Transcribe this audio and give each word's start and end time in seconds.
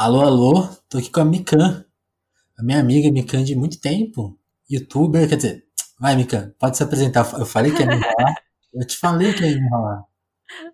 Alô, 0.00 0.20
alô, 0.20 0.68
tô 0.88 0.96
aqui 0.98 1.10
com 1.10 1.18
a 1.18 1.24
Mikan, 1.24 1.84
a 2.56 2.62
minha 2.62 2.78
amiga 2.78 3.10
Mikan 3.10 3.42
de 3.42 3.56
muito 3.56 3.80
tempo, 3.80 4.38
youtuber, 4.70 5.28
quer 5.28 5.34
dizer, 5.34 5.64
vai 5.98 6.14
Mikan, 6.14 6.54
pode 6.56 6.76
se 6.76 6.84
apresentar. 6.84 7.28
Eu 7.36 7.44
falei 7.44 7.72
que 7.72 7.80
ia 7.80 7.86
me 7.86 7.96
enrolar, 7.96 8.34
eu 8.74 8.86
te 8.86 8.96
falei 8.96 9.32
que 9.32 9.44
ia 9.44 9.56
me 9.56 9.66
enrolar. 9.66 10.04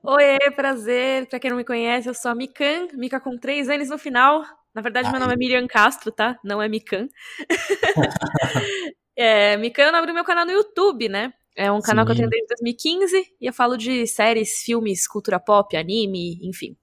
Oi, 0.02 0.50
prazer. 0.54 1.26
Pra 1.26 1.40
quem 1.40 1.48
não 1.48 1.56
me 1.56 1.64
conhece, 1.64 2.06
eu 2.06 2.12
sou 2.12 2.32
a 2.32 2.34
Mikan, 2.34 2.88
Mika 2.92 3.18
com 3.18 3.38
três 3.38 3.66
N's 3.68 3.88
no 3.88 3.96
final. 3.96 4.44
Na 4.74 4.82
verdade, 4.82 5.10
meu 5.10 5.18
nome 5.18 5.32
é 5.32 5.36
Miriam 5.38 5.66
Castro, 5.66 6.12
tá? 6.12 6.38
Não 6.44 6.60
é 6.60 6.68
Mikan. 6.68 7.08
é, 9.16 9.56
Mikan 9.56 9.84
é 9.84 9.88
o 9.88 9.92
nome 9.92 10.06
do 10.06 10.12
meu 10.12 10.24
canal 10.24 10.44
no 10.44 10.52
YouTube, 10.52 11.08
né? 11.08 11.32
É 11.56 11.72
um 11.72 11.80
canal 11.80 12.04
Sim. 12.04 12.08
que 12.08 12.12
eu 12.12 12.16
tenho 12.16 12.28
desde 12.28 12.48
2015 12.60 13.36
e 13.40 13.46
eu 13.46 13.54
falo 13.54 13.78
de 13.78 14.06
séries, 14.06 14.60
filmes, 14.62 15.08
cultura 15.08 15.40
pop, 15.40 15.74
anime, 15.74 16.46
enfim. 16.46 16.76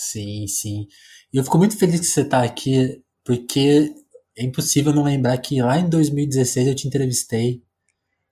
Sim, 0.00 0.46
sim. 0.46 0.88
E 1.30 1.36
eu 1.36 1.44
fico 1.44 1.58
muito 1.58 1.76
feliz 1.76 2.00
que 2.00 2.06
você 2.06 2.24
tá 2.24 2.42
aqui, 2.42 3.02
porque 3.22 3.94
é 4.34 4.42
impossível 4.42 4.94
não 4.94 5.04
lembrar 5.04 5.36
que 5.36 5.60
lá 5.60 5.78
em 5.78 5.90
2016 5.90 6.68
eu 6.68 6.74
te 6.74 6.88
entrevistei, 6.88 7.62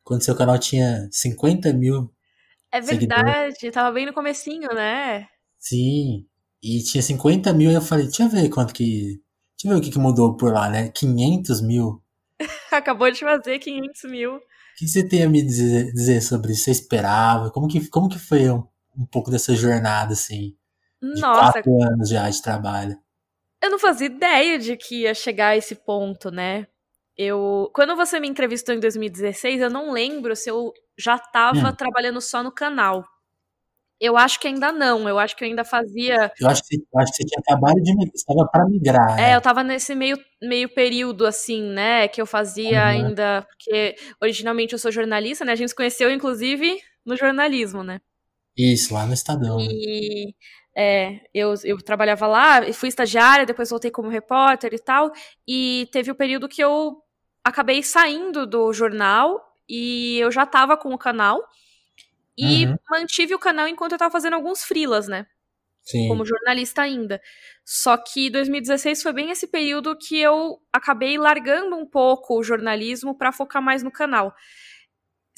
quando 0.03 0.25
seu 0.25 0.35
canal 0.35 0.59
tinha 0.59 1.07
50 1.13 1.71
mil. 1.75 2.11
É 2.73 2.81
verdade, 2.81 3.55
seguidores. 3.55 3.75
tava 3.75 3.93
bem 3.93 4.07
no 4.07 4.15
comecinho, 4.15 4.69
né? 4.75 5.29
Sim, 5.59 6.27
e 6.63 6.83
tinha 6.83 7.03
50 7.03 7.53
mil 7.53 7.71
e 7.71 7.75
eu 7.75 7.83
falei, 7.83 8.07
deixa 8.07 8.23
eu 8.23 8.31
ver 8.31 8.49
quanto 8.49 8.73
que. 8.73 9.21
Deixa 9.55 9.67
eu 9.67 9.71
ver 9.73 9.77
o 9.77 9.81
que, 9.83 9.91
que 9.91 9.99
mudou 9.99 10.39
por 10.39 10.51
lá, 10.51 10.71
né? 10.71 10.89
500 10.89 11.61
mil. 11.61 12.03
Acabou 12.73 13.11
de 13.11 13.21
fazer 13.21 13.59
500 13.59 14.11
mil. 14.11 14.37
O 14.37 14.41
que 14.79 14.89
você 14.89 15.07
tem 15.07 15.23
a 15.23 15.29
me 15.29 15.43
dizer, 15.43 15.93
dizer 15.93 16.23
sobre 16.23 16.53
isso? 16.53 16.65
Você 16.65 16.71
esperava? 16.71 17.51
Como 17.51 17.69
que, 17.69 17.87
como 17.89 18.09
que 18.09 18.19
foi 18.19 18.51
um, 18.51 18.67
um 18.97 19.05
pouco 19.05 19.31
dessa 19.31 19.55
jornada, 19.55 20.15
assim? 20.15 20.57
Nossa. 21.03 21.53
quatro 21.53 21.83
anos 21.83 22.09
já 22.09 22.29
de 22.29 22.43
trabalho. 22.43 22.99
Eu 23.63 23.71
não 23.71 23.79
fazia 23.79 24.07
ideia 24.07 24.59
de 24.59 24.77
que 24.77 25.03
ia 25.03 25.15
chegar 25.15 25.49
a 25.49 25.57
esse 25.57 25.75
ponto, 25.75 26.31
né? 26.31 26.67
Eu, 27.17 27.71
quando 27.75 27.97
você 27.97 28.21
me 28.21 28.29
entrevistou 28.29 28.75
em 28.75 28.81
2016, 28.81 29.61
eu 29.61 29.71
não 29.71 29.91
lembro 29.91 30.37
se 30.37 30.49
eu 30.49 30.73
já 30.97 31.17
estava 31.17 31.71
hum. 31.71 31.75
trabalhando 31.75 32.21
só 32.21 32.43
no 32.43 32.53
canal. 32.53 33.05
Eu 34.01 34.17
acho 34.17 34.39
que 34.39 34.47
ainda 34.47 34.71
não, 34.71 35.09
eu 35.09 35.19
acho 35.19 35.35
que 35.35 35.43
eu 35.43 35.49
ainda 35.49 35.65
fazia. 35.65 36.31
Eu 36.41 36.49
acho 36.49 36.63
que, 36.65 36.77
eu 36.77 37.01
acho 37.01 37.11
que 37.11 37.17
você 37.17 37.25
tinha 37.25 37.41
acabado 37.41 37.83
de 37.83 37.93
estava 38.15 38.49
para 38.49 38.65
migrar. 38.69 39.19
É, 39.19 39.31
é, 39.31 39.35
eu 39.35 39.39
estava 39.39 39.65
nesse 39.65 39.93
meio, 39.97 40.17
meio 40.41 40.69
período, 40.69 41.27
assim, 41.27 41.61
né? 41.73 42.07
Que 42.07 42.23
eu 42.23 42.27
fazia 42.27 42.81
uhum. 42.81 42.87
ainda. 42.87 43.43
Porque 43.43 43.97
originalmente 44.23 44.73
eu 44.73 44.79
sou 44.79 44.93
jornalista, 44.93 45.45
né? 45.45 45.51
A 45.51 45.57
gente 45.57 45.71
se 45.71 45.75
conheceu, 45.75 46.13
inclusive, 46.13 46.79
no 47.05 47.17
jornalismo, 47.17 47.83
né? 47.83 48.01
Isso, 48.57 48.95
lá 48.95 49.05
no 49.05 49.15
Estadão. 49.15 49.59
E 49.61 50.33
é, 50.81 51.23
eu, 51.35 51.55
eu 51.65 51.77
trabalhava 51.79 52.29
lá, 52.29 52.73
fui 52.73 52.89
estagiária, 52.89 53.45
depois 53.45 53.69
voltei 53.69 53.91
como 53.91 54.09
repórter 54.09 54.73
e 54.73 54.79
tal. 54.79 55.11
E 55.47 55.89
teve 55.91 56.09
o 56.09 56.15
um 56.15 56.17
período 56.17 56.49
que 56.49 56.63
eu 56.63 57.03
acabei 57.43 57.83
saindo 57.83 58.47
do 58.47 58.73
jornal 58.73 59.45
e 59.69 60.21
eu 60.21 60.31
já 60.31 60.45
estava 60.45 60.77
com 60.77 60.95
o 60.95 60.99
canal. 60.99 61.45
E 62.37 62.67
uhum. 62.67 62.77
mantive 62.89 63.35
o 63.35 63.41
canal 63.41 63.67
enquanto 63.67 63.91
eu 63.91 63.99
tava 63.99 64.13
fazendo 64.13 64.35
alguns 64.35 64.63
frilas, 64.63 65.09
né? 65.09 65.27
Sim. 65.83 66.07
Como 66.07 66.25
jornalista 66.25 66.83
ainda. 66.83 67.21
Só 67.65 67.97
que 67.97 68.31
2016 68.31 69.03
foi 69.03 69.13
bem 69.13 69.31
esse 69.31 69.49
período 69.49 69.99
que 69.99 70.17
eu 70.17 70.61
acabei 70.73 71.19
largando 71.19 71.75
um 71.75 71.85
pouco 71.85 72.39
o 72.39 72.45
jornalismo 72.45 73.19
para 73.19 73.33
focar 73.33 73.61
mais 73.61 73.83
no 73.83 73.91
canal. 73.91 74.33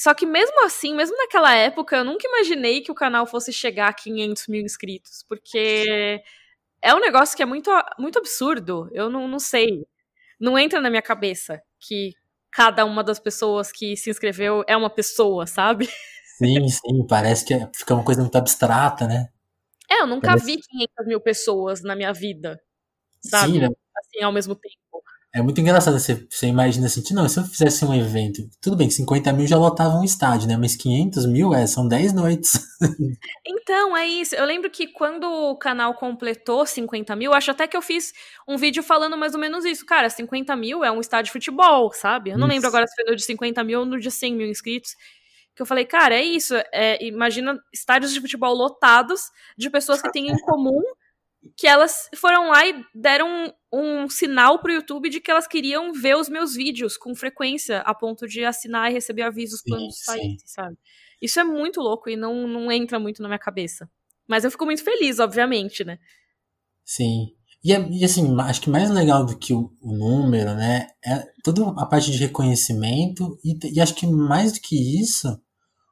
Só 0.00 0.14
que 0.14 0.24
mesmo 0.24 0.64
assim, 0.64 0.94
mesmo 0.94 1.14
naquela 1.14 1.54
época, 1.54 1.96
eu 1.96 2.04
nunca 2.04 2.26
imaginei 2.26 2.80
que 2.80 2.90
o 2.90 2.94
canal 2.94 3.26
fosse 3.26 3.52
chegar 3.52 3.88
a 3.88 3.92
500 3.92 4.48
mil 4.48 4.62
inscritos, 4.62 5.22
porque 5.28 6.22
é 6.80 6.94
um 6.94 7.00
negócio 7.00 7.36
que 7.36 7.42
é 7.42 7.46
muito, 7.46 7.70
muito 7.98 8.18
absurdo. 8.18 8.88
Eu 8.92 9.10
não, 9.10 9.28
não 9.28 9.38
sei. 9.38 9.86
Não 10.40 10.58
entra 10.58 10.80
na 10.80 10.88
minha 10.88 11.02
cabeça 11.02 11.60
que 11.78 12.14
cada 12.50 12.86
uma 12.86 13.04
das 13.04 13.18
pessoas 13.18 13.70
que 13.70 13.94
se 13.94 14.08
inscreveu 14.08 14.64
é 14.66 14.74
uma 14.74 14.88
pessoa, 14.88 15.46
sabe? 15.46 15.86
Sim, 16.38 16.66
sim, 16.68 17.06
parece 17.06 17.44
que 17.44 17.54
fica 17.76 17.92
uma 17.92 18.02
coisa 18.02 18.22
muito 18.22 18.38
abstrata, 18.38 19.06
né? 19.06 19.28
É, 19.86 20.00
eu 20.00 20.06
nunca 20.06 20.28
parece... 20.28 20.46
vi 20.46 20.62
500 20.62 21.06
mil 21.06 21.20
pessoas 21.20 21.82
na 21.82 21.94
minha 21.94 22.14
vida, 22.14 22.58
sabe? 23.20 23.52
Sim, 23.52 23.58
né? 23.58 23.68
Assim, 23.98 24.24
ao 24.24 24.32
mesmo 24.32 24.54
tempo. 24.54 24.76
É 25.32 25.40
muito 25.40 25.60
engraçado, 25.60 25.96
você, 25.96 26.26
você 26.28 26.48
imagina 26.48 26.86
assim, 26.86 27.02
não, 27.14 27.28
se 27.28 27.38
eu 27.38 27.44
fizesse 27.44 27.84
um 27.84 27.94
evento, 27.94 28.48
tudo 28.60 28.76
bem 28.76 28.88
que 28.88 28.94
50 28.94 29.32
mil 29.32 29.46
já 29.46 29.56
lotava 29.56 29.94
um 29.94 30.02
estádio, 30.02 30.48
né? 30.48 30.56
Mas 30.56 30.74
500 30.74 31.26
mil, 31.26 31.54
é, 31.54 31.66
são 31.66 31.86
10 31.86 32.12
noites. 32.12 32.58
Então, 33.46 33.96
é 33.96 34.04
isso. 34.04 34.34
Eu 34.34 34.44
lembro 34.46 34.68
que 34.68 34.88
quando 34.88 35.24
o 35.24 35.56
canal 35.56 35.94
completou 35.94 36.66
50 36.66 37.14
mil, 37.14 37.32
acho 37.32 37.52
até 37.52 37.68
que 37.68 37.76
eu 37.76 37.82
fiz 37.82 38.12
um 38.48 38.56
vídeo 38.56 38.82
falando 38.82 39.16
mais 39.16 39.32
ou 39.32 39.38
menos 39.38 39.64
isso. 39.64 39.86
Cara, 39.86 40.10
50 40.10 40.56
mil 40.56 40.82
é 40.82 40.90
um 40.90 41.00
estádio 41.00 41.26
de 41.26 41.32
futebol, 41.32 41.92
sabe? 41.92 42.30
Eu 42.30 42.38
não 42.38 42.48
isso. 42.48 42.54
lembro 42.54 42.68
agora 42.68 42.86
se 42.88 42.94
foi 42.96 43.04
no 43.04 43.14
de 43.14 43.22
50 43.22 43.62
mil 43.62 43.80
ou 43.80 43.86
no 43.86 44.00
de 44.00 44.10
100 44.10 44.34
mil 44.34 44.48
inscritos 44.48 44.96
que 45.60 45.62
eu 45.62 45.66
falei, 45.66 45.84
cara, 45.84 46.14
é 46.14 46.22
isso. 46.22 46.54
É, 46.72 47.04
imagina 47.04 47.60
estádios 47.72 48.14
de 48.14 48.20
futebol 48.20 48.54
lotados 48.54 49.20
de 49.58 49.68
pessoas 49.68 50.00
que 50.00 50.10
têm 50.12 50.30
em 50.30 50.38
comum 50.38 50.82
que 51.56 51.66
elas 51.66 52.08
foram 52.16 52.48
lá 52.48 52.66
e 52.66 52.84
deram 52.94 53.52
um, 53.72 54.02
um 54.02 54.08
sinal 54.08 54.60
pro 54.60 54.72
YouTube 54.72 55.08
de 55.08 55.20
que 55.20 55.30
elas 55.30 55.46
queriam 55.46 55.92
ver 55.92 56.16
os 56.16 56.28
meus 56.28 56.54
vídeos 56.54 56.96
com 56.96 57.14
frequência, 57.14 57.80
a 57.80 57.94
ponto 57.94 58.26
de 58.26 58.44
assinar 58.44 58.90
e 58.90 58.94
receber 58.94 59.22
avisos 59.22 59.62
quando 59.62 59.90
saísse, 59.92 60.46
sabe? 60.46 60.76
Isso 61.20 61.38
é 61.38 61.44
muito 61.44 61.80
louco 61.80 62.08
e 62.08 62.16
não, 62.16 62.46
não 62.46 62.70
entra 62.70 62.98
muito 62.98 63.22
na 63.22 63.28
minha 63.28 63.38
cabeça. 63.38 63.90
Mas 64.26 64.44
eu 64.44 64.50
fico 64.50 64.64
muito 64.64 64.82
feliz, 64.84 65.18
obviamente, 65.18 65.84
né? 65.84 65.98
Sim. 66.84 67.28
E, 67.62 67.72
e 67.72 68.04
assim, 68.04 68.34
acho 68.40 68.60
que 68.60 68.70
mais 68.70 68.90
legal 68.90 69.24
do 69.24 69.38
que 69.38 69.52
o, 69.52 69.70
o, 69.80 69.92
número, 69.92 70.54
né? 70.54 70.86
É 71.04 71.26
toda 71.42 71.68
a 71.80 71.86
parte 71.86 72.10
de 72.10 72.18
reconhecimento 72.18 73.38
e, 73.44 73.58
e 73.74 73.80
acho 73.80 73.94
que 73.94 74.06
mais 74.06 74.52
do 74.52 74.60
que 74.60 75.00
isso, 75.00 75.28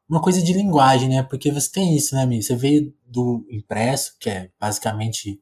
uma 0.09 0.23
coisa 0.23 0.43
de 0.43 0.53
linguagem, 0.53 1.09
né? 1.09 1.23
Porque 1.23 1.53
você 1.53 1.71
tem 1.71 1.97
isso, 1.97 2.15
né, 2.15 2.25
Mi? 2.25 2.43
Você 2.43 2.57
veio 2.57 2.95
do 3.07 3.47
impresso, 3.51 4.17
que 4.19 4.31
é 4.31 4.51
basicamente, 4.59 5.41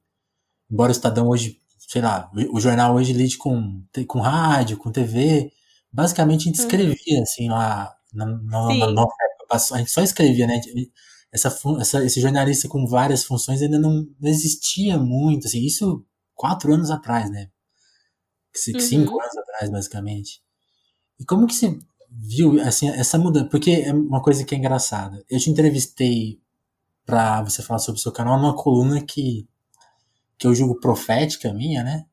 embora 0.70 0.90
o 0.90 0.92
Estadão 0.92 1.28
hoje, 1.28 1.60
sei 1.78 2.02
lá, 2.02 2.30
o 2.50 2.60
jornal 2.60 2.94
hoje 2.94 3.12
lide 3.12 3.38
com, 3.38 3.84
com 4.08 4.20
rádio, 4.20 4.76
com 4.76 4.90
TV, 4.90 5.52
basicamente 5.92 6.42
a 6.42 6.44
gente 6.44 6.58
uhum. 6.58 6.64
escrevia, 6.64 7.22
assim, 7.22 7.48
lá 7.48 7.94
na, 8.12 8.26
na, 8.26 8.74
na 8.74 8.90
nossa 8.90 9.14
época, 9.32 9.74
a 9.74 9.78
gente 9.78 9.90
só 9.90 10.02
escrevia, 10.02 10.46
né? 10.46 10.60
Essa, 11.32 11.56
essa, 11.80 12.04
esse 12.04 12.20
jornalista 12.20 12.68
com 12.68 12.86
várias 12.86 13.24
funções 13.24 13.62
ainda 13.62 13.78
não, 13.78 14.06
não 14.18 14.28
existia 14.28 14.98
muito, 14.98 15.46
assim, 15.46 15.64
isso 15.64 16.04
quatro 16.34 16.72
anos 16.74 16.90
atrás, 16.90 17.30
né? 17.30 17.50
Cinco 18.52 19.12
uhum. 19.12 19.20
anos 19.20 19.36
atrás, 19.36 19.70
basicamente. 19.70 20.40
E 21.20 21.24
como 21.24 21.46
que 21.46 21.54
se 21.54 21.78
viu 22.18 22.60
assim 22.60 22.88
essa 22.90 23.18
mudança? 23.18 23.48
Porque 23.48 23.70
é 23.70 23.92
uma 23.92 24.22
coisa 24.22 24.44
que 24.44 24.54
é 24.54 24.58
engraçada. 24.58 25.24
Eu 25.28 25.38
te 25.38 25.50
entrevistei 25.50 26.40
para 27.04 27.42
você 27.42 27.62
falar 27.62 27.78
sobre 27.78 27.98
o 27.98 28.02
seu 28.02 28.12
canal 28.12 28.38
numa 28.38 28.56
coluna 28.56 29.00
que 29.00 29.48
que 30.38 30.46
eu 30.46 30.54
julgo 30.54 30.78
profética 30.80 31.52
minha, 31.52 31.82
né? 31.82 32.06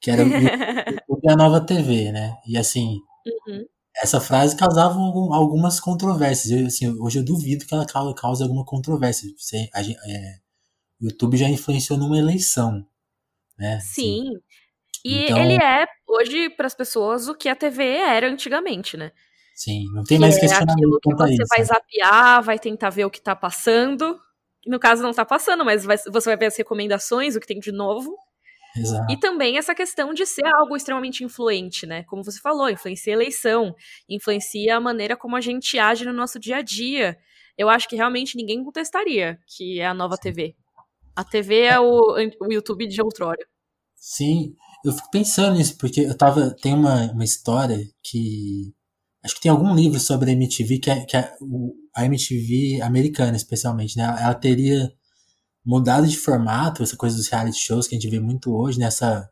Que 0.00 0.10
era 0.10 0.22
o 0.24 0.28
a 1.28 1.36
Nova 1.36 1.60
TV, 1.60 2.10
né? 2.10 2.36
E 2.46 2.56
assim, 2.56 2.98
uhum. 3.46 3.66
essa 4.02 4.20
frase 4.20 4.56
causava 4.56 4.98
algumas 4.98 5.78
controvérsias. 5.78 6.50
Eu, 6.50 6.66
assim, 6.66 6.88
hoje 6.98 7.18
eu 7.18 7.24
duvido 7.24 7.66
que 7.66 7.74
ela 7.74 7.86
cause 8.14 8.42
alguma 8.42 8.64
controvérsia. 8.64 9.28
Você, 9.36 9.68
a, 9.74 9.82
é, 9.82 10.38
o 11.00 11.06
YouTube 11.06 11.36
já 11.36 11.48
influenciou 11.48 11.98
numa 11.98 12.18
eleição, 12.18 12.86
né? 13.58 13.76
Assim, 13.76 14.02
Sim. 14.02 14.28
Assim, 14.28 14.40
e 15.04 15.24
então, 15.24 15.38
ele 15.38 15.62
é, 15.62 15.86
hoje, 16.06 16.50
para 16.50 16.66
as 16.66 16.74
pessoas, 16.74 17.28
o 17.28 17.34
que 17.34 17.48
a 17.48 17.56
TV 17.56 17.84
era 17.84 18.28
antigamente, 18.28 18.96
né? 18.96 19.12
Sim, 19.54 19.84
não 19.92 20.04
tem 20.04 20.16
que 20.16 20.20
mais 20.20 20.36
é 20.36 20.40
questionamento. 20.40 20.98
que 21.02 21.14
você 21.14 21.32
isso, 21.34 21.46
vai 21.48 21.58
né? 21.58 21.64
zapear, 21.64 22.42
vai 22.42 22.58
tentar 22.58 22.90
ver 22.90 23.04
o 23.04 23.10
que 23.10 23.20
tá 23.20 23.36
passando. 23.36 24.18
No 24.66 24.78
caso, 24.78 25.02
não 25.02 25.12
tá 25.12 25.24
passando, 25.24 25.64
mas 25.64 25.84
vai, 25.84 25.96
você 25.96 26.30
vai 26.30 26.36
ver 26.36 26.46
as 26.46 26.56
recomendações, 26.56 27.36
o 27.36 27.40
que 27.40 27.46
tem 27.46 27.58
de 27.58 27.72
novo. 27.72 28.16
Exato. 28.76 29.12
E 29.12 29.16
também 29.18 29.58
essa 29.58 29.74
questão 29.74 30.14
de 30.14 30.24
ser 30.24 30.46
algo 30.46 30.76
extremamente 30.76 31.22
influente, 31.22 31.84
né? 31.84 32.04
Como 32.04 32.24
você 32.24 32.40
falou, 32.40 32.70
influencia 32.70 33.12
a 33.12 33.16
eleição, 33.16 33.74
influencia 34.08 34.76
a 34.76 34.80
maneira 34.80 35.16
como 35.16 35.36
a 35.36 35.40
gente 35.40 35.78
age 35.78 36.04
no 36.06 36.12
nosso 36.12 36.38
dia 36.38 36.56
a 36.56 36.62
dia. 36.62 37.18
Eu 37.58 37.68
acho 37.68 37.86
que 37.88 37.96
realmente 37.96 38.36
ninguém 38.36 38.64
contestaria 38.64 39.38
que 39.46 39.78
é 39.80 39.86
a 39.86 39.92
nova 39.92 40.16
Sim. 40.16 40.22
TV. 40.22 40.56
A 41.14 41.22
TV 41.22 41.60
é 41.60 41.78
o, 41.78 42.16
o 42.40 42.52
YouTube 42.52 42.86
de 42.86 43.02
outrora. 43.02 43.46
Sim, 43.94 44.54
eu 44.84 44.92
fico 44.92 45.10
pensando 45.10 45.56
nisso, 45.56 45.76
porque 45.76 46.00
eu 46.00 46.16
tava. 46.16 46.50
Tem 46.50 46.74
uma, 46.74 47.12
uma 47.12 47.24
história 47.24 47.88
que. 48.02 48.74
Acho 49.24 49.36
que 49.36 49.42
tem 49.42 49.50
algum 49.52 49.74
livro 49.74 50.00
sobre 50.00 50.30
a 50.30 50.32
MTV, 50.34 50.78
que 50.78 50.90
é, 50.90 51.04
que 51.04 51.16
é 51.16 51.36
o, 51.40 51.72
a 51.94 52.04
MTV 52.04 52.82
americana, 52.82 53.36
especialmente, 53.36 53.96
né? 53.96 54.04
Ela 54.04 54.34
teria 54.34 54.92
mudado 55.64 56.06
de 56.08 56.16
formato, 56.16 56.82
essa 56.82 56.96
coisa 56.96 57.16
dos 57.16 57.28
reality 57.28 57.58
shows 57.58 57.86
que 57.86 57.94
a 57.94 57.98
gente 57.98 58.10
vê 58.10 58.20
muito 58.20 58.52
hoje, 58.54 58.78
nessa. 58.78 59.30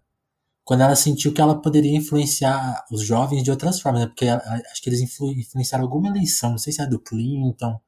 Quando 0.64 0.82
ela 0.82 0.94
sentiu 0.94 1.32
que 1.32 1.40
ela 1.40 1.60
poderia 1.60 1.96
influenciar 1.96 2.84
os 2.92 3.02
jovens 3.02 3.42
de 3.42 3.50
outras 3.50 3.80
formas, 3.80 4.02
né? 4.02 4.06
Porque 4.06 4.28
acho 4.28 4.82
que 4.82 4.88
eles 4.88 5.00
influ, 5.00 5.32
influenciaram 5.32 5.84
alguma 5.84 6.08
eleição, 6.08 6.50
não 6.52 6.58
sei 6.58 6.72
se 6.72 6.80
é 6.82 6.86
do 6.86 7.00
Clinton, 7.00 7.80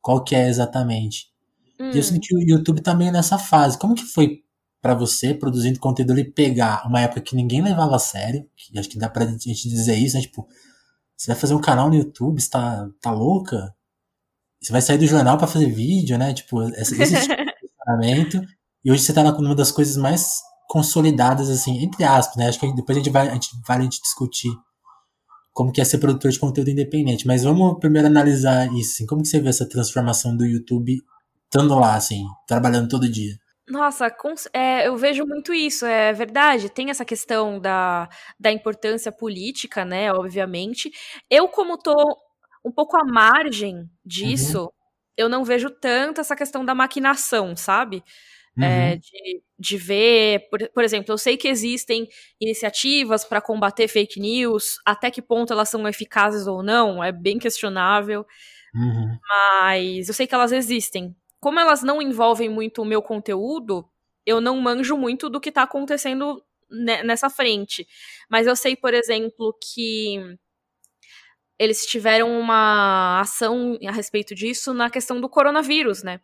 qual 0.00 0.24
que 0.24 0.34
é 0.34 0.48
exatamente. 0.48 1.26
Hum. 1.78 1.90
E 1.90 1.94
eu 1.94 2.00
hum. 2.00 2.02
sinto 2.02 2.20
que 2.20 2.36
o 2.36 2.40
YouTube 2.40 2.80
também 2.80 3.08
tá 3.08 3.14
nessa 3.14 3.38
fase. 3.38 3.78
Como 3.78 3.94
que 3.94 4.04
foi 4.04 4.42
para 4.80 4.94
você, 4.94 5.34
produzindo 5.34 5.78
conteúdo, 5.78 6.12
ele 6.12 6.24
pegar 6.24 6.86
uma 6.86 7.00
época 7.00 7.20
que 7.20 7.36
ninguém 7.36 7.62
levava 7.62 7.96
a 7.96 7.98
sério, 7.98 8.48
que 8.56 8.78
acho 8.78 8.88
que 8.88 8.98
dá 8.98 9.08
pra 9.08 9.26
gente 9.26 9.68
dizer 9.68 9.94
isso, 9.96 10.16
né? 10.16 10.22
Tipo, 10.22 10.48
você 11.16 11.26
vai 11.26 11.36
fazer 11.36 11.54
um 11.54 11.60
canal 11.60 11.88
no 11.88 11.96
YouTube, 11.96 12.40
você 12.40 12.48
tá, 12.48 12.88
tá 13.00 13.10
louca? 13.10 13.74
Você 14.60 14.72
vai 14.72 14.80
sair 14.80 14.98
do 14.98 15.06
jornal 15.06 15.36
para 15.36 15.46
fazer 15.46 15.70
vídeo, 15.70 16.16
né? 16.16 16.32
Tipo, 16.32 16.62
esse, 16.62 17.00
esse 17.00 17.20
tipo 17.20 17.36
de 17.36 17.50
funcionamento. 17.68 18.40
E 18.82 18.90
hoje 18.90 19.02
você 19.02 19.12
tá 19.12 19.22
numa 19.22 19.54
das 19.54 19.70
coisas 19.70 19.96
mais 19.96 20.40
consolidadas, 20.66 21.50
assim, 21.50 21.82
entre 21.82 22.04
aspas, 22.04 22.36
né? 22.36 22.48
Acho 22.48 22.58
que 22.58 22.74
depois 22.74 22.96
a 22.96 23.00
gente 23.00 23.12
vai, 23.12 23.28
a 23.28 23.34
gente, 23.34 23.48
vai 23.66 23.78
a 23.78 23.82
gente 23.82 24.00
discutir 24.00 24.50
como 25.52 25.72
que 25.72 25.80
é 25.80 25.84
ser 25.84 25.98
produtor 25.98 26.30
de 26.30 26.38
conteúdo 26.38 26.70
independente. 26.70 27.26
Mas 27.26 27.42
vamos 27.42 27.78
primeiro 27.78 28.06
analisar 28.06 28.72
isso, 28.74 28.92
assim, 28.94 29.06
como 29.06 29.20
que 29.20 29.28
você 29.28 29.40
vê 29.40 29.50
essa 29.50 29.68
transformação 29.68 30.34
do 30.34 30.46
YouTube 30.46 31.02
estando 31.44 31.74
lá, 31.74 31.96
assim, 31.96 32.24
trabalhando 32.46 32.88
todo 32.88 33.10
dia? 33.10 33.36
Nossa, 33.70 34.12
é, 34.52 34.88
eu 34.88 34.96
vejo 34.96 35.24
muito 35.24 35.54
isso, 35.54 35.86
é 35.86 36.12
verdade. 36.12 36.68
Tem 36.68 36.90
essa 36.90 37.04
questão 37.04 37.60
da, 37.60 38.08
da 38.38 38.50
importância 38.50 39.12
política, 39.12 39.84
né? 39.84 40.12
Obviamente. 40.12 40.90
Eu, 41.30 41.46
como 41.48 41.78
tô 41.78 41.94
um 42.64 42.72
pouco 42.72 42.96
à 42.96 43.04
margem 43.04 43.88
disso, 44.04 44.62
uhum. 44.62 44.68
eu 45.16 45.28
não 45.28 45.44
vejo 45.44 45.70
tanto 45.70 46.20
essa 46.20 46.34
questão 46.34 46.64
da 46.64 46.74
maquinação, 46.74 47.54
sabe? 47.54 48.02
É, 48.58 48.60
uhum. 48.60 48.66
É, 48.66 48.96
de, 48.96 49.42
de 49.56 49.76
ver, 49.76 50.48
por, 50.50 50.68
por 50.70 50.82
exemplo, 50.82 51.12
eu 51.12 51.18
sei 51.18 51.36
que 51.36 51.46
existem 51.46 52.08
iniciativas 52.40 53.24
para 53.24 53.40
combater 53.40 53.86
fake 53.86 54.18
news, 54.18 54.78
até 54.84 55.12
que 55.12 55.22
ponto 55.22 55.52
elas 55.52 55.68
são 55.68 55.86
eficazes 55.86 56.48
ou 56.48 56.60
não, 56.60 57.02
é 57.02 57.12
bem 57.12 57.38
questionável. 57.38 58.26
Uhum. 58.74 59.18
Mas 59.28 60.08
eu 60.08 60.14
sei 60.14 60.26
que 60.26 60.34
elas 60.34 60.50
existem 60.52 61.14
como 61.40 61.58
elas 61.58 61.82
não 61.82 62.00
envolvem 62.00 62.48
muito 62.48 62.82
o 62.82 62.84
meu 62.84 63.02
conteúdo, 63.02 63.88
eu 64.26 64.40
não 64.40 64.60
manjo 64.60 64.96
muito 64.96 65.28
do 65.28 65.40
que 65.40 65.50
tá 65.50 65.62
acontecendo 65.62 66.44
nessa 67.04 67.28
frente. 67.28 67.86
Mas 68.28 68.46
eu 68.46 68.54
sei, 68.54 68.76
por 68.76 68.94
exemplo, 68.94 69.56
que 69.60 70.38
eles 71.58 71.84
tiveram 71.86 72.38
uma 72.38 73.20
ação 73.20 73.78
a 73.86 73.92
respeito 73.92 74.34
disso 74.34 74.72
na 74.72 74.88
questão 74.88 75.20
do 75.20 75.28
coronavírus, 75.28 76.02
né? 76.02 76.20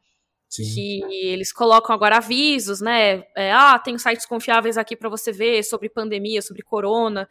Sim. 0.49 0.65
Que 0.65 1.27
eles 1.27 1.53
colocam 1.53 1.95
agora 1.95 2.19
avisos, 2.19 2.81
né? 2.81 3.25
É, 3.37 3.53
ah, 3.53 3.79
tem 3.79 3.99
sites 3.99 4.25
confiáveis 4.25 4.79
aqui 4.79 4.97
para 4.97 5.09
você 5.09 5.33
ver 5.33 5.63
sobre 5.65 5.89
pandemia, 5.89 6.41
sobre 6.41 6.63
corona. 6.63 7.29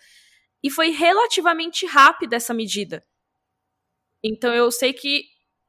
E 0.61 0.69
foi 0.69 0.89
relativamente 0.89 1.85
rápida 1.85 2.35
essa 2.35 2.53
medida. 2.53 3.05
Então 4.23 4.53
eu 4.53 4.71
sei 4.71 4.91
que 4.91 5.23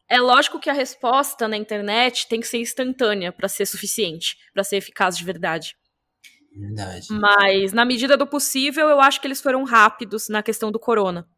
é 0.09 0.21
lógico 0.21 0.61
que 0.61 0.71
a 0.71 0.73
resposta 0.73 1.49
na 1.49 1.57
internet 1.57 2.29
tem 2.29 2.41
que 2.41 2.47
ser 2.47 2.59
instantânea 2.59 3.33
para 3.33 3.49
ser 3.49 3.67
suficiente, 3.67 4.37
para 4.53 4.63
ser 4.63 4.77
eficaz 4.77 5.17
de 5.17 5.25
verdade. 5.25 5.77
Verdade. 6.55 7.09
Mas, 7.11 7.73
na 7.73 7.85
medida 7.85 8.17
do 8.17 8.27
possível, 8.27 8.89
eu 8.89 9.01
acho 9.01 9.21
que 9.21 9.27
eles 9.27 9.41
foram 9.41 9.65
rápidos 9.65 10.29
na 10.29 10.43
questão 10.43 10.71
do 10.73 10.79
corona. 10.79 11.29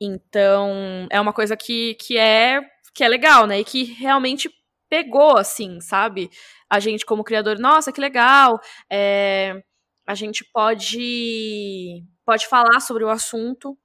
Então, 0.00 1.06
é 1.10 1.18
uma 1.20 1.32
coisa 1.32 1.56
que, 1.56 1.94
que, 1.94 2.18
é, 2.18 2.60
que 2.94 3.02
é 3.02 3.08
legal, 3.08 3.46
né? 3.46 3.60
E 3.60 3.64
que 3.64 3.84
realmente 3.84 4.50
pegou, 4.90 5.38
assim, 5.38 5.80
sabe? 5.80 6.30
A 6.68 6.78
gente, 6.80 7.06
como 7.06 7.24
criador, 7.24 7.58
nossa, 7.58 7.92
que 7.92 8.00
legal. 8.00 8.60
É, 8.90 9.62
a 10.06 10.14
gente 10.14 10.44
pode, 10.52 12.04
pode 12.26 12.46
falar 12.46 12.80
sobre 12.80 13.04
o 13.04 13.08
assunto 13.08 13.76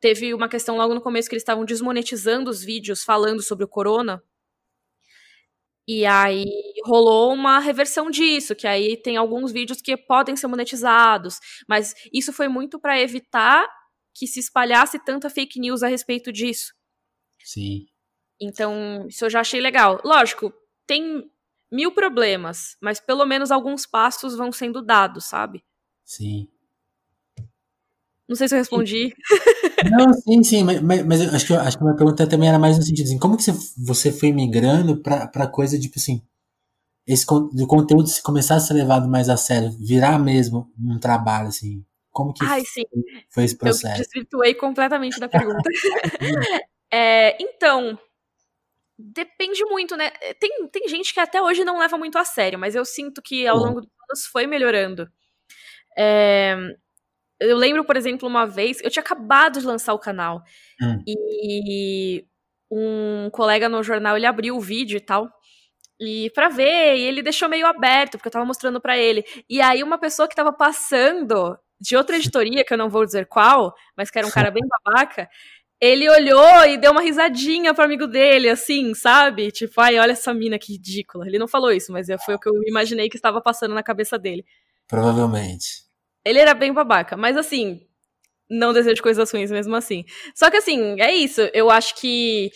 Teve 0.00 0.32
uma 0.32 0.48
questão 0.48 0.76
logo 0.76 0.94
no 0.94 1.00
começo 1.00 1.28
que 1.28 1.34
eles 1.34 1.42
estavam 1.42 1.64
desmonetizando 1.64 2.50
os 2.50 2.64
vídeos 2.64 3.04
falando 3.04 3.42
sobre 3.42 3.64
o 3.64 3.68
corona. 3.68 4.22
E 5.86 6.06
aí 6.06 6.46
rolou 6.84 7.32
uma 7.32 7.58
reversão 7.58 8.10
disso, 8.10 8.54
que 8.54 8.66
aí 8.66 8.96
tem 8.96 9.16
alguns 9.16 9.50
vídeos 9.50 9.82
que 9.82 9.96
podem 9.96 10.36
ser 10.36 10.46
monetizados, 10.46 11.38
mas 11.68 11.94
isso 12.12 12.32
foi 12.32 12.48
muito 12.48 12.78
para 12.78 13.00
evitar 13.00 13.68
que 14.14 14.26
se 14.26 14.40
espalhasse 14.40 15.02
tanta 15.04 15.28
fake 15.28 15.58
news 15.58 15.82
a 15.82 15.88
respeito 15.88 16.32
disso. 16.32 16.72
Sim. 17.42 17.86
Então, 18.40 19.06
isso 19.08 19.24
eu 19.24 19.30
já 19.30 19.40
achei 19.40 19.60
legal. 19.60 20.00
Lógico, 20.04 20.52
tem 20.86 21.30
mil 21.70 21.92
problemas, 21.92 22.76
mas 22.80 23.00
pelo 23.00 23.26
menos 23.26 23.50
alguns 23.50 23.86
passos 23.86 24.36
vão 24.36 24.50
sendo 24.50 24.82
dados, 24.82 25.26
sabe? 25.26 25.64
Sim. 26.04 26.48
Não 28.30 28.36
sei 28.36 28.46
se 28.46 28.54
eu 28.54 28.58
respondi. 28.60 29.12
Não, 29.90 30.12
sim, 30.12 30.40
sim, 30.44 30.62
mas, 30.62 30.80
mas 31.04 31.34
acho, 31.34 31.48
que, 31.48 31.52
acho 31.52 31.76
que 31.76 31.82
a 31.82 31.84
minha 31.84 31.96
pergunta 31.96 32.28
também 32.28 32.48
era 32.48 32.60
mais 32.60 32.78
no 32.78 32.84
sentido 32.84 33.06
assim, 33.06 33.18
como 33.18 33.36
que 33.36 33.42
você, 33.42 33.52
você 33.76 34.12
foi 34.12 34.30
migrando 34.30 35.02
pra, 35.02 35.26
pra 35.26 35.48
coisa, 35.48 35.76
tipo 35.80 35.98
assim, 35.98 36.22
esse 37.04 37.26
do 37.26 37.66
conteúdo 37.66 38.06
se 38.06 38.22
começar 38.22 38.54
a 38.54 38.60
ser 38.60 38.74
levado 38.74 39.08
mais 39.08 39.28
a 39.28 39.36
sério, 39.36 39.72
virar 39.72 40.16
mesmo 40.16 40.72
um 40.78 40.96
trabalho, 40.96 41.48
assim, 41.48 41.84
como 42.12 42.32
que 42.32 42.44
Ai, 42.44 42.62
foi, 42.64 42.84
foi, 43.30 43.44
esse 43.44 43.58
processo? 43.58 44.00
Eu 44.00 44.04
desvirtuei 44.04 44.54
completamente 44.54 45.18
da 45.18 45.26
pergunta. 45.28 45.68
é, 46.88 47.36
então, 47.42 47.98
depende 48.96 49.64
muito, 49.64 49.96
né? 49.96 50.12
Tem, 50.38 50.68
tem 50.68 50.88
gente 50.88 51.12
que 51.12 51.18
até 51.18 51.42
hoje 51.42 51.64
não 51.64 51.80
leva 51.80 51.98
muito 51.98 52.16
a 52.16 52.24
sério, 52.24 52.60
mas 52.60 52.76
eu 52.76 52.84
sinto 52.84 53.20
que 53.20 53.44
ao 53.44 53.58
longo 53.58 53.80
dos 53.80 53.90
anos 54.08 54.26
foi 54.26 54.46
melhorando. 54.46 55.10
É, 55.98 56.56
eu 57.40 57.56
lembro, 57.56 57.84
por 57.84 57.96
exemplo, 57.96 58.28
uma 58.28 58.46
vez, 58.46 58.78
eu 58.82 58.90
tinha 58.90 59.02
acabado 59.02 59.58
de 59.58 59.66
lançar 59.66 59.94
o 59.94 59.98
canal. 59.98 60.42
Hum. 60.80 61.02
E 61.06 62.24
um 62.70 63.30
colega 63.30 63.68
no 63.68 63.82
jornal, 63.82 64.16
ele 64.16 64.26
abriu 64.26 64.56
o 64.56 64.60
vídeo 64.60 64.96
e 64.98 65.00
tal. 65.00 65.28
E 65.98 66.30
para 66.34 66.48
ver, 66.48 66.96
e 66.96 67.02
ele 67.02 67.22
deixou 67.22 67.48
meio 67.48 67.66
aberto, 67.66 68.12
porque 68.12 68.28
eu 68.28 68.32
tava 68.32 68.44
mostrando 68.44 68.80
para 68.80 68.96
ele. 68.96 69.24
E 69.48 69.60
aí 69.60 69.82
uma 69.82 69.98
pessoa 69.98 70.28
que 70.28 70.34
tava 70.34 70.52
passando 70.52 71.58
de 71.80 71.96
outra 71.96 72.16
editoria, 72.16 72.64
que 72.64 72.72
eu 72.72 72.78
não 72.78 72.90
vou 72.90 73.04
dizer 73.04 73.26
qual, 73.26 73.74
mas 73.96 74.10
que 74.10 74.18
era 74.18 74.26
um 74.26 74.30
cara 74.30 74.50
bem 74.50 74.62
babaca, 74.66 75.28
ele 75.80 76.08
olhou 76.08 76.64
e 76.66 76.76
deu 76.76 76.92
uma 76.92 77.00
risadinha 77.00 77.72
pro 77.72 77.84
amigo 77.84 78.06
dele, 78.06 78.50
assim, 78.50 78.94
sabe? 78.94 79.50
Tipo, 79.50 79.80
ai, 79.80 79.98
olha 79.98 80.12
essa 80.12 80.32
mina 80.34 80.58
que 80.58 80.74
ridícula. 80.74 81.26
Ele 81.26 81.38
não 81.38 81.48
falou 81.48 81.72
isso, 81.72 81.90
mas 81.90 82.06
foi 82.24 82.34
o 82.34 82.38
que 82.38 82.48
eu 82.48 82.54
imaginei 82.66 83.08
que 83.08 83.16
estava 83.16 83.40
passando 83.40 83.74
na 83.74 83.82
cabeça 83.82 84.18
dele. 84.18 84.44
Provavelmente. 84.86 85.89
Ele 86.24 86.38
era 86.38 86.54
bem 86.54 86.72
babaca, 86.72 87.16
mas 87.16 87.36
assim, 87.36 87.86
não 88.48 88.72
desejo 88.72 89.02
coisas 89.02 89.30
ruins 89.30 89.50
mesmo 89.50 89.74
assim. 89.76 90.04
Só 90.34 90.50
que 90.50 90.56
assim, 90.56 91.00
é 91.00 91.14
isso. 91.14 91.40
Eu 91.54 91.70
acho 91.70 91.94
que 91.94 92.50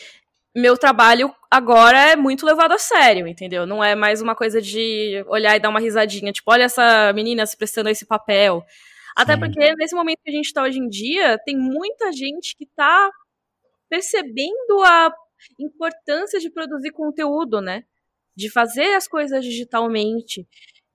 meu 0.55 0.77
trabalho 0.77 1.35
agora 1.51 2.13
é 2.13 2.17
muito 2.17 2.47
levado 2.47 2.73
a 2.73 2.79
sério, 2.79 3.27
entendeu? 3.27 3.67
Não 3.67 3.83
é 3.83 3.95
mais 3.95 4.21
uma 4.21 4.35
coisa 4.35 4.61
de 4.61 5.25
olhar 5.27 5.57
e 5.57 5.61
dar 5.61 5.69
uma 5.69 5.81
risadinha, 5.81 6.33
tipo, 6.33 6.51
olha 6.51 6.65
essa 6.65 7.13
menina 7.13 7.47
se 7.47 7.57
prestando 7.57 7.89
a 7.89 7.93
esse 7.93 8.07
papel. 8.07 8.65
Até 9.17 9.35
Sim. 9.35 9.41
porque 9.41 9.75
nesse 9.77 9.95
momento 9.95 10.21
que 10.25 10.31
a 10.31 10.35
gente 10.35 10.53
tá 10.53 10.63
hoje 10.63 10.79
em 10.79 10.89
dia, 10.89 11.39
tem 11.45 11.57
muita 11.57 12.13
gente 12.13 12.57
que 12.57 12.67
tá 12.67 13.11
percebendo 13.89 14.83
a 14.85 15.13
importância 15.59 16.41
de 16.41 16.51
produzir 16.51 16.91
conteúdo, 16.91 17.61
né? 17.61 17.85
De 18.37 18.51
fazer 18.51 18.95
as 18.95 19.07
coisas 19.07 19.45
digitalmente, 19.45 20.47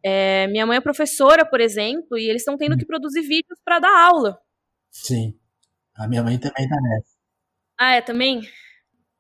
é, 0.04 0.48
minha 0.48 0.66
mãe 0.66 0.78
é 0.78 0.82
professora, 0.82 1.46
por 1.46 1.60
exemplo, 1.60 2.18
e 2.18 2.30
eles 2.30 2.42
estão 2.42 2.58
tendo 2.58 2.78
que 2.78 2.86
produzir 2.86 3.22
vídeos 3.22 3.60
para 3.64 3.80
dar 3.80 4.06
aula. 4.08 4.40
Sim. 4.92 5.38
A 5.96 6.08
minha 6.08 6.24
mãe 6.24 6.38
também 6.38 6.68
tá 6.68 6.76
nessa. 6.82 7.18
Ah, 7.78 7.96
é 7.96 8.02
também? 8.02 8.42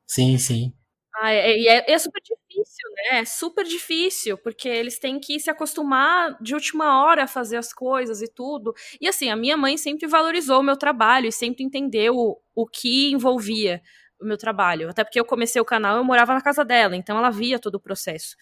Sim, 0.05 0.37
sim. 0.37 0.73
Ah, 1.21 1.31
é, 1.31 1.59
é, 1.67 1.91
é, 1.91 1.99
super 1.99 2.21
difícil, 2.21 2.89
né? 2.95 3.19
É 3.19 3.25
super 3.25 3.65
difícil, 3.65 4.37
porque 4.37 4.69
eles 4.69 4.99
têm 4.99 5.19
que 5.19 5.39
se 5.39 5.49
acostumar 5.49 6.37
de 6.41 6.53
última 6.53 7.03
hora 7.03 7.23
a 7.23 7.27
fazer 7.27 7.57
as 7.57 7.73
coisas 7.73 8.21
e 8.21 8.27
tudo. 8.27 8.73
E 9.01 9.07
assim, 9.07 9.29
a 9.29 9.35
minha 9.35 9.57
mãe 9.57 9.77
sempre 9.77 10.07
valorizou 10.07 10.59
o 10.61 10.63
meu 10.63 10.77
trabalho 10.77 11.27
e 11.27 11.31
sempre 11.31 11.63
entendeu 11.63 12.15
o, 12.15 12.39
o 12.55 12.65
que 12.67 13.11
envolvia 13.11 13.81
o 14.21 14.25
meu 14.25 14.37
trabalho. 14.37 14.89
Até 14.89 15.03
porque 15.03 15.19
eu 15.19 15.25
comecei 15.25 15.61
o 15.61 15.65
canal, 15.65 15.97
eu 15.97 16.03
morava 16.03 16.33
na 16.33 16.41
casa 16.41 16.63
dela, 16.63 16.95
então 16.95 17.17
ela 17.17 17.29
via 17.29 17.59
todo 17.59 17.75
o 17.75 17.79
processo. 17.81 18.35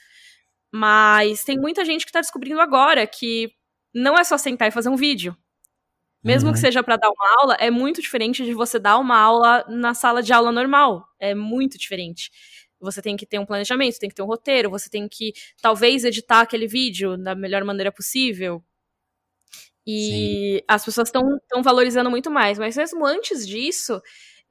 Mas 0.71 1.43
tem 1.43 1.57
muita 1.57 1.86
gente 1.86 2.05
que 2.05 2.09
está 2.09 2.21
descobrindo 2.21 2.59
agora 2.59 3.05
que 3.07 3.51
não 3.93 4.15
é 4.15 4.24
só 4.24 4.38
sentar 4.38 4.67
e 4.67 4.71
fazer 4.71 4.89
um 4.89 4.95
vídeo. 4.95 5.36
Mesmo 6.24 6.50
uhum. 6.50 6.53
que 6.53 6.59
seja 6.59 6.83
para 6.83 6.97
dar 6.97 7.09
uma 7.09 7.41
aula, 7.41 7.55
é 7.59 7.71
muito 7.71 8.01
diferente 8.01 8.43
de 8.43 8.53
você 8.53 8.77
dar 8.77 8.97
uma 8.97 9.17
aula 9.17 9.65
na 9.69 9.93
sala 9.93 10.21
de 10.21 10.33
aula 10.33 10.51
normal. 10.51 11.07
É 11.19 11.33
muito 11.33 11.77
diferente. 11.77 12.31
Você 12.79 13.01
tem 13.01 13.15
que 13.15 13.25
ter 13.25 13.39
um 13.39 13.45
planejamento, 13.45 13.97
tem 13.97 14.09
que 14.09 14.15
ter 14.15 14.21
um 14.21 14.27
roteiro, 14.27 14.69
você 14.69 14.89
tem 14.89 15.07
que 15.07 15.33
talvez 15.62 16.03
editar 16.03 16.41
aquele 16.41 16.67
vídeo 16.67 17.17
da 17.17 17.33
melhor 17.33 17.63
maneira 17.63 17.91
possível. 17.91 18.63
E 19.86 20.57
Sim. 20.59 20.65
as 20.67 20.83
pessoas 20.83 21.07
estão 21.07 21.63
valorizando 21.63 22.09
muito 22.09 22.29
mais. 22.29 22.59
Mas 22.59 22.75
mesmo 22.75 23.05
antes 23.05 23.47
disso, 23.47 24.01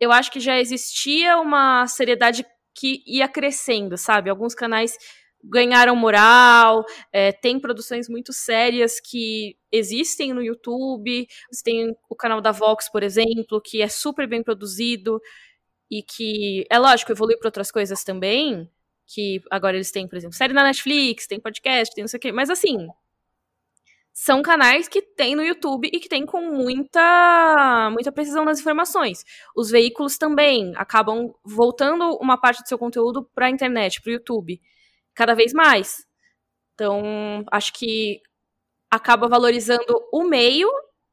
eu 0.00 0.10
acho 0.10 0.32
que 0.32 0.40
já 0.40 0.58
existia 0.58 1.38
uma 1.38 1.86
seriedade 1.86 2.44
que 2.74 3.02
ia 3.06 3.28
crescendo, 3.28 3.96
sabe? 3.98 4.30
Alguns 4.30 4.54
canais 4.54 4.96
ganharam 5.48 5.96
moral, 5.96 6.84
é, 7.12 7.32
tem 7.32 7.58
produções 7.60 8.08
muito 8.08 8.32
sérias 8.32 9.00
que 9.00 9.56
existem 9.70 10.32
no 10.32 10.42
YouTube. 10.42 11.26
Você 11.50 11.62
tem 11.62 11.96
o 12.08 12.16
canal 12.16 12.40
da 12.40 12.52
Vox, 12.52 12.90
por 12.90 13.02
exemplo, 13.02 13.60
que 13.60 13.82
é 13.82 13.88
super 13.88 14.28
bem 14.28 14.42
produzido 14.42 15.20
e 15.90 16.02
que, 16.02 16.66
é 16.70 16.78
lógico, 16.78 17.12
evolui 17.12 17.36
para 17.36 17.48
outras 17.48 17.70
coisas 17.70 18.02
também, 18.04 18.68
Que 19.06 19.40
agora 19.50 19.76
eles 19.76 19.92
têm, 19.92 20.08
por 20.08 20.16
exemplo, 20.16 20.36
série 20.36 20.52
na 20.52 20.64
Netflix, 20.64 21.26
tem 21.28 21.40
podcast, 21.40 21.94
tem 21.94 22.02
não 22.02 22.08
sei 22.08 22.18
o 22.18 22.20
quê. 22.20 22.32
Mas 22.32 22.50
assim, 22.50 22.88
são 24.12 24.42
canais 24.42 24.88
que 24.88 25.02
tem 25.02 25.36
no 25.36 25.42
YouTube 25.42 25.90
e 25.92 26.00
que 26.00 26.08
tem 26.08 26.24
com 26.26 26.40
muita 26.50 27.90
muita 27.92 28.10
precisão 28.10 28.44
nas 28.44 28.58
informações. 28.58 29.24
Os 29.54 29.70
veículos 29.70 30.16
também 30.18 30.72
acabam 30.76 31.34
voltando 31.44 32.16
uma 32.16 32.40
parte 32.40 32.62
do 32.62 32.68
seu 32.68 32.78
conteúdo 32.78 33.22
para 33.34 33.46
a 33.46 33.50
internet, 33.50 34.00
para 34.00 34.10
o 34.10 34.14
YouTube, 34.14 34.60
cada 35.16 35.34
vez 35.34 35.52
mais. 35.52 36.06
Então, 36.74 37.44
acho 37.50 37.72
que 37.72 38.20
acaba 38.90 39.26
valorizando 39.26 40.00
o 40.12 40.22
meio 40.24 40.68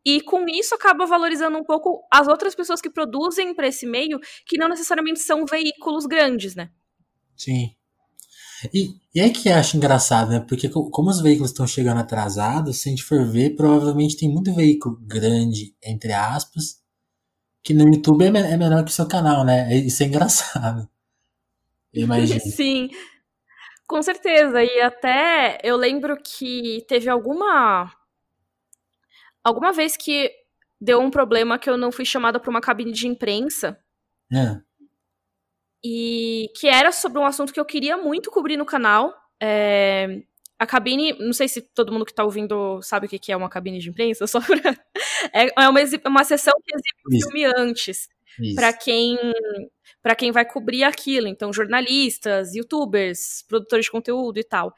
e 0.05 0.21
com 0.21 0.45
isso 0.47 0.75
acaba 0.75 1.05
valorizando 1.05 1.57
um 1.57 1.63
pouco 1.63 2.05
as 2.11 2.27
outras 2.27 2.53
pessoas 2.53 2.81
que 2.81 2.89
produzem 2.89 3.55
para 3.55 3.67
esse 3.67 3.85
meio, 3.85 4.19
que 4.45 4.57
não 4.57 4.67
necessariamente 4.67 5.19
são 5.19 5.45
veículos 5.45 6.05
grandes, 6.05 6.53
né? 6.53 6.69
Sim. 7.37 7.73
E, 8.73 8.95
e 9.15 9.19
é 9.19 9.29
que 9.29 9.49
acho 9.49 9.77
engraçado, 9.77 10.29
né? 10.29 10.39
Porque 10.41 10.69
como 10.69 11.09
os 11.09 11.21
veículos 11.21 11.51
estão 11.51 11.65
chegando 11.65 11.99
atrasados, 11.99 12.81
se 12.81 12.89
a 12.89 12.91
gente 12.91 13.03
for 13.03 13.25
ver, 13.25 13.55
provavelmente 13.55 14.17
tem 14.17 14.29
muito 14.29 14.53
veículo 14.53 14.97
grande, 15.01 15.73
entre 15.81 16.11
aspas, 16.11 16.81
que 17.63 17.73
no 17.73 17.85
YouTube 17.85 18.25
é, 18.25 18.27
é 18.27 18.57
menor 18.57 18.83
que 18.83 18.91
o 18.91 18.93
seu 18.93 19.07
canal, 19.07 19.45
né? 19.45 19.73
Isso 19.77 20.03
é 20.03 20.05
engraçado. 20.05 20.89
Imagina. 21.93 22.39
Sim, 22.51 22.89
com 23.87 24.01
certeza. 24.01 24.63
E 24.63 24.81
até 24.81 25.57
eu 25.63 25.77
lembro 25.77 26.17
que 26.17 26.85
teve 26.87 27.09
alguma 27.09 27.91
alguma 29.43 29.73
vez 29.73 29.97
que 29.97 30.31
deu 30.79 30.99
um 30.99 31.11
problema 31.11 31.59
que 31.59 31.69
eu 31.69 31.77
não 31.77 31.91
fui 31.91 32.05
chamada 32.05 32.39
para 32.39 32.49
uma 32.49 32.61
cabine 32.61 32.91
de 32.91 33.07
imprensa. 33.07 33.79
É. 34.31 34.61
E 35.83 36.49
que 36.55 36.67
era 36.67 36.91
sobre 36.91 37.19
um 37.19 37.25
assunto 37.25 37.53
que 37.53 37.59
eu 37.59 37.65
queria 37.65 37.97
muito 37.97 38.31
cobrir 38.31 38.57
no 38.57 38.65
canal. 38.65 39.13
É, 39.41 40.23
a 40.57 40.65
cabine, 40.65 41.13
não 41.19 41.33
sei 41.33 41.47
se 41.47 41.61
todo 41.61 41.91
mundo 41.91 42.05
que 42.05 42.11
está 42.11 42.23
ouvindo 42.23 42.81
sabe 42.81 43.05
o 43.05 43.09
que 43.09 43.31
é 43.31 43.35
uma 43.35 43.49
cabine 43.49 43.79
de 43.79 43.89
imprensa, 43.89 44.25
só 44.27 44.39
pra, 44.39 44.71
é, 45.33 45.63
é 45.63 45.69
uma, 45.69 45.79
uma 46.05 46.23
sessão 46.23 46.53
que 46.63 46.75
exibe 46.75 47.01
o 47.05 47.29
filme 47.29 47.45
antes. 47.57 48.09
Para 48.55 48.73
quem 48.73 49.17
para 50.01 50.15
quem 50.15 50.31
vai 50.31 50.45
cobrir 50.45 50.83
aquilo, 50.83 51.27
então 51.27 51.53
jornalistas, 51.53 52.53
youtubers, 52.55 53.43
produtores 53.47 53.85
de 53.85 53.91
conteúdo 53.91 54.37
e 54.39 54.43
tal. 54.43 54.73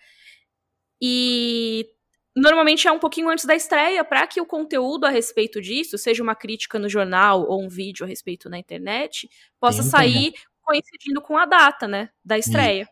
E 1.02 1.88
normalmente 2.36 2.88
é 2.88 2.92
um 2.92 3.00
pouquinho 3.00 3.30
antes 3.30 3.46
da 3.46 3.56
estreia, 3.56 4.04
para 4.04 4.28
que 4.28 4.42
o 4.42 4.46
conteúdo 4.46 5.06
a 5.06 5.10
respeito 5.10 5.62
disso, 5.62 5.98
seja 5.98 6.24
uma 6.24 6.36
crítica 6.36 6.78
no 6.80 6.90
jornal 6.90 7.44
ou 7.48 7.64
um 7.64 7.70
vídeo 7.70 8.06
a 8.06 8.08
respeito 8.08 8.50
na 8.50 8.58
internet, 8.60 9.30
possa 9.60 9.84
Sim, 9.84 9.90
sair 9.90 10.34
coincidindo 10.62 11.22
com 11.22 11.38
a 11.38 11.46
data, 11.46 11.88
né, 11.88 12.10
da 12.24 12.38
estreia. 12.38 12.88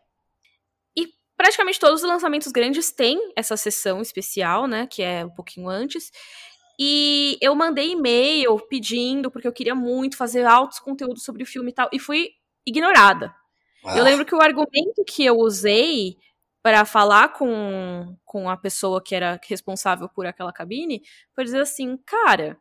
E 0.96 1.08
praticamente 1.36 1.80
todos 1.80 2.02
os 2.02 2.08
lançamentos 2.08 2.52
grandes 2.52 2.92
têm 2.92 3.32
essa 3.36 3.56
sessão 3.56 4.00
especial, 4.00 4.66
né, 4.66 4.86
que 4.86 5.02
é 5.02 5.24
um 5.24 5.30
pouquinho 5.30 5.68
antes. 5.68 6.10
E 6.78 7.38
eu 7.40 7.54
mandei 7.54 7.92
e-mail 7.92 8.58
pedindo, 8.68 9.30
porque 9.30 9.46
eu 9.46 9.52
queria 9.52 9.74
muito 9.74 10.16
fazer 10.16 10.44
altos 10.44 10.78
conteúdos 10.78 11.22
sobre 11.22 11.42
o 11.42 11.46
filme 11.46 11.70
e 11.70 11.74
tal, 11.74 11.88
e 11.92 11.98
fui 11.98 12.30
ignorada. 12.66 13.34
Ah. 13.84 13.96
Eu 13.96 14.04
lembro 14.04 14.24
que 14.24 14.34
o 14.34 14.40
argumento 14.40 15.04
que 15.06 15.24
eu 15.24 15.36
usei 15.38 16.16
para 16.62 16.84
falar 16.84 17.28
com, 17.34 18.16
com 18.24 18.48
a 18.48 18.56
pessoa 18.56 19.02
que 19.02 19.14
era 19.14 19.38
responsável 19.46 20.08
por 20.08 20.26
aquela 20.26 20.52
cabine 20.52 21.02
foi 21.34 21.44
dizer 21.44 21.60
assim, 21.60 21.96
cara, 22.06 22.58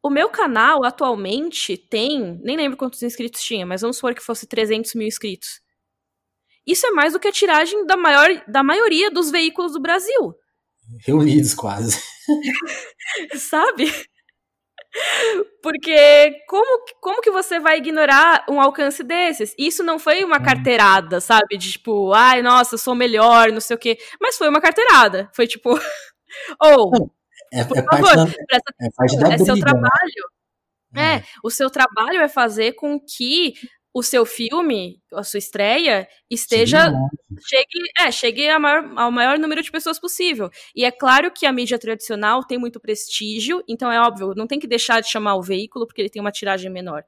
o 0.00 0.08
meu 0.08 0.28
canal 0.28 0.84
atualmente 0.84 1.76
tem, 1.76 2.38
nem 2.42 2.56
lembro 2.56 2.76
quantos 2.76 3.02
inscritos 3.02 3.42
tinha, 3.42 3.66
mas 3.66 3.80
vamos 3.80 3.96
supor 3.96 4.14
que 4.14 4.22
fosse 4.22 4.46
300 4.46 4.94
mil 4.94 5.08
inscritos. 5.08 5.60
Isso 6.66 6.86
é 6.86 6.90
mais 6.92 7.12
do 7.12 7.18
que 7.18 7.28
a 7.28 7.32
tiragem 7.32 7.84
da, 7.86 7.96
maior, 7.96 8.28
da 8.46 8.62
maioria 8.62 9.10
dos 9.10 9.30
veículos 9.30 9.72
do 9.72 9.80
Brasil. 9.80 10.34
Reunidos 11.06 11.54
quase. 11.54 12.00
Sabe? 13.38 13.90
Porque 15.62 16.36
como, 16.48 16.84
como 17.00 17.20
que 17.20 17.30
você 17.30 17.58
vai 17.58 17.78
ignorar 17.78 18.44
um 18.48 18.60
alcance 18.60 19.02
desses? 19.02 19.54
Isso 19.58 19.82
não 19.82 19.98
foi 19.98 20.22
uma 20.22 20.38
uhum. 20.38 20.44
carteirada, 20.44 21.20
sabe? 21.20 21.58
De 21.58 21.72
tipo, 21.72 22.12
ai, 22.12 22.42
nossa, 22.42 22.74
eu 22.74 22.78
sou 22.78 22.94
melhor, 22.94 23.50
não 23.50 23.60
sei 23.60 23.74
o 23.74 23.78
quê. 23.78 23.98
Mas 24.20 24.36
foi 24.36 24.48
uma 24.48 24.60
carteirada. 24.60 25.28
Foi 25.34 25.46
tipo. 25.46 25.70
Ou. 26.62 27.10
é, 27.52 27.60
é, 27.60 27.64
por 27.64 27.76
favor, 27.76 28.14
da, 28.14 28.24
é 28.80 28.90
parte 28.96 29.18
da 29.18 29.34
é 29.34 29.38
seu 29.38 29.56
né? 29.56 29.60
trabalho. 29.60 30.24
Né? 30.92 31.16
É, 31.16 31.24
o 31.42 31.50
seu 31.50 31.68
trabalho 31.68 32.20
é 32.20 32.28
fazer 32.28 32.72
com 32.74 33.00
que 33.00 33.54
o 33.94 34.02
seu 34.02 34.26
filme, 34.26 35.00
a 35.12 35.22
sua 35.22 35.38
estreia, 35.38 36.08
esteja. 36.28 36.92
chegue, 37.46 37.90
é, 38.00 38.10
chegue 38.10 38.50
ao 38.50 38.60
maior, 38.60 38.92
ao 38.96 39.12
maior 39.12 39.38
número 39.38 39.62
de 39.62 39.70
pessoas 39.70 40.00
possível. 40.00 40.50
E 40.74 40.84
é 40.84 40.90
claro 40.90 41.30
que 41.30 41.46
a 41.46 41.52
mídia 41.52 41.78
tradicional 41.78 42.42
tem 42.42 42.58
muito 42.58 42.80
prestígio, 42.80 43.62
então 43.68 43.92
é 43.92 44.00
óbvio, 44.00 44.34
não 44.34 44.48
tem 44.48 44.58
que 44.58 44.66
deixar 44.66 45.00
de 45.00 45.08
chamar 45.08 45.36
o 45.36 45.42
veículo 45.42 45.86
porque 45.86 46.02
ele 46.02 46.10
tem 46.10 46.20
uma 46.20 46.32
tiragem 46.32 46.68
menor. 46.72 47.04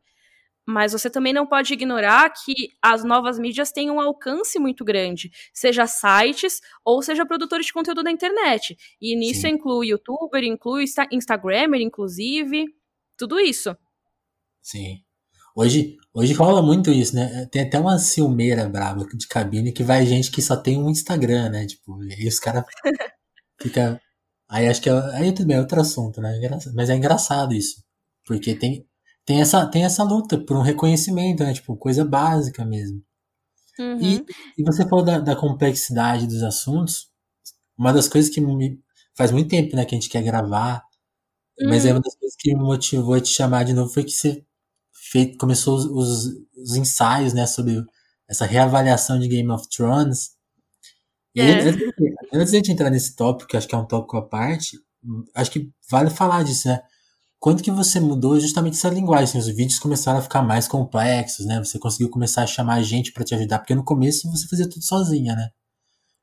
Mas 0.64 0.93
você 0.93 1.11
também 1.11 1.33
não 1.33 1.47
pode 1.47 1.73
ignorar 1.73 2.31
que 2.31 2.55
as 2.81 3.02
novas 3.02 3.37
mídias 3.38 3.73
têm 3.73 3.90
um 3.90 4.00
alcance 4.00 4.59
muito 4.59 4.85
grande, 4.85 5.31
seja 5.52 5.87
sites 5.88 6.61
ou 6.85 7.02
seja 7.02 7.26
produtores 7.26 7.66
de 7.66 7.73
conteúdo 7.73 8.02
na 8.05 8.12
internet. 8.12 8.76
E 9.00 9.16
nisso 9.16 9.43
Sim. 9.43 9.50
inclui 9.50 9.88
youtuber, 9.88 10.43
inclui 10.45 10.85
Instagramer, 11.12 11.81
inclusive, 11.81 12.66
tudo 13.16 13.40
isso. 13.40 13.76
Sim. 14.61 15.05
Hoje, 15.56 15.96
hoje 16.12 16.32
rola 16.34 16.62
muito 16.62 16.90
isso, 16.90 17.14
né? 17.16 17.46
Tem 17.46 17.62
até 17.62 17.80
uma 17.80 17.98
ciumeira 17.98 18.68
brava 18.68 19.06
de 19.06 19.26
cabine 19.26 19.72
que 19.72 19.82
vai 19.82 20.06
gente 20.06 20.30
que 20.30 20.42
só 20.42 20.56
tem 20.56 20.78
um 20.78 20.90
Instagram, 20.90 21.48
né? 21.48 21.66
Tipo, 21.66 22.04
e 22.04 22.28
os 22.28 22.38
caras 22.38 22.64
fica 23.60 24.00
Aí 24.48 24.68
acho 24.68 24.80
que 24.80 24.88
é, 24.88 24.92
aí 25.16 25.32
tudo 25.32 25.46
bem, 25.46 25.56
é 25.56 25.60
outro 25.60 25.80
assunto, 25.80 26.20
né? 26.20 26.38
Mas 26.75 26.88
é 26.88 26.94
engraçado 26.94 27.52
isso. 27.52 27.82
Porque 28.25 28.54
tem, 28.54 28.86
tem, 29.25 29.40
essa, 29.40 29.66
tem 29.66 29.84
essa 29.84 30.04
luta 30.04 30.38
por 30.38 30.56
um 30.56 30.62
reconhecimento, 30.62 31.42
né? 31.42 31.52
Tipo, 31.52 31.76
coisa 31.76 32.04
básica 32.04 32.64
mesmo. 32.64 33.02
Uhum. 33.78 34.00
E, 34.00 34.25
e 34.58 34.64
você 34.64 34.88
falou 34.88 35.04
da, 35.04 35.18
da 35.18 35.36
complexidade 35.36 36.26
dos 36.26 36.42
assuntos. 36.42 37.10
Uma 37.76 37.92
das 37.92 38.08
coisas 38.08 38.30
que 38.30 38.40
me 38.40 38.80
faz 39.16 39.30
muito 39.32 39.50
tempo, 39.50 39.76
né, 39.76 39.84
que 39.84 39.94
a 39.94 39.98
gente 39.98 40.08
quer 40.08 40.22
gravar. 40.22 40.82
Uhum. 41.60 41.68
Mas 41.68 41.84
é 41.84 41.92
uma 41.92 42.00
das 42.00 42.14
coisas 42.16 42.36
que 42.38 42.54
me 42.54 42.62
motivou 42.62 43.14
a 43.14 43.20
te 43.20 43.28
chamar 43.28 43.64
de 43.64 43.72
novo 43.72 43.92
foi 43.92 44.04
que 44.04 44.12
você 44.12 44.44
feito, 45.10 45.38
começou 45.38 45.76
os, 45.76 45.84
os, 45.84 46.32
os, 46.56 46.76
ensaios, 46.76 47.32
né, 47.32 47.46
sobre 47.46 47.84
essa 48.28 48.44
reavaliação 48.44 49.18
de 49.18 49.28
Game 49.28 49.50
of 49.50 49.68
Thrones. 49.68 50.30
E 51.34 51.40
é. 51.40 51.60
antes, 51.60 51.82
antes 52.32 52.50
de 52.50 52.56
a 52.56 52.60
gente 52.60 52.72
entrar 52.72 52.90
nesse 52.90 53.14
tópico, 53.14 53.50
que 53.50 53.56
acho 53.56 53.68
que 53.68 53.75
é 53.75 53.78
um 53.78 53.84
tópico 53.84 54.16
à 54.16 54.22
parte, 54.22 54.78
acho 55.34 55.50
que 55.50 55.70
vale 55.88 56.10
falar 56.10 56.42
disso, 56.42 56.68
né? 56.68 56.80
Quando 57.38 57.62
que 57.62 57.70
você 57.70 58.00
mudou 58.00 58.40
justamente 58.40 58.75
essa 58.75 58.88
linguagem? 58.88 59.25
Assim, 59.25 59.38
os 59.38 59.46
vídeos 59.54 59.78
começaram 59.78 60.18
a 60.18 60.22
ficar 60.22 60.42
mais 60.42 60.66
complexos, 60.66 61.46
né? 61.46 61.58
Você 61.58 61.78
conseguiu 61.78 62.08
começar 62.08 62.42
a 62.42 62.46
chamar 62.46 62.82
gente 62.82 63.12
para 63.12 63.25
te 63.25 63.34
ajudar, 63.34 63.58
porque 63.58 63.75
no 63.75 63.84
começo 63.84 64.30
você 64.30 64.48
fazia 64.48 64.68
tudo 64.68 64.82
sozinha, 64.84 65.34
né? 65.34 65.50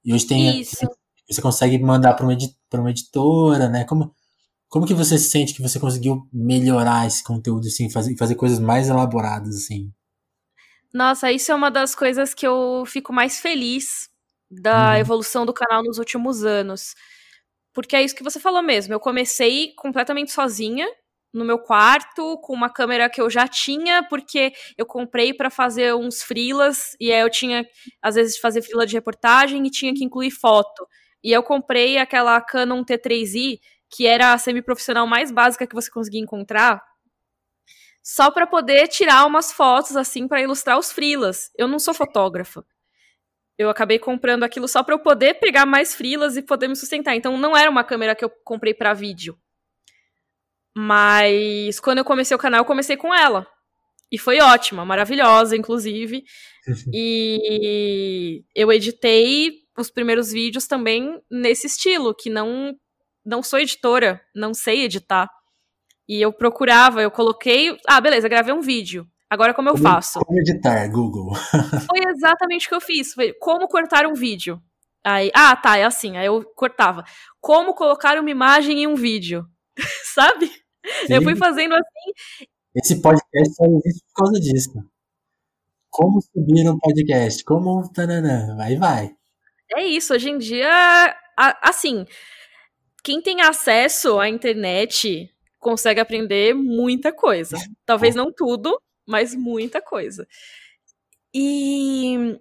E 0.03 0.13
hoje 0.13 0.25
tem. 0.25 0.61
Isso. 0.61 0.75
Você 1.29 1.41
consegue 1.41 1.79
mandar 1.79 2.13
para 2.15 2.25
uma, 2.25 2.35
uma 2.73 2.89
editora, 2.89 3.69
né? 3.69 3.85
Como, 3.85 4.13
como 4.73 4.87
que 4.87 4.93
você 4.95 5.19
sente 5.19 5.53
que 5.53 5.61
você 5.61 5.79
conseguiu 5.79 6.27
melhorar 6.33 7.05
esse 7.05 7.23
conteúdo, 7.23 7.67
assim, 7.67 7.91
fazer, 7.91 8.17
fazer 8.17 8.33
coisas 8.33 8.57
mais 8.57 8.89
elaboradas, 8.89 9.55
assim? 9.55 9.93
Nossa, 10.91 11.31
isso 11.31 11.51
é 11.51 11.55
uma 11.55 11.69
das 11.69 11.93
coisas 11.93 12.33
que 12.33 12.47
eu 12.47 12.83
fico 12.87 13.13
mais 13.13 13.39
feliz 13.39 14.09
da 14.49 14.93
uhum. 14.93 14.95
evolução 14.95 15.45
do 15.45 15.53
canal 15.53 15.83
nos 15.83 15.99
últimos 15.99 16.43
anos. 16.43 16.95
Porque 17.71 17.95
é 17.95 18.01
isso 18.01 18.15
que 18.15 18.23
você 18.23 18.39
falou 18.39 18.63
mesmo. 18.63 18.91
Eu 18.91 18.99
comecei 18.99 19.75
completamente 19.75 20.31
sozinha, 20.31 20.87
no 21.31 21.45
meu 21.45 21.59
quarto, 21.59 22.39
com 22.39 22.51
uma 22.51 22.67
câmera 22.67 23.11
que 23.11 23.21
eu 23.21 23.29
já 23.29 23.47
tinha, 23.47 24.01
porque 24.09 24.53
eu 24.75 24.87
comprei 24.87 25.35
para 25.35 25.51
fazer 25.51 25.93
uns 25.93 26.23
frilas, 26.23 26.95
e 26.99 27.13
aí 27.13 27.21
eu 27.21 27.29
tinha, 27.29 27.63
às 28.01 28.15
vezes, 28.15 28.39
fazer 28.39 28.63
frila 28.63 28.87
de 28.87 28.95
reportagem 28.95 29.63
e 29.67 29.69
tinha 29.69 29.93
que 29.93 30.03
incluir 30.03 30.31
foto. 30.31 30.87
E 31.23 31.31
eu 31.31 31.43
comprei 31.43 31.99
aquela 31.99 32.41
Canon 32.41 32.83
T3i, 32.83 33.59
que 33.93 34.07
era 34.07 34.33
a 34.33 34.37
semiprofissional 34.37 35.05
mais 35.05 35.31
básica 35.31 35.67
que 35.67 35.75
você 35.75 35.91
conseguia 35.91 36.21
encontrar, 36.21 36.81
só 38.01 38.31
para 38.31 38.47
poder 38.47 38.87
tirar 38.87 39.25
umas 39.25 39.53
fotos 39.53 39.95
assim 39.95 40.27
para 40.27 40.41
ilustrar 40.41 40.77
os 40.77 40.91
frilas. 40.91 41.51
Eu 41.57 41.67
não 41.67 41.79
sou 41.79 41.93
fotógrafa. 41.93 42.65
Eu 43.57 43.69
acabei 43.69 43.99
comprando 43.99 44.43
aquilo 44.43 44.67
só 44.67 44.83
para 44.83 44.95
eu 44.95 44.99
poder 44.99 45.35
pegar 45.35 45.65
mais 45.65 45.93
frilas 45.93 46.35
e 46.35 46.41
poder 46.41 46.67
me 46.67 46.75
sustentar. 46.75 47.15
Então 47.15 47.37
não 47.37 47.55
era 47.55 47.69
uma 47.69 47.83
câmera 47.83 48.15
que 48.15 48.25
eu 48.25 48.29
comprei 48.43 48.73
para 48.73 48.93
vídeo. 48.93 49.37
Mas 50.75 51.79
quando 51.79 51.99
eu 51.99 52.05
comecei 52.05 52.35
o 52.35 52.39
canal, 52.39 52.61
eu 52.61 52.65
comecei 52.65 52.97
com 52.97 53.13
ela. 53.13 53.47
E 54.11 54.17
foi 54.17 54.39
ótima, 54.41 54.83
maravilhosa, 54.83 55.55
inclusive. 55.55 56.23
e 56.93 58.43
eu 58.55 58.71
editei 58.71 59.63
os 59.77 59.89
primeiros 59.89 60.31
vídeos 60.31 60.67
também 60.67 61.21
nesse 61.31 61.67
estilo, 61.67 62.13
que 62.13 62.29
não 62.29 62.75
não 63.25 63.41
sou 63.43 63.59
editora, 63.59 64.21
não 64.35 64.53
sei 64.53 64.83
editar. 64.83 65.29
E 66.07 66.21
eu 66.21 66.33
procurava, 66.33 67.01
eu 67.01 67.09
coloquei, 67.09 67.77
ah, 67.87 68.01
beleza, 68.01 68.27
gravei 68.27 68.53
um 68.53 68.61
vídeo. 68.61 69.07
Agora 69.29 69.53
como 69.53 69.69
eu 69.69 69.73
Como- 69.73 69.83
faço? 69.83 70.19
Como 70.19 70.39
editar, 70.39 70.87
Google. 70.89 71.33
Foi 71.89 71.99
exatamente 72.13 72.67
o 72.67 72.69
que 72.69 72.75
eu 72.75 72.81
fiz. 72.81 73.13
Foi 73.13 73.33
como 73.33 73.67
cortar 73.67 74.05
um 74.05 74.13
vídeo. 74.13 74.61
Aí, 75.03 75.31
ah, 75.33 75.55
tá, 75.55 75.77
é 75.77 75.83
assim. 75.83 76.17
Aí 76.17 76.27
eu 76.27 76.43
cortava. 76.55 77.03
Como 77.41 77.73
colocar 77.73 78.17
uma 78.19 78.29
imagem 78.29 78.83
em 78.83 78.87
um 78.87 78.95
vídeo. 78.95 79.45
Sabe? 80.13 80.51
Eu 81.09 81.21
fui 81.23 81.33
Sim. 81.33 81.39
fazendo 81.39 81.73
assim. 81.73 82.45
Esse 82.75 83.01
podcast 83.01 83.55
só 83.55 83.65
existe 83.65 84.03
por 84.13 84.23
causa 84.23 84.39
disso. 84.39 84.71
Como 85.89 86.21
subir 86.21 86.69
um 86.69 86.77
podcast? 86.77 87.43
Como. 87.43 87.91
Tananã, 87.91 88.55
vai, 88.55 88.75
vai. 88.75 89.11
É 89.75 89.83
isso. 89.83 90.13
Hoje 90.13 90.29
em 90.29 90.37
dia, 90.37 91.15
assim, 91.61 92.05
quem 93.03 93.21
tem 93.21 93.41
acesso 93.41 94.19
à 94.19 94.29
internet 94.29 95.29
consegue 95.59 95.99
aprender 95.99 96.53
muita 96.53 97.11
coisa. 97.11 97.55
Talvez 97.85 98.15
não 98.15 98.31
tudo, 98.31 98.79
mas 99.05 99.35
muita 99.35 99.81
coisa. 99.81 100.27
E 101.33 102.39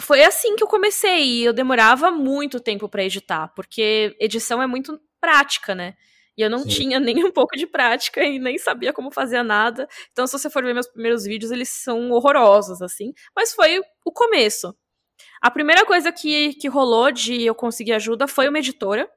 foi 0.00 0.22
assim 0.22 0.56
que 0.56 0.62
eu 0.62 0.68
comecei. 0.68 1.46
Eu 1.46 1.52
demorava 1.52 2.10
muito 2.10 2.60
tempo 2.60 2.88
pra 2.88 3.04
editar, 3.04 3.48
porque 3.48 4.16
edição 4.20 4.62
é 4.62 4.66
muito 4.66 5.00
prática, 5.20 5.74
né? 5.74 5.94
E 6.36 6.42
eu 6.42 6.50
não 6.50 6.60
Sim. 6.60 6.68
tinha 6.68 7.00
nem 7.00 7.24
um 7.24 7.32
pouco 7.32 7.56
de 7.56 7.66
prática 7.66 8.22
e 8.22 8.38
nem 8.38 8.58
sabia 8.58 8.92
como 8.92 9.10
fazer 9.10 9.42
nada. 9.42 9.88
Então, 10.12 10.26
se 10.26 10.38
você 10.38 10.50
for 10.50 10.62
ver 10.62 10.74
meus 10.74 10.88
primeiros 10.88 11.24
vídeos, 11.24 11.50
eles 11.50 11.70
são 11.70 12.10
horrorosos, 12.10 12.82
assim. 12.82 13.12
Mas 13.34 13.52
foi 13.54 13.80
o 14.04 14.12
começo. 14.12 14.76
A 15.40 15.50
primeira 15.50 15.84
coisa 15.86 16.12
que, 16.12 16.54
que 16.54 16.68
rolou 16.68 17.10
de 17.10 17.42
eu 17.42 17.54
conseguir 17.54 17.92
ajuda 17.92 18.28
foi 18.28 18.48
uma 18.48 18.58
editora. 18.58 19.08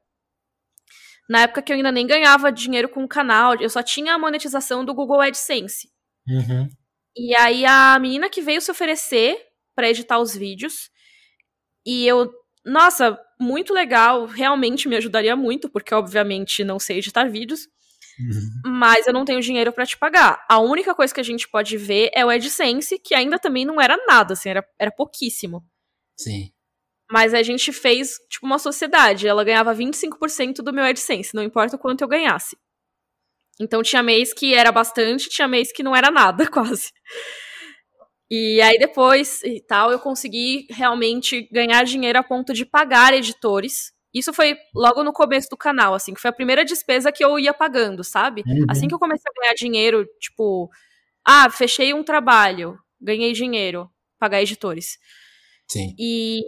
Na 1.29 1.41
época 1.43 1.61
que 1.61 1.71
eu 1.71 1.75
ainda 1.77 1.91
nem 1.91 2.07
ganhava 2.07 2.51
dinheiro 2.51 2.89
com 2.89 3.03
o 3.03 3.07
canal, 3.07 3.55
eu 3.61 3.69
só 3.69 3.83
tinha 3.83 4.15
a 4.15 4.19
monetização 4.19 4.83
do 4.83 4.93
Google 4.95 5.21
AdSense. 5.21 5.87
Uhum. 6.27 6.67
E 7.15 7.35
aí 7.35 7.65
a 7.65 7.97
menina 7.99 8.29
que 8.29 8.41
veio 8.41 8.59
se 8.61 8.71
oferecer 8.71 9.37
pra 9.75 9.89
editar 9.89 10.19
os 10.19 10.35
vídeos. 10.35 10.89
E 11.85 12.07
eu, 12.07 12.31
nossa, 12.65 13.19
muito 13.39 13.73
legal, 13.73 14.25
realmente 14.25 14.87
me 14.89 14.95
ajudaria 14.95 15.35
muito, 15.35 15.69
porque 15.69 15.93
obviamente 15.93 16.63
não 16.63 16.79
sei 16.79 16.97
editar 16.97 17.25
vídeos, 17.29 17.67
Uhum. 18.19 18.73
mas 18.79 19.07
eu 19.07 19.13
não 19.13 19.23
tenho 19.23 19.39
dinheiro 19.39 19.71
pra 19.71 19.85
te 19.85 19.97
pagar. 19.97 20.43
A 20.49 20.59
única 20.59 20.93
coisa 20.93 21.13
que 21.13 21.21
a 21.21 21.23
gente 21.23 21.47
pode 21.47 21.77
ver 21.77 22.09
é 22.13 22.25
o 22.25 22.29
AdSense, 22.29 22.99
que 22.99 23.15
ainda 23.15 23.39
também 23.39 23.63
não 23.65 23.79
era 23.79 23.95
nada, 24.07 24.33
assim, 24.33 24.49
era, 24.49 24.65
era 24.77 24.91
pouquíssimo. 24.91 25.63
Sim. 26.17 26.51
Mas 27.11 27.33
a 27.33 27.41
gente 27.41 27.71
fez, 27.71 28.17
tipo, 28.29 28.45
uma 28.45 28.59
sociedade. 28.59 29.27
Ela 29.27 29.43
ganhava 29.43 29.73
25% 29.73 30.61
do 30.61 30.73
meu 30.73 30.83
AdSense, 30.83 31.33
não 31.33 31.43
importa 31.43 31.75
o 31.75 31.79
quanto 31.79 32.01
eu 32.01 32.07
ganhasse. 32.07 32.55
Então 33.59 33.83
tinha 33.83 34.01
mês 34.01 34.33
que 34.33 34.53
era 34.53 34.71
bastante, 34.71 35.27
tinha 35.27 35.47
mês 35.47 35.71
que 35.71 35.83
não 35.83 35.95
era 35.95 36.09
nada, 36.09 36.47
quase. 36.49 36.91
E 38.31 38.61
aí 38.61 38.77
depois 38.77 39.41
e 39.43 39.59
tal, 39.59 39.91
eu 39.91 39.99
consegui 39.99 40.67
realmente 40.69 41.49
ganhar 41.51 41.83
dinheiro 41.83 42.19
a 42.19 42.23
ponto 42.23 42.53
de 42.53 42.65
pagar 42.65 43.13
editores. 43.13 43.91
Isso 44.13 44.31
foi 44.33 44.57
logo 44.73 45.03
no 45.03 45.11
começo 45.11 45.49
do 45.49 45.57
canal, 45.57 45.93
assim, 45.93 46.13
que 46.13 46.21
foi 46.21 46.29
a 46.29 46.33
primeira 46.33 46.63
despesa 46.63 47.11
que 47.11 47.23
eu 47.23 47.37
ia 47.37 47.53
pagando, 47.53 48.03
sabe? 48.03 48.43
Uhum. 48.45 48.65
Assim 48.69 48.87
que 48.87 48.93
eu 48.93 48.99
comecei 48.99 49.29
a 49.29 49.41
ganhar 49.41 49.53
dinheiro, 49.53 50.07
tipo, 50.19 50.69
ah, 51.25 51.49
fechei 51.49 51.93
um 51.93 52.03
trabalho, 52.03 52.79
ganhei 52.99 53.33
dinheiro, 53.33 53.89
pagar 54.17 54.41
editores. 54.41 54.97
Sim. 55.71 55.93
E 55.99 56.41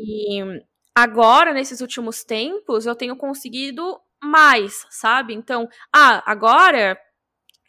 agora, 0.95 1.53
nesses 1.53 1.81
últimos 1.81 2.23
tempos, 2.23 2.85
eu 2.85 2.95
tenho 2.95 3.15
conseguido 3.15 3.99
mais, 4.23 4.85
sabe? 4.89 5.33
Então, 5.33 5.67
ah, 5.93 6.23
agora, 6.25 6.97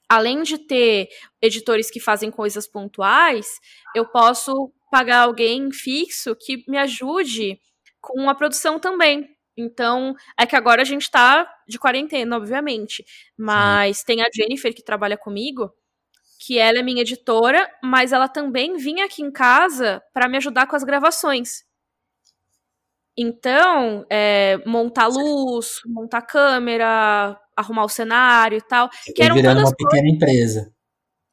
além 0.09 0.43
de 0.43 0.59
ter 0.59 1.09
editores 1.43 1.91
que 1.91 2.01
fazem 2.01 2.31
coisas 2.31 2.67
pontuais, 2.69 3.61
eu 3.95 4.07
posso 4.07 4.73
pagar 4.91 5.21
alguém 5.23 5.73
fixo 5.73 6.37
que 6.37 6.65
me 6.69 6.79
ajude 6.79 7.61
com 8.01 8.29
a 8.31 8.35
produção 8.35 8.79
também. 8.81 9.29
Então, 9.57 10.15
é 10.39 10.47
que 10.47 10.57
agora 10.57 10.83
a 10.83 10.85
gente 10.85 11.11
tá 11.11 11.49
de 11.69 11.79
quarentena, 11.79 12.37
obviamente. 12.37 13.05
Mas 13.39 14.03
tem 14.05 14.23
a 14.23 14.29
Jennifer 14.35 14.75
que 14.75 14.83
trabalha 14.85 15.17
comigo, 15.19 15.73
que 16.45 16.59
ela 16.59 16.79
é 16.79 16.83
minha 16.83 17.03
editora, 17.03 17.71
mas 17.83 18.13
ela 18.13 18.29
também 18.29 18.77
vinha 18.77 19.05
aqui 19.05 19.23
em 19.23 19.31
casa 19.31 20.03
para 20.13 20.29
me 20.29 20.37
ajudar 20.39 20.67
com 20.67 20.75
as 20.75 20.83
gravações. 20.83 21.63
Então, 23.17 24.05
é, 24.11 24.57
montar 24.67 25.07
luz, 25.07 25.81
montar 25.87 26.23
câmera, 26.23 27.39
arrumar 27.57 27.85
o 27.85 27.89
cenário 27.89 28.59
e 28.59 28.63
tal. 28.63 28.91
Você 28.91 29.13
Que 29.13 29.23
eram 29.23 29.37
virando 29.37 29.61
uma 29.61 29.75
pequena 29.75 30.09
empresa. 30.09 30.73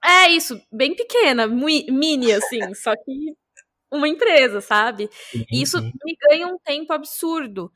É 0.05 0.29
isso, 0.29 0.61
bem 0.71 0.95
pequena, 0.95 1.47
mini, 1.47 2.31
assim, 2.31 2.59
só 2.75 2.93
que 2.95 3.35
uma 3.91 4.07
empresa, 4.07 4.61
sabe? 4.61 5.09
Sim, 5.11 5.43
E 5.51 5.61
isso 5.61 5.79
sim. 5.79 5.91
me 6.05 6.15
ganha 6.29 6.47
um 6.47 6.57
tempo 6.59 6.93
absurdo. 6.93 7.71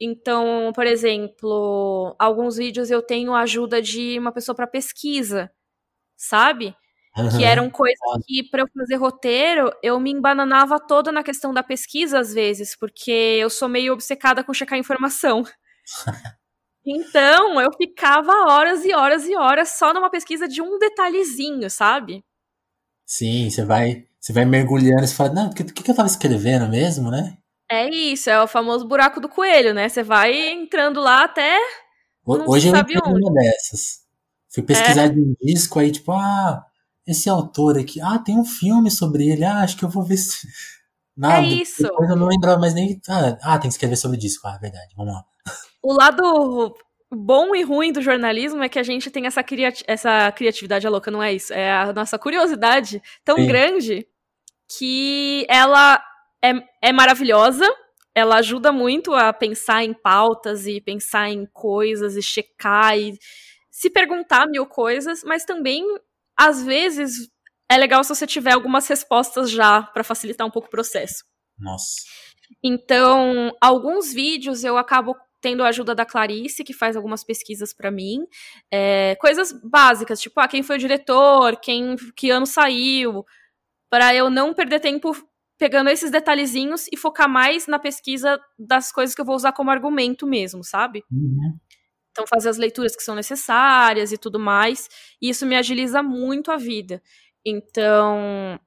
Então, 0.00 0.72
por 0.74 0.86
exemplo, 0.86 2.14
alguns 2.18 2.56
vídeos 2.56 2.90
eu 2.90 3.02
tenho 3.02 3.34
ajuda 3.34 3.82
de 3.82 4.18
uma 4.18 4.32
pessoa 4.32 4.54
para 4.54 4.66
pesquisa, 4.66 5.50
sabe? 6.20 6.76
Que 7.14 7.20
Aham. 7.20 7.44
eram 7.44 7.70
coisas 7.70 7.98
que, 8.26 8.42
para 8.48 8.62
eu 8.62 8.68
fazer 8.76 8.96
roteiro, 8.96 9.72
eu 9.82 9.98
me 9.98 10.12
embananava 10.12 10.78
toda 10.78 11.10
na 11.10 11.22
questão 11.22 11.52
da 11.52 11.62
pesquisa, 11.62 12.18
às 12.18 12.32
vezes, 12.32 12.76
porque 12.76 13.10
eu 13.10 13.50
sou 13.50 13.68
meio 13.68 13.92
obcecada 13.92 14.44
com 14.44 14.54
checar 14.54 14.78
informação. 14.78 15.42
Então, 16.82 17.60
eu 17.60 17.70
ficava 17.76 18.32
horas 18.50 18.86
e 18.86 18.94
horas 18.94 19.28
e 19.28 19.36
horas 19.36 19.76
só 19.76 19.92
numa 19.92 20.10
pesquisa 20.10 20.48
de 20.48 20.62
um 20.62 20.78
detalhezinho, 20.78 21.68
sabe? 21.68 22.24
Sim, 23.04 23.50
você 23.50 23.62
vai, 23.62 24.06
você 24.18 24.32
vai 24.32 24.46
mergulhando, 24.46 25.06
você 25.06 25.14
fala, 25.14 25.34
não, 25.34 25.50
o 25.50 25.54
que, 25.54 25.62
que 25.62 25.90
eu 25.90 25.94
tava 25.94 26.08
escrevendo 26.08 26.66
mesmo, 26.70 27.10
né? 27.10 27.36
É 27.70 27.86
isso, 27.86 28.30
é 28.30 28.42
o 28.42 28.48
famoso 28.48 28.88
buraco 28.88 29.20
do 29.20 29.28
coelho, 29.28 29.74
né? 29.74 29.90
Você 29.90 30.02
vai 30.02 30.34
entrando 30.48 31.00
lá 31.00 31.24
até. 31.24 31.58
Hoje 32.26 32.68
eu 32.68 32.74
onde. 32.74 32.94
numa 32.96 33.32
dessas. 33.34 34.00
Fui 34.52 34.62
pesquisar 34.62 35.08
de 35.08 35.20
um 35.20 35.34
disco, 35.40 35.78
aí 35.78 35.92
tipo, 35.92 36.12
ah, 36.12 36.64
esse 37.06 37.28
autor 37.28 37.78
aqui, 37.78 38.00
ah, 38.00 38.18
tem 38.18 38.38
um 38.38 38.44
filme 38.44 38.90
sobre 38.90 39.28
ele, 39.28 39.44
ah, 39.44 39.60
acho 39.60 39.76
que 39.76 39.84
eu 39.84 39.88
vou 39.88 40.04
ver 40.04 40.16
se... 40.16 40.46
Nada, 41.16 41.42
É 41.42 41.48
isso. 41.48 41.82
depois 41.82 42.08
eu 42.08 42.16
não 42.16 42.26
lembrava 42.26 42.58
mais 42.58 42.72
nem, 42.72 43.00
ah, 43.08 43.36
ah, 43.42 43.58
tem 43.58 43.68
que 43.68 43.74
escrever 43.74 43.96
sobre 43.96 44.16
disco, 44.16 44.46
ah, 44.48 44.58
verdade, 44.58 44.94
vamos 44.96 45.12
lá. 45.12 45.24
O 45.82 45.92
lado 45.92 46.74
bom 47.12 47.54
e 47.54 47.62
ruim 47.62 47.92
do 47.92 48.00
jornalismo 48.00 48.62
é 48.62 48.68
que 48.68 48.78
a 48.78 48.82
gente 48.82 49.10
tem 49.10 49.26
essa, 49.26 49.42
criati 49.42 49.84
essa 49.86 50.30
criatividade 50.32 50.86
é 50.86 50.90
louca, 50.90 51.10
não 51.10 51.22
é 51.22 51.32
isso? 51.32 51.52
É 51.52 51.72
a 51.72 51.92
nossa 51.92 52.18
curiosidade 52.18 53.02
tão 53.24 53.36
Sim. 53.36 53.46
grande 53.46 54.06
que 54.78 55.44
ela 55.48 56.02
é, 56.42 56.52
é 56.82 56.92
maravilhosa. 56.92 57.66
Ela 58.14 58.36
ajuda 58.36 58.72
muito 58.72 59.14
a 59.14 59.32
pensar 59.32 59.84
em 59.84 59.92
pautas 59.92 60.66
e 60.66 60.80
pensar 60.80 61.28
em 61.30 61.46
coisas 61.52 62.16
e 62.16 62.22
checar 62.22 62.96
e 62.96 63.18
se 63.80 63.88
perguntar 63.88 64.46
mil 64.46 64.66
coisas, 64.66 65.24
mas 65.24 65.46
também, 65.46 65.82
às 66.38 66.62
vezes, 66.62 67.30
é 67.66 67.78
legal 67.78 68.04
se 68.04 68.14
você 68.14 68.26
tiver 68.26 68.52
algumas 68.52 68.86
respostas 68.86 69.50
já 69.50 69.82
para 69.82 70.04
facilitar 70.04 70.46
um 70.46 70.50
pouco 70.50 70.68
o 70.68 70.70
processo. 70.70 71.24
Nossa. 71.58 72.02
Então, 72.62 73.56
alguns 73.58 74.12
vídeos 74.12 74.64
eu 74.64 74.76
acabo 74.76 75.16
tendo 75.40 75.64
a 75.64 75.68
ajuda 75.68 75.94
da 75.94 76.04
Clarice, 76.04 76.62
que 76.62 76.74
faz 76.74 76.94
algumas 76.94 77.24
pesquisas 77.24 77.72
pra 77.72 77.90
mim. 77.90 78.26
É, 78.70 79.16
coisas 79.16 79.50
básicas, 79.64 80.20
tipo, 80.20 80.38
ah, 80.40 80.46
quem 80.46 80.62
foi 80.62 80.76
o 80.76 80.78
diretor, 80.78 81.56
quem, 81.58 81.96
que 82.14 82.28
ano 82.28 82.44
saiu, 82.44 83.24
para 83.88 84.14
eu 84.14 84.28
não 84.28 84.52
perder 84.52 84.80
tempo 84.80 85.16
pegando 85.58 85.88
esses 85.88 86.10
detalhezinhos 86.10 86.86
e 86.92 86.98
focar 86.98 87.30
mais 87.30 87.66
na 87.66 87.78
pesquisa 87.78 88.38
das 88.58 88.92
coisas 88.92 89.14
que 89.14 89.22
eu 89.22 89.26
vou 89.26 89.36
usar 89.36 89.52
como 89.52 89.70
argumento 89.70 90.26
mesmo, 90.26 90.62
sabe? 90.62 91.02
Uhum. 91.10 91.58
Então, 92.10 92.26
fazer 92.26 92.48
as 92.48 92.58
leituras 92.58 92.96
que 92.96 93.02
são 93.02 93.14
necessárias 93.14 94.12
e 94.12 94.18
tudo 94.18 94.38
mais. 94.38 94.88
E 95.20 95.28
isso 95.30 95.46
me 95.46 95.56
agiliza 95.56 96.02
muito 96.02 96.50
a 96.50 96.56
vida. 96.56 97.02
Então, 97.44 98.58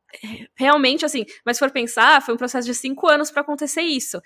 realmente, 0.56 1.06
assim, 1.06 1.26
mas 1.46 1.58
se 1.58 1.60
for 1.60 1.72
pensar, 1.72 2.22
foi 2.22 2.34
um 2.34 2.38
processo 2.38 2.66
de 2.66 2.74
cinco 2.74 3.08
anos 3.08 3.32
para 3.32 3.42
acontecer 3.42 3.82
isso. 3.82 4.22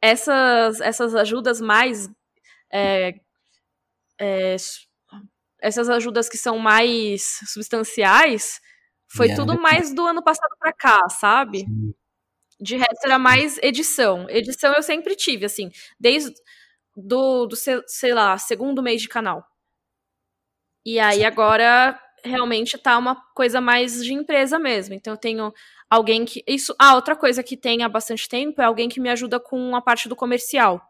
Essas, 0.00 0.80
essas 0.80 1.14
ajudas 1.14 1.60
mais. 1.60 2.08
é, 2.72 3.14
é, 4.20 4.56
essas 5.60 5.88
ajudas 5.88 6.28
que 6.28 6.36
são 6.36 6.58
mais 6.58 7.40
substanciais, 7.46 8.60
foi 9.06 9.28
Vieram 9.28 9.46
tudo 9.46 9.60
mais 9.60 9.94
do 9.94 10.04
ano 10.06 10.22
passado 10.22 10.56
para 10.58 10.72
cá, 10.72 11.08
sabe? 11.08 11.66
De 12.60 12.76
resto 12.76 13.04
era 13.04 13.18
mais 13.18 13.58
edição. 13.58 14.28
Edição 14.28 14.72
eu 14.74 14.82
sempre 14.82 15.14
tive, 15.14 15.44
assim, 15.44 15.70
desde 16.00 16.32
do, 16.96 17.46
do 17.46 17.56
sei, 17.56 17.80
sei 17.86 18.14
lá, 18.14 18.36
segundo 18.38 18.82
mês 18.82 19.02
de 19.02 19.08
canal. 19.08 19.44
E 20.84 20.98
aí 20.98 21.24
agora 21.24 21.98
realmente 22.24 22.78
tá 22.78 22.98
uma 22.98 23.16
coisa 23.34 23.60
mais 23.60 24.04
de 24.04 24.12
empresa 24.12 24.58
mesmo. 24.58 24.94
Então 24.94 25.14
eu 25.14 25.18
tenho 25.18 25.52
alguém 25.88 26.24
que. 26.24 26.42
Isso. 26.46 26.74
Ah, 26.78 26.94
outra 26.94 27.16
coisa 27.16 27.42
que 27.42 27.56
tem 27.56 27.82
há 27.82 27.88
bastante 27.88 28.28
tempo 28.28 28.60
é 28.60 28.64
alguém 28.64 28.88
que 28.88 29.00
me 29.00 29.10
ajuda 29.10 29.38
com 29.40 29.74
a 29.76 29.82
parte 29.82 30.08
do 30.08 30.16
comercial. 30.16 30.80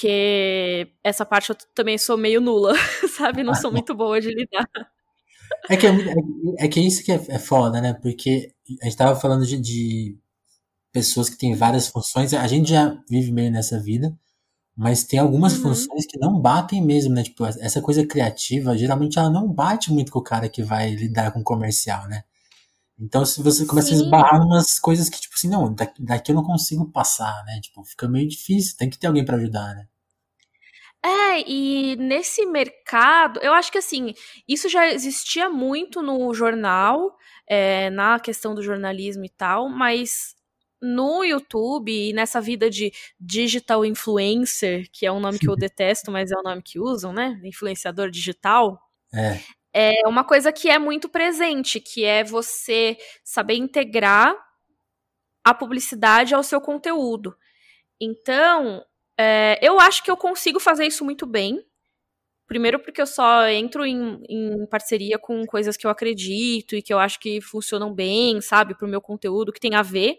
Que 0.00 0.88
essa 1.04 1.24
parte 1.24 1.50
eu 1.50 1.56
também 1.74 1.96
sou 1.98 2.16
meio 2.16 2.40
nula, 2.40 2.74
sabe? 3.16 3.42
Não 3.42 3.54
sou 3.54 3.70
muito 3.70 3.94
boa 3.94 4.20
de 4.20 4.30
lidar. 4.30 4.68
É 5.68 5.76
que, 5.76 5.86
é, 5.86 5.90
é, 5.90 6.64
é 6.66 6.68
que 6.68 6.80
isso 6.80 7.04
que 7.04 7.12
é, 7.12 7.20
é, 7.28 7.38
foda, 7.38 7.80
né? 7.80 7.94
Porque 7.94 8.52
a 8.82 8.84
gente 8.86 8.96
tava 8.96 9.18
falando 9.18 9.46
de, 9.46 9.60
de 9.60 10.18
pessoas 10.92 11.28
que 11.28 11.38
têm 11.38 11.54
várias 11.54 11.88
funções. 11.88 12.34
A 12.34 12.46
gente 12.46 12.70
já 12.70 12.98
vive 13.08 13.30
meio 13.30 13.50
nessa 13.52 13.80
vida, 13.80 14.16
mas 14.76 15.04
tem 15.04 15.18
algumas 15.18 15.56
uhum. 15.56 15.62
funções 15.62 16.06
que 16.06 16.18
não 16.18 16.40
batem 16.40 16.82
mesmo, 16.82 17.14
né? 17.14 17.22
Tipo, 17.22 17.46
essa 17.46 17.80
coisa 17.80 18.04
criativa, 18.06 18.76
geralmente 18.76 19.18
ela 19.18 19.30
não 19.30 19.48
bate 19.48 19.92
muito 19.92 20.10
com 20.10 20.18
o 20.18 20.22
cara 20.22 20.48
que 20.48 20.62
vai 20.62 20.94
lidar 20.94 21.30
com 21.32 21.42
comercial, 21.42 22.08
né? 22.08 22.24
Então, 22.98 23.24
se 23.24 23.42
você 23.42 23.66
começa 23.66 23.88
Sim. 23.88 23.94
a 23.94 23.96
esbarrar 23.98 24.40
umas 24.40 24.78
coisas 24.78 25.08
que, 25.08 25.20
tipo 25.20 25.34
assim, 25.34 25.48
não, 25.48 25.72
daqui, 25.72 26.02
daqui 26.02 26.30
eu 26.30 26.36
não 26.36 26.44
consigo 26.44 26.90
passar, 26.90 27.44
né? 27.44 27.60
Tipo, 27.60 27.84
fica 27.84 28.08
meio 28.08 28.28
difícil, 28.28 28.76
tem 28.76 28.88
que 28.88 28.98
ter 28.98 29.06
alguém 29.08 29.24
para 29.24 29.36
ajudar, 29.36 29.74
né? 29.74 29.86
É, 31.04 31.40
e 31.46 31.96
nesse 31.96 32.46
mercado, 32.46 33.38
eu 33.40 33.52
acho 33.52 33.70
que 33.70 33.76
assim, 33.76 34.14
isso 34.48 34.70
já 34.70 34.88
existia 34.88 35.50
muito 35.50 36.00
no 36.00 36.32
jornal, 36.32 37.14
é, 37.46 37.90
na 37.90 38.18
questão 38.18 38.54
do 38.54 38.62
jornalismo 38.62 39.22
e 39.24 39.28
tal, 39.28 39.68
mas 39.68 40.34
no 40.84 41.24
YouTube 41.24 41.90
e 41.90 42.12
nessa 42.12 42.40
vida 42.40 42.68
de 42.68 42.92
digital 43.18 43.84
influencer, 43.86 44.86
que 44.92 45.06
é 45.06 45.10
um 45.10 45.18
nome 45.18 45.38
que 45.38 45.48
eu 45.48 45.56
detesto, 45.56 46.10
mas 46.10 46.30
é 46.30 46.36
o 46.36 46.42
nome 46.42 46.62
que 46.62 46.78
usam, 46.78 47.12
né? 47.12 47.40
Influenciador 47.42 48.10
digital. 48.10 48.78
É. 49.12 49.40
É 49.76 50.06
uma 50.06 50.22
coisa 50.22 50.52
que 50.52 50.68
é 50.68 50.78
muito 50.78 51.08
presente, 51.08 51.80
que 51.80 52.04
é 52.04 52.22
você 52.22 52.96
saber 53.24 53.54
integrar 53.54 54.36
a 55.42 55.52
publicidade 55.52 56.34
ao 56.34 56.42
seu 56.42 56.60
conteúdo. 56.60 57.36
Então, 58.00 58.84
é, 59.18 59.58
eu 59.60 59.80
acho 59.80 60.04
que 60.04 60.10
eu 60.10 60.16
consigo 60.16 60.60
fazer 60.60 60.86
isso 60.86 61.04
muito 61.04 61.26
bem. 61.26 61.64
Primeiro 62.46 62.78
porque 62.78 63.00
eu 63.00 63.06
só 63.06 63.48
entro 63.48 63.86
em, 63.86 64.22
em, 64.28 64.66
parceria 64.66 65.18
com 65.18 65.46
coisas 65.46 65.76
que 65.76 65.86
eu 65.86 65.90
acredito 65.90 66.76
e 66.76 66.82
que 66.82 66.92
eu 66.92 66.98
acho 66.98 67.18
que 67.18 67.40
funcionam 67.40 67.92
bem, 67.92 68.40
sabe, 68.40 68.76
pro 68.76 68.86
meu 68.86 69.00
conteúdo, 69.00 69.52
que 69.52 69.60
tem 69.60 69.74
a 69.74 69.82
ver. 69.82 70.18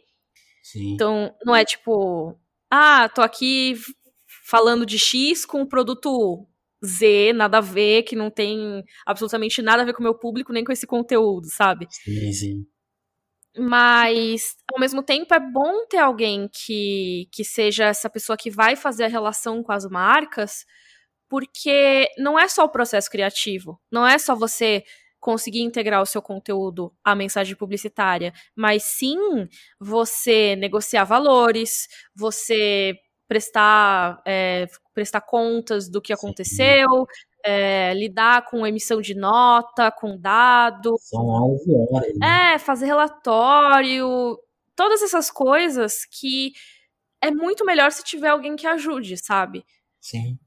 Sim. 0.65 0.95
Então, 0.95 1.32
não 1.45 1.56
é 1.56 1.63
tipo, 1.63 2.36
ah, 2.71 3.08
tô 3.08 3.21
aqui 3.21 3.75
falando 4.47 4.84
de 4.84 4.97
X 4.97 5.45
com 5.45 5.62
o 5.62 5.69
produto 5.69 6.47
Z, 6.84 7.34
nada 7.34 7.60
a 7.60 7.62
ver, 7.62 8.01
que 8.01 8.15
não 8.15 8.32
tem 8.32 8.84
absolutamente 9.06 9.62
nada 9.62 9.84
a 9.84 9.86
ver 9.86 9.93
com 9.93 9.99
o 9.99 10.04
meu 10.04 10.15
público, 10.17 10.51
nem 10.51 10.63
com 10.63 10.71
esse 10.71 10.88
conteúdo, 10.88 11.45
sabe? 11.51 11.86
Sim, 11.91 12.34
sim. 12.34 12.67
Mas, 13.56 14.56
ao 14.73 14.80
mesmo 14.80 15.04
tempo, 15.04 15.36
é 15.36 15.39
bom 15.39 15.86
ter 15.88 15.99
alguém 15.99 16.49
que, 16.51 17.30
que 17.32 17.43
seja 17.43 17.86
essa 17.86 18.10
pessoa 18.10 18.36
que 18.36 18.49
vai 18.49 18.75
fazer 18.75 19.04
a 19.04 19.08
relação 19.08 19.62
com 19.62 19.71
as 19.71 19.86
marcas, 19.86 20.65
porque 21.30 22.08
não 22.17 22.39
é 22.39 22.47
só 22.47 22.63
o 22.63 22.71
processo 22.71 23.08
criativo, 23.12 23.80
não 23.91 24.06
é 24.06 24.17
só 24.17 24.36
você 24.36 24.84
conseguir 25.25 25.61
integrar 25.61 26.03
o 26.03 26.05
seu 26.05 26.21
conteúdo 26.21 26.93
à 27.03 27.15
mensagem 27.15 27.55
publicitária, 27.55 28.31
mas 28.55 28.83
sim 28.83 29.17
você 29.79 30.55
negociar 30.55 31.03
valores, 31.03 31.88
você 32.15 32.95
prestar, 33.27 34.21
é, 34.23 34.67
prestar 34.93 35.21
contas 35.21 35.89
do 35.89 35.99
que 35.99 36.13
aconteceu, 36.13 37.07
é, 37.43 37.91
lidar 37.95 38.45
com 38.45 38.67
emissão 38.67 39.01
de 39.01 39.15
nota, 39.15 39.89
com 39.89 40.15
dado. 40.15 40.95
São 40.99 41.25
horas 41.25 41.65
e 41.65 41.73
horas. 41.73 42.13
Né? 42.19 42.53
É, 42.53 42.59
fazer 42.59 42.85
relatório, 42.85 44.38
todas 44.75 45.01
essas 45.01 45.31
coisas 45.31 46.05
que 46.05 46.53
é 47.19 47.31
muito 47.31 47.65
melhor 47.65 47.91
se 47.91 48.03
tiver 48.03 48.27
alguém 48.27 48.55
que 48.55 48.67
ajude, 48.67 49.17
sabe? 49.17 49.65
Sim. 49.99 50.38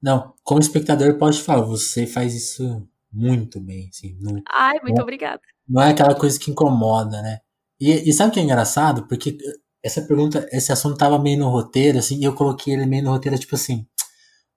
Não, 0.00 0.34
como 0.44 0.60
espectador, 0.60 1.18
pode 1.18 1.42
falar, 1.42 1.62
você 1.62 2.06
faz 2.06 2.32
isso 2.32 2.88
muito 3.12 3.60
bem, 3.60 3.88
assim. 3.88 4.16
Não, 4.20 4.42
Ai, 4.50 4.78
muito 4.82 4.96
não, 4.96 5.02
obrigada. 5.02 5.40
Não 5.68 5.82
é 5.82 5.90
aquela 5.90 6.14
coisa 6.14 6.38
que 6.38 6.50
incomoda, 6.50 7.20
né? 7.22 7.40
E, 7.80 8.08
e 8.08 8.12
sabe 8.12 8.30
o 8.30 8.34
que 8.34 8.40
é 8.40 8.42
engraçado? 8.42 9.06
Porque 9.06 9.36
essa 9.82 10.02
pergunta, 10.02 10.48
esse 10.52 10.72
assunto 10.72 10.96
tava 10.96 11.18
meio 11.18 11.38
no 11.38 11.48
roteiro, 11.48 11.98
assim, 11.98 12.18
e 12.18 12.24
eu 12.24 12.34
coloquei 12.34 12.74
ele 12.74 12.86
meio 12.86 13.02
no 13.04 13.10
roteiro, 13.10 13.38
tipo 13.38 13.54
assim, 13.54 13.86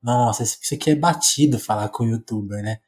nossa, 0.02 0.44
isso 0.44 0.74
aqui 0.74 0.92
é 0.92 0.96
batido 0.96 1.60
falar 1.60 1.90
com 1.90 2.04
o 2.04 2.08
youtuber, 2.08 2.62
né? 2.62 2.80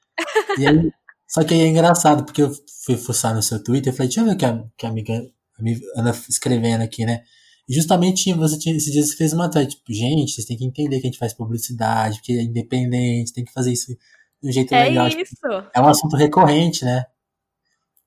E 0.60 0.68
aí, 0.68 0.92
só 1.28 1.44
que 1.44 1.54
aí 1.54 1.62
é 1.62 1.68
engraçado, 1.68 2.24
porque 2.24 2.42
eu 2.44 2.52
fui 2.86 2.96
fuçar 2.98 3.34
no 3.36 3.42
seu 3.42 3.64
Twitter 3.64 3.92
e 3.92 3.96
falei, 3.96 4.08
deixa 4.08 4.22
eu 4.22 4.26
ver 4.26 4.34
o 4.34 4.38
que 4.38 4.46
a, 4.46 4.64
que 4.78 4.86
a 4.86 4.90
amiga 4.90 5.14
a 5.58 5.62
amiga 5.62 5.86
anda 5.96 6.12
escrevendo 6.30 6.84
aqui, 6.84 7.06
né? 7.06 7.24
E 7.68 7.74
justamente 7.74 8.32
você 8.34 8.58
tinha, 8.58 8.76
esses 8.76 8.92
dias 8.92 9.10
você 9.10 9.16
fez 9.16 9.34
uma 9.34 9.50
thread, 9.50 9.70
tipo, 9.76 9.92
gente, 9.92 10.32
vocês 10.32 10.46
têm 10.48 10.58
que 10.58 10.64
entender 10.64 11.00
que 11.00 11.08
a 11.08 11.10
gente 11.10 11.18
faz 11.18 11.34
publicidade, 11.34 12.18
porque 12.18 12.34
é 12.34 12.44
independente, 12.44 13.34
tem 13.34 13.44
que 13.44 13.52
fazer 13.52 13.74
isso 13.74 13.98
de 14.42 14.50
um 14.50 14.52
jeito 14.52 14.74
é 14.74 14.84
legal. 14.84 15.08
Isso. 15.08 15.36
Tipo, 15.36 15.70
é 15.74 15.82
um 15.82 15.88
assunto 15.88 16.16
recorrente, 16.16 16.86
né? 16.86 17.06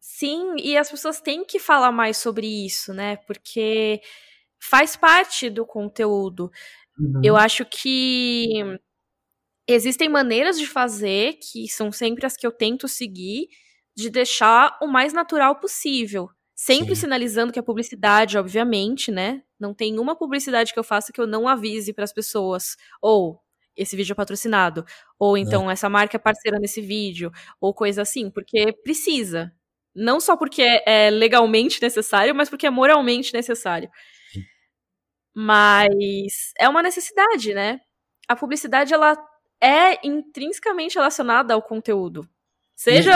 Sim, 0.00 0.56
e 0.58 0.76
as 0.76 0.90
pessoas 0.90 1.20
têm 1.20 1.44
que 1.44 1.58
falar 1.58 1.92
mais 1.92 2.16
sobre 2.18 2.46
isso, 2.46 2.92
né? 2.92 3.16
Porque 3.26 4.00
faz 4.60 4.94
parte 4.94 5.48
do 5.48 5.64
conteúdo. 5.64 6.50
Uhum. 6.98 7.20
Eu 7.24 7.36
acho 7.36 7.64
que 7.64 8.78
existem 9.66 10.08
maneiras 10.08 10.58
de 10.58 10.66
fazer, 10.66 11.38
que 11.40 11.68
são 11.68 11.90
sempre 11.90 12.26
as 12.26 12.36
que 12.36 12.46
eu 12.46 12.52
tento 12.52 12.86
seguir, 12.86 13.48
de 13.96 14.10
deixar 14.10 14.78
o 14.82 14.86
mais 14.86 15.12
natural 15.12 15.56
possível. 15.56 16.28
Sempre 16.54 16.94
Sim. 16.94 17.02
sinalizando 17.02 17.52
que 17.52 17.58
a 17.58 17.62
publicidade, 17.62 18.36
obviamente, 18.36 19.10
né? 19.10 19.42
Não 19.58 19.72
tem 19.72 19.98
uma 19.98 20.14
publicidade 20.14 20.74
que 20.74 20.78
eu 20.78 20.84
faça 20.84 21.12
que 21.12 21.20
eu 21.20 21.26
não 21.26 21.48
avise 21.48 21.94
para 21.94 22.04
as 22.04 22.12
pessoas. 22.12 22.76
Ou 23.00 23.40
esse 23.76 23.96
vídeo 23.96 24.12
é 24.12 24.16
patrocinado. 24.16 24.84
Ou 25.18 25.36
então 25.36 25.70
é. 25.70 25.72
essa 25.72 25.88
marca 25.88 26.16
é 26.16 26.20
parceira 26.20 26.58
nesse 26.58 26.80
vídeo. 26.80 27.30
Ou 27.60 27.74
coisa 27.74 28.02
assim, 28.02 28.30
porque 28.30 28.72
precisa. 28.82 29.52
Não 29.94 30.20
só 30.20 30.36
porque 30.36 30.62
é, 30.62 31.06
é 31.06 31.10
legalmente 31.10 31.80
necessário, 31.82 32.34
mas 32.34 32.48
porque 32.48 32.66
é 32.66 32.70
moralmente 32.70 33.32
necessário. 33.32 33.90
Sim. 34.32 34.42
Mas 35.34 36.52
é 36.58 36.68
uma 36.68 36.82
necessidade, 36.82 37.54
né? 37.54 37.80
A 38.28 38.36
publicidade, 38.36 38.94
ela 38.94 39.16
é 39.60 40.06
intrinsecamente 40.06 40.96
relacionada 40.96 41.54
ao 41.54 41.62
conteúdo. 41.62 42.28
Seja 42.76 43.12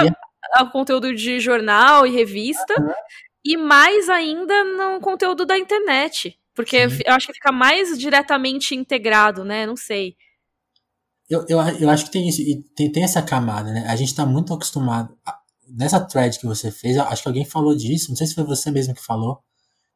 ao 0.53 0.71
conteúdo 0.71 1.15
de 1.15 1.41
jornal 1.41 2.07
e 2.07 2.11
revista, 2.11 2.75
uhum. 2.79 2.93
e 3.45 3.57
mais 3.57 4.11
ainda 4.11 4.63
no 4.65 5.01
conteúdo 5.01 5.47
da 5.47 5.57
internet. 5.57 6.39
Porque 6.55 6.89
Sim. 6.89 7.03
eu 7.07 7.15
acho 7.15 7.27
que 7.29 7.35
fica 7.35 7.51
mais 7.51 7.99
diretamente 7.99 8.75
integrado, 8.75 9.45
né? 9.45 9.67
Não 9.67 9.77
sei. 9.77 10.17
Eu, 11.29 11.45
eu, 11.49 11.59
eu 11.59 11.91
acho 11.91 12.05
que 12.05 12.11
tem 12.11 12.29
isso, 12.29 12.43
e 12.43 12.63
tem, 12.77 12.91
tem 12.91 13.03
essa 13.03 13.23
camada, 13.23 13.73
né? 13.73 13.87
A 13.89 13.97
gente 13.97 14.15
tá 14.15 14.27
muito 14.27 14.53
acostumado. 14.53 15.17
A, 15.25 15.39
nessa 15.69 16.01
thread 16.01 16.39
que 16.39 16.47
você 16.47 16.71
fez, 16.71 16.97
acho 16.99 17.23
que 17.23 17.29
alguém 17.29 17.45
falou 17.45 17.75
disso, 17.75 18.11
não 18.11 18.17
sei 18.17 18.27
se 18.27 18.35
foi 18.35 18.45
você 18.45 18.71
mesmo 18.71 18.95
que 18.95 19.03
falou. 19.03 19.43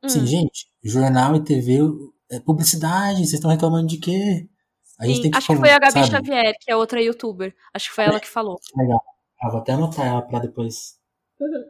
Assim, 0.02 0.20
hum. 0.20 0.26
gente, 0.26 0.68
jornal 0.82 1.36
e 1.36 1.44
TV 1.44 1.80
é 2.30 2.40
publicidade, 2.40 3.18
vocês 3.18 3.34
estão 3.34 3.50
reclamando 3.50 3.88
de 3.88 3.98
quê? 3.98 4.48
A 4.98 5.06
gente 5.06 5.16
Sim, 5.16 5.22
tem 5.22 5.30
que, 5.30 5.38
acho 5.38 5.46
que 5.46 5.56
foi 5.56 5.70
a 5.70 5.78
Gabi 5.78 5.92
sabe? 5.92 6.10
Xavier, 6.10 6.54
que 6.60 6.70
é 6.70 6.76
outra 6.76 7.00
youtuber. 7.00 7.54
Acho 7.72 7.88
que 7.88 7.94
foi 7.94 8.04
ela 8.04 8.18
que 8.18 8.28
falou. 8.28 8.58
Legal. 8.76 9.00
Ah, 9.40 9.50
vou 9.50 9.60
até 9.60 9.72
anotar 9.72 10.06
ela 10.06 10.22
pra 10.22 10.40
depois 10.40 10.98
uhum. 11.40 11.64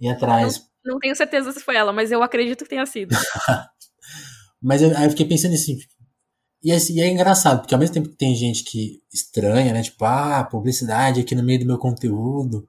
ir 0.00 0.10
atrás. 0.10 0.70
Não, 0.84 0.94
não, 0.94 0.98
tenho 0.98 1.16
certeza 1.16 1.50
se 1.52 1.60
foi 1.60 1.76
ela, 1.76 1.92
mas 1.92 2.12
eu 2.12 2.22
acredito 2.22 2.64
que 2.64 2.70
tenha 2.70 2.84
sido. 2.84 3.14
mas 4.62 4.82
eu, 4.82 4.94
aí 4.96 5.04
eu 5.04 5.10
fiquei 5.10 5.26
pensando 5.26 5.54
assim, 5.54 5.76
tipo, 5.76 5.94
e, 6.62 6.72
é, 6.72 6.76
e 6.90 7.00
é 7.00 7.08
engraçado, 7.08 7.60
porque 7.60 7.74
ao 7.74 7.80
mesmo 7.80 7.94
tempo 7.94 8.08
que 8.10 8.16
tem 8.16 8.34
gente 8.34 8.64
que 8.64 9.02
estranha, 9.12 9.72
né? 9.72 9.82
Tipo, 9.82 10.04
ah, 10.04 10.44
publicidade 10.44 11.20
aqui 11.20 11.34
no 11.34 11.42
meio 11.42 11.60
do 11.60 11.66
meu 11.66 11.78
conteúdo. 11.78 12.68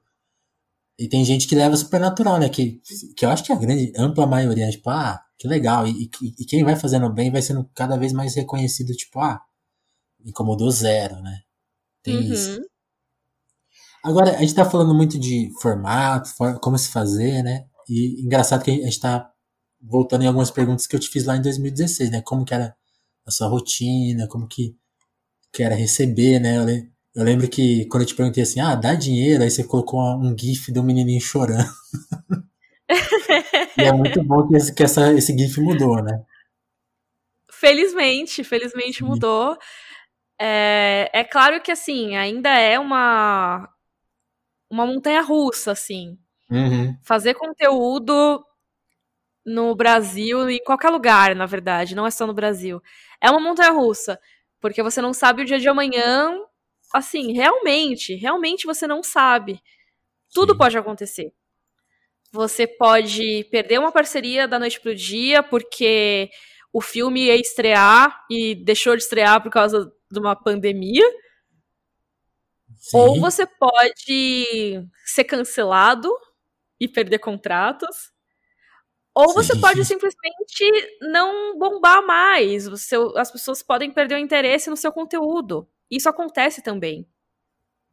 E 0.98 1.08
tem 1.08 1.24
gente 1.24 1.46
que 1.46 1.54
leva 1.54 1.76
super 1.76 2.00
natural, 2.00 2.38
né? 2.38 2.48
Que, 2.48 2.80
que 3.16 3.24
eu 3.24 3.30
acho 3.30 3.44
que 3.44 3.52
é 3.52 3.54
a 3.54 3.58
grande, 3.58 3.92
ampla 3.96 4.26
maioria, 4.26 4.66
né? 4.66 4.72
tipo, 4.72 4.88
ah, 4.88 5.20
que 5.38 5.46
legal. 5.46 5.86
E, 5.86 6.04
e, 6.04 6.34
e, 6.38 6.44
quem 6.46 6.64
vai 6.64 6.76
fazendo 6.76 7.10
bem 7.12 7.30
vai 7.30 7.42
sendo 7.42 7.68
cada 7.74 7.96
vez 7.98 8.12
mais 8.12 8.34
reconhecido, 8.34 8.94
tipo, 8.94 9.18
ah, 9.20 9.42
incomodou 10.24 10.70
zero, 10.70 11.20
né? 11.20 11.40
Tem 12.02 12.16
uhum. 12.16 12.32
isso. 12.32 12.60
Agora, 14.04 14.36
a 14.36 14.40
gente 14.40 14.54
tá 14.54 14.64
falando 14.64 14.94
muito 14.94 15.18
de 15.18 15.50
formato, 15.60 16.28
for, 16.30 16.58
como 16.60 16.78
se 16.78 16.88
fazer, 16.88 17.42
né? 17.42 17.66
E 17.88 18.22
engraçado 18.22 18.64
que 18.64 18.70
a 18.70 18.74
gente 18.74 19.00
tá 19.00 19.30
voltando 19.80 20.22
em 20.22 20.26
algumas 20.26 20.50
perguntas 20.50 20.86
que 20.86 20.96
eu 20.96 21.00
te 21.00 21.08
fiz 21.08 21.24
lá 21.24 21.36
em 21.36 21.42
2016, 21.42 22.10
né? 22.10 22.22
Como 22.22 22.44
que 22.44 22.54
era 22.54 22.74
a 23.26 23.30
sua 23.30 23.48
rotina, 23.48 24.26
como 24.28 24.46
que, 24.46 24.76
que 25.52 25.62
era 25.62 25.74
receber, 25.74 26.40
né? 26.40 26.58
Eu, 26.58 26.66
eu 27.14 27.24
lembro 27.24 27.48
que 27.48 27.86
quando 27.86 28.02
eu 28.02 28.06
te 28.06 28.14
perguntei 28.14 28.42
assim, 28.42 28.60
ah, 28.60 28.74
dá 28.74 28.94
dinheiro, 28.94 29.42
aí 29.42 29.50
você 29.50 29.64
colocou 29.64 30.00
um 30.00 30.36
gif 30.36 30.72
do 30.72 30.82
menininho 30.82 31.20
chorando. 31.20 31.70
e 33.76 33.82
é 33.82 33.92
muito 33.92 34.22
bom 34.22 34.46
que, 34.48 34.56
esse, 34.56 34.74
que 34.74 34.82
essa, 34.82 35.12
esse 35.12 35.36
GIF 35.36 35.60
mudou, 35.60 36.02
né? 36.02 36.24
Felizmente, 37.50 38.42
felizmente 38.42 38.98
Sim. 38.98 39.04
mudou. 39.04 39.56
É, 40.40 41.08
é 41.12 41.24
claro 41.24 41.60
que, 41.62 41.70
assim, 41.70 42.16
ainda 42.16 42.50
é 42.50 42.78
uma, 42.78 43.68
uma 44.68 44.84
montanha 44.84 45.22
russa, 45.22 45.72
assim. 45.72 46.18
Uhum. 46.50 46.96
Fazer 47.02 47.34
conteúdo 47.34 48.44
no 49.44 49.74
Brasil, 49.74 50.48
em 50.48 50.62
qualquer 50.62 50.90
lugar, 50.90 51.34
na 51.34 51.46
verdade, 51.46 51.94
não 51.94 52.06
é 52.06 52.10
só 52.10 52.26
no 52.26 52.34
Brasil. 52.34 52.82
É 53.20 53.30
uma 53.30 53.40
montanha 53.40 53.70
russa, 53.72 54.18
porque 54.60 54.82
você 54.82 55.00
não 55.00 55.12
sabe 55.12 55.42
o 55.42 55.44
dia 55.44 55.58
de 55.58 55.68
amanhã 55.68 56.38
assim, 56.92 57.32
realmente, 57.32 58.14
realmente 58.14 58.66
você 58.66 58.86
não 58.86 59.02
sabe. 59.02 59.60
Tudo 60.32 60.52
Sim. 60.52 60.58
pode 60.58 60.78
acontecer. 60.78 61.32
Você 62.30 62.66
pode 62.66 63.44
perder 63.50 63.78
uma 63.78 63.92
parceria 63.92 64.46
da 64.46 64.58
noite 64.58 64.80
pro 64.80 64.94
dia 64.94 65.42
porque 65.42 66.30
o 66.72 66.80
filme 66.80 67.24
ia 67.24 67.36
estrear 67.36 68.24
e 68.30 68.54
deixou 68.54 68.96
de 68.96 69.02
estrear 69.02 69.42
por 69.42 69.50
causa 69.50 69.92
de 70.10 70.18
uma 70.18 70.34
pandemia. 70.34 71.04
Sim. 72.78 72.96
Ou 72.96 73.20
você 73.20 73.46
pode 73.46 74.88
ser 75.04 75.24
cancelado 75.24 76.10
e 76.80 76.88
perder 76.88 77.18
contratos. 77.18 78.11
Ou 79.14 79.28
Sim. 79.28 79.34
você 79.34 79.60
pode 79.60 79.84
simplesmente 79.84 80.98
não 81.02 81.58
bombar 81.58 82.04
mais. 82.06 82.64
Seu, 82.80 83.16
as 83.18 83.30
pessoas 83.30 83.62
podem 83.62 83.90
perder 83.90 84.14
o 84.14 84.18
interesse 84.18 84.70
no 84.70 84.76
seu 84.76 84.92
conteúdo. 84.92 85.68
Isso 85.90 86.08
acontece 86.08 86.62
também. 86.62 87.06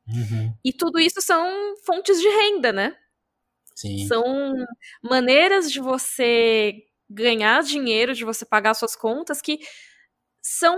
Uhum. 0.08 0.54
E 0.64 0.74
tudo 0.74 1.00
isso 1.00 1.22
são 1.22 1.76
fontes 1.86 2.20
de 2.20 2.28
renda, 2.28 2.72
né? 2.72 2.96
Sim. 3.76 4.08
São 4.08 4.56
maneiras 5.04 5.72
de 5.72 5.80
você 5.80 6.84
ganhar 7.10 7.64
dinheiro, 7.64 8.14
de 8.14 8.24
você 8.24 8.46
pagar 8.46 8.74
suas 8.74 8.96
contas 8.96 9.42
que 9.42 9.60
são 10.42 10.76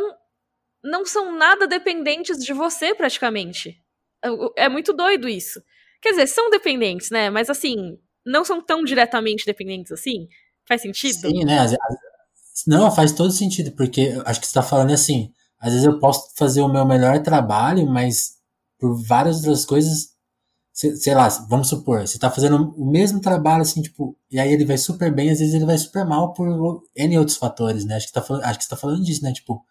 não 0.83 1.05
são 1.05 1.31
nada 1.37 1.67
dependentes 1.67 2.43
de 2.43 2.53
você 2.53 2.95
praticamente. 2.95 3.83
É, 4.23 4.65
é 4.65 4.69
muito 4.69 4.93
doido 4.93 5.29
isso. 5.29 5.61
Quer 6.01 6.11
dizer, 6.11 6.27
são 6.27 6.49
dependentes, 6.49 7.11
né? 7.11 7.29
Mas 7.29 7.49
assim, 7.49 7.99
não 8.25 8.43
são 8.45 8.61
tão 8.61 8.83
diretamente 8.83 9.45
dependentes 9.45 9.91
assim. 9.91 10.27
Faz 10.67 10.81
sentido? 10.81 11.29
Sim, 11.29 11.43
né? 11.45 11.57
Não, 12.67 12.91
faz 12.91 13.11
todo 13.11 13.31
sentido, 13.31 13.71
porque 13.71 14.13
acho 14.25 14.39
que 14.39 14.45
você 14.45 14.51
está 14.51 14.61
falando 14.63 14.91
assim. 14.91 15.31
Às 15.59 15.73
vezes 15.73 15.85
eu 15.85 15.99
posso 15.99 16.33
fazer 16.35 16.61
o 16.61 16.67
meu 16.67 16.85
melhor 16.85 17.21
trabalho, 17.21 17.85
mas 17.87 18.37
por 18.79 18.95
várias 19.03 19.37
outras 19.37 19.65
coisas 19.65 20.11
sei 20.73 21.13
lá, 21.13 21.27
vamos 21.49 21.67
supor, 21.67 22.01
você 22.01 22.17
tá 22.17 22.31
fazendo 22.31 22.73
o 22.77 22.89
mesmo 22.89 23.19
trabalho, 23.19 23.61
assim, 23.61 23.81
tipo, 23.81 24.17
e 24.31 24.39
aí 24.39 24.51
ele 24.51 24.65
vai 24.65 24.77
super 24.77 25.13
bem, 25.13 25.29
às 25.29 25.39
vezes 25.39 25.53
ele 25.53 25.65
vai 25.65 25.77
super 25.77 26.05
mal 26.05 26.33
por 26.33 26.83
N 26.95 27.17
outros 27.17 27.37
fatores, 27.37 27.85
né? 27.85 27.95
Acho 27.95 28.07
que, 28.07 28.13
tá, 28.13 28.21
acho 28.21 28.57
que 28.57 28.63
você 28.63 28.69
tá 28.69 28.77
falando 28.77 29.03
disso, 29.03 29.23
né? 29.23 29.31
Tipo. 29.33 29.63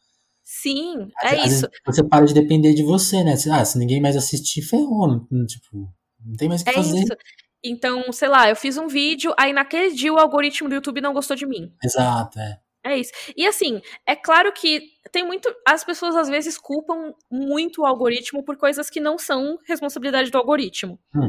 Sim, 0.45 1.09
é 1.23 1.47
isso. 1.47 1.67
você 1.87 2.03
para 2.03 2.27
de 2.27 2.35
depender 2.35 2.75
de 2.75 2.83
você, 2.83 3.23
né? 3.25 3.35
Ah, 3.53 3.65
se 3.65 3.79
ninguém 3.79 4.01
mais 4.01 4.17
assistir, 4.17 4.63
ferrou. 4.63 5.27
Tipo, 5.47 5.89
não 6.25 6.37
tem 6.37 6.49
mais 6.49 6.61
o 6.61 6.65
que 6.65 6.71
é 6.71 6.75
fazer. 6.75 6.99
Isso. 6.99 7.17
Então, 7.63 8.11
sei 8.13 8.29
lá, 8.29 8.49
eu 8.49 8.57
fiz 8.57 8.77
um 8.79 8.87
vídeo, 8.89 9.35
aí 9.39 9.53
naquele 9.53 9.93
dia 9.95 10.13
o 10.13 10.19
algoritmo 10.19 10.69
do 10.69 10.75
YouTube 10.75 11.01
não 11.01 11.13
gostou 11.13 11.37
de 11.37 11.47
mim. 11.47 11.73
Exato, 11.83 12.39
é. 12.39 12.59
É 12.83 12.97
isso. 12.97 13.13
E 13.37 13.47
assim, 13.47 13.83
é 14.07 14.17
claro 14.17 14.53
que 14.53 14.81
tem 15.13 15.25
muito. 15.25 15.55
As 15.69 15.85
pessoas 15.85 16.17
às 16.17 16.29
vezes 16.29 16.57
culpam 16.57 17.15
muito 17.31 17.83
o 17.83 17.87
algoritmo 17.87 18.43
por 18.43 18.57
coisas 18.57 18.89
que 18.89 19.01
não 19.01 19.19
são 19.19 19.59
responsabilidade 19.67 20.31
do 20.31 20.39
algoritmo. 20.39 20.99
Hum. 21.15 21.29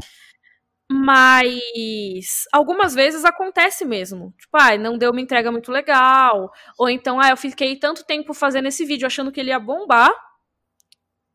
Mas 0.90 2.46
algumas 2.52 2.94
vezes 2.94 3.26
acontece 3.26 3.86
mesmo. 3.86 4.34
Tipo, 4.38 4.58
ah, 4.58 4.78
não 4.78 4.98
deu 4.98 5.12
uma 5.12 5.22
entrega 5.22 5.52
muito 5.52 5.72
legal. 5.72 6.52
Ou 6.78 6.90
então, 6.90 7.20
ah, 7.20 7.30
eu 7.30 7.38
fiquei 7.38 7.78
tanto 7.78 8.06
tempo 8.06 8.34
fazendo 8.34 8.68
esse 8.68 8.86
vídeo 8.86 9.06
achando 9.06 9.32
que 9.32 9.40
ele 9.40 9.52
ia 9.52 9.60
bombar. 9.60 10.14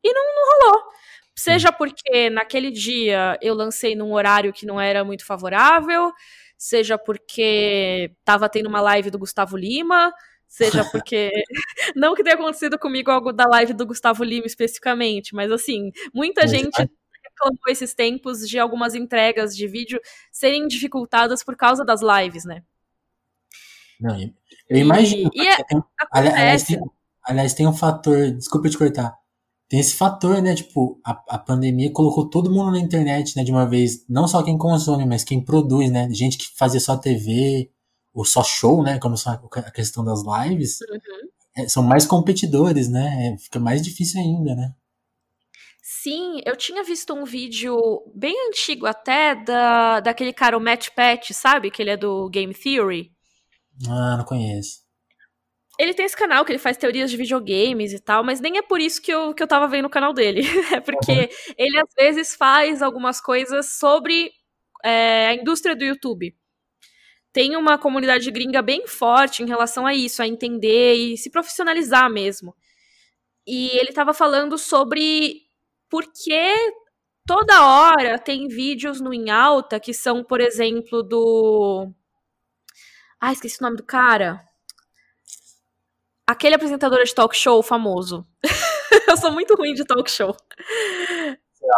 E 0.02 0.12
não, 0.12 0.24
não 0.34 0.70
rolou. 0.70 0.82
Seja 1.38 1.70
porque 1.70 2.30
naquele 2.30 2.70
dia 2.70 3.38
eu 3.42 3.54
lancei 3.54 3.94
num 3.94 4.12
horário 4.14 4.54
que 4.54 4.64
não 4.64 4.80
era 4.80 5.04
muito 5.04 5.24
favorável, 5.24 6.10
seja 6.56 6.96
porque 6.96 8.10
tava 8.24 8.48
tendo 8.48 8.68
uma 8.68 8.80
live 8.80 9.10
do 9.10 9.18
Gustavo 9.18 9.54
Lima, 9.54 10.12
seja 10.48 10.82
porque. 10.90 11.30
não 11.94 12.14
que 12.14 12.24
tenha 12.24 12.36
acontecido 12.36 12.78
comigo 12.78 13.10
algo 13.10 13.32
da 13.32 13.46
live 13.46 13.74
do 13.74 13.86
Gustavo 13.86 14.24
Lima 14.24 14.46
especificamente, 14.46 15.34
mas 15.34 15.52
assim, 15.52 15.90
muita 16.14 16.46
gente 16.46 16.78
reclamou 17.22 17.60
esses 17.68 17.92
tempos 17.92 18.48
de 18.48 18.58
algumas 18.58 18.94
entregas 18.94 19.54
de 19.54 19.68
vídeo 19.68 20.00
serem 20.32 20.66
dificultadas 20.66 21.44
por 21.44 21.54
causa 21.54 21.84
das 21.84 22.00
lives, 22.00 22.46
né? 22.46 22.62
Não, 24.00 24.18
eu 24.70 24.78
imagino. 24.78 25.30
E, 25.34 25.42
e 25.42 25.48
é, 25.48 25.56
aliás, 26.10 26.62
tem, 26.62 26.80
aliás, 27.22 27.52
tem 27.52 27.66
um 27.66 27.74
fator. 27.74 28.30
Desculpa 28.30 28.70
te 28.70 28.78
cortar 28.78 29.14
tem 29.68 29.80
esse 29.80 29.94
fator, 29.94 30.40
né? 30.40 30.54
Tipo, 30.54 31.00
a, 31.04 31.10
a 31.28 31.38
pandemia 31.38 31.92
colocou 31.92 32.28
todo 32.28 32.50
mundo 32.50 32.72
na 32.72 32.78
internet, 32.78 33.36
né? 33.36 33.42
De 33.42 33.50
uma 33.50 33.68
vez, 33.68 34.04
não 34.08 34.28
só 34.28 34.42
quem 34.42 34.56
consome, 34.56 35.04
mas 35.04 35.24
quem 35.24 35.44
produz, 35.44 35.90
né? 35.90 36.08
Gente 36.10 36.38
que 36.38 36.56
fazia 36.56 36.80
só 36.80 36.96
TV 36.96 37.70
ou 38.14 38.24
só 38.24 38.42
show, 38.44 38.82
né? 38.82 38.98
Como 38.98 39.16
a 39.26 39.70
questão 39.70 40.04
das 40.04 40.22
lives, 40.22 40.78
uhum. 40.82 41.28
é, 41.56 41.68
são 41.68 41.82
mais 41.82 42.06
competidores, 42.06 42.88
né? 42.88 43.34
É, 43.34 43.38
fica 43.38 43.58
mais 43.58 43.82
difícil 43.82 44.20
ainda, 44.20 44.54
né? 44.54 44.72
Sim, 45.82 46.40
eu 46.44 46.56
tinha 46.56 46.84
visto 46.84 47.12
um 47.14 47.24
vídeo 47.24 47.76
bem 48.14 48.34
antigo 48.48 48.86
até 48.86 49.34
da, 49.34 49.98
daquele 49.98 50.32
cara, 50.32 50.56
o 50.56 50.60
Matt 50.60 50.90
Pat, 50.90 51.32
sabe? 51.32 51.70
Que 51.70 51.82
ele 51.82 51.90
é 51.90 51.96
do 51.96 52.28
Game 52.28 52.54
Theory. 52.54 53.10
Ah, 53.88 54.16
não 54.16 54.24
conheço. 54.24 54.85
Ele 55.78 55.92
tem 55.92 56.06
esse 56.06 56.16
canal 56.16 56.44
que 56.44 56.52
ele 56.52 56.58
faz 56.58 56.76
teorias 56.76 57.10
de 57.10 57.16
videogames 57.16 57.92
e 57.92 58.00
tal, 58.00 58.24
mas 58.24 58.40
nem 58.40 58.56
é 58.56 58.62
por 58.62 58.80
isso 58.80 59.00
que 59.02 59.12
eu, 59.12 59.34
que 59.34 59.42
eu 59.42 59.46
tava 59.46 59.68
vendo 59.68 59.86
o 59.86 59.90
canal 59.90 60.12
dele. 60.12 60.42
É 60.72 60.80
porque 60.80 61.12
uhum. 61.12 61.54
ele 61.58 61.78
às 61.78 61.94
vezes 61.94 62.34
faz 62.34 62.82
algumas 62.82 63.20
coisas 63.20 63.78
sobre 63.78 64.32
é, 64.84 65.28
a 65.28 65.34
indústria 65.34 65.76
do 65.76 65.84
YouTube. 65.84 66.34
Tem 67.32 67.56
uma 67.56 67.76
comunidade 67.76 68.30
gringa 68.30 68.62
bem 68.62 68.86
forte 68.86 69.42
em 69.42 69.46
relação 69.46 69.86
a 69.86 69.94
isso, 69.94 70.22
a 70.22 70.26
entender 70.26 70.94
e 70.94 71.18
se 71.18 71.30
profissionalizar 71.30 72.10
mesmo. 72.10 72.54
E 73.46 73.68
ele 73.78 73.92
tava 73.92 74.14
falando 74.14 74.56
sobre 74.56 75.42
por 75.90 76.04
que 76.12 76.72
toda 77.26 77.66
hora 77.66 78.18
tem 78.18 78.48
vídeos 78.48 79.00
no 79.00 79.12
Em 79.12 79.30
Alta 79.30 79.78
que 79.78 79.92
são, 79.92 80.24
por 80.24 80.40
exemplo, 80.40 81.02
do. 81.02 81.92
Ah, 83.20 83.32
esqueci 83.32 83.58
o 83.60 83.64
nome 83.64 83.76
do 83.76 83.84
cara 83.84 84.42
aquele 86.26 86.54
apresentador 86.54 87.04
de 87.04 87.14
talk 87.14 87.36
show 87.36 87.62
famoso. 87.62 88.26
eu 89.08 89.16
sou 89.16 89.30
muito 89.32 89.54
ruim 89.54 89.74
de 89.74 89.84
talk 89.84 90.10
show. 90.10 90.36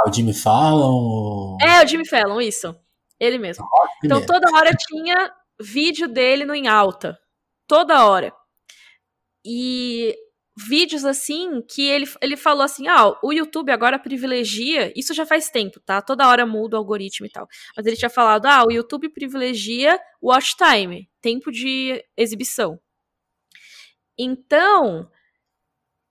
o 0.07 0.13
Jimmy 0.13 0.35
Fallon? 0.35 1.57
É, 1.61 1.85
o 1.85 1.87
Jimmy 1.87 2.09
Fallon, 2.09 2.41
isso. 2.41 2.75
Ele 3.21 3.37
mesmo. 3.37 3.67
então 4.05 4.25
toda 4.25 4.57
hora 4.57 4.71
tinha 4.73 5.33
vídeo 5.61 6.09
dele 6.09 6.45
no 6.45 6.55
em 6.55 6.69
alta. 6.69 7.19
Toda 7.67 8.07
hora. 8.07 8.33
E 9.45 10.17
vídeos 10.57 11.05
assim 11.05 11.63
que 11.63 11.83
ele, 11.83 12.07
ele 12.23 12.37
falou 12.37 12.63
assim: 12.63 12.87
ah, 12.89 13.17
o 13.23 13.33
YouTube 13.33 13.71
agora 13.71 13.99
privilegia. 13.99 14.93
Isso 14.97 15.13
já 15.13 15.27
faz 15.27 15.51
tempo, 15.51 15.81
tá? 15.81 16.01
Toda 16.01 16.29
hora 16.29 16.47
muda 16.47 16.77
o 16.77 16.79
algoritmo 16.79 17.27
e 17.27 17.31
tal. 17.31 17.47
Mas 17.77 17.87
ele 17.87 17.97
tinha 17.97 18.11
falado: 18.11 18.47
ah, 18.47 18.65
o 18.65 18.71
YouTube 18.71 19.09
privilegia 19.09 19.99
watch 20.23 20.57
time, 20.57 21.09
tempo 21.21 21.51
de 21.51 22.05
exibição. 22.17 22.79
Então, 24.19 25.09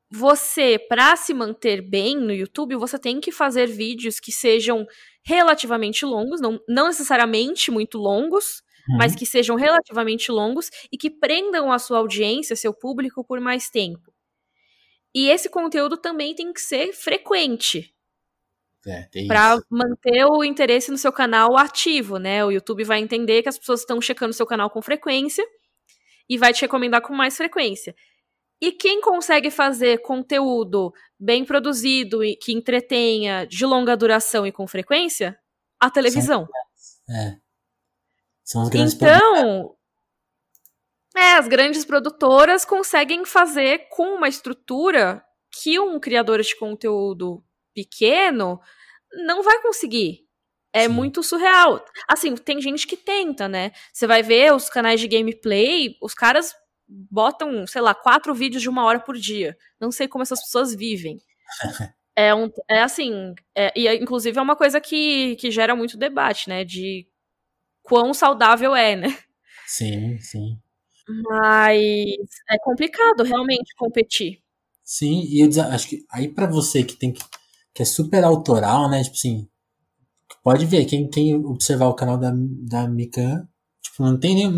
você, 0.09 0.79
para 0.79 1.15
se 1.15 1.33
manter 1.33 1.81
bem 1.81 2.15
no 2.15 2.33
YouTube, 2.33 2.75
você 2.75 2.97
tem 2.97 3.19
que 3.19 3.31
fazer 3.31 3.67
vídeos 3.67 4.19
que 4.19 4.31
sejam 4.31 4.87
relativamente 5.23 6.05
longos, 6.05 6.39
não, 6.39 6.59
não 6.67 6.87
necessariamente 6.87 7.69
muito 7.69 7.97
longos, 7.97 8.63
uhum. 8.89 8.97
mas 8.97 9.13
que 9.13 9.25
sejam 9.25 9.57
relativamente 9.57 10.31
longos 10.31 10.69
e 10.91 10.97
que 10.97 11.09
prendam 11.09 11.71
a 11.71 11.77
sua 11.77 11.97
audiência, 11.97 12.55
seu 12.55 12.73
público, 12.73 13.25
por 13.25 13.41
mais 13.41 13.69
tempo. 13.69 14.13
E 15.13 15.29
esse 15.29 15.49
conteúdo 15.49 15.97
também 15.97 16.33
tem 16.33 16.53
que 16.53 16.61
ser 16.61 16.93
frequente. 16.93 17.93
É, 18.87 19.05
para 19.27 19.59
manter 19.69 20.23
o 20.25 20.45
interesse 20.45 20.89
no 20.89 20.97
seu 20.97 21.11
canal 21.11 21.57
ativo, 21.57 22.17
né? 22.17 22.45
O 22.45 22.51
YouTube 22.51 22.85
vai 22.85 22.99
entender 22.99 23.43
que 23.43 23.49
as 23.49 23.57
pessoas 23.57 23.81
estão 23.81 23.99
checando 23.99 24.31
seu 24.31 24.45
canal 24.45 24.69
com 24.69 24.81
frequência 24.81 25.45
e 26.29 26.37
vai 26.37 26.53
te 26.53 26.61
recomendar 26.61 27.01
com 27.01 27.13
mais 27.13 27.37
frequência. 27.37 27.95
E 28.59 28.71
quem 28.71 29.01
consegue 29.01 29.51
fazer 29.51 29.99
conteúdo 29.99 30.91
bem 31.19 31.45
produzido 31.45 32.23
e 32.23 32.35
que 32.35 32.51
entretenha, 32.51 33.45
de 33.45 33.65
longa 33.65 33.95
duração 33.95 34.47
e 34.47 34.51
com 34.51 34.67
frequência? 34.67 35.37
A 35.79 35.91
televisão. 35.91 36.47
São, 36.75 37.15
é. 37.15 37.37
São 38.43 38.63
os 38.63 38.69
grandes 38.69 38.93
Então, 38.95 39.75
é, 41.15 41.33
as 41.33 41.47
grandes 41.47 41.85
produtoras 41.85 42.65
conseguem 42.65 43.25
fazer 43.25 43.89
com 43.89 44.15
uma 44.15 44.27
estrutura 44.27 45.23
que 45.51 45.79
um 45.79 45.99
criador 45.99 46.41
de 46.41 46.55
conteúdo 46.55 47.43
pequeno 47.73 48.59
não 49.25 49.43
vai 49.43 49.61
conseguir. 49.61 50.26
É 50.77 50.87
Sim. 50.87 50.89
muito 50.89 51.23
surreal. 51.23 51.83
Assim, 52.07 52.35
tem 52.35 52.61
gente 52.61 52.85
que 52.85 52.95
tenta, 52.95 53.47
né? 53.47 53.71
Você 53.91 54.05
vai 54.05 54.21
ver 54.21 54.53
os 54.53 54.69
canais 54.69 54.99
de 54.99 55.07
gameplay, 55.07 55.97
os 55.99 56.13
caras 56.13 56.53
botam, 56.87 57.65
sei 57.65 57.81
lá, 57.81 57.95
quatro 57.95 58.33
vídeos 58.35 58.61
de 58.61 58.69
uma 58.69 58.83
hora 58.83 58.99
por 58.99 59.17
dia. 59.17 59.57
Não 59.79 59.91
sei 59.91 60.07
como 60.07 60.21
essas 60.21 60.39
pessoas 60.39 60.75
vivem. 60.75 61.19
é, 62.15 62.35
um, 62.35 62.51
é 62.69 62.81
assim, 62.81 63.33
é, 63.55 63.73
e 63.75 63.91
inclusive 63.95 64.37
é 64.37 64.41
uma 64.41 64.55
coisa 64.55 64.79
que, 64.79 65.35
que 65.37 65.49
gera 65.49 65.75
muito 65.75 65.97
debate, 65.97 66.47
né? 66.47 66.63
De 66.63 67.07
quão 67.81 68.13
saudável 68.13 68.75
é, 68.75 68.95
né? 68.95 69.17
Sim, 69.65 70.19
sim. 70.19 70.59
Mas 71.07 72.27
é 72.49 72.59
complicado 72.61 73.23
realmente 73.23 73.73
competir. 73.75 74.43
Sim, 74.83 75.23
e 75.23 75.41
eu 75.41 75.61
acho 75.71 75.89
que 75.89 76.05
aí 76.11 76.27
para 76.27 76.45
você 76.45 76.83
que 76.83 76.95
tem 76.95 77.11
que 77.11 77.23
que 77.73 77.83
é 77.83 77.85
super 77.85 78.23
autoral, 78.23 78.89
né? 78.89 79.03
Tipo 79.03 79.15
assim, 79.15 79.47
pode 80.47 80.65
ver, 80.65 80.85
quem, 80.85 81.09
quem 81.09 81.35
observar 81.35 81.89
o 81.89 81.93
canal 81.93 82.17
da, 82.17 82.31
da 82.33 82.87
Mikan, 82.87 83.45
tipo, 83.83 84.01
não 84.01 84.17
tem 84.17 84.33
nem. 84.33 84.49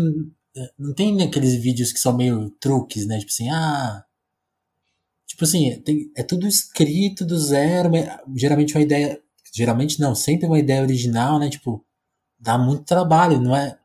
Não 0.78 0.94
tem 0.94 1.20
aqueles 1.20 1.56
vídeos 1.56 1.92
que 1.92 1.98
são 1.98 2.16
meio 2.16 2.48
truques, 2.60 3.08
né? 3.08 3.18
Tipo 3.18 3.30
assim, 3.32 3.50
ah. 3.50 4.04
Tipo 5.26 5.42
assim, 5.42 5.80
tem, 5.80 6.12
é 6.16 6.22
tudo 6.22 6.46
escrito 6.46 7.26
do 7.26 7.36
zero, 7.36 7.90
geralmente 8.36 8.76
uma 8.76 8.84
ideia. 8.84 9.20
Geralmente 9.52 9.98
não, 9.98 10.14
sempre 10.14 10.46
uma 10.46 10.60
ideia 10.60 10.80
original, 10.80 11.40
né? 11.40 11.50
Tipo, 11.50 11.84
dá 12.38 12.56
muito 12.56 12.84
trabalho, 12.84 13.40
não 13.40 13.56
é? 13.56 13.76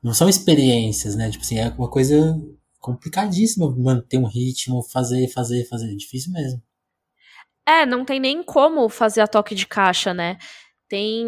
Não 0.00 0.14
são 0.14 0.28
experiências, 0.28 1.16
né? 1.16 1.28
Tipo 1.28 1.42
assim, 1.42 1.58
é 1.58 1.70
uma 1.70 1.90
coisa 1.90 2.40
complicadíssima 2.78 3.68
manter 3.76 4.18
um 4.18 4.28
ritmo, 4.28 4.80
fazer, 4.80 5.26
fazer, 5.26 5.64
fazer. 5.64 5.90
É 5.90 5.96
difícil 5.96 6.32
mesmo. 6.32 6.62
É, 7.66 7.86
não 7.86 8.04
tem 8.04 8.18
nem 8.20 8.42
como 8.42 8.88
fazer 8.88 9.20
a 9.20 9.26
toque 9.26 9.54
de 9.54 9.66
caixa, 9.66 10.12
né? 10.12 10.36
Tem 10.92 11.26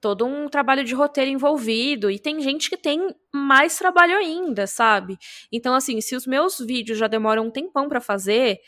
todo 0.00 0.24
um 0.24 0.48
trabalho 0.48 0.84
de 0.84 0.94
roteiro 0.94 1.28
envolvido 1.28 2.08
e 2.08 2.20
tem 2.20 2.40
gente 2.40 2.70
que 2.70 2.76
tem 2.76 3.12
mais 3.34 3.76
trabalho 3.76 4.16
ainda, 4.16 4.64
sabe? 4.64 5.18
Então, 5.50 5.74
assim, 5.74 6.00
se 6.00 6.14
os 6.14 6.24
meus 6.24 6.60
vídeos 6.60 6.98
já 6.98 7.08
demoram 7.08 7.46
um 7.46 7.50
tempão 7.50 7.88
para 7.88 8.00
fazer, 8.00 8.60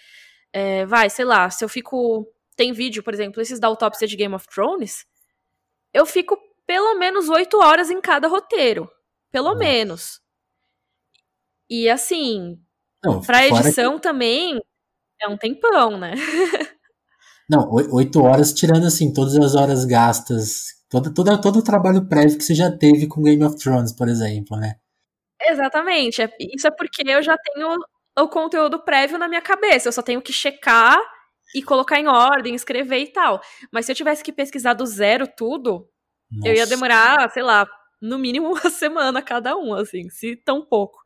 é, 0.52 0.84
vai, 0.86 1.08
sei 1.08 1.24
lá, 1.24 1.48
se 1.50 1.64
eu 1.64 1.68
fico. 1.68 2.26
Tem 2.56 2.72
vídeo, 2.72 3.00
por 3.00 3.14
exemplo, 3.14 3.40
esses 3.40 3.60
da 3.60 3.68
autópsia 3.68 4.08
de 4.08 4.16
Game 4.16 4.34
of 4.34 4.48
Thrones, 4.48 5.06
eu 5.92 6.04
fico 6.04 6.36
pelo 6.66 6.98
menos 6.98 7.28
oito 7.28 7.56
horas 7.58 7.88
em 7.88 8.00
cada 8.00 8.26
roteiro. 8.26 8.90
Pelo 9.30 9.50
Nossa. 9.50 9.58
menos. 9.60 10.20
E 11.70 11.88
assim, 11.88 12.60
Não, 13.04 13.20
pra 13.20 13.46
edição 13.46 13.94
que... 13.94 14.02
também 14.02 14.60
é 15.22 15.28
um 15.28 15.36
tempão, 15.36 15.96
né? 15.96 16.14
Não, 17.48 17.70
oito 17.70 18.22
horas 18.22 18.52
tirando 18.52 18.86
assim 18.86 19.12
todas 19.12 19.36
as 19.36 19.54
horas 19.54 19.84
gastas, 19.84 20.74
todo, 20.88 21.12
todo, 21.12 21.40
todo 21.40 21.58
o 21.58 21.62
trabalho 21.62 22.08
prévio 22.08 22.38
que 22.38 22.44
você 22.44 22.54
já 22.54 22.70
teve 22.70 23.06
com 23.06 23.22
Game 23.22 23.44
of 23.44 23.56
Thrones, 23.56 23.92
por 23.92 24.08
exemplo, 24.08 24.56
né? 24.56 24.76
Exatamente. 25.42 26.22
É, 26.22 26.30
isso 26.54 26.66
é 26.66 26.70
porque 26.70 27.02
eu 27.06 27.22
já 27.22 27.36
tenho 27.36 27.76
o 28.18 28.28
conteúdo 28.28 28.82
prévio 28.82 29.18
na 29.18 29.28
minha 29.28 29.42
cabeça. 29.42 29.88
Eu 29.88 29.92
só 29.92 30.02
tenho 30.02 30.22
que 30.22 30.32
checar 30.32 30.98
e 31.54 31.62
colocar 31.62 32.00
em 32.00 32.06
ordem, 32.06 32.54
escrever 32.54 32.98
e 32.98 33.06
tal. 33.08 33.40
Mas 33.72 33.86
se 33.86 33.92
eu 33.92 33.96
tivesse 33.96 34.22
que 34.24 34.32
pesquisar 34.32 34.74
do 34.74 34.86
zero 34.86 35.26
tudo, 35.26 35.88
Nossa. 36.30 36.48
eu 36.48 36.54
ia 36.54 36.66
demorar, 36.66 37.30
sei 37.30 37.42
lá, 37.42 37.66
no 38.00 38.18
mínimo 38.18 38.48
uma 38.52 38.70
semana 38.70 39.22
cada 39.22 39.56
um, 39.56 39.74
assim, 39.74 40.08
se 40.08 40.36
tão 40.36 40.64
pouco. 40.64 40.98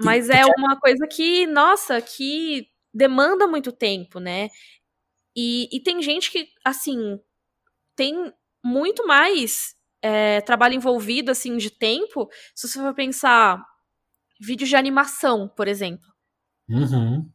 Mas 0.00 0.30
é 0.30 0.42
uma 0.56 0.78
coisa 0.78 1.06
que, 1.10 1.44
nossa, 1.46 2.00
que 2.00 2.68
demanda 2.94 3.48
muito 3.48 3.72
tempo, 3.72 4.20
né? 4.20 4.48
E, 5.36 5.68
e 5.72 5.80
tem 5.80 6.02
gente 6.02 6.30
que, 6.30 6.48
assim, 6.64 7.18
tem 7.96 8.32
muito 8.64 9.06
mais 9.06 9.74
é, 10.02 10.40
trabalho 10.40 10.74
envolvido, 10.74 11.30
assim, 11.30 11.56
de 11.56 11.70
tempo, 11.70 12.28
se 12.54 12.68
você 12.68 12.78
for 12.78 12.94
pensar 12.94 13.64
vídeos 14.40 14.68
de 14.68 14.76
animação, 14.76 15.48
por 15.48 15.68
exemplo. 15.68 16.08
Uhum. 16.68 17.30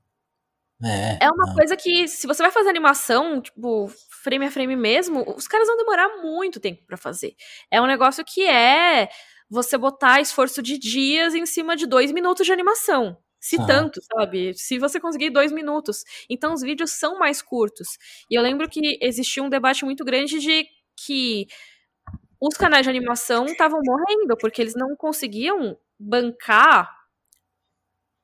É, 0.84 1.26
é 1.26 1.30
uma 1.30 1.52
é. 1.52 1.54
coisa 1.54 1.78
que, 1.78 2.08
se 2.08 2.28
você 2.28 2.42
vai 2.44 2.52
fazer 2.52 2.70
animação, 2.70 3.42
tipo, 3.42 3.90
frame 4.22 4.46
a 4.46 4.52
frame 4.52 4.76
mesmo, 4.76 5.24
os 5.36 5.48
caras 5.48 5.68
vão 5.68 5.78
demorar 5.78 6.22
muito 6.22 6.60
tempo 6.60 6.86
para 6.86 6.98
fazer. 6.98 7.36
É 7.72 7.82
um 7.82 7.88
negócio 7.88 8.24
que 8.26 8.44
é 8.44 9.10
você 9.50 9.78
botar 9.78 10.20
esforço 10.20 10.62
de 10.62 10.78
dias 10.78 11.36
em 11.36 11.46
cima 11.46 11.76
de 11.76 11.86
dois 11.86 12.12
minutos 12.12 12.46
de 12.46 12.52
animação. 12.52 13.18
Se 13.44 13.58
ah. 13.60 13.66
tanto, 13.66 14.00
sabe? 14.02 14.54
Se 14.54 14.80
você 14.80 15.02
conseguir 15.02 15.30
dois 15.30 15.52
minutos. 15.52 16.06
Então 16.30 16.54
os 16.54 16.62
vídeos 16.62 16.92
são 16.92 17.20
mais 17.20 17.42
curtos. 17.42 17.98
E 18.32 18.36
eu 18.36 18.42
lembro 18.42 18.70
que 18.70 18.98
existia 19.02 19.44
um 19.44 19.50
debate 19.50 19.84
muito 19.84 20.06
grande 20.06 20.40
de 20.40 20.66
que 20.96 21.46
os 22.40 22.56
canais 22.56 22.86
de 22.86 22.90
animação 22.90 23.44
estavam 23.44 23.82
morrendo, 23.84 24.38
porque 24.38 24.62
eles 24.62 24.76
não 24.76 24.96
conseguiam 24.96 25.78
bancar 26.00 26.90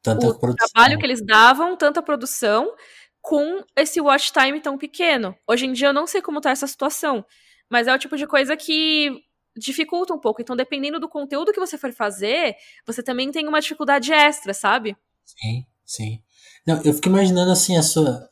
tanta 0.02 0.26
o 0.26 0.40
produção. 0.40 0.70
trabalho 0.72 0.98
que 0.98 1.06
eles 1.06 1.22
davam, 1.22 1.76
tanta 1.76 2.02
produção, 2.02 2.74
com 3.22 3.62
esse 3.76 4.00
watch 4.00 4.32
time 4.32 4.62
tão 4.62 4.78
pequeno. 4.78 5.38
Hoje 5.46 5.66
em 5.66 5.74
dia 5.74 5.90
eu 5.90 5.94
não 5.94 6.08
sei 6.08 6.22
como 6.22 6.40
tá 6.40 6.52
essa 6.52 6.66
situação, 6.66 7.26
mas 7.70 7.88
é 7.90 7.94
o 7.94 8.00
tipo 8.00 8.16
de 8.16 8.26
coisa 8.26 8.56
que 8.56 9.22
dificulta 9.58 10.14
um 10.14 10.20
pouco. 10.20 10.42
Então, 10.42 10.56
dependendo 10.56 10.98
do 10.98 11.10
conteúdo 11.10 11.52
que 11.52 11.60
você 11.60 11.78
for 11.78 11.92
fazer, 11.92 12.56
você 12.86 13.04
também 13.04 13.30
tem 13.32 13.50
uma 13.50 13.60
dificuldade 13.60 14.14
extra, 14.14 14.54
sabe? 14.54 14.96
Sim, 15.38 15.65
sim. 15.86 16.22
Não, 16.68 16.82
eu 16.84 16.94
fico 16.94 17.10
imaginando 17.10 17.52
assim 17.52 17.78
a 17.78 17.84
sua. 17.84 18.30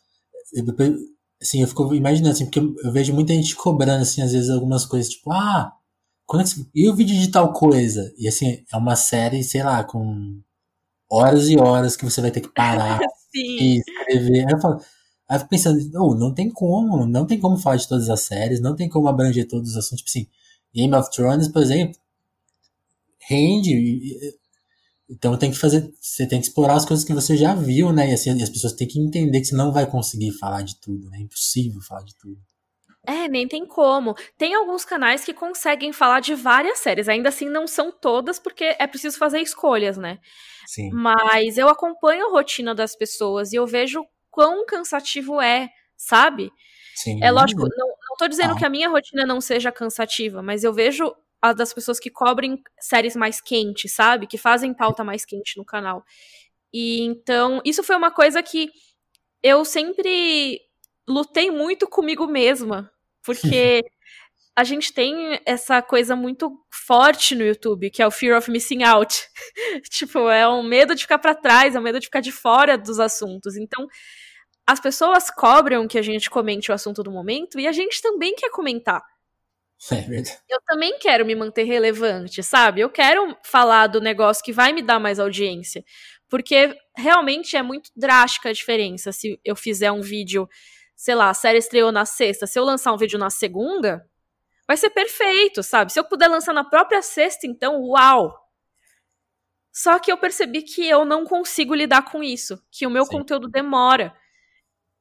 Assim, 1.41 1.61
eu 1.61 1.67
fico 1.67 1.93
imaginando 1.93 2.33
assim, 2.33 2.45
porque 2.45 2.59
eu 2.59 2.91
vejo 2.91 3.13
muita 3.13 3.33
gente 3.33 3.55
cobrando, 3.55 4.01
assim, 4.01 4.21
às 4.21 4.31
vezes 4.31 4.49
algumas 4.49 4.85
coisas, 4.85 5.09
tipo, 5.11 5.31
ah, 5.31 5.71
quando 6.25 6.43
é 6.43 6.45
que... 6.45 6.67
e 6.75 6.89
o 6.89 6.95
vídeo 6.95 7.15
de 7.19 7.29
tal 7.31 7.53
coisa? 7.53 8.11
E 8.17 8.27
assim, 8.27 8.63
é 8.71 8.77
uma 8.77 8.95
série, 8.95 9.43
sei 9.43 9.63
lá, 9.63 9.83
com 9.83 10.41
horas 11.11 11.49
e 11.49 11.57
horas 11.57 11.95
que 11.97 12.05
você 12.05 12.21
vai 12.21 12.31
ter 12.31 12.41
que 12.41 12.49
parar 12.53 12.99
e 13.35 13.79
escrever. 13.79 14.45
Aí 14.47 14.53
eu 14.53 14.61
falo, 14.61 14.75
aí 15.29 15.35
eu 15.37 15.39
fico 15.39 15.49
pensando, 15.51 15.79
oh, 15.95 16.15
não 16.15 16.33
tem 16.33 16.49
como, 16.51 17.05
não 17.07 17.27
tem 17.27 17.39
como 17.39 17.57
falar 17.57 17.77
de 17.77 17.87
todas 17.89 18.09
as 18.09 18.21
séries, 18.21 18.61
não 18.61 18.75
tem 18.75 18.89
como 18.89 19.07
abranger 19.09 19.47
todos 19.47 19.71
os 19.71 19.77
assuntos. 19.77 19.99
Tipo 20.05 20.09
assim, 20.09 20.27
Game 20.75 20.95
of 20.95 21.11
Thrones, 21.11 21.47
por 21.49 21.61
exemplo, 21.63 21.99
rende. 23.29 24.37
Então 25.09 25.37
tem 25.37 25.51
que 25.51 25.57
fazer, 25.57 25.89
você 26.01 26.27
tem 26.27 26.39
que 26.39 26.47
explorar 26.47 26.75
as 26.75 26.85
coisas 26.85 27.05
que 27.05 27.13
você 27.13 27.37
já 27.37 27.55
viu, 27.55 27.93
né? 27.93 28.09
E 28.09 28.13
assim, 28.13 28.41
as 28.41 28.49
pessoas 28.49 28.73
têm 28.73 28.87
que 28.87 28.99
entender 28.99 29.39
que 29.39 29.45
você 29.45 29.55
não 29.55 29.71
vai 29.71 29.89
conseguir 29.89 30.31
falar 30.33 30.63
de 30.63 30.79
tudo, 30.81 31.09
né? 31.09 31.19
É 31.19 31.21
impossível 31.21 31.81
falar 31.81 32.03
de 32.03 32.15
tudo. 32.17 32.37
É, 33.05 33.29
nem 33.29 33.47
tem 33.47 33.65
como. 33.65 34.15
Tem 34.37 34.53
alguns 34.53 34.83
canais 34.83 35.23
que 35.23 35.33
conseguem 35.33 35.93
falar 35.93 36.19
de 36.19 36.35
várias 36.35 36.79
séries, 36.79 37.07
ainda 37.07 37.29
assim 37.29 37.47
não 37.47 37.65
são 37.65 37.89
todas, 37.89 38.37
porque 38.37 38.75
é 38.77 38.85
preciso 38.85 39.17
fazer 39.17 39.39
escolhas, 39.39 39.95
né? 39.97 40.19
Sim. 40.65 40.89
Mas 40.91 41.57
eu 41.57 41.69
acompanho 41.69 42.27
a 42.27 42.31
rotina 42.31 42.75
das 42.75 42.97
pessoas 42.97 43.53
e 43.53 43.55
eu 43.55 43.65
vejo 43.65 44.05
quão 44.29 44.65
cansativo 44.65 45.39
é, 45.39 45.69
sabe? 45.95 46.51
Sim. 46.95 47.23
É 47.23 47.31
lógico, 47.31 47.61
não, 47.61 47.87
não 47.87 48.17
tô 48.17 48.27
dizendo 48.27 48.53
ah. 48.53 48.57
que 48.57 48.65
a 48.65 48.69
minha 48.69 48.89
rotina 48.89 49.25
não 49.25 49.39
seja 49.39 49.71
cansativa, 49.71 50.41
mas 50.41 50.65
eu 50.65 50.73
vejo 50.73 51.15
a 51.41 51.53
das 51.53 51.73
pessoas 51.73 51.99
que 51.99 52.09
cobrem 52.09 52.61
séries 52.79 53.15
mais 53.15 53.41
quentes, 53.41 53.93
sabe? 53.93 54.27
Que 54.27 54.37
fazem 54.37 54.73
pauta 54.73 55.03
mais 55.03 55.25
quente 55.25 55.57
no 55.57 55.65
canal. 55.65 56.03
E 56.73 57.01
então, 57.01 57.61
isso 57.63 57.83
foi 57.83 57.95
uma 57.95 58.11
coisa 58.11 58.41
que 58.43 58.69
eu 59.41 59.63
sempre 59.63 60.59
lutei 61.07 61.49
muito 61.49 61.87
comigo 61.87 62.27
mesma, 62.27 62.91
porque 63.23 63.83
a 64.55 64.63
gente 64.63 64.91
tem 64.91 65.39
essa 65.45 65.81
coisa 65.81 66.15
muito 66.15 66.51
forte 66.71 67.35
no 67.35 67.45
YouTube, 67.45 67.91
que 67.91 68.01
é 68.01 68.07
o 68.07 68.11
fear 68.11 68.37
of 68.37 68.49
missing 68.49 68.83
out. 68.83 69.15
tipo, 69.89 70.29
é 70.29 70.47
um 70.47 70.63
medo 70.63 70.95
de 70.95 71.03
ficar 71.03 71.19
para 71.19 71.35
trás, 71.35 71.75
é 71.75 71.79
um 71.79 71.83
medo 71.83 71.99
de 71.99 72.07
ficar 72.07 72.21
de 72.21 72.31
fora 72.31 72.77
dos 72.77 72.99
assuntos. 72.99 73.55
Então, 73.55 73.87
as 74.65 74.79
pessoas 74.79 75.29
cobram 75.29 75.87
que 75.87 75.97
a 75.97 76.01
gente 76.01 76.29
comente 76.29 76.71
o 76.71 76.73
assunto 76.73 77.01
do 77.01 77.11
momento 77.11 77.59
e 77.59 77.67
a 77.67 77.71
gente 77.71 78.01
também 78.01 78.35
quer 78.35 78.49
comentar. 78.49 79.01
É 79.91 80.01
verdade. 80.01 80.37
Eu 80.49 80.59
também 80.65 80.97
quero 80.99 81.25
me 81.25 81.35
manter 81.35 81.63
relevante, 81.63 82.41
sabe? 82.43 82.81
Eu 82.81 82.89
quero 82.89 83.37
falar 83.43 83.87
do 83.87 84.01
negócio 84.01 84.43
que 84.43 84.51
vai 84.51 84.73
me 84.73 84.81
dar 84.81 84.99
mais 84.99 85.19
audiência. 85.19 85.83
Porque 86.29 86.77
realmente 86.95 87.55
é 87.55 87.61
muito 87.61 87.89
drástica 87.95 88.49
a 88.49 88.53
diferença 88.53 89.11
se 89.11 89.39
eu 89.45 89.55
fizer 89.55 89.91
um 89.91 90.01
vídeo, 90.01 90.49
sei 90.95 91.15
lá, 91.15 91.29
a 91.29 91.33
série 91.33 91.59
estreou 91.59 91.91
na 91.91 92.05
sexta, 92.05 92.45
se 92.45 92.59
eu 92.59 92.65
lançar 92.65 92.91
um 92.91 92.97
vídeo 92.97 93.17
na 93.17 93.29
segunda, 93.29 94.05
vai 94.67 94.75
ser 94.75 94.89
perfeito, 94.89 95.63
sabe? 95.63 95.93
Se 95.93 95.99
eu 95.99 96.03
puder 96.03 96.27
lançar 96.27 96.53
na 96.53 96.63
própria 96.63 97.01
sexta, 97.01 97.47
então, 97.47 97.81
uau! 97.81 98.33
Só 99.71 99.99
que 99.99 100.11
eu 100.11 100.17
percebi 100.17 100.63
que 100.63 100.87
eu 100.89 101.05
não 101.05 101.23
consigo 101.23 101.75
lidar 101.75 102.01
com 102.03 102.23
isso, 102.23 102.61
que 102.71 102.87
o 102.87 102.89
meu 102.89 103.05
Sim. 103.05 103.11
conteúdo 103.11 103.47
demora. 103.47 104.13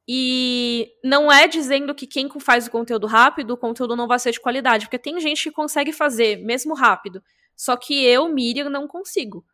E 0.07 0.89
não 1.03 1.29
é 1.29 1.47
dizendo 1.47 1.93
que 1.93 2.07
quem 2.07 2.29
faz 2.39 2.67
o 2.67 2.71
conteúdo 2.71 3.05
rápido, 3.07 3.51
o 3.51 3.57
conteúdo 3.57 3.95
não 3.95 4.07
vai 4.07 4.17
ser 4.19 4.31
de 4.31 4.39
qualidade, 4.39 4.85
porque 4.85 4.97
tem 4.97 5.19
gente 5.19 5.43
que 5.43 5.51
consegue 5.51 5.91
fazer, 5.91 6.37
mesmo 6.37 6.73
rápido. 6.73 7.21
Só 7.55 7.75
que 7.75 8.05
eu, 8.05 8.29
Miriam, 8.29 8.69
não 8.69 8.87
consigo. 8.87 9.45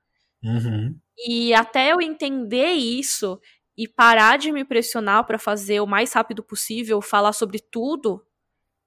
Uhum. 0.44 0.96
E 1.26 1.54
até 1.54 1.92
eu 1.92 2.02
entender 2.02 2.72
isso 2.74 3.40
e 3.76 3.88
parar 3.88 4.38
de 4.38 4.52
me 4.52 4.64
pressionar 4.64 5.26
para 5.26 5.40
fazer 5.40 5.80
o 5.80 5.88
mais 5.88 6.14
rápido 6.14 6.44
possível, 6.44 7.02
falar 7.02 7.34
sobre 7.34 7.60
tudo, 7.60 8.24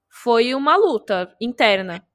foi 0.09 0.55
uma 0.55 0.77
luta 0.77 1.35
interna. 1.41 2.07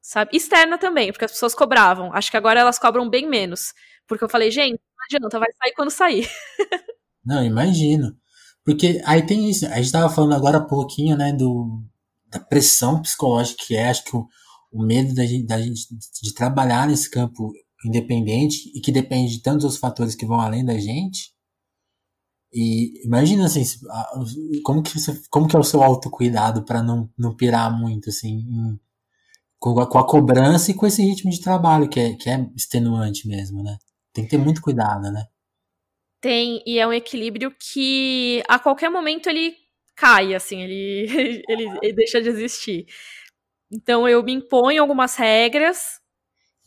Sabe? 0.00 0.36
Externa 0.36 0.78
também, 0.78 1.12
porque 1.12 1.24
as 1.24 1.32
pessoas 1.32 1.54
cobravam. 1.54 2.12
Acho 2.12 2.30
que 2.30 2.36
agora 2.36 2.60
elas 2.60 2.78
cobram 2.78 3.08
bem 3.08 3.28
menos. 3.28 3.72
Porque 4.06 4.24
eu 4.24 4.28
falei, 4.28 4.50
gente, 4.50 4.80
não 4.80 5.04
adianta, 5.04 5.38
vai 5.38 5.52
sair 5.52 5.72
quando 5.74 5.90
sair. 5.90 6.28
não, 7.24 7.44
imagino. 7.44 8.16
Porque 8.66 9.00
aí 9.04 9.24
tem 9.24 9.48
isso, 9.48 9.64
a 9.66 9.76
gente 9.76 9.84
estava 9.84 10.12
falando 10.12 10.34
agora 10.34 10.58
há 10.58 10.64
pouquinho, 10.64 11.16
né, 11.16 11.32
do, 11.32 11.84
da 12.28 12.40
pressão 12.40 13.00
psicológica 13.00 13.62
que 13.64 13.76
é, 13.76 13.88
acho 13.88 14.02
que 14.02 14.16
o, 14.16 14.26
o 14.72 14.84
medo 14.84 15.14
da 15.14 15.24
gente, 15.24 15.46
da 15.46 15.62
gente 15.62 15.86
de 16.20 16.34
trabalhar 16.34 16.88
nesse 16.88 17.08
campo 17.08 17.52
independente 17.84 18.72
e 18.74 18.80
que 18.80 18.90
depende 18.90 19.34
de 19.36 19.42
tantos 19.42 19.62
outros 19.62 19.80
fatores 19.80 20.16
que 20.16 20.26
vão 20.26 20.40
além 20.40 20.64
da 20.64 20.76
gente. 20.76 21.32
E 22.52 23.06
imagina 23.06 23.46
assim, 23.46 23.62
como 24.64 24.82
que, 24.82 24.98
você, 24.98 25.16
como 25.30 25.46
que 25.46 25.54
é 25.54 25.58
o 25.60 25.64
seu 25.64 25.80
autocuidado 25.80 26.64
para 26.64 26.82
não, 26.82 27.08
não 27.16 27.36
pirar 27.36 27.70
muito, 27.70 28.10
assim, 28.10 28.38
em, 28.38 28.80
com, 29.60 29.78
a, 29.78 29.86
com 29.88 29.98
a 29.98 30.06
cobrança 30.06 30.72
e 30.72 30.74
com 30.74 30.86
esse 30.86 31.02
ritmo 31.02 31.30
de 31.30 31.40
trabalho, 31.40 31.88
que 31.88 32.00
é, 32.00 32.14
que 32.14 32.28
é 32.28 32.50
extenuante 32.56 33.28
mesmo, 33.28 33.62
né? 33.62 33.78
Tem 34.12 34.24
que 34.24 34.30
ter 34.30 34.38
muito 34.38 34.60
cuidado, 34.60 35.12
né? 35.12 35.24
Tem, 36.20 36.62
e 36.66 36.78
é 36.78 36.86
um 36.86 36.92
equilíbrio 36.92 37.54
que 37.58 38.42
a 38.48 38.58
qualquer 38.58 38.90
momento 38.90 39.28
ele 39.28 39.56
cai, 39.94 40.34
assim, 40.34 40.62
ele, 40.62 41.06
ele, 41.48 41.78
ele 41.82 41.92
deixa 41.92 42.20
de 42.20 42.28
existir. 42.28 42.86
Então 43.70 44.08
eu 44.08 44.22
me 44.22 44.32
imponho 44.32 44.82
algumas 44.82 45.16
regras 45.16 46.00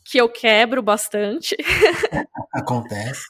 que 0.04 0.18
eu 0.18 0.28
quebro 0.28 0.82
bastante. 0.82 1.56
Acontece. 2.52 3.24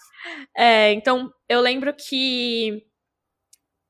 É, 0.57 0.93
então 0.93 1.33
eu 1.49 1.61
lembro 1.61 1.95
que 1.95 2.85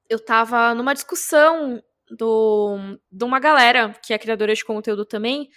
eu 0.09 0.19
tava 0.19 0.75
numa 0.75 0.95
discussão 0.95 1.83
do, 2.11 2.99
de 3.11 3.25
uma 3.25 3.39
galera 3.39 3.95
que 4.05 4.13
é 4.13 4.19
criadora 4.19 4.55
de 4.55 4.65
conteúdo 4.65 5.05
também, 5.05 5.49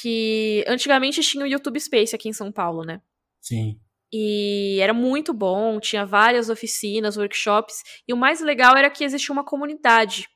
que 0.00 0.64
antigamente 0.68 1.20
tinha 1.22 1.44
o 1.44 1.48
YouTube 1.48 1.80
Space 1.80 2.14
aqui 2.14 2.28
em 2.28 2.32
São 2.32 2.52
Paulo, 2.52 2.84
né? 2.84 3.00
Sim. 3.40 3.80
E 4.12 4.78
era 4.80 4.94
muito 4.94 5.34
bom, 5.34 5.78
tinha 5.78 6.06
várias 6.06 6.48
oficinas, 6.48 7.16
workshops, 7.16 7.82
e 8.06 8.12
o 8.12 8.16
mais 8.16 8.40
legal 8.40 8.76
era 8.76 8.88
que 8.88 9.04
existia 9.04 9.32
uma 9.32 9.44
comunidade 9.44 10.28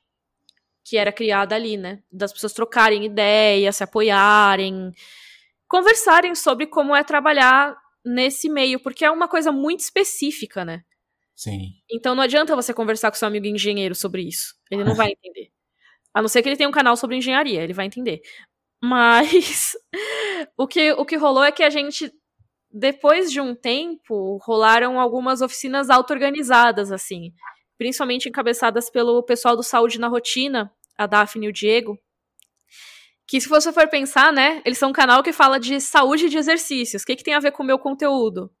que 0.83 0.97
era 0.97 1.11
criada 1.11 1.55
ali, 1.55 1.77
né? 1.77 2.03
Das 2.11 2.31
pessoas 2.31 2.53
trocarem 2.53 3.05
ideias, 3.05 3.77
se 3.77 3.83
apoiarem, 3.83 4.91
conversarem 5.67 6.35
sobre 6.35 6.67
como 6.67 6.95
é 6.95 7.03
trabalhar 7.03 7.75
nesse 8.05 8.49
meio, 8.49 8.79
porque 8.79 9.05
é 9.05 9.09
uma 9.09 9.27
coisa 9.27 9.51
muito 9.51 9.79
específica, 9.79 10.65
né? 10.65 10.83
Sim. 11.35 11.71
Então 11.89 12.13
não 12.13 12.23
adianta 12.23 12.55
você 12.55 12.73
conversar 12.73 13.09
com 13.09 13.17
seu 13.17 13.27
amigo 13.27 13.47
engenheiro 13.47 13.95
sobre 13.95 14.21
isso. 14.21 14.55
Ele 14.69 14.83
não 14.83 14.93
vai 14.93 15.09
entender. 15.13 15.51
A 16.13 16.21
não 16.21 16.29
ser 16.29 16.43
que 16.43 16.49
ele 16.49 16.57
tenha 16.57 16.69
um 16.69 16.73
canal 16.73 16.95
sobre 16.95 17.15
engenharia, 17.15 17.63
ele 17.63 17.73
vai 17.73 17.85
entender. 17.85 18.21
Mas 18.81 19.75
o 20.57 20.67
que, 20.67 20.91
o 20.93 21.05
que 21.05 21.15
rolou 21.15 21.43
é 21.43 21.51
que 21.51 21.63
a 21.63 21.69
gente, 21.69 22.13
depois 22.73 23.31
de 23.31 23.39
um 23.39 23.53
tempo, 23.53 24.37
rolaram 24.41 24.99
algumas 24.99 25.41
oficinas 25.41 25.89
auto-organizadas, 25.89 26.91
assim 26.91 27.31
principalmente 27.77 28.29
encabeçadas 28.29 28.89
pelo 28.89 29.21
pessoal 29.23 29.55
do 29.55 29.63
Saúde 29.63 29.99
na 29.99 30.07
Rotina, 30.07 30.71
a 30.97 31.05
Daphne 31.05 31.47
e 31.47 31.49
o 31.49 31.53
Diego. 31.53 31.99
Que 33.27 33.41
se 33.41 33.49
você 33.49 33.71
for 33.73 33.87
pensar, 33.89 34.31
né, 34.31 34.61
eles 34.65 34.77
são 34.77 34.89
um 34.89 34.93
canal 34.93 35.23
que 35.23 35.33
fala 35.33 35.59
de 35.59 35.79
saúde 35.79 36.29
de 36.29 36.37
exercícios. 36.37 37.03
O 37.03 37.05
que, 37.05 37.15
que 37.15 37.23
tem 37.23 37.33
a 37.33 37.39
ver 37.39 37.51
com 37.51 37.63
o 37.63 37.65
meu 37.65 37.79
conteúdo? 37.79 38.51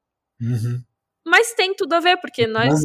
Uhum. 0.41 0.81
Mas 1.25 1.53
tem 1.53 1.73
tudo 1.73 1.93
a 1.93 1.99
ver, 1.99 2.17
porque 2.17 2.47
nós, 2.47 2.81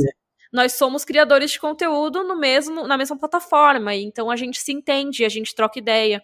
nós 0.52 0.74
somos 0.74 1.04
criadores 1.04 1.50
de 1.50 1.58
conteúdo 1.58 2.22
no 2.22 2.38
mesmo, 2.38 2.86
na 2.86 2.96
mesma 2.96 3.18
plataforma, 3.18 3.94
então 3.94 4.30
a 4.30 4.36
gente 4.36 4.60
se 4.60 4.72
entende, 4.72 5.24
a 5.24 5.28
gente 5.28 5.54
troca 5.54 5.78
ideia. 5.78 6.22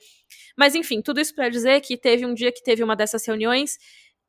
Mas 0.57 0.75
enfim, 0.75 1.03
tudo 1.03 1.21
isso 1.21 1.35
para 1.35 1.49
dizer 1.49 1.81
que 1.81 1.97
teve 1.97 2.25
um 2.25 2.35
dia 2.35 2.53
que 2.53 2.63
teve 2.63 2.85
uma 2.85 2.95
dessas 2.95 3.27
reuniões 3.27 3.79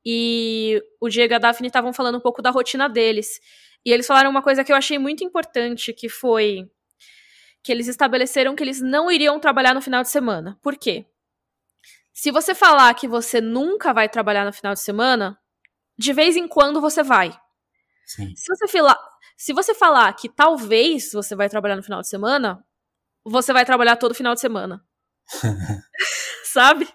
e 0.05 0.81
o 1.01 1.09
Diego 1.09 1.33
e 1.33 1.35
a 1.35 1.39
Daphne 1.39 1.67
estavam 1.67 1.91
falando 1.91 2.17
um 2.17 2.21
pouco 2.21 2.41
da 2.41 2.51
rotina 2.51 2.87
deles. 2.87 3.39
E 3.83 3.91
eles 3.91 4.05
falaram 4.05 4.29
uma 4.29 4.41
coisa 4.41 4.63
que 4.63 4.71
eu 4.71 4.75
achei 4.75 4.99
muito 4.99 5.23
importante, 5.23 5.93
que 5.93 6.07
foi 6.09 6.69
que 7.63 7.71
eles 7.71 7.87
estabeleceram 7.87 8.55
que 8.55 8.63
eles 8.63 8.79
não 8.79 9.11
iriam 9.11 9.39
trabalhar 9.39 9.73
no 9.73 9.81
final 9.81 10.03
de 10.03 10.09
semana. 10.09 10.57
Por 10.61 10.77
quê? 10.77 11.07
Se 12.13 12.29
você 12.31 12.53
falar 12.53 12.93
que 12.93 13.07
você 13.07 13.41
nunca 13.41 13.91
vai 13.91 14.07
trabalhar 14.07 14.45
no 14.45 14.53
final 14.53 14.73
de 14.73 14.79
semana, 14.79 15.37
de 15.97 16.13
vez 16.13 16.35
em 16.35 16.47
quando 16.47 16.79
você 16.79 17.01
vai. 17.01 17.35
Sim. 18.05 18.35
Se 18.35 18.45
você, 18.47 18.67
fila, 18.67 18.95
se 19.35 19.51
você 19.51 19.73
falar 19.73 20.13
que 20.13 20.29
talvez 20.29 21.11
você 21.11 21.35
vai 21.35 21.49
trabalhar 21.49 21.75
no 21.75 21.83
final 21.83 22.01
de 22.01 22.07
semana, 22.07 22.63
você 23.23 23.51
vai 23.51 23.65
trabalhar 23.65 23.95
todo 23.95 24.13
final 24.13 24.35
de 24.35 24.41
semana. 24.41 24.85
Sabe? 26.45 26.87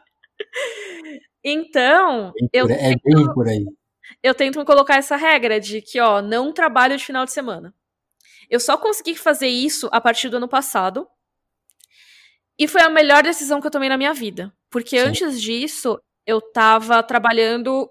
Então, 1.44 2.32
é 2.38 2.48
eu. 2.52 2.66
É 2.70 2.94
bem 2.96 3.32
por 3.34 3.48
aí 3.48 3.64
eu 4.22 4.34
tento 4.34 4.64
colocar 4.64 4.96
essa 4.96 5.16
regra 5.16 5.60
de 5.60 5.80
que, 5.80 6.00
ó, 6.00 6.20
não 6.20 6.52
trabalho 6.52 6.96
de 6.96 7.04
final 7.04 7.24
de 7.24 7.32
semana. 7.32 7.74
Eu 8.48 8.58
só 8.58 8.76
consegui 8.76 9.14
fazer 9.14 9.48
isso 9.48 9.88
a 9.92 10.00
partir 10.00 10.28
do 10.28 10.36
ano 10.36 10.48
passado. 10.48 11.06
E 12.58 12.66
foi 12.66 12.82
a 12.82 12.90
melhor 12.90 13.22
decisão 13.22 13.60
que 13.60 13.66
eu 13.66 13.70
tomei 13.70 13.88
na 13.88 13.96
minha 13.96 14.12
vida. 14.12 14.52
Porque 14.68 14.98
Sim. 14.98 15.06
antes 15.08 15.40
disso, 15.40 15.98
eu 16.26 16.40
tava 16.40 17.02
trabalhando 17.02 17.88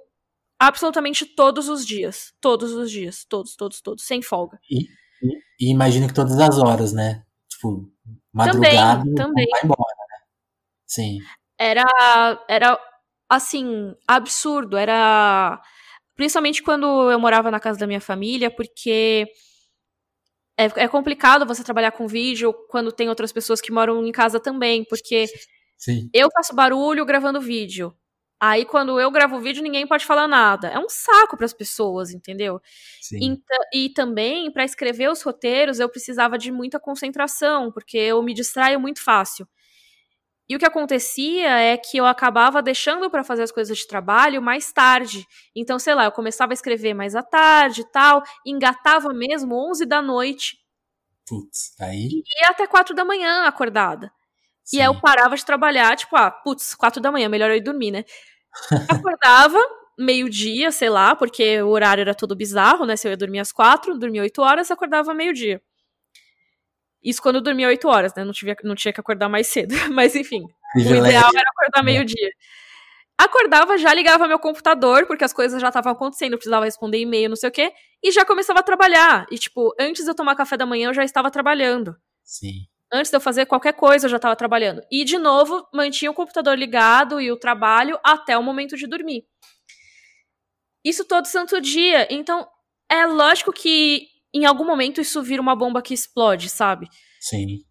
absolutamente 0.59 1.25
todos 1.25 1.69
os 1.69 1.85
dias. 1.85 2.33
Todos 2.41 2.73
os 2.73 2.91
dias. 2.91 3.25
Todos, 3.27 3.55
todos, 3.55 3.81
todos. 3.81 4.03
Sem 4.05 4.21
folga. 4.21 4.59
E, 4.69 4.83
e, 4.83 5.67
e 5.67 5.71
imagino 5.71 6.07
que 6.07 6.13
todas 6.13 6.37
as 6.39 6.57
horas, 6.59 6.93
né? 6.93 7.23
Tipo, 7.47 7.89
madrugada 8.31 8.99
também, 9.01 9.15
também. 9.15 9.47
vai 9.49 9.61
embora, 9.63 9.95
né? 10.09 10.17
Sim. 10.85 11.17
Era, 11.57 12.45
era, 12.47 12.79
assim, 13.29 13.93
absurdo. 14.07 14.75
Era 14.77 15.61
Principalmente 16.19 16.61
quando 16.61 17.09
eu 17.09 17.17
morava 17.17 17.49
na 17.49 17.61
casa 17.61 17.79
da 17.79 17.87
minha 17.87 18.01
família, 18.01 18.51
porque 18.51 19.25
é, 20.57 20.65
é, 20.65 20.87
complicado 20.89 21.45
você 21.45 21.63
trabalhar 21.63 21.93
com 21.93 22.09
vídeo 22.09 22.53
quando 22.67 22.91
tem 22.91 23.07
outras 23.07 23.31
pessoas 23.31 23.61
que 23.61 23.71
moram 23.71 24.05
em 24.05 24.11
casa 24.11 24.37
também, 24.37 24.83
porque 24.83 25.27
Sim. 25.77 26.09
eu 26.13 26.29
faço 26.29 26.53
barulho 26.53 27.05
gravando 27.05 27.39
vídeo. 27.39 27.95
Aí 28.37 28.65
quando 28.65 28.99
eu 28.99 29.09
gravo 29.09 29.39
vídeo, 29.39 29.63
ninguém 29.63 29.87
pode 29.87 30.05
falar 30.05 30.27
nada. 30.27 30.67
É 30.67 30.77
um 30.77 30.89
saco 30.89 31.37
para 31.37 31.45
as 31.45 31.53
pessoas, 31.53 32.11
entendeu? 32.11 32.59
Então, 33.23 33.57
e 33.73 33.87
também 33.87 34.51
para 34.51 34.65
escrever 34.65 35.09
os 35.09 35.21
roteiros, 35.21 35.79
eu 35.79 35.87
precisava 35.87 36.37
de 36.37 36.51
muita 36.51 36.81
concentração, 36.81 37.71
porque 37.71 37.97
eu 37.97 38.21
me 38.21 38.33
distraio 38.33 38.77
muito 38.77 39.01
fácil. 39.01 39.47
E 40.49 40.55
o 40.55 40.59
que 40.59 40.65
acontecia 40.65 41.59
é 41.59 41.77
que 41.77 41.97
eu 41.97 42.07
acabava 42.07 42.59
deixando 42.59 43.07
para 43.09 43.23
fazer 43.23 43.43
as 43.43 43.51
coisas 43.51 43.77
de 43.77 43.87
trabalho 43.87 44.41
mais 44.41 44.73
tarde. 44.73 45.27
Então, 45.55 45.77
sei 45.77 45.93
lá, 45.93 46.05
eu 46.05 46.11
começava 46.11 46.51
a 46.51 46.55
escrever 46.55 46.95
mais 46.95 47.15
à 47.15 47.21
tarde 47.21 47.81
e 47.81 47.91
tal, 47.91 48.23
engatava 48.43 49.13
mesmo 49.13 49.55
11 49.69 49.85
da 49.85 50.01
noite. 50.01 50.57
Putz, 51.27 51.75
aí. 51.79 52.07
E 52.07 52.43
ia 52.43 52.49
até 52.49 52.65
4 52.65 52.95
da 52.95 53.05
manhã 53.05 53.43
acordada. 53.43 54.11
Sim. 54.63 54.77
E 54.77 54.81
aí 54.81 54.87
eu 54.87 54.99
parava 54.99 55.35
de 55.35 55.45
trabalhar, 55.45 55.95
tipo, 55.95 56.15
ah, 56.15 56.31
putz, 56.31 56.73
4 56.73 56.99
da 56.99 57.11
manhã, 57.11 57.29
melhor 57.29 57.51
eu 57.51 57.57
ir 57.57 57.61
dormir, 57.61 57.91
né? 57.91 58.03
Acordava 58.89 59.59
meio-dia, 59.99 60.71
sei 60.71 60.89
lá, 60.89 61.15
porque 61.15 61.61
o 61.61 61.69
horário 61.69 62.01
era 62.01 62.15
todo 62.15 62.35
bizarro, 62.35 62.85
né? 62.85 62.95
Se 62.95 63.07
eu 63.07 63.11
ia 63.11 63.17
dormir 63.17 63.39
às 63.39 63.51
4, 63.51 63.99
dormia 63.99 64.23
8 64.23 64.41
horas, 64.41 64.71
acordava 64.71 65.13
meio-dia. 65.13 65.61
Isso 67.03 67.21
quando 67.21 67.35
eu 67.35 67.41
dormia 67.41 67.67
8 67.67 67.87
horas, 67.87 68.13
né? 68.15 68.23
Não, 68.23 68.33
tive, 68.33 68.55
não 68.63 68.75
tinha 68.75 68.93
que 68.93 68.99
acordar 68.99 69.29
mais 69.29 69.47
cedo. 69.47 69.73
Mas 69.93 70.15
enfim, 70.15 70.43
o 70.75 70.79
ideal 70.79 71.29
era 71.33 71.49
acordar 71.49 71.83
meio-dia. 71.83 72.29
Acordava, 73.17 73.77
já 73.77 73.93
ligava 73.93 74.27
meu 74.27 74.39
computador, 74.39 75.05
porque 75.05 75.25
as 75.25 75.33
coisas 75.33 75.61
já 75.61 75.67
estavam 75.67 75.91
acontecendo, 75.91 76.33
eu 76.33 76.37
precisava 76.37 76.63
responder 76.63 76.99
e-mail, 76.99 77.27
não 77.27 77.35
sei 77.35 77.49
o 77.49 77.51
quê, 77.51 77.73
e 78.01 78.11
já 78.13 78.23
começava 78.23 78.59
a 78.59 78.63
trabalhar. 78.63 79.25
E, 79.29 79.37
tipo, 79.37 79.73
antes 79.77 80.05
de 80.05 80.11
eu 80.11 80.15
tomar 80.15 80.35
café 80.35 80.55
da 80.55 80.65
manhã, 80.65 80.89
eu 80.89 80.93
já 80.93 81.03
estava 81.03 81.29
trabalhando. 81.29 81.97
Sim. 82.23 82.65
Antes 82.91 83.11
de 83.11 83.17
eu 83.17 83.21
fazer 83.21 83.45
qualquer 83.45 83.73
coisa, 83.73 84.05
eu 84.05 84.09
já 84.09 84.15
estava 84.15 84.37
trabalhando. 84.37 84.81
E, 84.89 85.03
de 85.03 85.17
novo, 85.17 85.67
mantinha 85.73 86.09
o 86.09 86.13
computador 86.13 86.57
ligado 86.57 87.19
e 87.19 87.29
o 87.29 87.37
trabalho 87.37 87.99
até 88.03 88.37
o 88.37 88.43
momento 88.43 88.77
de 88.77 88.87
dormir. 88.87 89.25
Isso 90.83 91.03
todo 91.03 91.25
santo 91.25 91.59
dia. 91.59 92.07
Então, 92.09 92.47
é 92.89 93.05
lógico 93.05 93.51
que 93.51 94.07
em 94.33 94.45
algum 94.45 94.65
momento 94.65 95.01
isso 95.01 95.21
vira 95.21 95.41
uma 95.41 95.55
bomba 95.55 95.81
que 95.81 95.93
explode, 95.93 96.49
sabe? 96.49 96.87
Sim. 97.19 97.63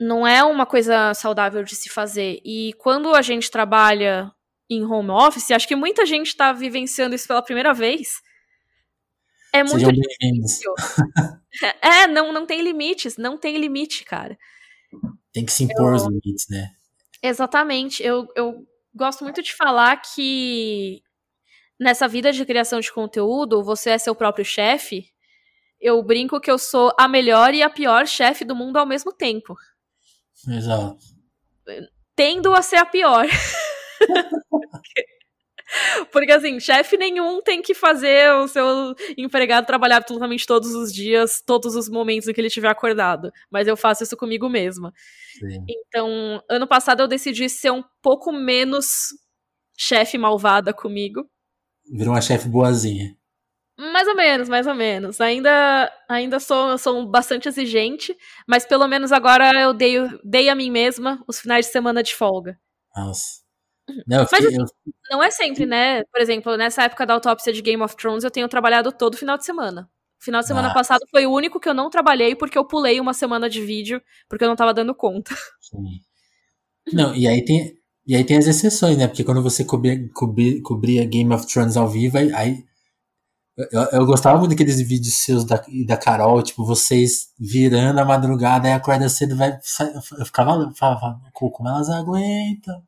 Não 0.00 0.26
é 0.26 0.42
uma 0.44 0.66
coisa 0.66 1.12
saudável 1.14 1.62
de 1.62 1.74
se 1.74 1.88
fazer. 1.88 2.40
E 2.44 2.72
quando 2.78 3.14
a 3.14 3.22
gente 3.22 3.50
trabalha 3.50 4.32
em 4.70 4.84
home 4.84 5.10
office, 5.10 5.50
acho 5.50 5.66
que 5.66 5.74
muita 5.74 6.06
gente 6.06 6.28
está 6.28 6.52
vivenciando 6.52 7.14
isso 7.14 7.26
pela 7.26 7.42
primeira 7.42 7.72
vez. 7.72 8.20
É 9.52 9.64
muito 9.64 9.90
difícil. 9.90 10.72
é, 11.82 12.06
não, 12.06 12.32
não 12.32 12.46
tem 12.46 12.60
limites, 12.60 13.16
não 13.16 13.38
tem 13.38 13.56
limite, 13.56 14.04
cara. 14.04 14.38
Tem 15.32 15.44
que 15.44 15.52
se 15.52 15.64
impor 15.64 15.92
eu... 15.92 15.96
os 15.96 16.04
limites, 16.04 16.46
né? 16.50 16.70
Exatamente. 17.22 18.02
Eu, 18.02 18.28
eu 18.36 18.66
gosto 18.94 19.24
muito 19.24 19.42
de 19.42 19.54
falar 19.54 19.96
que 19.96 21.02
nessa 21.80 22.06
vida 22.06 22.32
de 22.32 22.44
criação 22.44 22.80
de 22.80 22.92
conteúdo, 22.92 23.62
você 23.62 23.90
é 23.90 23.98
seu 23.98 24.14
próprio 24.14 24.44
chefe, 24.44 25.06
eu 25.80 26.02
brinco 26.02 26.40
que 26.40 26.50
eu 26.50 26.58
sou 26.58 26.92
a 26.98 27.06
melhor 27.06 27.54
e 27.54 27.62
a 27.62 27.70
pior 27.70 28.06
chefe 28.06 28.44
do 28.44 28.56
mundo 28.56 28.76
ao 28.76 28.86
mesmo 28.86 29.12
tempo. 29.12 29.56
Exato. 30.48 30.98
Tendo 32.14 32.52
a 32.54 32.62
ser 32.62 32.76
a 32.76 32.86
pior. 32.86 33.26
Porque 36.10 36.32
assim, 36.32 36.58
chefe 36.58 36.96
nenhum 36.96 37.42
tem 37.42 37.60
que 37.60 37.74
fazer 37.74 38.32
o 38.32 38.48
seu 38.48 38.94
empregado 39.16 39.66
trabalhar 39.66 39.98
absolutamente 39.98 40.46
todos 40.46 40.74
os 40.74 40.92
dias, 40.92 41.42
todos 41.44 41.76
os 41.76 41.88
momentos 41.88 42.26
em 42.26 42.32
que 42.32 42.40
ele 42.40 42.48
estiver 42.48 42.68
acordado. 42.68 43.30
Mas 43.50 43.68
eu 43.68 43.76
faço 43.76 44.02
isso 44.02 44.16
comigo 44.16 44.48
mesma. 44.48 44.92
Sim. 45.38 45.64
Então, 45.68 46.42
ano 46.48 46.66
passado 46.66 47.00
eu 47.00 47.08
decidi 47.08 47.48
ser 47.50 47.70
um 47.70 47.84
pouco 48.02 48.32
menos 48.32 49.08
chefe 49.76 50.16
malvada 50.16 50.72
comigo. 50.72 51.28
Virou 51.90 52.14
uma 52.14 52.20
chefe 52.20 52.48
boazinha. 52.48 53.17
Mais 53.78 54.08
ou 54.08 54.16
menos, 54.16 54.48
mais 54.48 54.66
ou 54.66 54.74
menos. 54.74 55.20
Ainda, 55.20 55.92
ainda 56.08 56.40
sou, 56.40 56.76
sou 56.76 57.06
bastante 57.06 57.48
exigente, 57.48 58.16
mas 58.46 58.66
pelo 58.66 58.88
menos 58.88 59.12
agora 59.12 59.52
eu 59.60 59.72
dei, 59.72 59.96
dei 60.24 60.48
a 60.48 60.54
mim 60.54 60.68
mesma 60.68 61.22
os 61.28 61.38
finais 61.38 61.66
de 61.66 61.72
semana 61.72 62.02
de 62.02 62.12
folga. 62.14 62.58
Nossa. 62.96 63.38
Não, 64.06 64.26
mas 64.30 64.44
assim, 64.44 64.56
eu... 64.56 64.66
não 65.10 65.22
é 65.22 65.30
sempre, 65.30 65.64
né? 65.64 66.02
Por 66.04 66.20
exemplo, 66.20 66.56
nessa 66.56 66.82
época 66.82 67.06
da 67.06 67.14
autópsia 67.14 67.52
de 67.52 67.62
Game 67.62 67.82
of 67.82 67.96
Thrones, 67.96 68.24
eu 68.24 68.30
tenho 68.30 68.48
trabalhado 68.48 68.90
todo 68.90 69.16
final 69.16 69.38
de 69.38 69.44
semana. 69.44 69.88
Final 70.20 70.40
de 70.40 70.48
semana 70.48 70.68
ah. 70.68 70.74
passado 70.74 71.06
foi 71.10 71.26
o 71.26 71.32
único 71.32 71.60
que 71.60 71.68
eu 71.68 71.74
não 71.74 71.88
trabalhei 71.88 72.34
porque 72.34 72.58
eu 72.58 72.64
pulei 72.64 72.98
uma 73.00 73.14
semana 73.14 73.48
de 73.48 73.62
vídeo, 73.62 74.02
porque 74.28 74.44
eu 74.44 74.48
não 74.48 74.56
tava 74.56 74.74
dando 74.74 74.94
conta. 74.94 75.34
Sim. 75.60 76.00
Não, 76.92 77.14
e 77.14 77.28
aí 77.28 77.44
tem, 77.44 77.78
e 78.04 78.16
aí 78.16 78.24
tem 78.24 78.36
as 78.36 78.46
exceções, 78.46 78.96
né? 78.96 79.06
Porque 79.06 79.22
quando 79.22 79.42
você 79.42 79.64
cobria, 79.64 79.96
cobria, 80.12 80.60
cobria 80.62 81.04
Game 81.04 81.32
of 81.32 81.46
Thrones 81.46 81.76
ao 81.76 81.88
vivo, 81.88 82.18
aí. 82.18 82.66
Eu, 83.72 83.82
eu 83.92 84.06
gostava 84.06 84.38
muito 84.38 84.50
daqueles 84.50 84.80
vídeos 84.80 85.14
seus 85.14 85.44
da, 85.44 85.60
da 85.84 85.96
Carol, 85.96 86.40
tipo, 86.42 86.64
vocês 86.64 87.32
virando 87.36 87.98
a 87.98 88.04
madrugada, 88.04 88.68
aí 88.68 88.72
acorda 88.72 89.08
cedo, 89.08 89.36
vai. 89.36 89.58
Eu 90.16 90.24
ficava, 90.24 90.72
falava, 90.76 91.20
como 91.32 91.68
elas 91.68 91.90
aguentam? 91.90 92.80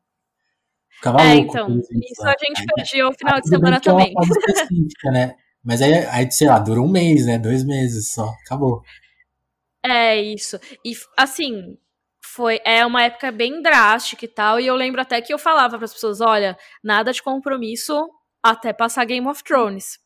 Ficava 0.91 1.21
é, 1.21 1.35
então, 1.35 1.67
isso 1.77 2.23
a 2.23 2.35
gente 2.39 2.65
perdia 2.73 3.07
o 3.09 3.13
final 3.13 3.41
de 3.41 3.49
semana 3.49 3.81
também. 3.81 4.13
É 5.05 5.11
né? 5.11 5.35
Mas 5.61 5.81
aí, 5.81 5.93
aí, 6.05 6.31
sei 6.31 6.47
lá, 6.47 6.57
dura 6.57 6.81
um 6.81 6.87
mês, 6.87 7.25
né? 7.25 7.37
Dois 7.37 7.65
meses 7.65 8.13
só, 8.13 8.29
acabou. 8.45 8.81
É 9.83 10.21
isso. 10.21 10.57
E 10.85 10.93
assim, 11.17 11.77
foi 12.23 12.61
é 12.63 12.85
uma 12.85 13.03
época 13.03 13.29
bem 13.29 13.61
drástica 13.61 14.23
e 14.23 14.27
tal, 14.27 14.59
e 14.59 14.67
eu 14.67 14.75
lembro 14.75 15.01
até 15.01 15.19
que 15.21 15.33
eu 15.33 15.37
falava 15.37 15.75
para 15.75 15.85
as 15.85 15.93
pessoas, 15.93 16.21
olha, 16.21 16.57
nada 16.81 17.11
de 17.11 17.21
compromisso 17.21 18.07
até 18.41 18.71
passar 18.71 19.03
Game 19.05 19.27
of 19.27 19.43
Thrones. 19.43 19.99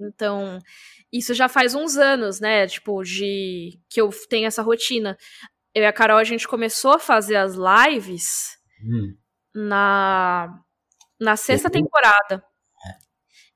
Então, 0.00 0.58
isso 1.12 1.34
já 1.34 1.48
faz 1.48 1.74
uns 1.74 1.96
anos, 1.96 2.40
né, 2.40 2.66
tipo, 2.66 3.02
de 3.02 3.78
que 3.88 4.00
eu 4.00 4.10
tenho 4.28 4.46
essa 4.46 4.62
rotina. 4.62 5.16
Eu 5.74 5.82
e 5.82 5.86
a 5.86 5.92
Carol 5.92 6.18
a 6.18 6.24
gente 6.24 6.46
começou 6.46 6.92
a 6.92 6.98
fazer 6.98 7.36
as 7.36 7.54
lives 7.54 8.58
hum. 8.82 9.16
na 9.54 10.62
na 11.22 11.36
sexta 11.36 11.70
temporada. 11.70 12.44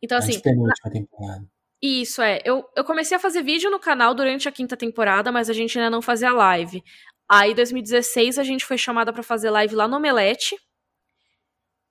Então, 0.02 0.18
assim. 0.18 0.34
Na... 0.34 0.90
temporada. 0.90 1.46
Isso, 1.82 2.22
é. 2.22 2.40
Eu, 2.44 2.64
eu 2.74 2.84
comecei 2.84 3.16
a 3.16 3.20
fazer 3.20 3.42
vídeo 3.42 3.70
no 3.70 3.80
canal 3.80 4.14
durante 4.14 4.48
a 4.48 4.52
quinta 4.52 4.76
temporada, 4.76 5.30
mas 5.30 5.50
a 5.50 5.52
gente 5.52 5.78
ainda 5.78 5.90
não 5.90 6.00
fazia 6.00 6.32
live. 6.32 6.82
Aí, 7.28 7.52
em 7.52 7.54
2016, 7.54 8.38
a 8.38 8.44
gente 8.44 8.64
foi 8.64 8.78
chamada 8.78 9.12
para 9.12 9.22
fazer 9.22 9.50
live 9.50 9.74
lá 9.74 9.88
no 9.88 9.96
Omelete. 9.96 10.56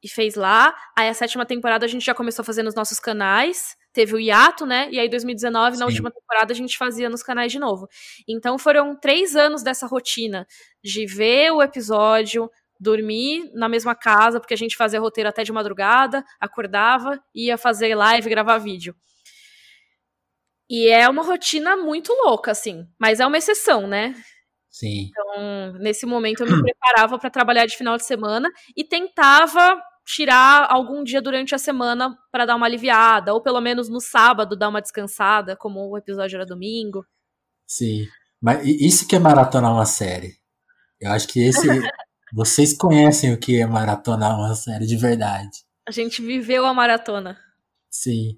E 0.06 0.08
fez 0.08 0.36
lá. 0.36 0.76
Aí, 0.96 1.10
a 1.10 1.14
sétima 1.16 1.48
temporada, 1.48 1.84
a 1.84 1.90
gente 1.90 2.06
já 2.06 2.14
começou 2.14 2.44
a 2.44 2.46
fazer 2.46 2.62
nos 2.62 2.76
nossos 2.76 3.00
canais. 3.00 3.76
Teve 3.92 4.14
o 4.14 4.20
hiato, 4.20 4.64
né? 4.64 4.88
E 4.92 5.00
aí, 5.00 5.10
2019, 5.10 5.74
Sim. 5.74 5.80
na 5.80 5.88
última 5.88 6.12
temporada, 6.12 6.54
a 6.54 6.56
gente 6.56 6.78
fazia 6.78 7.10
nos 7.10 7.24
canais 7.24 7.52
de 7.52 7.58
novo. 7.58 7.88
Então, 8.28 8.60
foram 8.60 8.96
três 8.96 9.36
anos 9.36 9.64
dessa 9.64 9.88
rotina 9.88 10.46
de 10.84 11.08
ver 11.08 11.50
o 11.50 11.60
episódio, 11.60 12.48
dormir 12.80 13.50
na 13.56 13.68
mesma 13.68 13.96
casa, 13.96 14.40
porque 14.40 14.54
a 14.54 14.58
gente 14.58 14.78
fazia 14.78 15.00
roteiro 15.00 15.28
até 15.28 15.44
de 15.44 15.52
madrugada, 15.52 16.24
acordava, 16.40 17.20
ia 17.34 17.58
fazer 17.58 17.96
live, 17.96 18.30
gravar 18.30 18.60
vídeo. 18.60 18.96
E 20.70 20.88
é 20.88 21.10
uma 21.10 21.24
rotina 21.24 21.76
muito 21.76 22.14
louca, 22.14 22.52
assim, 22.52 22.86
mas 23.00 23.20
é 23.20 23.26
uma 23.26 23.40
exceção, 23.40 23.88
né? 23.88 24.14
Sim. 24.70 25.10
Então, 25.10 25.74
nesse 25.80 26.06
momento 26.06 26.44
eu 26.44 26.52
me 26.52 26.62
preparava 26.62 27.18
para 27.18 27.30
trabalhar 27.30 27.66
de 27.66 27.78
final 27.78 27.96
de 27.96 28.06
semana 28.06 28.52
e 28.76 28.84
tentava 28.84 29.82
tirar 30.06 30.68
algum 30.70 31.04
dia 31.04 31.22
durante 31.22 31.56
a 31.56 31.58
semana 31.58 32.16
para 32.32 32.46
dar 32.46 32.56
uma 32.56 32.66
aliviada, 32.66 33.34
ou 33.34 33.42
pelo 33.42 33.60
menos 33.60 33.90
no 33.90 34.00
sábado 34.00 34.56
dar 34.56 34.70
uma 34.70 34.82
descansada, 34.82 35.56
como 35.56 35.90
o 35.90 35.98
episódio 35.98 36.36
era 36.36 36.46
domingo. 36.46 37.06
Sim. 37.66 38.06
Mas 38.42 38.66
isso 38.66 39.08
que 39.08 39.16
é 39.16 39.20
maratonar 39.20 39.72
uma 39.72 39.86
série. 39.86 40.34
Eu 41.02 41.12
acho 41.12 41.28
que 41.28 41.40
esse 41.40 41.68
Vocês 42.34 42.74
conhecem 42.74 43.34
o 43.34 43.38
que 43.38 43.62
é 43.62 43.66
maratonar 43.66 44.38
uma 44.38 44.54
série 44.56 44.86
de 44.86 44.98
verdade. 44.98 45.64
A 45.88 45.92
gente 45.92 46.22
viveu 46.22 46.66
a 46.66 46.74
maratona. 46.74 47.38
Sim. 47.90 48.38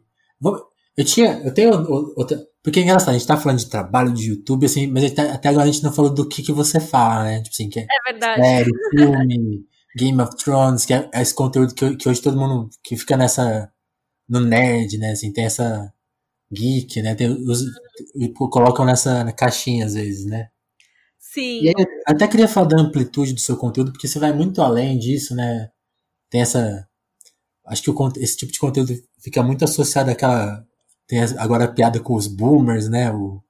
Eu 0.95 1.03
tinha. 1.03 1.41
Eu 1.43 1.53
tenho 1.53 1.71
outra. 2.15 2.39
Porque 2.61 2.79
é 2.79 2.83
engraçado, 2.83 3.09
a 3.09 3.13
gente 3.13 3.25
tá 3.25 3.37
falando 3.37 3.59
de 3.59 3.69
trabalho 3.69 4.13
de 4.13 4.29
YouTube, 4.29 4.65
assim, 4.65 4.87
mas 4.87 5.17
até 5.17 5.49
agora 5.49 5.63
a 5.63 5.71
gente 5.71 5.83
não 5.83 5.93
falou 5.93 6.13
do 6.13 6.27
que, 6.27 6.43
que 6.43 6.51
você 6.51 6.81
fala, 6.81 7.23
né? 7.23 7.41
Tipo 7.41 7.53
assim, 7.53 7.69
que 7.69 7.79
é, 7.79 7.83
é 7.83 8.11
verdade. 8.11 8.41
série, 8.41 8.71
filme, 8.91 9.65
Game 9.97 10.21
of 10.21 10.35
Thrones, 10.37 10.85
que 10.85 10.93
é, 10.93 11.09
esse 11.15 11.33
conteúdo 11.33 11.73
que, 11.73 11.95
que 11.95 12.07
hoje 12.09 12.21
todo 12.21 12.37
mundo 12.37 12.69
que 12.83 12.95
fica 12.95 13.17
nessa. 13.17 13.71
no 14.29 14.39
nerd, 14.39 14.97
né? 14.97 15.11
Assim, 15.11 15.33
tem 15.33 15.45
essa 15.45 15.93
geek, 16.51 17.01
né? 17.01 17.15
Tem 17.15 17.29
os, 17.29 17.63
colocam 18.51 18.85
nessa 18.85 19.31
caixinha 19.33 19.85
às 19.85 19.95
vezes, 19.95 20.25
né? 20.25 20.49
Sim. 21.19 21.61
E 21.61 21.69
aí, 21.69 21.85
até 22.05 22.27
queria 22.27 22.47
falar 22.47 22.67
da 22.67 22.81
amplitude 22.81 23.33
do 23.33 23.39
seu 23.39 23.57
conteúdo, 23.57 23.91
porque 23.91 24.07
você 24.07 24.19
vai 24.19 24.33
muito 24.33 24.61
além 24.61 24.97
disso, 24.97 25.35
né? 25.35 25.69
Tem 26.29 26.41
essa. 26.41 26.87
Acho 27.65 27.83
que 27.83 27.91
o, 27.91 28.13
esse 28.17 28.37
tipo 28.37 28.51
de 28.51 28.59
conteúdo 28.59 28.93
fica 29.19 29.43
muito 29.43 29.63
associado 29.65 30.11
àquela. 30.11 30.65
Tem 31.07 31.19
agora 31.37 31.65
a 31.65 31.71
piada 31.71 31.99
com 31.99 32.15
os 32.15 32.27
boomers, 32.27 32.89
né? 32.89 33.11
O, 33.11 33.41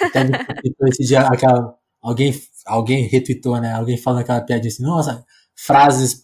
até 0.00 0.20
esse 0.88 1.04
dia 1.04 1.20
aquela. 1.22 1.76
Alguém, 2.02 2.34
alguém 2.66 3.06
retweetou, 3.08 3.60
né? 3.60 3.72
Alguém 3.72 3.96
falando 3.96 4.20
aquela 4.20 4.40
piada 4.42 4.66
assim, 4.68 4.82
nossa, 4.82 5.24
frases 5.54 6.14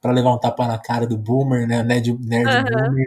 para 0.00 0.12
levar 0.12 0.34
um 0.34 0.38
tapa 0.38 0.66
na 0.66 0.78
cara 0.78 1.06
do 1.06 1.16
boomer, 1.16 1.66
né? 1.66 1.82
Nerd, 1.82 2.16
nerd 2.20 2.48
uhum. 2.48 2.84
boomer. 2.84 3.06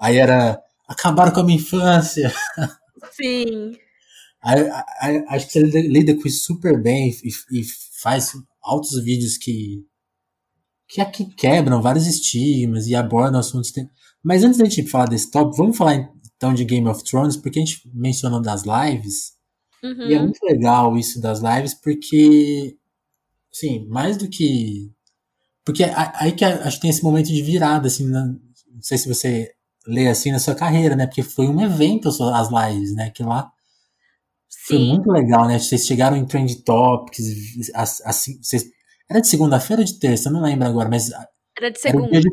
Aí 0.00 0.16
era. 0.16 0.60
Acabaram 0.88 1.32
com 1.32 1.40
a 1.40 1.44
minha 1.44 1.58
infância. 1.58 2.32
Sim. 3.12 3.72
acho 5.28 5.46
que 5.46 5.52
você 5.52 5.62
lida 5.62 6.14
com 6.14 6.28
isso 6.28 6.44
super 6.44 6.80
bem 6.80 7.10
e, 7.24 7.60
e 7.60 7.64
faz 8.02 8.32
altos 8.62 9.02
vídeos 9.02 9.38
que, 9.38 9.82
que 10.86 11.00
aqui 11.00 11.24
quebram 11.24 11.80
vários 11.80 12.06
estigmas 12.06 12.86
e 12.86 12.94
abordam 12.94 13.40
assuntos. 13.40 13.72
Mas 14.22 14.44
antes 14.44 14.58
da 14.58 14.64
gente 14.64 14.88
falar 14.88 15.06
desse 15.06 15.30
tópico, 15.30 15.56
vamos 15.56 15.76
falar 15.76 16.10
então 16.36 16.52
de 16.52 16.64
Game 16.64 16.86
of 16.88 17.02
Thrones, 17.04 17.36
porque 17.36 17.58
a 17.58 17.64
gente 17.64 17.90
mencionou 17.94 18.40
das 18.40 18.64
lives. 18.64 19.32
Uhum. 19.82 20.08
E 20.08 20.14
é 20.14 20.18
muito 20.18 20.42
legal 20.44 20.96
isso 20.96 21.20
das 21.20 21.40
lives, 21.40 21.74
porque, 21.74 22.76
assim, 23.52 23.86
mais 23.88 24.16
do 24.16 24.28
que. 24.28 24.90
Porque 25.64 25.84
aí 25.84 26.32
que 26.32 26.44
acho 26.44 26.76
que 26.76 26.82
tem 26.82 26.90
esse 26.90 27.02
momento 27.02 27.26
de 27.26 27.42
virada, 27.42 27.86
assim, 27.86 28.06
não 28.06 28.38
sei 28.80 28.98
se 28.98 29.08
você 29.08 29.50
lê 29.86 30.08
assim 30.08 30.32
na 30.32 30.38
sua 30.38 30.54
carreira, 30.54 30.94
né? 30.94 31.06
Porque 31.06 31.22
foi 31.22 31.48
um 31.48 31.60
evento 31.60 32.08
as 32.08 32.48
lives, 32.48 32.94
né? 32.94 33.10
Que 33.10 33.22
lá 33.22 33.50
foi 34.66 34.78
muito 34.78 35.10
legal, 35.10 35.46
né? 35.46 35.58
Vocês 35.58 35.84
chegaram 35.84 36.16
em 36.16 36.24
Trend 36.24 36.62
Topics, 36.62 37.24
assim, 38.04 38.38
vocês... 38.42 38.64
era 39.10 39.20
de 39.20 39.28
segunda-feira 39.28 39.82
ou 39.82 39.86
de 39.86 39.98
terça? 39.98 40.30
não 40.30 40.42
lembro 40.42 40.66
agora, 40.66 40.88
mas... 40.88 41.10
Era 41.56 41.70
de 41.70 41.80
segunda. 41.80 42.08
Era 42.08 42.20
de, 42.20 42.28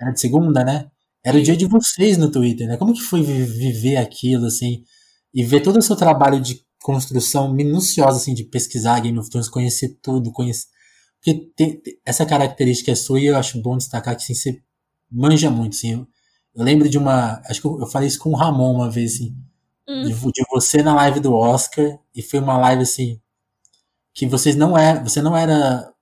era 0.00 0.10
de 0.12 0.20
segunda, 0.20 0.64
né? 0.64 0.86
Era 1.22 1.36
o 1.36 1.42
dia 1.42 1.56
de 1.56 1.66
vocês 1.66 2.16
no 2.16 2.30
Twitter, 2.30 2.66
né? 2.66 2.76
Como 2.76 2.94
que 2.94 3.02
foi 3.02 3.22
viver 3.22 3.96
aquilo, 3.96 4.46
assim, 4.46 4.82
e 5.32 5.44
ver 5.44 5.60
todo 5.60 5.78
o 5.78 5.82
seu 5.82 5.96
trabalho 5.96 6.40
de 6.40 6.60
construção 6.82 7.52
minuciosa, 7.52 8.16
assim, 8.16 8.34
de 8.34 8.44
pesquisar 8.44 9.00
Game 9.00 9.18
of 9.18 9.28
Thrones, 9.28 9.48
conhecer 9.48 9.98
tudo, 10.02 10.32
conhecer... 10.32 10.66
Porque 11.24 11.50
tem, 11.56 11.80
essa 12.04 12.26
característica 12.26 12.92
é 12.92 12.94
sua 12.94 13.18
e 13.18 13.26
eu 13.26 13.36
acho 13.36 13.62
bom 13.62 13.78
destacar 13.78 14.14
que, 14.14 14.22
assim, 14.22 14.34
você 14.34 14.62
manja 15.10 15.50
muito, 15.50 15.74
assim. 15.74 15.92
Eu, 15.92 16.06
eu 16.54 16.64
lembro 16.64 16.88
de 16.88 16.98
uma... 16.98 17.40
Acho 17.48 17.62
que 17.62 17.66
eu, 17.66 17.80
eu 17.80 17.86
falei 17.86 18.08
isso 18.08 18.18
com 18.18 18.30
o 18.30 18.36
Ramon 18.36 18.74
uma 18.74 18.90
vez, 18.90 19.14
assim 19.14 19.34
Hum. 19.88 20.02
De, 20.02 20.14
de, 20.14 20.44
você 20.50 20.82
na 20.82 20.94
live 20.94 21.20
do 21.20 21.34
Oscar, 21.34 21.98
e 22.14 22.22
foi 22.22 22.40
uma 22.40 22.56
live 22.56 22.82
assim, 22.82 23.20
que 24.14 24.26
vocês 24.26 24.56
não 24.56 24.76
é, 24.76 25.02
você 25.02 25.20
não 25.20 25.36
era, 25.36 25.92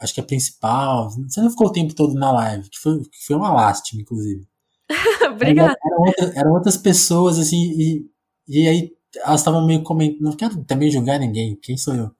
acho 0.00 0.14
que 0.14 0.20
a 0.20 0.24
principal, 0.24 1.10
você 1.10 1.40
não 1.40 1.50
ficou 1.50 1.66
o 1.66 1.72
tempo 1.72 1.94
todo 1.94 2.14
na 2.14 2.32
live, 2.32 2.70
que 2.70 2.78
foi, 2.78 3.00
que 3.00 3.26
foi 3.26 3.36
uma 3.36 3.52
lástima, 3.52 4.00
inclusive. 4.00 4.46
Obrigada. 5.32 5.76
Eram, 5.84 6.00
outra, 6.00 6.32
eram, 6.34 6.52
outras 6.52 6.76
pessoas, 6.76 7.38
assim, 7.38 7.72
e, 7.78 8.10
e 8.48 8.68
aí 8.68 8.92
elas 9.16 9.40
estavam 9.40 9.66
meio 9.66 9.82
comentando, 9.82 10.22
não 10.22 10.32
quero 10.32 10.64
também 10.64 10.90
julgar 10.90 11.18
ninguém, 11.18 11.56
quem 11.56 11.76
sou 11.76 11.94
eu? 11.94 12.10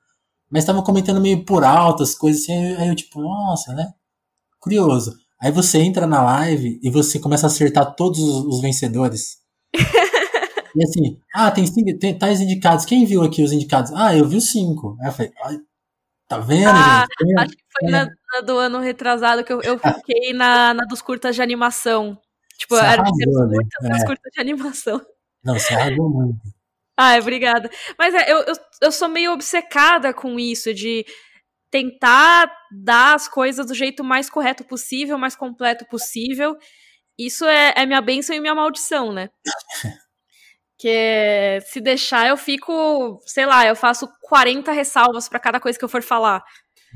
Mas 0.51 0.63
estavam 0.63 0.83
comentando 0.83 1.21
meio 1.21 1.45
por 1.45 1.65
alto 1.65 2.03
as 2.03 2.15
coisas, 2.15 2.43
assim, 2.43 2.77
aí 2.77 2.89
eu 2.89 2.95
tipo, 2.95 3.21
nossa, 3.21 3.75
né? 3.75 3.93
Curioso. 4.61 5.15
Aí 5.41 5.51
você 5.53 5.79
entra 5.79 6.07
na 6.07 6.23
live 6.23 6.81
e 6.83 6.91
você 6.91 7.19
começa 7.19 7.47
a 7.47 7.49
acertar 7.49 7.95
todos 7.95 8.19
os, 8.21 8.45
os 8.47 8.61
vencedores. 8.61 9.39
E 10.77 10.85
assim, 10.85 11.19
ah, 11.35 11.51
tem, 11.51 11.67
cinco, 11.67 11.99
tem 11.99 12.19
tais 12.19 12.39
indicados. 12.39 12.85
Quem 12.85 13.07
viu 13.07 13.23
aqui 13.23 13.43
os 13.43 13.51
indicados? 13.51 13.91
Ah, 13.95 14.15
eu 14.15 14.29
vi 14.29 14.37
os 14.37 14.51
cinco. 14.51 14.95
Aí 15.01 15.09
eu 15.09 15.13
falei, 15.13 15.33
tá 16.29 16.39
vendo, 16.39 16.69
ah, 16.69 17.07
gente? 17.19 17.35
Tá 17.35 17.43
acho 17.43 17.57
que 17.57 17.65
foi 17.81 17.89
é. 17.89 17.93
na, 17.93 18.05
na, 18.05 18.41
do 18.43 18.59
ano 18.59 18.79
retrasado 18.81 19.43
que 19.43 19.51
eu, 19.51 19.63
eu 19.63 19.79
fiquei 19.79 20.35
na, 20.35 20.75
na 20.75 20.85
dos 20.85 21.01
curtas 21.01 21.35
de 21.35 21.41
animação. 21.41 22.19
Tipo, 22.59 22.77
você 22.77 22.85
era 22.85 23.01
arrasou, 23.01 23.47
né? 23.49 23.59
muitas 23.81 24.03
é. 24.03 24.05
curtas 24.05 24.33
de 24.35 24.41
animação. 24.41 25.01
Não, 25.43 25.59
você 25.59 25.73
arrasou 25.73 26.11
muito. 26.11 26.41
Ai, 26.97 27.21
obrigada. 27.21 27.71
Mas 27.99 28.15
é, 28.15 28.33
eu, 28.33 28.39
eu, 28.39 28.55
eu 28.83 28.93
sou 28.93 29.09
meio 29.09 29.33
obcecada 29.33 30.15
com 30.15 30.39
isso, 30.39 30.73
de 30.73 31.05
tentar 31.71 32.51
dar 32.71 33.15
as 33.15 33.29
coisas 33.29 33.67
do 33.67 33.75
jeito 33.75 34.03
mais 34.03 34.31
correto 34.31 34.65
possível, 34.65 35.19
mais 35.19 35.37
completo 35.37 35.85
possível. 35.87 36.57
Isso 37.19 37.45
é, 37.45 37.75
é 37.77 37.87
minha 37.87 38.01
bênção 38.01 38.35
e 38.35 38.41
minha 38.41 38.55
maldição, 38.55 39.13
né? 39.13 39.31
Que 40.79 41.59
se 41.69 41.81
deixar, 41.81 42.29
eu 42.29 42.37
fico, 42.37 43.19
sei 43.25 43.47
lá, 43.47 43.67
eu 43.67 43.75
faço 43.75 44.07
40 44.21 44.73
ressalvas 44.73 45.27
para 45.27 45.41
cada 45.41 45.59
coisa 45.59 45.79
que 45.79 45.83
eu 45.83 45.89
for 45.89 46.03
falar. 46.03 46.45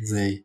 Sei. 0.05 0.44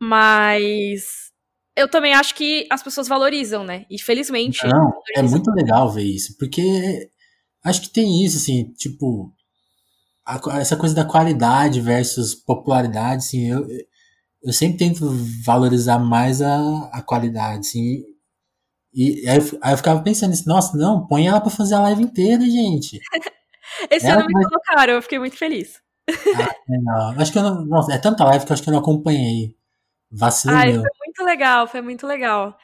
Mas 0.00 1.30
eu 1.76 1.90
também 1.90 2.14
acho 2.14 2.34
que 2.34 2.66
as 2.70 2.82
pessoas 2.82 3.06
valorizam, 3.06 3.64
né? 3.64 3.84
E 3.90 4.00
felizmente. 4.00 4.66
Não, 4.66 5.02
é 5.14 5.20
muito 5.20 5.50
legal 5.50 5.92
ver 5.92 6.04
isso, 6.04 6.38
porque 6.38 7.10
acho 7.64 7.80
que 7.80 7.88
tem 7.90 8.24
isso, 8.24 8.36
assim, 8.36 8.64
tipo, 8.74 9.32
a, 10.24 10.38
essa 10.60 10.76
coisa 10.76 10.94
da 10.94 11.04
qualidade 11.04 11.80
versus 11.80 12.34
popularidade, 12.34 13.24
assim, 13.24 13.50
eu, 13.50 13.66
eu 14.42 14.52
sempre 14.52 14.78
tento 14.78 15.10
valorizar 15.44 15.98
mais 15.98 16.42
a, 16.42 16.88
a 16.92 17.02
qualidade, 17.02 17.60
assim, 17.60 18.02
e 18.94 19.28
aí 19.28 19.38
eu, 19.38 19.58
aí 19.60 19.72
eu 19.72 19.76
ficava 19.76 20.00
pensando 20.02 20.32
assim, 20.32 20.46
nossa, 20.46 20.76
não, 20.76 21.04
põe 21.06 21.26
ela 21.26 21.40
pra 21.40 21.50
fazer 21.50 21.74
a 21.74 21.80
live 21.80 22.02
inteira, 22.02 22.44
gente. 22.44 23.00
Esse 23.90 24.06
ela 24.06 24.20
ano 24.20 24.28
me 24.28 24.32
vai... 24.34 24.44
colocaram, 24.44 24.92
eu 24.92 25.02
fiquei 25.02 25.18
muito 25.18 25.36
feliz. 25.36 25.82
Ah, 26.08 26.54
é, 26.70 26.78
não, 26.78 27.20
acho 27.20 27.32
que 27.32 27.38
eu 27.38 27.42
não, 27.42 27.64
nossa, 27.64 27.92
é 27.92 27.98
tanta 27.98 28.24
live 28.24 28.44
que 28.44 28.52
eu 28.52 28.54
acho 28.54 28.62
que 28.62 28.68
eu 28.68 28.72
não 28.72 28.80
acompanhei. 28.80 29.56
Vacilo 30.12 30.54
Ai, 30.54 30.72
meu. 30.72 30.82
Foi 30.82 30.90
muito 31.04 31.24
legal, 31.24 31.66
foi 31.66 31.80
muito 31.80 32.06
legal. 32.06 32.56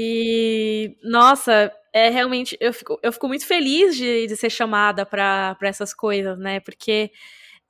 E, 0.00 0.96
nossa, 1.02 1.72
é 1.92 2.08
realmente. 2.08 2.56
Eu 2.60 2.72
fico, 2.72 3.00
eu 3.02 3.12
fico 3.12 3.26
muito 3.26 3.44
feliz 3.44 3.96
de, 3.96 4.28
de 4.28 4.36
ser 4.36 4.48
chamada 4.48 5.04
para 5.04 5.56
essas 5.62 5.92
coisas, 5.92 6.38
né? 6.38 6.60
Porque 6.60 7.10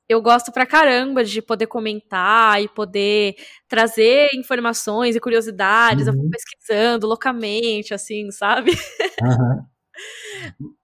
eu 0.07 0.20
gosto 0.20 0.53
pra 0.53 0.66
caramba 0.66 1.24
de 1.24 1.41
poder 1.41 1.66
comentar 1.68 2.62
e 2.62 2.68
poder 2.68 3.35
trazer 3.66 4.29
informações 4.35 5.16
e 5.16 5.20
curiosidades, 5.20 6.07
uhum. 6.07 6.12
eu 6.12 6.18
fico 6.18 6.31
pesquisando 6.31 7.07
loucamente, 7.07 7.95
assim, 7.95 8.31
sabe? 8.31 8.72
Uhum. 9.22 9.64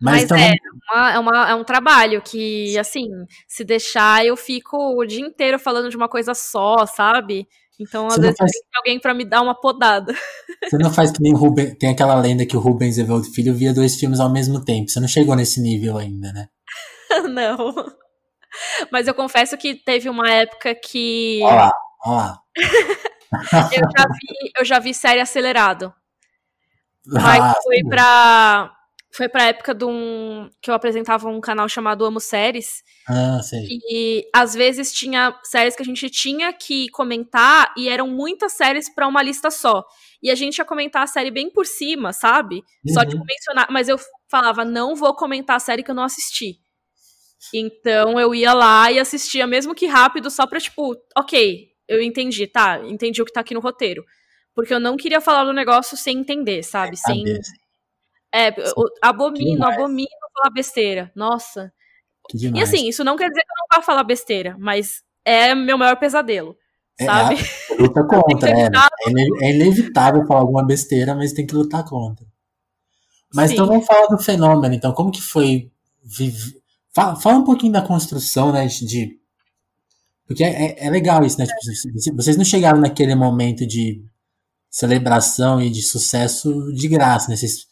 Mas, 0.00 0.22
Mas 0.22 0.24
então... 0.24 0.36
é, 0.36 0.52
uma, 0.92 1.12
é, 1.12 1.18
uma, 1.18 1.50
é 1.50 1.54
um 1.54 1.64
trabalho 1.64 2.22
que, 2.22 2.78
assim, 2.78 3.08
se 3.48 3.64
deixar, 3.64 4.24
eu 4.24 4.36
fico 4.36 4.76
o 4.76 5.04
dia 5.04 5.26
inteiro 5.26 5.58
falando 5.58 5.90
de 5.90 5.96
uma 5.96 6.08
coisa 6.08 6.34
só, 6.34 6.86
sabe? 6.86 7.48
Então, 7.78 8.06
às 8.08 8.14
Você 8.14 8.20
vezes, 8.22 8.36
faz... 8.36 8.50
tem 8.50 8.62
alguém 8.76 9.00
para 9.00 9.14
me 9.14 9.24
dar 9.24 9.40
uma 9.40 9.54
podada. 9.54 10.12
Você 10.64 10.78
não 10.78 10.92
faz 10.92 11.12
que 11.12 11.22
nem 11.22 11.32
o 11.32 11.36
Rubens. 11.36 11.76
Tem 11.78 11.90
aquela 11.90 12.14
lenda 12.16 12.44
que 12.44 12.56
o 12.56 12.60
Rubens 12.60 12.98
Evaldo 12.98 13.30
Filho 13.32 13.54
via 13.54 13.72
dois 13.72 13.94
filmes 13.94 14.18
ao 14.18 14.30
mesmo 14.30 14.64
tempo. 14.64 14.90
Você 14.90 14.98
não 14.98 15.06
chegou 15.06 15.36
nesse 15.36 15.60
nível 15.60 15.96
ainda, 15.96 16.32
né? 16.32 16.48
não. 17.30 17.72
Mas 18.90 19.06
eu 19.06 19.14
confesso 19.14 19.56
que 19.56 19.74
teve 19.74 20.08
uma 20.08 20.28
época 20.28 20.74
que. 20.74 21.40
Olha 21.42 21.54
lá, 21.54 21.72
olha 22.04 22.16
lá. 22.16 22.42
eu, 23.72 23.88
já 23.96 24.06
vi, 24.08 24.52
eu 24.58 24.64
já 24.64 24.78
vi 24.80 24.92
série 24.92 25.20
acelerado. 25.20 25.92
Mas 27.06 27.40
ah, 27.40 27.54
foi 27.62 27.82
pra 27.84 28.77
foi 29.10 29.28
pra 29.28 29.44
época 29.44 29.74
de 29.74 29.84
um, 29.84 30.50
que 30.60 30.70
eu 30.70 30.74
apresentava 30.74 31.28
um 31.28 31.40
canal 31.40 31.68
chamado 31.68 32.04
Amo 32.04 32.20
Séries. 32.20 32.82
Ah, 33.08 33.40
sei. 33.42 33.66
E 33.90 34.28
às 34.34 34.54
vezes 34.54 34.92
tinha 34.92 35.38
séries 35.42 35.74
que 35.74 35.82
a 35.82 35.84
gente 35.84 36.10
tinha 36.10 36.52
que 36.52 36.88
comentar 36.90 37.72
e 37.76 37.88
eram 37.88 38.06
muitas 38.06 38.52
séries 38.52 38.92
para 38.92 39.08
uma 39.08 39.22
lista 39.22 39.50
só. 39.50 39.84
E 40.22 40.30
a 40.30 40.34
gente 40.34 40.58
ia 40.58 40.64
comentar 40.64 41.02
a 41.02 41.06
série 41.06 41.30
bem 41.30 41.50
por 41.50 41.66
cima, 41.66 42.12
sabe? 42.12 42.56
Uhum. 42.56 42.94
Só 42.94 43.04
tipo 43.04 43.24
mencionar, 43.24 43.68
mas 43.70 43.88
eu 43.88 43.98
falava, 44.30 44.64
não 44.64 44.94
vou 44.94 45.14
comentar 45.14 45.56
a 45.56 45.60
série 45.60 45.82
que 45.82 45.90
eu 45.90 45.94
não 45.94 46.04
assisti. 46.04 46.58
Então 47.54 48.18
eu 48.20 48.34
ia 48.34 48.52
lá 48.52 48.90
e 48.92 48.98
assistia, 48.98 49.46
mesmo 49.46 49.74
que 49.74 49.86
rápido, 49.86 50.30
só 50.30 50.46
pra 50.46 50.60
tipo, 50.60 50.94
ok, 51.16 51.68
eu 51.88 52.02
entendi, 52.02 52.46
tá, 52.46 52.80
entendi 52.84 53.22
o 53.22 53.24
que 53.24 53.32
tá 53.32 53.40
aqui 53.40 53.54
no 53.54 53.60
roteiro. 53.60 54.04
Porque 54.54 54.74
eu 54.74 54.80
não 54.80 54.96
queria 54.96 55.20
falar 55.20 55.44
do 55.44 55.52
negócio 55.52 55.96
sem 55.96 56.18
entender, 56.18 56.62
sabe? 56.64 56.96
Sem. 56.96 57.22
É, 58.38 58.54
abomino, 59.02 59.64
abomino 59.64 60.08
falar 60.34 60.52
besteira. 60.52 61.10
Nossa. 61.14 61.72
E 62.32 62.62
assim, 62.62 62.88
isso 62.88 63.02
não 63.02 63.16
quer 63.16 63.28
dizer 63.28 63.40
que 63.40 63.50
eu 63.50 63.56
não 63.58 63.78
vá 63.78 63.82
falar 63.84 64.04
besteira, 64.04 64.56
mas 64.58 65.02
é 65.24 65.54
meu 65.54 65.76
maior 65.76 65.96
pesadelo. 65.96 66.56
É, 67.00 67.04
sabe? 67.04 67.36
É, 67.70 67.74
luta 67.82 68.04
contra, 68.06 68.50
é, 68.50 68.68
é, 69.42 69.54
inevitável 69.54 70.26
falar 70.26 70.40
alguma 70.40 70.64
besteira, 70.64 71.14
mas 71.14 71.32
tem 71.32 71.46
que 71.46 71.54
lutar 71.54 71.84
contra. 71.84 72.26
Mas 73.34 73.48
Sim. 73.48 73.54
então 73.54 73.66
vamos 73.66 73.86
falar 73.86 74.06
do 74.06 74.18
fenômeno, 74.18 74.74
então, 74.74 74.92
como 74.92 75.10
que 75.10 75.20
foi 75.20 75.70
Fala, 76.94 77.16
fala 77.16 77.38
um 77.38 77.44
pouquinho 77.44 77.72
da 77.72 77.82
construção, 77.82 78.50
né, 78.50 78.66
de... 78.66 79.18
Porque 80.26 80.42
é, 80.42 80.86
é 80.86 80.90
legal 80.90 81.24
isso, 81.24 81.38
né, 81.38 81.46
tipo, 81.46 82.16
vocês 82.16 82.36
não 82.36 82.44
chegaram 82.44 82.80
naquele 82.80 83.14
momento 83.14 83.66
de 83.66 84.02
celebração 84.70 85.60
e 85.60 85.70
de 85.70 85.82
sucesso 85.82 86.72
de 86.72 86.88
graça, 86.88 87.30
né, 87.30 87.36
vocês 87.36 87.66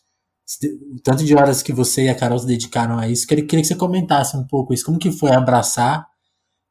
tanto 1.02 1.24
de 1.24 1.34
horas 1.34 1.62
que 1.62 1.72
você 1.72 2.04
e 2.04 2.08
a 2.08 2.14
Carol 2.14 2.38
se 2.38 2.46
dedicaram 2.46 2.98
a 2.98 3.08
isso, 3.08 3.26
queria, 3.26 3.44
queria 3.44 3.62
que 3.62 3.68
você 3.68 3.74
comentasse 3.74 4.36
um 4.36 4.46
pouco 4.46 4.72
isso, 4.72 4.84
como 4.84 4.98
que 4.98 5.10
foi 5.10 5.32
abraçar 5.32 6.06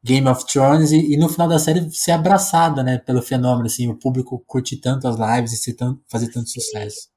Game 0.03 0.27
of 0.27 0.45
Thrones 0.45 0.91
e, 0.91 1.13
e, 1.13 1.17
no 1.17 1.27
final 1.27 1.47
da 1.47 1.57
série 1.57 1.89
ser 1.91 2.11
abraçada, 2.11 2.83
né, 2.83 2.99
pelo 2.99 3.21
fenômeno, 3.21 3.65
assim, 3.65 3.89
o 3.89 3.97
público 3.97 4.43
curtir 4.45 4.77
tanto 4.77 5.07
as 5.07 5.17
lives 5.17 5.51
e 5.51 5.57
ser 5.57 5.75
fazer 6.07 6.31
tanto 6.31 6.49
sucesso. 6.49 7.09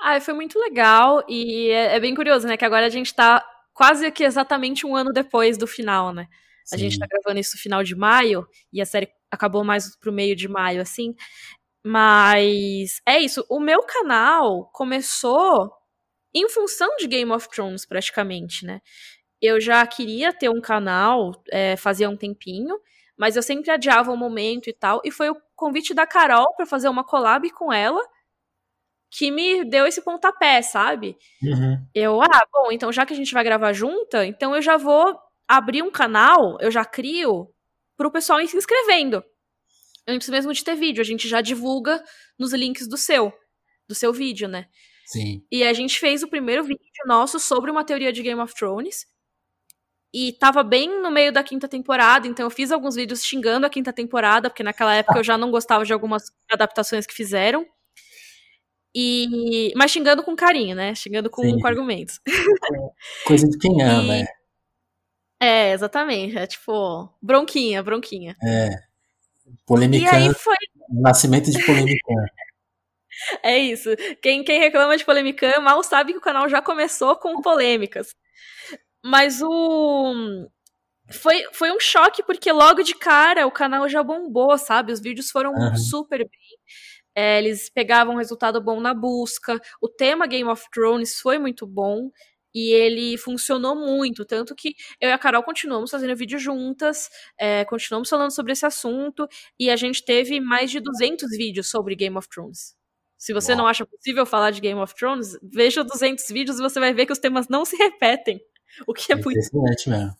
Ah, 0.00 0.18
foi 0.20 0.32
muito 0.32 0.58
legal 0.58 1.24
e 1.28 1.70
é, 1.70 1.96
é, 1.96 2.00
bem 2.00 2.14
curioso, 2.14 2.46
né, 2.46 2.56
que 2.56 2.64
agora 2.64 2.86
a 2.86 2.90
gente 2.90 3.12
tá 3.12 3.44
quase 3.74 4.10
que 4.12 4.24
exatamente 4.24 4.86
um 4.86 4.94
ano 4.94 5.12
depois 5.12 5.58
do 5.58 5.66
final, 5.66 6.12
né. 6.14 6.28
Sim. 6.64 6.76
A 6.76 6.78
gente 6.78 6.98
tá 6.98 7.06
gravando 7.06 7.40
isso 7.40 7.56
no 7.56 7.62
final 7.62 7.82
de 7.82 7.96
maio 7.96 8.46
e 8.72 8.80
a 8.80 8.86
série 8.86 9.08
acabou 9.30 9.64
mais 9.64 9.96
pro 9.96 10.12
meio 10.12 10.36
de 10.36 10.46
maio, 10.46 10.80
assim, 10.80 11.14
mas 11.84 13.00
é 13.04 13.18
isso, 13.18 13.44
o 13.48 13.58
meu 13.58 13.82
canal 13.82 14.70
começou 14.72 15.79
em 16.34 16.48
função 16.48 16.96
de 16.96 17.06
Game 17.06 17.30
of 17.32 17.48
Thrones, 17.48 17.84
praticamente, 17.84 18.64
né? 18.64 18.80
Eu 19.40 19.60
já 19.60 19.86
queria 19.86 20.32
ter 20.32 20.48
um 20.48 20.60
canal, 20.60 21.32
é, 21.50 21.76
fazia 21.76 22.08
um 22.08 22.16
tempinho, 22.16 22.78
mas 23.16 23.36
eu 23.36 23.42
sempre 23.42 23.70
adiava 23.70 24.12
o 24.12 24.16
momento 24.16 24.68
e 24.68 24.72
tal, 24.72 25.00
e 25.04 25.10
foi 25.10 25.30
o 25.30 25.36
convite 25.56 25.92
da 25.92 26.06
Carol 26.06 26.54
para 26.54 26.66
fazer 26.66 26.88
uma 26.88 27.04
collab 27.04 27.48
com 27.50 27.72
ela 27.72 28.00
que 29.10 29.30
me 29.30 29.64
deu 29.64 29.86
esse 29.86 30.02
pontapé, 30.02 30.62
sabe? 30.62 31.16
Uhum. 31.42 31.84
Eu, 31.94 32.22
ah, 32.22 32.46
bom, 32.52 32.70
então 32.70 32.92
já 32.92 33.04
que 33.04 33.12
a 33.12 33.16
gente 33.16 33.34
vai 33.34 33.42
gravar 33.42 33.72
junta, 33.72 34.24
então 34.24 34.54
eu 34.54 34.62
já 34.62 34.76
vou 34.76 35.18
abrir 35.48 35.82
um 35.82 35.90
canal, 35.90 36.56
eu 36.60 36.70
já 36.70 36.84
crio 36.84 37.52
pro 37.96 38.10
pessoal 38.10 38.40
ir 38.40 38.46
se 38.46 38.56
inscrevendo. 38.56 39.22
Antes 40.06 40.28
mesmo 40.28 40.52
de 40.54 40.62
ter 40.62 40.76
vídeo, 40.76 41.00
a 41.00 41.04
gente 41.04 41.28
já 41.28 41.40
divulga 41.40 42.02
nos 42.38 42.52
links 42.52 42.88
do 42.88 42.96
seu, 42.96 43.32
do 43.88 43.94
seu 43.94 44.12
vídeo, 44.12 44.48
né? 44.48 44.68
Sim. 45.10 45.42
E 45.50 45.64
a 45.64 45.72
gente 45.72 45.98
fez 45.98 46.22
o 46.22 46.28
primeiro 46.28 46.62
vídeo 46.62 46.80
nosso 47.04 47.40
sobre 47.40 47.68
uma 47.68 47.84
teoria 47.84 48.12
de 48.12 48.22
Game 48.22 48.40
of 48.40 48.54
Thrones. 48.54 49.08
E 50.14 50.32
tava 50.34 50.62
bem 50.62 51.02
no 51.02 51.10
meio 51.10 51.32
da 51.32 51.42
quinta 51.42 51.66
temporada, 51.66 52.28
então 52.28 52.46
eu 52.46 52.50
fiz 52.50 52.70
alguns 52.70 52.94
vídeos 52.94 53.24
xingando 53.24 53.66
a 53.66 53.70
quinta 53.70 53.92
temporada, 53.92 54.48
porque 54.48 54.62
naquela 54.62 54.94
época 54.94 55.18
eu 55.18 55.24
já 55.24 55.36
não 55.36 55.50
gostava 55.50 55.84
de 55.84 55.92
algumas 55.92 56.22
adaptações 56.48 57.06
que 57.06 57.14
fizeram. 57.14 57.66
E 58.94 59.72
mas 59.76 59.90
xingando 59.90 60.22
com 60.22 60.36
carinho, 60.36 60.76
né? 60.76 60.94
Xingando 60.94 61.28
com, 61.28 61.42
com 61.60 61.66
argumentos. 61.66 62.20
Coisa 63.26 63.48
de 63.48 63.58
quem 63.58 63.82
ama, 63.82 64.16
e... 64.16 64.22
é. 64.22 64.26
É, 65.42 65.72
exatamente. 65.72 66.38
É 66.38 66.46
tipo, 66.46 67.08
bronquinha, 67.20 67.82
bronquinha. 67.82 68.36
É. 68.44 68.70
Polêmica. 69.66 70.04
E 70.04 70.08
aí 70.08 70.34
foi. 70.34 70.56
Nascimento 70.88 71.50
de 71.50 71.64
polêmica. 71.66 72.14
É 73.42 73.58
isso. 73.58 73.90
Quem, 74.22 74.42
quem 74.44 74.60
reclama 74.60 74.96
de 74.96 75.04
polêmica 75.04 75.60
mal 75.60 75.82
sabe 75.82 76.12
que 76.12 76.18
o 76.18 76.22
canal 76.22 76.48
já 76.48 76.62
começou 76.62 77.16
com 77.16 77.40
polêmicas. 77.40 78.14
Mas 79.04 79.40
o. 79.42 80.48
Foi, 81.12 81.44
foi 81.52 81.72
um 81.72 81.80
choque, 81.80 82.22
porque 82.22 82.52
logo 82.52 82.82
de 82.82 82.94
cara 82.94 83.46
o 83.46 83.50
canal 83.50 83.88
já 83.88 84.02
bombou, 84.02 84.56
sabe? 84.56 84.92
Os 84.92 85.00
vídeos 85.00 85.30
foram 85.30 85.52
uhum. 85.52 85.76
super 85.76 86.18
bem. 86.18 86.58
É, 87.14 87.38
eles 87.38 87.68
pegavam 87.68 88.14
um 88.14 88.18
resultado 88.18 88.60
bom 88.60 88.80
na 88.80 88.94
busca. 88.94 89.60
O 89.80 89.88
tema 89.88 90.26
Game 90.26 90.48
of 90.48 90.64
Thrones 90.72 91.18
foi 91.20 91.38
muito 91.38 91.66
bom. 91.66 92.10
E 92.54 92.72
ele 92.72 93.16
funcionou 93.16 93.76
muito, 93.76 94.24
tanto 94.24 94.56
que 94.56 94.74
eu 95.00 95.08
e 95.08 95.12
a 95.12 95.18
Carol 95.18 95.42
continuamos 95.42 95.88
fazendo 95.88 96.16
vídeo 96.16 96.36
juntas, 96.36 97.08
é, 97.38 97.64
continuamos 97.64 98.08
falando 98.08 98.32
sobre 98.32 98.52
esse 98.52 98.66
assunto, 98.66 99.28
e 99.56 99.70
a 99.70 99.76
gente 99.76 100.04
teve 100.04 100.40
mais 100.40 100.68
de 100.68 100.80
200 100.80 101.30
vídeos 101.36 101.70
sobre 101.70 101.94
Game 101.94 102.16
of 102.18 102.28
Thrones. 102.28 102.74
Se 103.20 103.34
você 103.34 103.52
Uau. 103.52 103.58
não 103.58 103.66
acha 103.66 103.84
possível 103.84 104.24
falar 104.24 104.50
de 104.50 104.62
Game 104.62 104.80
of 104.80 104.94
Thrones, 104.94 105.38
veja 105.42 105.84
200 105.84 106.26
vídeos 106.30 106.58
e 106.58 106.62
você 106.62 106.80
vai 106.80 106.94
ver 106.94 107.04
que 107.04 107.12
os 107.12 107.18
temas 107.18 107.48
não 107.48 107.66
se 107.66 107.76
repetem. 107.76 108.40
O 108.86 108.94
que 108.94 109.12
é, 109.12 109.14
é 109.14 109.18
muito. 109.18 109.36
Mesmo. 109.36 110.16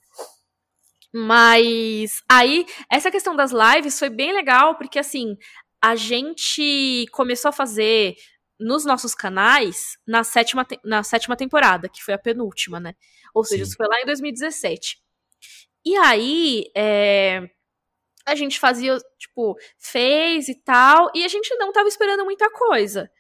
Mas 1.15 2.23
aí, 2.31 2.67
essa 2.93 3.11
questão 3.11 3.35
das 3.35 3.53
lives 3.53 3.99
foi 3.99 4.11
bem 4.11 4.35
legal, 4.35 4.77
porque 4.77 4.99
assim, 4.99 5.35
a 5.83 5.97
gente 5.97 7.07
começou 7.11 7.49
a 7.49 7.53
fazer 7.53 8.17
nos 8.61 8.85
nossos 8.85 9.15
canais 9.15 9.97
na 10.07 10.23
sétima, 10.23 10.67
na 10.85 11.03
sétima 11.03 11.35
temporada, 11.35 11.89
que 11.89 12.03
foi 12.03 12.13
a 12.13 12.19
penúltima, 12.19 12.79
né? 12.79 12.95
Ou 13.35 13.43
seja, 13.45 13.65
Sim. 13.65 13.69
isso 13.69 13.77
foi 13.79 13.87
lá 13.89 13.99
em 14.03 14.05
2017. 14.05 14.99
E 15.87 15.97
aí, 15.97 16.71
é, 16.77 17.49
a 18.27 18.35
gente 18.35 18.59
fazia, 18.59 18.97
tipo, 19.19 19.57
fez 19.79 20.49
e 20.49 20.55
tal, 20.55 21.11
e 21.15 21.25
a 21.25 21.29
gente 21.29 21.55
não 21.57 21.73
tava 21.73 21.89
esperando 21.89 22.25
muita 22.25 22.51
coisa. 22.51 23.11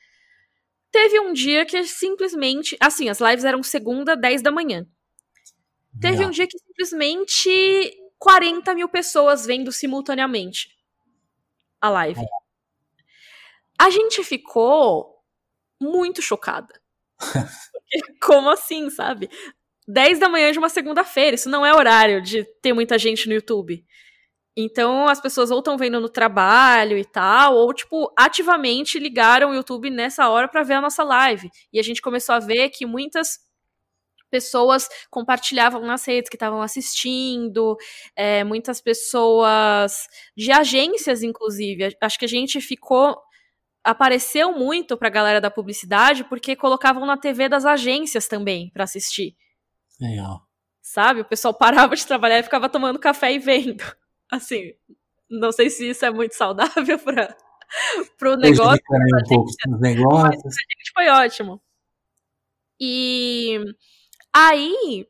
teve 0.93 1.21
um 1.21 1.33
dia 1.33 1.65
que 1.65 1.85
simplesmente. 1.85 2.77
Assim, 2.81 3.09
as 3.09 3.21
lives 3.21 3.45
eram 3.45 3.63
segunda, 3.63 4.17
10 4.17 4.43
da 4.43 4.51
manhã. 4.51 4.87
Teve 6.01 6.25
um 6.25 6.31
dia 6.31 6.47
que 6.47 6.59
simplesmente 6.59 7.93
40 8.19 8.75
mil 8.75 8.89
pessoas 8.89 9.47
vendo 9.47 9.73
simultaneamente 9.73 10.69
a 11.81 11.89
live. 11.89 12.21
A 13.79 13.91
gente 13.91 14.23
ficou 14.23 15.25
muito 15.81 16.21
chocada. 16.21 16.81
Como 18.23 18.51
assim, 18.51 18.91
sabe? 18.91 19.31
10 19.89 20.19
da 20.19 20.29
manhã 20.29 20.53
de 20.53 20.59
uma 20.59 20.69
segunda-feira, 20.69 21.35
isso 21.35 21.49
não 21.49 21.65
é 21.65 21.75
horário 21.75 22.23
de 22.23 22.45
ter 22.63 22.73
muita 22.73 22.99
gente 22.99 23.27
no 23.27 23.35
YouTube. 23.35 23.85
Então 24.57 25.09
as 25.09 25.21
pessoas 25.21 25.51
ou 25.51 25.61
estão 25.61 25.77
vendo 25.77 26.01
no 26.01 26.09
trabalho 26.09 26.99
e 26.99 27.05
tal, 27.05 27.55
ou 27.55 27.73
tipo, 27.73 28.13
ativamente 28.17 28.99
ligaram 28.99 29.51
o 29.51 29.55
YouTube 29.55 29.91
nessa 29.91 30.29
hora 30.29 30.49
para 30.49 30.63
ver 30.63 30.75
a 30.75 30.81
nossa 30.81 31.05
live. 31.05 31.51
E 31.73 31.79
a 31.79 31.83
gente 31.83 32.03
começou 32.03 32.35
a 32.35 32.41
ver 32.41 32.71
que 32.71 32.85
muitas 32.85 33.39
pessoas 34.31 34.89
compartilhavam 35.11 35.83
nas 35.83 36.05
redes 36.07 36.31
que 36.31 36.37
estavam 36.37 36.63
assistindo, 36.63 37.77
é, 38.15 38.45
muitas 38.45 38.81
pessoas 38.81 40.07
de 40.37 40.53
agências, 40.53 41.23
inclusive. 41.23 41.97
Acho 42.01 42.19
que 42.19 42.25
a 42.25 42.29
gente 42.29 42.61
ficou. 42.61 43.21
Apareceu 43.83 44.53
muito 44.53 44.97
pra 44.97 45.09
galera 45.09 45.41
da 45.41 45.51
publicidade 45.51 46.23
porque 46.25 46.55
colocavam 46.55 47.07
na 47.07 47.17
TV 47.17 47.49
das 47.49 47.65
agências 47.65 48.29
também 48.29 48.71
para 48.71 48.85
assistir. 48.85 49.35
Legal. 49.99 50.43
Sabe? 50.83 51.23
O 51.23 51.25
pessoal 51.25 51.55
parava 51.55 51.97
de 51.97 52.07
trabalhar 52.07 52.39
e 52.39 52.43
ficava 52.43 52.69
tomando 52.69 52.99
café 52.99 53.33
e 53.33 53.39
vendo. 53.39 53.83
Assim, 54.31 54.73
não 55.29 55.53
sei 55.53 55.71
se 55.71 55.91
isso 55.91 56.05
é 56.05 56.11
muito 56.11 56.35
saudável 56.35 56.99
para 57.01 57.37
pro 58.19 58.37
negócio. 58.37 58.83
Um 58.91 59.29
pouco 59.29 59.51
dos 59.67 59.81
negócios. 59.81 60.43
Mas 60.45 60.89
foi 60.93 61.09
ótimo. 61.09 61.63
E 62.81 63.59
aí 64.33 65.07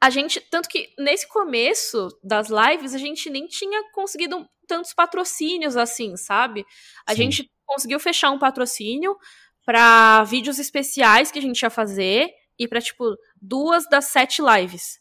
a 0.00 0.10
gente, 0.10 0.40
tanto 0.40 0.68
que 0.68 0.92
nesse 0.98 1.28
começo 1.28 2.08
das 2.22 2.48
lives 2.48 2.94
a 2.94 2.98
gente 2.98 3.30
nem 3.30 3.46
tinha 3.46 3.90
conseguido 3.92 4.48
tantos 4.66 4.92
patrocínios 4.92 5.76
assim, 5.76 6.16
sabe? 6.16 6.66
A 7.06 7.12
Sim. 7.12 7.16
gente 7.16 7.50
conseguiu 7.64 7.98
fechar 7.98 8.30
um 8.30 8.38
patrocínio 8.38 9.16
para 9.64 10.22
vídeos 10.24 10.58
especiais 10.58 11.30
que 11.30 11.38
a 11.38 11.42
gente 11.42 11.60
ia 11.62 11.70
fazer 11.70 12.30
e 12.58 12.68
para 12.68 12.80
tipo 12.80 13.16
duas 13.40 13.88
das 13.88 14.06
sete 14.06 14.42
lives. 14.42 15.00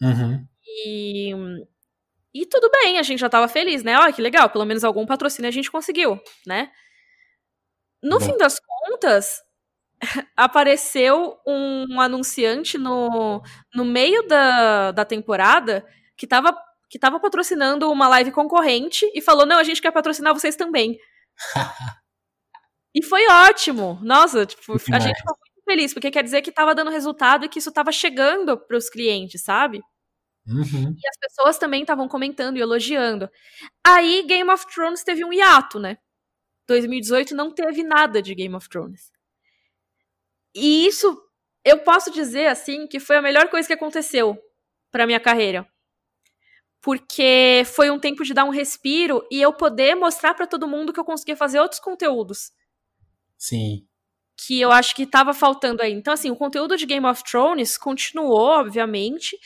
Uhum. 0.00 0.46
E 0.66 1.32
e 2.34 2.46
tudo 2.46 2.70
bem, 2.70 2.98
a 2.98 3.02
gente 3.02 3.20
já 3.20 3.28
tava 3.28 3.46
feliz, 3.48 3.82
né? 3.82 3.98
Olha 3.98 4.12
que 4.12 4.22
legal, 4.22 4.48
pelo 4.48 4.64
menos 4.64 4.84
algum 4.84 5.04
patrocínio 5.04 5.48
a 5.48 5.52
gente 5.52 5.70
conseguiu, 5.70 6.20
né? 6.46 6.70
No 8.02 8.18
Bom. 8.18 8.26
fim 8.26 8.36
das 8.36 8.58
contas, 8.58 9.42
apareceu 10.36 11.38
um 11.46 12.00
anunciante 12.00 12.76
no, 12.78 13.42
no 13.74 13.84
meio 13.84 14.26
da, 14.26 14.92
da 14.92 15.04
temporada 15.04 15.86
que 16.16 16.26
tava, 16.26 16.56
que 16.90 16.98
tava 16.98 17.20
patrocinando 17.20 17.90
uma 17.90 18.08
live 18.08 18.32
concorrente 18.32 19.10
e 19.14 19.20
falou: 19.20 19.46
não, 19.46 19.58
a 19.58 19.64
gente 19.64 19.80
quer 19.80 19.92
patrocinar 19.92 20.34
vocês 20.34 20.56
também. 20.56 20.98
e 22.94 23.04
foi 23.04 23.26
ótimo. 23.28 23.98
Nossa, 24.02 24.46
tipo, 24.46 24.72
a 24.92 24.98
gente 24.98 25.18
ficou 25.18 25.36
muito 25.38 25.64
feliz, 25.64 25.92
porque 25.92 26.10
quer 26.10 26.24
dizer 26.24 26.42
que 26.42 26.50
tava 26.50 26.74
dando 26.74 26.90
resultado 26.90 27.44
e 27.44 27.48
que 27.48 27.58
isso 27.58 27.72
tava 27.72 27.92
chegando 27.92 28.56
pros 28.58 28.90
clientes, 28.90 29.42
sabe? 29.42 29.80
Uhum. 30.46 30.96
E 30.96 31.08
as 31.08 31.18
pessoas 31.20 31.58
também 31.58 31.82
estavam 31.82 32.08
comentando 32.08 32.56
e 32.56 32.60
elogiando. 32.60 33.30
Aí 33.84 34.22
Game 34.26 34.50
of 34.50 34.66
Thrones 34.66 35.04
teve 35.04 35.24
um 35.24 35.32
hiato, 35.32 35.78
né? 35.78 35.98
2018 36.66 37.34
não 37.34 37.50
teve 37.50 37.82
nada 37.82 38.20
de 38.22 38.34
Game 38.34 38.54
of 38.54 38.68
Thrones. 38.68 39.12
E 40.54 40.86
isso 40.86 41.20
eu 41.64 41.78
posso 41.78 42.10
dizer 42.10 42.46
assim 42.46 42.86
que 42.86 42.98
foi 42.98 43.16
a 43.16 43.22
melhor 43.22 43.48
coisa 43.48 43.66
que 43.66 43.74
aconteceu 43.74 44.36
para 44.90 45.06
minha 45.06 45.20
carreira. 45.20 45.66
Porque 46.80 47.62
foi 47.64 47.90
um 47.90 47.98
tempo 47.98 48.24
de 48.24 48.34
dar 48.34 48.44
um 48.44 48.50
respiro 48.50 49.24
e 49.30 49.40
eu 49.40 49.52
poder 49.52 49.94
mostrar 49.94 50.34
para 50.34 50.48
todo 50.48 50.66
mundo 50.66 50.92
que 50.92 50.98
eu 50.98 51.04
conseguia 51.04 51.36
fazer 51.36 51.60
outros 51.60 51.80
conteúdos. 51.80 52.50
Sim. 53.38 53.86
Que 54.36 54.60
eu 54.60 54.72
acho 54.72 54.94
que 54.96 55.06
tava 55.06 55.32
faltando 55.32 55.82
aí. 55.82 55.92
Então, 55.92 56.12
assim, 56.12 56.30
o 56.30 56.36
conteúdo 56.36 56.76
de 56.76 56.84
Game 56.84 57.06
of 57.06 57.22
Thrones 57.22 57.78
continuou, 57.78 58.40
obviamente, 58.40 59.38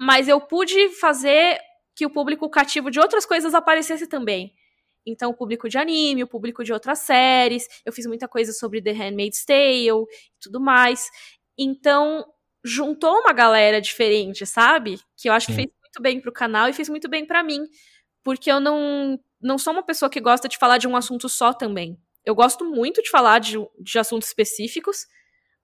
mas 0.00 0.28
eu 0.28 0.40
pude 0.40 0.88
fazer 0.98 1.60
que 1.94 2.06
o 2.06 2.10
público 2.10 2.48
cativo 2.48 2.90
de 2.90 2.98
outras 2.98 3.26
coisas 3.26 3.52
aparecesse 3.52 4.06
também. 4.06 4.54
Então, 5.04 5.30
o 5.30 5.34
público 5.34 5.68
de 5.68 5.76
anime, 5.76 6.22
o 6.22 6.26
público 6.26 6.64
de 6.64 6.72
outras 6.72 7.00
séries, 7.00 7.66
eu 7.84 7.92
fiz 7.92 8.06
muita 8.06 8.26
coisa 8.26 8.50
sobre 8.52 8.80
The 8.80 8.92
Handmaid's 8.92 9.44
Tale 9.44 9.88
e 9.88 10.06
tudo 10.40 10.58
mais. 10.58 11.10
Então, 11.58 12.24
juntou 12.64 13.12
uma 13.20 13.34
galera 13.34 13.78
diferente, 13.78 14.46
sabe? 14.46 14.98
Que 15.18 15.28
eu 15.28 15.34
acho 15.34 15.46
Sim. 15.46 15.52
que 15.52 15.56
fez 15.56 15.68
muito 15.82 16.02
bem 16.02 16.18
pro 16.18 16.32
canal 16.32 16.68
e 16.70 16.72
fez 16.72 16.88
muito 16.88 17.08
bem 17.08 17.26
para 17.26 17.42
mim. 17.42 17.60
Porque 18.24 18.50
eu 18.50 18.58
não, 18.58 19.20
não 19.38 19.58
sou 19.58 19.74
uma 19.74 19.82
pessoa 19.82 20.08
que 20.08 20.20
gosta 20.20 20.48
de 20.48 20.56
falar 20.56 20.78
de 20.78 20.88
um 20.88 20.96
assunto 20.96 21.28
só 21.28 21.52
também. 21.52 21.98
Eu 22.24 22.34
gosto 22.34 22.64
muito 22.64 23.02
de 23.02 23.10
falar 23.10 23.38
de, 23.38 23.56
de 23.78 23.98
assuntos 23.98 24.28
específicos, 24.28 25.06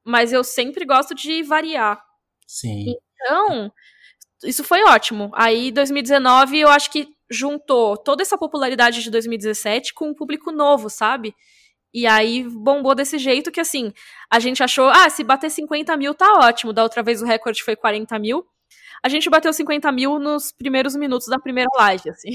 mas 0.04 0.30
eu 0.30 0.44
sempre 0.44 0.84
gosto 0.84 1.14
de 1.14 1.42
variar. 1.42 2.02
Sim. 2.46 2.94
Então, 3.14 3.72
isso 4.44 4.64
foi 4.64 4.82
ótimo. 4.84 5.30
Aí, 5.34 5.70
2019, 5.72 6.58
eu 6.58 6.68
acho 6.68 6.90
que 6.90 7.08
juntou 7.30 7.96
toda 7.96 8.22
essa 8.22 8.38
popularidade 8.38 9.02
de 9.02 9.10
2017 9.10 9.94
com 9.94 10.10
um 10.10 10.14
público 10.14 10.52
novo, 10.52 10.88
sabe? 10.88 11.34
E 11.92 12.06
aí 12.06 12.44
bombou 12.44 12.94
desse 12.94 13.18
jeito 13.18 13.50
que, 13.50 13.60
assim, 13.60 13.92
a 14.30 14.38
gente 14.38 14.62
achou, 14.62 14.88
ah, 14.88 15.08
se 15.08 15.24
bater 15.24 15.50
50 15.50 15.96
mil 15.96 16.14
tá 16.14 16.30
ótimo. 16.34 16.72
Da 16.72 16.82
outra 16.82 17.02
vez 17.02 17.22
o 17.22 17.24
recorde 17.24 17.62
foi 17.62 17.74
40 17.74 18.18
mil. 18.18 18.46
A 19.02 19.08
gente 19.08 19.30
bateu 19.30 19.52
50 19.52 19.90
mil 19.92 20.18
nos 20.18 20.52
primeiros 20.52 20.96
minutos 20.96 21.28
da 21.28 21.38
primeira 21.38 21.70
live, 21.78 22.10
assim. 22.10 22.30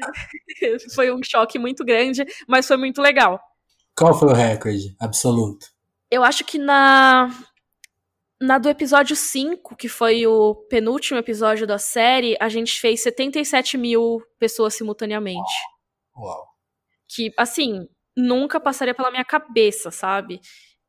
foi 0.94 1.12
um 1.12 1.20
choque 1.22 1.58
muito 1.58 1.84
grande, 1.84 2.24
mas 2.48 2.66
foi 2.66 2.76
muito 2.76 3.00
legal. 3.00 3.40
Qual 3.96 4.18
foi 4.18 4.28
o 4.28 4.34
recorde 4.34 4.94
absoluto? 4.98 5.66
Eu 6.10 6.24
acho 6.24 6.44
que 6.44 6.58
na 6.58 7.30
na 8.40 8.56
do 8.56 8.68
episódio 8.68 9.14
5, 9.14 9.76
que 9.76 9.88
foi 9.88 10.26
o 10.26 10.54
penúltimo 10.54 11.18
episódio 11.18 11.66
da 11.66 11.76
série, 11.76 12.36
a 12.40 12.48
gente 12.48 12.80
fez 12.80 13.02
77 13.02 13.76
mil 13.76 14.22
pessoas 14.38 14.74
simultaneamente. 14.74 15.52
Uau. 16.16 16.48
Que, 17.06 17.32
assim, 17.36 17.86
nunca 18.16 18.58
passaria 18.58 18.94
pela 18.94 19.10
minha 19.10 19.24
cabeça, 19.24 19.90
sabe? 19.90 20.40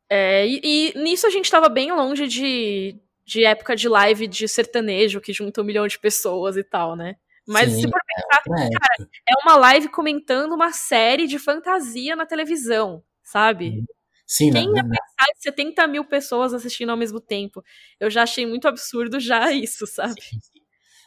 É, 0.10 0.48
e, 0.48 0.62
e, 0.64 1.00
nisso 1.00 1.28
a 1.28 1.30
gente 1.30 1.52
tava 1.52 1.68
bem 1.68 1.92
longe 1.92 2.28
de, 2.28 2.98
de 3.26 3.44
época 3.44 3.76
de 3.76 3.90
live 3.90 4.28
de 4.28 4.48
sertanejo, 4.48 5.20
que 5.20 5.34
junta 5.34 5.62
um 5.62 5.66
milhão 5.66 5.88
de 5.88 6.00
pessoas 6.00 6.56
e 6.56 6.64
tal, 6.64 6.96
né? 6.96 7.18
Mas 7.48 7.72
Sim, 7.72 7.82
se 7.82 7.90
for 7.90 8.00
pensar, 8.06 8.64
é, 8.64 8.70
cara, 8.70 9.10
é 9.28 9.34
uma 9.44 9.56
live 9.58 9.90
comentando 9.90 10.54
uma 10.54 10.72
série 10.72 11.28
de 11.28 11.40
fantasia 11.40 12.16
na 12.16 12.26
televisão, 12.26 13.04
sabe? 13.24 13.70
Uhum. 13.70 13.86
Sim, 14.32 14.50
Quem 14.50 14.74
ia 14.74 14.82
pensar 14.82 15.26
em 15.30 15.42
70 15.42 15.88
mil 15.88 16.06
pessoas 16.06 16.54
assistindo 16.54 16.90
ao 16.90 16.96
mesmo 16.96 17.20
tempo? 17.20 17.62
Eu 18.00 18.10
já 18.10 18.24
achei 18.24 18.46
muito 18.46 18.66
absurdo 18.66 19.20
já 19.20 19.52
isso, 19.52 19.86
sabe? 19.86 20.22
Sim, 20.22 20.40
sim. 20.40 20.62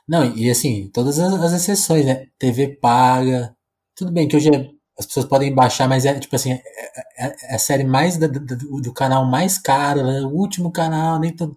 Não, 0.07 0.37
e 0.37 0.51
assim, 0.51 0.91
todas 0.93 1.19
as, 1.19 1.33
as, 1.33 1.53
exceções, 1.55 2.05
né? 2.05 2.27
TV 2.39 2.77
paga. 2.77 3.57
Tudo 3.97 4.13
bem 4.13 4.29
que 4.29 4.37
hoje 4.37 4.55
é, 4.55 4.69
as 4.99 5.07
pessoas 5.07 5.25
podem 5.25 5.55
baixar, 5.55 5.89
mas 5.89 6.05
é 6.05 6.21
tipo 6.21 6.37
assim, 6.37 6.53
é, 6.53 6.63
é, 7.17 7.53
é 7.53 7.55
a 7.55 7.59
série 7.59 7.83
mais 7.83 8.19
da, 8.19 8.27
do, 8.27 8.81
do, 8.83 8.93
canal 8.93 9.25
mais 9.25 9.57
caro, 9.57 10.05
né? 10.05 10.21
o 10.21 10.29
último 10.29 10.71
canal, 10.71 11.19
nem 11.19 11.35
todo. 11.35 11.57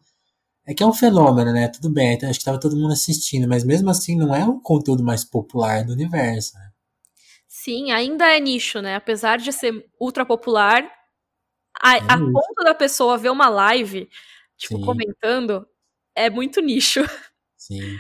É 0.66 0.74
que 0.74 0.82
é 0.82 0.88
um 0.88 0.94
fenômeno, 0.94 1.52
né? 1.52 1.68
Tudo 1.68 1.90
bem, 1.90 2.14
então, 2.14 2.30
acho 2.30 2.40
que 2.40 2.46
tava 2.46 2.62
todo 2.62 2.78
mundo 2.78 2.94
assistindo, 2.94 3.46
mas 3.46 3.66
mesmo 3.66 3.90
assim 3.90 4.16
não 4.16 4.34
é 4.34 4.46
o 4.48 4.62
conteúdo 4.62 5.04
mais 5.04 5.26
popular 5.26 5.84
do 5.84 5.92
universo, 5.92 6.58
né? 6.58 6.70
Sim, 7.46 7.92
ainda 7.92 8.26
é 8.34 8.40
nicho, 8.40 8.82
né? 8.82 8.96
Apesar 8.96 9.38
de 9.38 9.52
ser 9.52 9.86
ultra 10.00 10.26
popular, 10.26 10.97
a, 11.82 11.96
a 12.14 12.18
ponto 12.18 12.64
da 12.64 12.74
pessoa 12.74 13.18
ver 13.18 13.30
uma 13.30 13.50
live, 13.50 14.10
tipo, 14.58 14.78
Sim. 14.78 14.82
comentando, 14.82 15.68
é 16.16 16.30
muito 16.30 16.62
nicho. 16.62 17.02
Sim. 17.58 17.98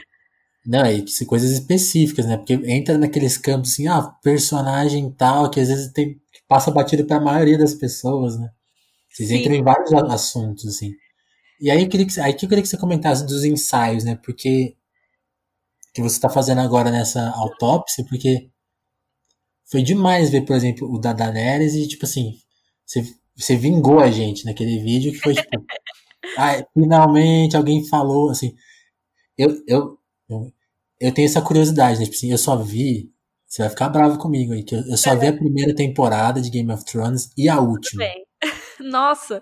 Não, 0.65 0.85
e 0.85 1.05
coisas 1.25 1.51
específicas, 1.51 2.25
né? 2.25 2.35
Porque 2.37 2.53
entra 2.65 2.97
naqueles 2.97 3.37
campos 3.37 3.71
assim, 3.71 3.87
ah, 3.87 4.01
personagem 4.21 5.09
tal, 5.11 5.49
que 5.49 5.61
às 5.61 5.69
vezes 5.69 5.91
tem, 5.93 6.19
passa 6.47 6.69
batido 6.71 7.05
para 7.05 7.17
a 7.17 7.21
maioria 7.21 7.57
das 7.57 7.73
pessoas, 7.73 8.37
né? 8.37 8.49
Vocês 9.09 9.29
Sim. 9.29 9.37
entram 9.37 9.55
em 9.55 9.63
vários 9.63 9.93
assuntos, 9.93 10.65
assim. 10.67 10.91
E 11.59 11.71
aí 11.71 11.81
eu 11.81 11.89
queria 11.89 12.05
que, 12.05 12.19
aí 12.19 12.33
eu 12.33 12.37
queria 12.37 12.61
que 12.61 12.67
você 12.67 12.77
comentasse 12.77 13.25
dos 13.25 13.43
ensaios, 13.43 14.03
né? 14.03 14.19
Porque 14.23 14.75
que 15.93 16.01
você 16.01 16.17
está 16.17 16.29
fazendo 16.29 16.61
agora 16.61 16.91
nessa 16.91 17.29
autópsia, 17.31 18.05
porque 18.07 18.51
foi 19.65 19.81
demais 19.81 20.29
ver, 20.29 20.45
por 20.45 20.55
exemplo, 20.55 20.87
o 20.93 20.99
da 20.99 21.13
Daenerys 21.13 21.73
e, 21.73 21.87
tipo 21.87 22.05
assim, 22.05 22.33
você 22.85 23.03
você 23.37 23.55
vingou 23.55 23.99
a 23.99 24.09
gente 24.09 24.45
naquele 24.45 24.79
vídeo 24.79 25.11
que 25.11 25.19
foi 25.19 25.33
tipo. 25.35 25.49
ah, 26.37 26.63
finalmente 26.73 27.55
alguém 27.55 27.85
falou, 27.87 28.29
assim. 28.29 28.55
Eu, 29.37 29.51
eu, 29.67 29.99
eu, 30.29 30.51
eu, 30.99 31.13
tenho 31.13 31.25
essa 31.27 31.41
curiosidade, 31.41 31.99
né? 31.99 32.05
Tipo 32.05 32.15
assim, 32.17 32.31
eu 32.31 32.37
só 32.37 32.57
vi. 32.57 33.11
Você 33.47 33.61
vai 33.61 33.69
ficar 33.69 33.89
bravo 33.89 34.17
comigo 34.17 34.51
aí, 34.53 34.63
que 34.63 34.75
eu, 34.75 34.79
eu 34.89 34.97
só 34.97 35.15
vi 35.15 35.27
a 35.27 35.33
primeira 35.33 35.73
temporada 35.73 36.41
de 36.41 36.49
Game 36.49 36.71
of 36.71 36.83
Thrones 36.83 37.31
e 37.37 37.47
a 37.47 37.59
última. 37.59 38.03
Nossa! 38.79 39.41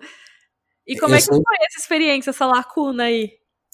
E 0.86 0.96
como 0.98 1.14
Eu 1.14 1.18
é 1.18 1.20
que 1.20 1.26
sou- 1.26 1.36
foi 1.36 1.56
essa 1.66 1.80
experiência, 1.80 2.30
essa 2.30 2.46
lacuna 2.46 3.06
aí? 3.06 3.32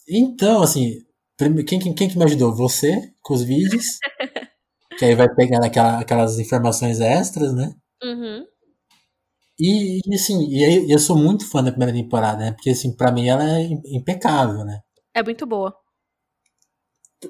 Então, 0.07 0.61
assim, 0.63 0.93
quem, 1.37 1.79
quem, 1.79 1.93
quem 1.93 2.09
que 2.09 2.17
me 2.17 2.23
ajudou? 2.23 2.55
Você, 2.55 3.13
com 3.21 3.33
os 3.33 3.43
vídeos. 3.43 3.85
que 4.97 5.05
aí 5.05 5.15
vai 5.15 5.27
pegando 5.33 5.65
aquela- 5.65 5.99
aquelas 5.99 6.39
informações 6.39 6.99
extras, 7.01 7.53
né? 7.53 7.73
Uhum. 8.03 8.45
E, 9.67 9.99
e, 10.05 10.15
assim, 10.15 10.37
e 10.49 10.91
eu 10.91 10.99
sou 10.99 11.17
muito 11.17 11.47
fã 11.49 11.63
da 11.63 11.71
primeira 11.71 11.93
temporada, 11.93 12.39
né? 12.45 12.51
Porque, 12.53 12.71
assim, 12.71 12.91
pra 12.95 13.11
mim 13.11 13.27
ela 13.27 13.43
é 13.57 13.63
im- 13.63 13.81
impecável, 13.85 14.65
né? 14.65 14.81
É 15.13 15.23
muito 15.23 15.45
boa. 15.45 15.73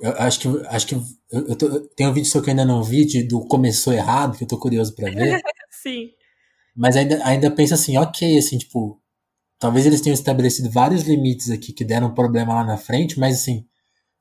Eu 0.01 0.11
acho 0.17 0.39
que, 0.39 0.47
acho 0.67 0.87
que 0.87 0.95
eu, 0.95 1.01
eu 1.31 1.55
tô- 1.57 1.79
tem 1.95 2.07
um 2.07 2.13
vídeo 2.13 2.29
seu 2.29 2.41
que 2.41 2.49
eu 2.49 2.51
ainda 2.51 2.65
não 2.65 2.83
vi, 2.83 3.05
de- 3.05 3.23
do 3.23 3.41
Começou 3.47 3.93
Errado, 3.93 4.37
que 4.37 4.43
eu 4.43 4.47
tô 4.47 4.57
curioso 4.59 4.93
pra 4.95 5.09
ver. 5.09 5.41
Sim. 5.71 6.11
Mas 6.75 6.95
ainda, 6.95 7.25
ainda 7.25 7.51
penso 7.51 7.73
assim, 7.73 7.97
ok, 7.97 8.37
assim, 8.37 8.57
tipo, 8.57 8.99
talvez 9.59 9.85
eles 9.85 10.01
tenham 10.01 10.13
estabelecido 10.15 10.71
vários 10.71 11.03
limites 11.03 11.49
aqui 11.51 11.73
que 11.73 11.85
deram 11.85 12.13
problema 12.13 12.55
lá 12.55 12.63
na 12.65 12.77
frente, 12.77 13.19
mas 13.19 13.41
assim, 13.41 13.65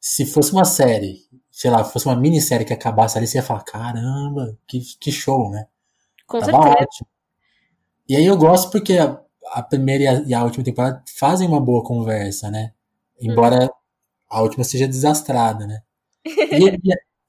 se 0.00 0.26
fosse 0.26 0.52
uma 0.52 0.64
série, 0.64 1.18
sei 1.50 1.70
lá, 1.70 1.84
fosse 1.84 2.06
uma 2.06 2.16
minissérie 2.16 2.66
que 2.66 2.74
acabasse 2.74 3.18
ali, 3.18 3.26
você 3.26 3.38
ia 3.38 3.44
falar, 3.44 3.64
caramba, 3.64 4.58
que, 4.68 4.80
que 5.00 5.12
show, 5.12 5.50
né? 5.50 5.66
Com 6.26 6.40
Tava 6.40 6.58
certeza. 6.58 6.76
ótimo. 6.82 7.08
E 8.10 8.16
aí 8.16 8.26
eu 8.26 8.38
gosto 8.38 8.70
porque 8.72 8.94
a, 8.98 9.20
a 9.52 9.62
primeira 9.62 10.04
e 10.04 10.08
a, 10.08 10.14
e 10.30 10.34
a 10.34 10.44
última 10.44 10.64
temporada 10.64 11.04
fazem 11.18 11.48
uma 11.48 11.60
boa 11.60 11.84
conversa, 11.84 12.50
né? 12.50 12.72
Embora 13.20 13.70
a 14.30 14.42
última 14.42 14.64
seja 14.64 14.88
desastrada, 14.88 15.66
né? 15.66 15.80
E, 16.50 16.68
e- 16.68 16.80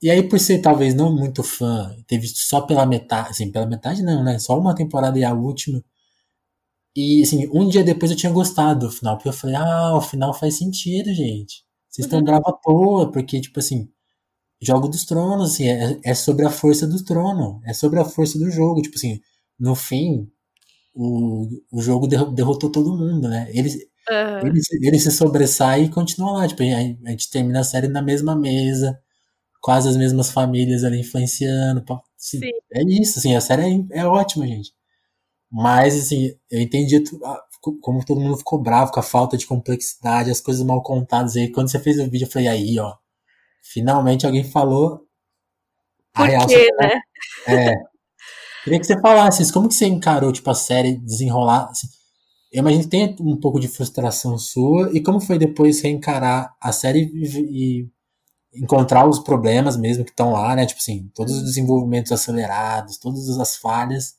e 0.04 0.12
aí, 0.12 0.24
por 0.30 0.40
ser 0.40 0.60
talvez 0.62 0.94
não 0.96 1.16
muito 1.16 1.44
fã, 1.44 1.96
ter 2.08 2.20
visto 2.20 2.40
só 2.40 2.62
pela 2.62 2.86
metade, 2.88 3.30
assim, 3.32 3.52
pela 3.52 3.66
metade 3.68 4.04
não, 4.04 4.24
né? 4.24 4.40
Só 4.40 4.60
uma 4.60 4.76
temporada 4.76 5.20
e 5.20 5.24
a 5.26 5.34
última. 5.34 5.84
E, 6.96 7.22
assim, 7.24 7.48
um 7.54 7.68
dia 7.70 7.84
depois 7.84 8.12
eu 8.12 8.18
tinha 8.18 8.32
gostado 8.32 8.88
do 8.88 8.92
final, 8.92 9.16
porque 9.18 9.30
eu 9.30 9.34
falei, 9.34 9.56
ah, 9.56 9.96
o 9.96 10.02
final 10.02 10.34
faz 10.34 10.58
sentido, 10.58 11.14
gente. 11.14 11.64
Vocês 11.90 12.06
estão 12.06 12.20
Uhum. 12.20 12.26
bravos 12.26 12.48
à 12.48 12.52
toa, 12.54 13.12
porque, 13.12 13.40
tipo 13.42 13.60
assim, 13.60 13.90
Jogo 14.62 14.90
dos 14.90 15.06
Tronos, 15.06 15.54
assim, 15.54 15.68
é, 15.70 16.00
é 16.06 16.16
sobre 16.16 16.46
a 16.46 16.52
força 16.52 16.88
do 16.88 17.04
trono, 17.06 17.62
é 17.66 17.74
sobre 17.74 18.00
a 18.00 18.06
força 18.06 18.40
do 18.40 18.52
jogo, 18.52 18.82
tipo 18.82 18.96
assim, 18.98 19.22
no 19.60 19.76
fim, 19.76 20.30
o, 20.94 21.48
o 21.72 21.82
jogo 21.82 22.08
derro- 22.08 22.32
derrotou 22.32 22.72
todo 22.72 22.98
mundo, 22.98 23.28
né? 23.30 23.50
Eles, 23.54 23.78
Aham. 24.10 24.42
ele, 24.48 24.62
se- 24.64 24.80
ele 24.88 25.00
se 25.00 25.12
sobressai 25.12 25.84
e 25.86 25.90
continua 25.90 26.32
lá. 26.34 26.48
Tipo, 26.48 26.64
a, 26.64 26.66
a 27.10 27.12
gente 27.12 27.30
termina 27.30 27.62
a 27.62 27.64
série 27.64 27.88
na 27.88 28.02
mesma 28.02 28.36
mesa, 28.36 29.00
quase 29.62 29.90
as 29.90 29.98
mesmas 29.98 30.32
famílias 30.32 30.84
ali 30.86 31.02
influenciando. 31.02 31.84
assim, 32.20 32.40
Sim. 32.40 32.52
é 32.74 32.84
isso, 32.86 33.20
assim, 33.20 33.36
a 33.36 33.42
série 33.42 33.88
é, 33.94 34.00
é 34.02 34.06
ótima, 34.08 34.48
gente. 34.48 34.74
Mas, 35.52 35.96
assim, 35.98 36.36
eu 36.52 36.62
entendi 36.62 37.04
como 37.82 38.04
todo 38.06 38.20
mundo 38.22 38.38
ficou 38.38 38.60
bravo 38.62 38.92
com 38.92 39.00
a 39.00 39.04
falta 39.04 39.38
de 39.38 39.46
complexidade, 39.46 40.32
as 40.32 40.42
coisas 40.42 40.66
mal 40.66 40.82
contadas. 40.84 41.36
aí 41.36 41.52
quando 41.52 41.70
você 41.72 41.80
fez 41.80 42.00
o 42.00 42.10
vídeo, 42.10 42.26
eu 42.26 42.32
falei, 42.32 42.48
aí, 42.48 42.80
ó, 42.80 42.96
finalmente 43.64 44.26
alguém 44.26 44.44
falou 44.44 45.08
Por 46.14 46.28
quê, 46.48 46.68
né? 46.80 47.02
é. 47.48 47.91
Queria 48.64 48.80
que 48.80 48.86
você 48.86 49.00
falasse 49.00 49.42
isso. 49.44 49.54
Como 49.54 49.68
que 49.68 49.74
você 49.76 49.86
encarou, 49.88 50.32
tipo, 50.32 50.50
a 50.50 50.56
série 50.56 50.96
desenrolar? 50.98 51.70
assim? 51.70 51.88
eu 52.52 52.60
imagino 52.60 52.84
que 52.84 52.90
tem 52.90 53.16
um 53.22 53.38
pouco 53.40 53.60
de 53.60 53.68
frustração 53.68 54.38
sua. 54.38 54.92
E 54.94 55.02
como 55.02 55.20
foi 55.20 55.38
depois 55.38 55.82
reencarar 55.82 56.54
a 56.62 56.72
série 56.72 57.10
e, 57.14 57.82
e 57.82 57.90
encontrar 58.62 59.08
os 59.08 59.20
problemas 59.20 59.78
mesmo 59.78 60.04
que 60.04 60.12
estão 60.12 60.32
lá, 60.34 60.56
né? 60.56 60.66
Tipo 60.66 60.80
assim, 60.80 61.10
todos 61.16 61.36
os 61.36 61.44
desenvolvimentos 61.44 62.12
acelerados, 62.12 62.98
todas 62.98 63.40
as 63.40 63.56
falhas. 63.56 64.16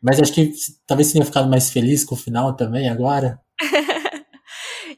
Mas 0.00 0.20
acho 0.20 0.32
que 0.32 0.52
talvez 0.86 1.08
você 1.08 1.14
tenha 1.14 1.24
ficado 1.24 1.48
mais 1.48 1.70
feliz 1.70 2.04
com 2.04 2.14
o 2.14 2.18
final 2.18 2.54
também 2.54 2.88
agora. 2.88 3.40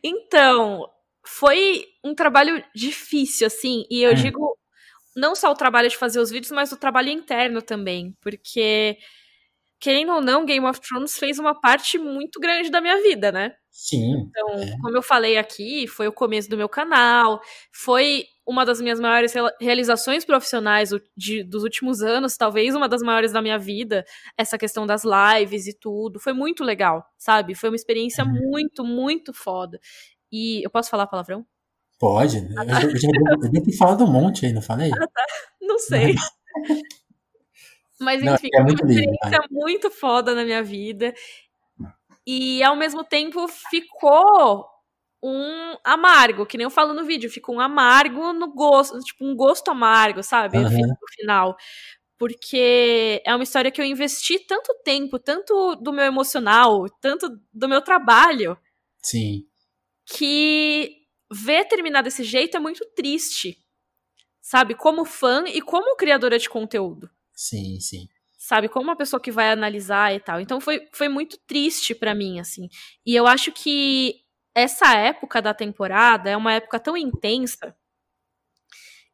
Então, 0.03 0.87
foi 1.27 1.87
um 2.05 2.15
trabalho 2.15 2.63
difícil, 2.75 3.47
assim, 3.47 3.85
e 3.91 4.03
eu 4.03 4.13
Hum. 4.13 4.15
digo 4.15 4.59
não 5.17 5.35
só 5.37 5.51
o 5.51 5.55
trabalho 5.55 5.89
de 5.89 5.97
fazer 5.97 6.21
os 6.21 6.31
vídeos, 6.31 6.53
mas 6.53 6.73
o 6.73 6.77
trabalho 6.77 7.11
interno 7.11 7.62
também, 7.62 8.17
porque 8.21 8.99
querendo 9.81 10.12
ou 10.12 10.21
não, 10.23 10.47
Game 10.47 10.67
of 10.67 10.81
Thrones 10.81 11.19
fez 11.19 11.39
uma 11.39 11.55
parte 11.61 11.99
muito 11.99 12.41
grande 12.41 12.71
da 12.71 12.81
minha 12.81 13.03
vida, 13.03 13.31
né? 13.33 13.55
Sim. 13.71 14.31
Então, 14.31 14.49
É. 14.62 14.77
como 14.81 14.97
eu 14.97 15.03
falei 15.03 15.37
aqui, 15.37 15.87
foi 15.89 16.09
o 16.09 16.12
começo 16.12 16.49
do 16.49 16.57
meu 16.57 16.69
canal, 16.69 17.41
foi 17.73 18.25
uma 18.47 18.65
das 18.65 18.81
minhas 18.81 19.01
maiores 19.01 19.35
realizações 19.61 20.25
profissionais 20.25 20.91
de- 21.17 21.43
dos 21.45 21.62
últimos 21.65 22.03
anos, 22.03 22.37
talvez 22.37 22.75
uma 22.75 22.89
das 22.89 23.03
maiores 23.03 23.33
da 23.33 23.43
minha 23.43 23.59
vida, 23.59 24.05
essa 24.39 24.57
questão 24.59 24.87
das 24.87 25.03
lives 25.05 25.67
e 25.67 25.79
tudo. 25.79 26.21
Foi 26.21 26.33
muito 26.33 26.65
legal, 26.65 27.05
sabe? 27.19 27.55
Foi 27.55 27.69
uma 27.71 27.77
experiência 27.77 28.25
Uhum. 28.25 28.33
muito, 28.51 28.85
muito 28.85 29.33
foda. 29.35 29.81
E 30.33 30.65
eu 30.65 30.71
posso 30.71 30.91
falar 30.91 31.07
palavrão? 31.07 31.47
Pode. 31.99 32.41
né? 32.41 32.55
Eu, 32.59 32.67
já- 32.69 32.83
eu, 32.83 32.99
já- 32.99 33.09
eu 33.43 33.51
devo 33.51 33.65
ter 33.65 33.77
falado 33.77 34.05
um 34.05 34.11
monte 34.11 34.47
aí, 34.47 34.53
não 34.53 34.63
falei? 34.63 34.91
Não 35.61 35.79
sei. 35.79 36.15
Mas 38.01 38.23
Não, 38.23 38.35
enfim, 38.35 38.49
é 38.53 38.59
uma 38.59 38.65
muito 38.67 38.85
lindo, 38.87 39.01
experiência 39.01 39.41
muito 39.51 39.91
foda 39.91 40.35
na 40.35 40.45
minha 40.45 40.63
vida. 40.63 41.15
E 42.27 42.63
ao 42.63 42.75
mesmo 42.77 43.05
tempo 43.05 43.47
ficou 43.71 44.67
um 45.23 45.77
amargo, 45.85 46.45
que 46.45 46.57
nem 46.59 46.65
eu 46.65 46.71
falo 46.71 46.93
no 46.93 47.05
vídeo, 47.05 47.31
ficou 47.31 47.55
um 47.55 47.61
amargo 47.61 48.33
no 48.33 48.53
gosto, 48.53 48.99
tipo 49.01 49.25
um 49.25 49.35
gosto 49.35 49.71
amargo, 49.71 50.23
sabe? 50.23 50.59
Aham. 50.59 50.69
No 50.71 50.97
final. 51.19 51.57
Porque 52.19 53.23
é 53.25 53.35
uma 53.35 53.43
história 53.45 53.71
que 53.71 53.81
eu 53.81 53.85
investi 53.85 54.39
tanto 54.47 54.75
tempo, 54.85 55.19
tanto 55.19 55.77
do 55.77 55.93
meu 55.93 56.05
emocional, 56.05 56.87
tanto 57.01 57.29
do 57.53 57.69
meu 57.69 57.81
trabalho, 57.83 58.57
Sim. 59.03 59.45
que 60.07 61.04
ver 61.35 61.64
terminar 61.66 62.03
desse 62.03 62.24
jeito 62.24 62.57
é 62.57 62.61
muito 62.61 62.85
triste. 62.95 63.59
Sabe? 64.41 64.74
Como 64.74 65.05
fã 65.05 65.45
e 65.49 65.61
como 65.62 65.97
criadora 65.97 66.39
de 66.39 66.49
conteúdo 66.51 67.11
Sim, 67.35 67.80
sim. 67.80 68.07
sabe? 68.39 68.68
Como 68.68 68.85
uma 68.85 68.97
pessoa 68.97 69.20
que 69.20 69.30
vai 69.32 69.51
analisar 69.51 70.14
e 70.14 70.20
tal. 70.20 70.41
Então 70.41 70.61
foi, 70.61 70.87
foi 70.93 71.09
muito 71.09 71.39
triste 71.47 71.95
pra 71.95 72.14
mim, 72.14 72.39
assim. 72.41 72.68
E 73.07 73.14
eu 73.16 73.26
acho 73.26 73.51
que 73.53 74.16
essa 74.55 74.95
época 74.95 75.41
da 75.43 75.55
temporada 75.55 76.30
é 76.30 76.37
uma 76.37 76.53
época 76.53 76.78
tão 76.78 76.97
intensa 76.97 77.74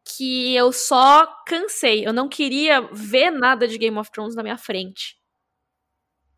que 0.05 0.55
eu 0.55 0.73
só 0.73 1.27
cansei. 1.47 2.07
Eu 2.07 2.13
não 2.13 2.29
queria 2.29 2.81
ver 2.93 3.31
nada 3.31 3.69
de 3.69 3.79
Game 3.79 3.97
of 3.99 4.11
Thrones 4.11 4.35
na 4.35 4.43
minha 4.43 4.59
frente. 4.59 5.20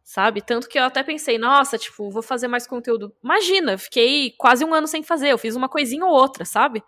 Sabe? 0.04 0.42
Tanto 0.42 0.68
que 0.68 0.78
eu 0.78 0.84
até 0.84 1.02
pensei, 1.02 1.38
nossa, 1.38 1.78
tipo, 1.78 2.10
vou 2.10 2.22
fazer 2.22 2.48
mais 2.48 2.66
conteúdo. 2.66 3.14
Imagina, 3.22 3.78
fiquei 3.78 4.32
quase 4.36 4.64
um 4.64 4.74
ano 4.74 4.86
sem 4.86 5.02
fazer. 5.02 5.30
Eu 5.30 5.38
fiz 5.38 5.54
uma 5.54 5.68
coisinha 5.68 6.04
ou 6.04 6.12
outra, 6.12 6.44
sabe? 6.44 6.82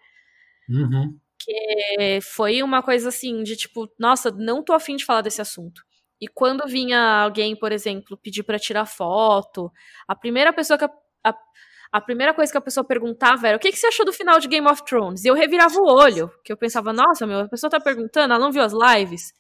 Uhum. 0.69 1.17
É, 1.99 2.21
foi 2.21 2.63
uma 2.63 2.83
coisa 2.83 3.09
assim, 3.09 3.43
de 3.43 3.57
tipo, 3.57 3.89
nossa, 3.99 4.31
não 4.31 4.63
tô 4.63 4.73
afim 4.73 4.97
de 4.97 5.05
falar 5.05 5.21
desse 5.21 5.41
assunto. 5.41 5.83
E 6.21 6.27
quando 6.27 6.67
vinha 6.67 7.23
alguém, 7.23 7.57
por 7.57 7.73
exemplo, 7.73 8.17
pedir 8.17 8.43
pra 8.43 8.59
tirar 8.59 8.87
foto, 8.87 9.71
a 10.09 10.15
primeira 10.15 10.53
pessoa 10.53 10.79
que 10.79 10.85
a, 10.85 10.91
a, 11.25 11.35
a 11.93 12.01
primeira 12.01 12.33
coisa 12.33 12.51
que 12.51 12.59
a 12.59 12.63
pessoa 12.63 12.85
perguntava 12.85 13.49
era 13.49 13.57
o 13.57 13.61
que, 13.61 13.71
que 13.71 13.79
você 13.79 13.89
achou 13.89 14.07
do 14.07 14.13
final 14.13 14.41
de 14.41 14.49
Game 14.49 14.67
of 14.67 14.85
Thrones? 14.85 15.25
E 15.25 15.29
eu 15.29 15.35
revirava 15.35 15.75
o 15.79 15.87
olho, 15.87 16.31
que 16.45 16.53
eu 16.53 16.57
pensava, 16.57 16.93
nossa, 16.93 17.27
meu, 17.27 17.41
a 17.41 17.49
pessoa 17.49 17.71
tá 17.71 17.79
perguntando, 17.79 18.33
ela 18.33 18.43
não 18.43 18.53
viu 18.53 18.63
as 18.63 18.73
lives, 18.73 19.33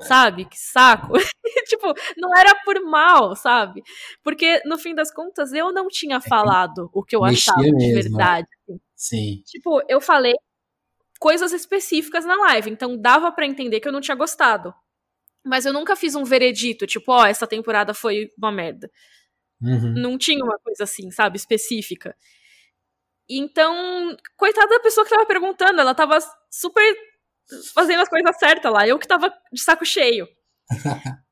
sabe? 0.00 0.44
Que 0.44 0.58
saco. 0.58 1.12
tipo, 1.66 1.94
não 2.16 2.36
era 2.36 2.54
por 2.64 2.80
mal, 2.82 3.34
sabe? 3.36 3.82
Porque 4.22 4.62
no 4.64 4.78
fim 4.78 4.94
das 4.94 5.12
contas 5.12 5.52
eu 5.52 5.72
não 5.72 5.88
tinha 5.88 6.20
falado 6.20 6.90
o 6.92 7.02
que 7.02 7.14
eu 7.14 7.24
achava 7.24 7.62
de 7.62 7.72
mesmo, 7.72 8.02
verdade. 8.02 8.48
Sim. 8.94 9.42
Tipo, 9.46 9.82
eu 9.88 10.00
falei 10.00 10.34
coisas 11.18 11.52
específicas 11.52 12.24
na 12.24 12.34
live, 12.36 12.70
então 12.70 12.96
dava 12.96 13.30
pra 13.30 13.46
entender 13.46 13.80
que 13.80 13.88
eu 13.88 13.92
não 13.92 14.00
tinha 14.00 14.16
gostado. 14.16 14.74
Mas 15.44 15.64
eu 15.64 15.72
nunca 15.72 15.96
fiz 15.96 16.14
um 16.14 16.24
veredito, 16.24 16.86
tipo, 16.86 17.12
ó, 17.12 17.26
essa 17.26 17.46
temporada 17.46 17.94
foi 17.94 18.30
uma 18.36 18.52
merda. 18.52 18.90
Uhum. 19.62 19.94
Não 19.94 20.18
tinha 20.18 20.42
uma 20.44 20.58
coisa 20.58 20.84
assim, 20.84 21.10
sabe, 21.10 21.36
específica. 21.36 22.14
Então, 23.28 24.16
coitada 24.36 24.68
da 24.68 24.80
pessoa 24.80 25.04
que 25.04 25.10
tava 25.10 25.24
perguntando, 25.24 25.80
ela 25.80 25.94
tava 25.94 26.18
super 26.50 26.96
fazendo 27.74 28.00
as 28.00 28.08
coisas 28.08 28.38
certas 28.38 28.72
lá, 28.72 28.86
eu 28.86 28.98
que 28.98 29.08
tava 29.08 29.32
de 29.52 29.60
saco 29.60 29.84
cheio. 29.84 30.28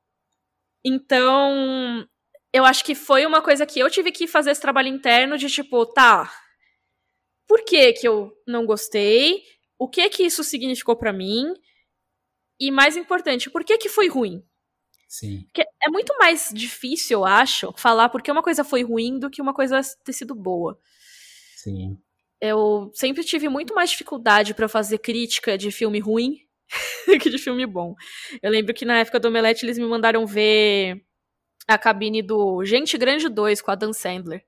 Então, 0.85 2.09
eu 2.53 2.65
acho 2.65 2.85
que 2.85 2.95
foi 2.95 3.27
uma 3.27 3.43
coisa 3.43 3.67
que 3.67 3.81
eu 3.81 3.91
tive 3.91 4.13
que 4.13 4.27
fazer 4.27 4.53
esse 4.53 4.61
trabalho 4.61 4.89
interno 4.89 5.37
de 5.37 5.49
tipo, 5.49 5.85
tá, 5.85 6.33
por 7.47 7.65
que 7.65 7.93
que 7.95 8.07
eu 8.07 8.33
não 8.47 8.65
gostei? 8.65 9.43
O 9.79 9.89
que 9.89 10.09
que 10.09 10.23
isso 10.23 10.45
significou 10.45 10.97
pra 10.97 11.13
mim? 11.13 11.53
E 12.61 12.71
mais 12.71 12.97
importante, 12.97 13.51
por 13.51 13.65
que 13.65 13.79
que 13.79 13.89
foi 13.89 14.09
ruim? 14.09 14.43
Sim. 15.09 15.43
Porque 15.45 15.63
é 15.83 15.89
muito 15.89 16.17
mais 16.19 16.51
difícil, 16.53 17.21
eu 17.21 17.25
acho, 17.25 17.73
falar 17.77 18.09
porque 18.09 18.31
uma 18.31 18.43
coisa 18.43 18.63
foi 18.63 18.83
ruim 18.83 19.19
do 19.19 19.31
que 19.31 19.41
uma 19.41 19.55
coisa 19.55 19.81
ter 20.05 20.13
sido 20.13 20.35
boa. 20.35 20.79
Sim. 21.57 21.99
Eu 22.41 22.91
sempre 22.95 23.25
tive 23.25 23.49
muito 23.49 23.75
mais 23.75 23.91
dificuldade 23.91 24.55
pra 24.55 24.69
fazer 24.69 24.99
crítica 24.99 25.59
de 25.59 25.71
filme 25.71 25.99
ruim 25.99 26.39
do 27.07 27.19
que 27.19 27.31
de 27.31 27.39
filme 27.39 27.67
bom. 27.67 27.95
Eu 28.43 28.51
lembro 28.51 28.73
que 28.75 28.85
na 28.85 28.99
época 28.99 29.19
do 29.19 29.29
Omelete 29.29 29.65
eles 29.65 29.79
me 29.79 29.85
mandaram 29.87 30.27
ver 30.27 31.03
a 31.67 31.77
cabine 31.77 32.23
do 32.23 32.65
Gente 32.65 32.97
Grande 32.97 33.29
2 33.29 33.61
com 33.61 33.71
a 33.71 33.75
Dan 33.75 33.93
Sandler. 33.93 34.45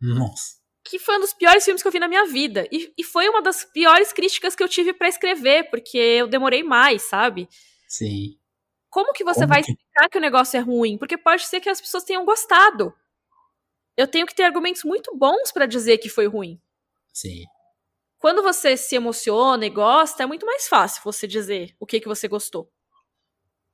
Nossa. 0.00 0.60
Que 0.84 0.98
foi 0.98 1.16
um 1.16 1.20
dos 1.20 1.32
piores 1.34 1.64
filmes 1.64 1.82
que 1.82 1.88
eu 1.88 1.92
vi 1.92 1.98
na 1.98 2.08
minha 2.08 2.26
vida. 2.26 2.66
E, 2.72 2.92
e 2.96 3.04
foi 3.04 3.28
uma 3.28 3.42
das 3.42 3.64
piores 3.64 4.12
críticas 4.12 4.54
que 4.56 4.62
eu 4.62 4.68
tive 4.68 4.92
para 4.92 5.08
escrever, 5.08 5.68
porque 5.70 5.96
eu 5.98 6.26
demorei 6.26 6.62
mais, 6.62 7.02
sabe? 7.02 7.48
Sim. 7.86 8.36
Como 8.88 9.12
que 9.12 9.22
você 9.22 9.40
Como 9.40 9.48
vai 9.52 9.62
que- 9.62 9.70
explicar 9.72 10.08
que 10.08 10.18
o 10.18 10.20
negócio 10.20 10.56
é 10.56 10.60
ruim? 10.60 10.96
Porque 10.98 11.16
pode 11.18 11.44
ser 11.46 11.60
que 11.60 11.68
as 11.68 11.80
pessoas 11.80 12.02
tenham 12.04 12.24
gostado. 12.24 12.92
Eu 13.96 14.06
tenho 14.08 14.26
que 14.26 14.34
ter 14.34 14.42
argumentos 14.44 14.82
muito 14.84 15.14
bons 15.16 15.52
para 15.52 15.66
dizer 15.66 15.98
que 15.98 16.08
foi 16.08 16.26
ruim. 16.26 16.60
Sim. 17.12 17.44
Quando 18.18 18.42
você 18.42 18.76
se 18.76 18.94
emociona 18.96 19.64
e 19.64 19.70
gosta, 19.70 20.22
é 20.22 20.26
muito 20.26 20.44
mais 20.44 20.68
fácil 20.68 21.00
você 21.04 21.26
dizer 21.26 21.74
o 21.80 21.86
que, 21.86 22.00
que 22.00 22.08
você 22.08 22.28
gostou. 22.28 22.68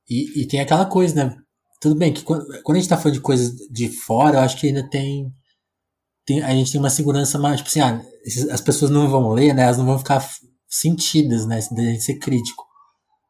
E, 0.09 0.41
e 0.41 0.47
tem 0.47 0.59
aquela 0.61 0.85
coisa, 0.85 1.13
né? 1.25 1.35
Tudo 1.81 1.95
bem 1.95 2.13
que 2.13 2.23
quando, 2.23 2.45
quando 2.63 2.77
a 2.77 2.79
gente 2.79 2.89
tá 2.89 2.97
falando 2.97 3.15
de 3.15 3.21
coisas 3.21 3.51
de 3.69 3.89
fora, 3.89 4.37
eu 4.37 4.41
acho 4.41 4.57
que 4.57 4.67
ainda 4.67 4.89
tem. 4.89 5.31
tem 6.25 6.41
a 6.43 6.51
gente 6.51 6.71
tem 6.71 6.79
uma 6.79 6.89
segurança 6.89 7.37
mais. 7.37 7.57
Tipo 7.57 7.69
assim, 7.69 7.81
ah, 7.81 8.01
as 8.51 8.61
pessoas 8.61 8.89
não 8.89 9.09
vão 9.09 9.29
ler, 9.29 9.53
né? 9.53 9.63
Elas 9.63 9.77
não 9.77 9.85
vão 9.85 9.99
ficar 9.99 10.25
sentidas, 10.67 11.45
né? 11.45 11.59
Da 11.71 11.83
gente 11.83 12.03
ser 12.03 12.15
crítico. 12.19 12.65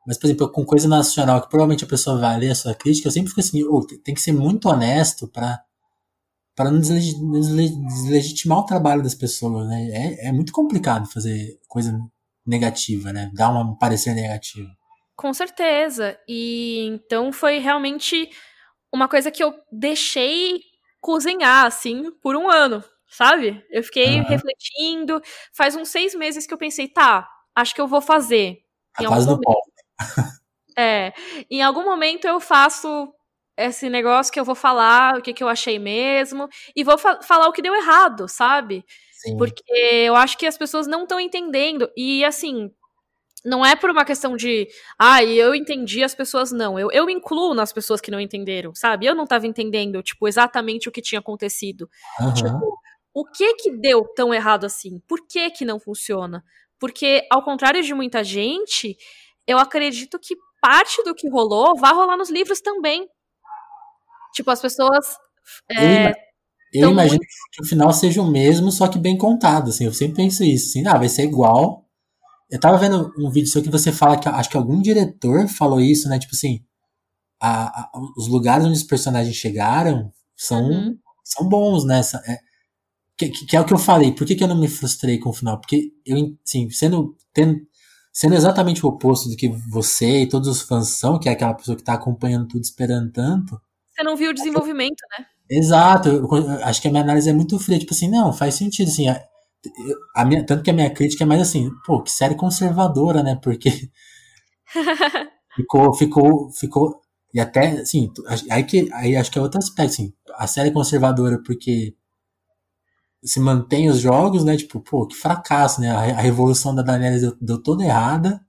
Mas, 0.05 0.17
por 0.17 0.27
exemplo, 0.27 0.51
com 0.51 0.65
coisa 0.65 0.87
nacional, 0.87 1.41
que 1.41 1.49
provavelmente 1.49 1.83
a 1.83 1.87
pessoa 1.87 2.17
vai 2.19 2.39
ler 2.39 2.51
a 2.51 2.55
sua 2.55 2.73
crítica, 2.73 3.07
eu 3.07 3.11
sempre 3.11 3.29
fico 3.29 3.41
assim, 3.41 3.63
"Ô, 3.63 3.85
tem- 3.85 4.15
que 4.15 4.21
ser 4.21 4.31
muito 4.31 4.69
honesto 4.69 5.27
pra, 5.27 5.59
pra 6.57 6.71
não 6.71 6.79
desleg- 6.79 7.13
desle- 7.31 7.77
deslegitimar 7.85 8.57
o 8.59 8.65
trabalho 8.65 9.03
das 9.03 9.13
pessoas, 9.13 9.67
né? 9.69 9.87
É, 9.91 10.29
é 10.29 10.31
muito 10.33 10.51
complicado 10.51 11.05
fazer 11.07 11.59
coisa 11.67 11.97
negativa, 12.45 13.13
né? 13.13 13.29
Dar 13.35 13.51
um 13.51 13.75
parecer 13.77 14.15
negativo. 14.15 14.67
Com 15.15 15.31
certeza. 15.33 16.19
E 16.27 16.85
então 16.87 17.31
foi 17.31 17.59
realmente 17.59 18.29
uma 18.91 19.07
coisa 19.07 19.29
que 19.29 19.43
eu 19.43 19.53
deixei 19.71 20.61
cozinhar, 20.99 21.65
assim, 21.67 22.11
por 22.23 22.35
um 22.35 22.49
ano, 22.49 22.83
sabe? 23.07 23.63
Eu 23.69 23.83
fiquei 23.83 24.17
Aham. 24.17 24.27
refletindo. 24.27 25.21
Faz 25.55 25.75
uns 25.75 25.89
seis 25.89 26.15
meses 26.15 26.47
que 26.47 26.53
eu 26.53 26.57
pensei, 26.57 26.87
tá, 26.87 27.29
acho 27.55 27.75
que 27.75 27.81
eu 27.81 27.87
vou 27.87 28.01
fazer. 28.01 28.59
A 28.97 29.03
Em 29.03 29.05
algum 29.05 29.25
do 29.35 29.41
pó. 29.41 29.53
É, 30.79 31.11
em 31.49 31.61
algum 31.63 31.83
momento 31.83 32.25
eu 32.25 32.39
faço 32.39 33.11
esse 33.57 33.89
negócio 33.89 34.31
que 34.31 34.39
eu 34.39 34.45
vou 34.45 34.55
falar 34.55 35.17
o 35.17 35.21
que, 35.21 35.33
que 35.33 35.43
eu 35.43 35.49
achei 35.49 35.79
mesmo 35.79 36.47
e 36.75 36.83
vou 36.83 36.97
fa- 36.97 37.21
falar 37.21 37.47
o 37.47 37.51
que 37.51 37.61
deu 37.61 37.75
errado, 37.75 38.27
sabe? 38.27 38.85
Sim. 39.11 39.35
Porque 39.37 39.63
eu 40.05 40.15
acho 40.15 40.37
que 40.37 40.45
as 40.45 40.57
pessoas 40.57 40.87
não 40.87 41.03
estão 41.03 41.19
entendendo. 41.19 41.89
E 41.97 42.23
assim, 42.23 42.69
não 43.43 43.65
é 43.65 43.75
por 43.75 43.89
uma 43.89 44.05
questão 44.05 44.35
de, 44.35 44.67
ah, 44.99 45.23
eu 45.23 45.55
entendi 45.55 46.03
as 46.03 46.13
pessoas 46.13 46.51
não. 46.51 46.79
Eu, 46.79 46.91
eu 46.91 47.09
incluo 47.09 47.53
nas 47.53 47.73
pessoas 47.73 47.99
que 48.01 48.11
não 48.11 48.19
entenderam, 48.19 48.75
sabe? 48.75 49.05
Eu 49.05 49.15
não 49.15 49.25
tava 49.25 49.47
entendendo, 49.47 50.03
tipo, 50.03 50.27
exatamente 50.27 50.87
o 50.89 50.91
que 50.91 51.01
tinha 51.01 51.19
acontecido. 51.19 51.89
Aham. 52.19 52.33
Tipo, 52.33 52.77
o 53.13 53.25
que 53.25 53.55
que 53.55 53.71
deu 53.77 54.03
tão 54.15 54.33
errado 54.33 54.65
assim? 54.65 54.99
Por 55.07 55.25
que 55.27 55.49
que 55.49 55.65
não 55.65 55.79
funciona? 55.79 56.43
Porque, 56.79 57.25
ao 57.31 57.43
contrário 57.43 57.81
de 57.81 57.93
muita 57.93 58.23
gente, 58.23 58.95
eu 59.47 59.57
acredito 59.57 60.19
que 60.19 60.35
parte 60.61 61.03
do 61.03 61.15
que 61.15 61.29
rolou 61.29 61.75
vai 61.75 61.93
rolar 61.93 62.17
nos 62.17 62.29
livros 62.29 62.61
também. 62.61 63.07
Tipo, 64.33 64.51
as 64.51 64.61
pessoas. 64.61 65.05
Eu, 65.69 65.77
é, 65.87 66.13
eu 66.73 66.91
imagino 66.91 67.19
que 67.53 67.63
o 67.63 67.67
final 67.67 67.93
seja 67.93 68.21
o 68.21 68.31
mesmo, 68.31 68.71
só 68.71 68.87
que 68.87 68.99
bem 68.99 69.17
contado, 69.17 69.69
assim. 69.71 69.85
Eu 69.85 69.93
sempre 69.93 70.17
penso 70.17 70.43
isso, 70.43 70.69
assim, 70.69 70.87
ah, 70.87 70.97
vai 70.97 71.09
ser 71.09 71.23
igual. 71.25 71.85
Eu 72.51 72.59
tava 72.59 72.77
vendo 72.79 73.13
um 73.19 73.29
vídeo 73.31 73.49
seu 73.49 73.63
que 73.63 73.69
você 73.71 73.91
fala 73.91 74.17
que 74.19 74.29
acho 74.29 74.49
que 74.49 74.57
algum 74.57 74.81
diretor 74.81 75.47
falou 75.49 75.81
isso, 75.81 76.09
né? 76.09 76.19
Tipo 76.19 76.35
assim, 76.35 76.61
a- 77.41 77.81
a- 77.83 77.91
os 78.17 78.27
lugares 78.27 78.65
onde 78.65 78.75
os 78.77 78.83
personagens 78.83 79.35
chegaram 79.35 80.11
são, 80.35 80.63
Uhum. 80.69 80.97
são 81.25 81.47
bons, 81.49 81.85
né? 81.85 82.01
É- 82.27 82.39
que, 83.17 83.29
que- 83.29 83.45
que 83.45 83.57
é 83.57 83.61
o 83.61 83.65
que 83.65 83.73
eu 83.73 83.77
falei. 83.79 84.11
Por 84.13 84.25
que, 84.27 84.35
que 84.35 84.43
eu 84.43 84.47
não 84.47 84.57
me 84.59 84.67
frustrei 84.67 85.17
com 85.19 85.29
o 85.29 85.33
final? 85.33 85.59
Porque 85.59 85.91
eu, 86.05 86.35
assim, 86.45 86.69
sendo, 86.69 87.15
tendo, 87.33 87.59
sendo 88.13 88.35
exatamente 88.35 88.85
o 88.85 88.89
oposto 88.89 89.29
do 89.29 89.35
que 89.35 89.49
você 89.49 90.23
e 90.23 90.29
todos 90.29 90.47
os 90.47 90.61
fãs 90.61 90.89
são, 90.89 91.19
que 91.19 91.29
é 91.29 91.31
aquela 91.33 91.53
pessoa 91.53 91.77
que 91.77 91.83
tá 91.83 91.93
acompanhando 91.93 92.47
tudo, 92.47 92.63
esperando 92.63 93.11
tanto, 93.11 93.59
Você 93.97 94.03
não 94.03 94.15
viu 94.15 94.29
o 94.29 94.33
desenvolvimento, 94.33 95.01
né? 95.17 95.25
Exato, 95.49 96.09
eu, 96.09 96.27
acho 96.63 96.81
que 96.81 96.87
a 96.87 96.91
minha 96.91 97.03
análise 97.03 97.29
é 97.29 97.33
muito 97.33 97.57
fria, 97.57 97.79
tipo 97.79 97.93
assim, 97.93 98.09
não, 98.09 98.31
faz 98.31 98.55
sentido, 98.55 98.89
assim, 98.89 99.07
a, 99.07 99.19
a 100.13 100.25
minha, 100.25 100.45
tanto 100.45 100.61
que 100.61 100.69
a 100.69 100.73
minha 100.73 100.89
crítica 100.89 101.23
é 101.23 101.27
mais 101.27 101.41
assim, 101.41 101.71
pô, 101.85 102.03
que 102.03 102.11
série 102.11 102.35
conservadora, 102.35 103.23
né, 103.23 103.39
porque 103.41 103.89
ficou, 105.55 105.93
ficou, 105.93 106.51
ficou, 106.51 107.01
e 107.33 107.39
até, 107.39 107.79
assim, 107.79 108.11
aí, 108.51 108.63
que, 108.63 108.89
aí 108.93 109.15
acho 109.15 109.31
que 109.31 109.39
é 109.39 109.41
outro 109.41 109.57
aspecto, 109.57 109.93
assim, 109.93 110.13
a 110.35 110.45
série 110.45 110.71
conservadora 110.71 111.41
porque 111.41 111.95
se 113.23 113.39
mantém 113.39 113.89
os 113.89 113.99
jogos, 113.99 114.43
né, 114.43 114.57
tipo, 114.57 114.79
pô, 114.81 115.07
que 115.07 115.15
fracasso, 115.15 115.81
né, 115.81 115.89
a, 115.89 115.99
a 116.19 116.21
revolução 116.21 116.75
da 116.75 116.81
Daenerys 116.81 117.21
deu, 117.21 117.37
deu 117.41 117.63
toda 117.63 117.83
errada, 117.83 118.45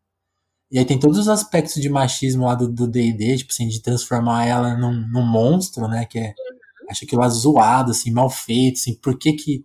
e 0.70 0.78
aí 0.78 0.84
tem 0.84 0.98
todos 0.98 1.18
os 1.18 1.28
aspectos 1.28 1.80
de 1.80 1.88
machismo 1.88 2.44
lá 2.46 2.54
do 2.54 2.68
do 2.68 2.86
D&D, 2.88 3.36
tipo 3.38 3.52
assim, 3.52 3.68
de 3.68 3.80
transformar 3.82 4.46
ela 4.46 4.76
num, 4.76 4.92
num 5.08 5.26
monstro, 5.26 5.88
né, 5.88 6.04
que 6.06 6.18
é 6.18 6.34
acho 6.90 7.04
aquilo 7.04 7.22
lá 7.22 7.28
zoado, 7.30 7.92
assim, 7.92 8.10
mal 8.12 8.30
feito, 8.30 8.76
assim, 8.78 8.94
por 8.96 9.18
que 9.18 9.32
que 9.34 9.64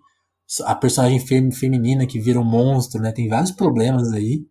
a 0.66 0.76
personagem 0.76 1.20
fem- 1.20 1.52
feminina 1.52 2.08
que 2.08 2.20
vira 2.20 2.40
um 2.40 2.46
monstro, 2.46 3.02
né, 3.02 3.12
tem 3.14 3.28
vários 3.30 3.52
problemas 3.52 4.12
aí. 4.14 4.46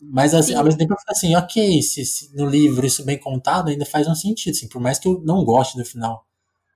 Mas 0.00 0.32
assim, 0.34 0.52
Sim. 0.52 0.58
ao 0.58 0.64
mesmo 0.64 0.78
tempo 0.78 0.94
eu 0.94 0.98
fico 0.98 1.12
assim, 1.12 1.34
ok, 1.36 1.82
se, 1.82 2.04
se 2.04 2.34
no 2.34 2.46
livro 2.48 2.86
isso 2.86 3.04
bem 3.04 3.18
contado 3.18 3.68
ainda 3.68 3.84
faz 3.84 4.08
um 4.08 4.14
sentido, 4.14 4.54
assim, 4.54 4.68
por 4.68 4.80
mais 4.80 4.98
que 4.98 5.06
eu 5.06 5.20
não 5.24 5.44
goste 5.44 5.76
do 5.76 5.84
final, 5.84 6.24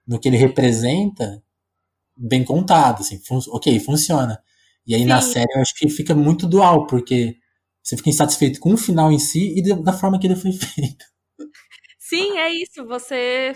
no 0.07 0.19
que 0.21 0.29
ele 0.29 0.37
representa, 0.39 1.43
bem 2.17 2.45
contado, 2.45 3.01
assim, 3.03 3.19
fun 3.21 3.41
ok, 3.51 3.81
funciona. 3.81 4.41
E 4.87 4.95
aí 4.95 5.05
na 5.05 5.21
Sim. 5.23 5.33
série 5.33 5.53
eu 5.57 5.63
acho 5.63 5.75
que 5.77 5.89
fica 5.91 6.15
muito 6.15 6.47
dual, 6.49 6.87
porque 6.87 7.37
você 7.85 7.97
fica 7.97 8.11
insatisfeito 8.11 8.61
com 8.61 8.73
o 8.75 8.79
final 8.79 9.13
em 9.13 9.19
si 9.19 9.55
e 9.59 9.63
da- 9.83 9.93
forma 9.93 10.19
que 10.19 10.27
ele 10.27 10.37
foi 10.37 10.53
feito. 10.55 11.05
Sim, 11.99 12.39
é 12.39 12.51
isso. 12.53 12.85
Você 12.87 13.53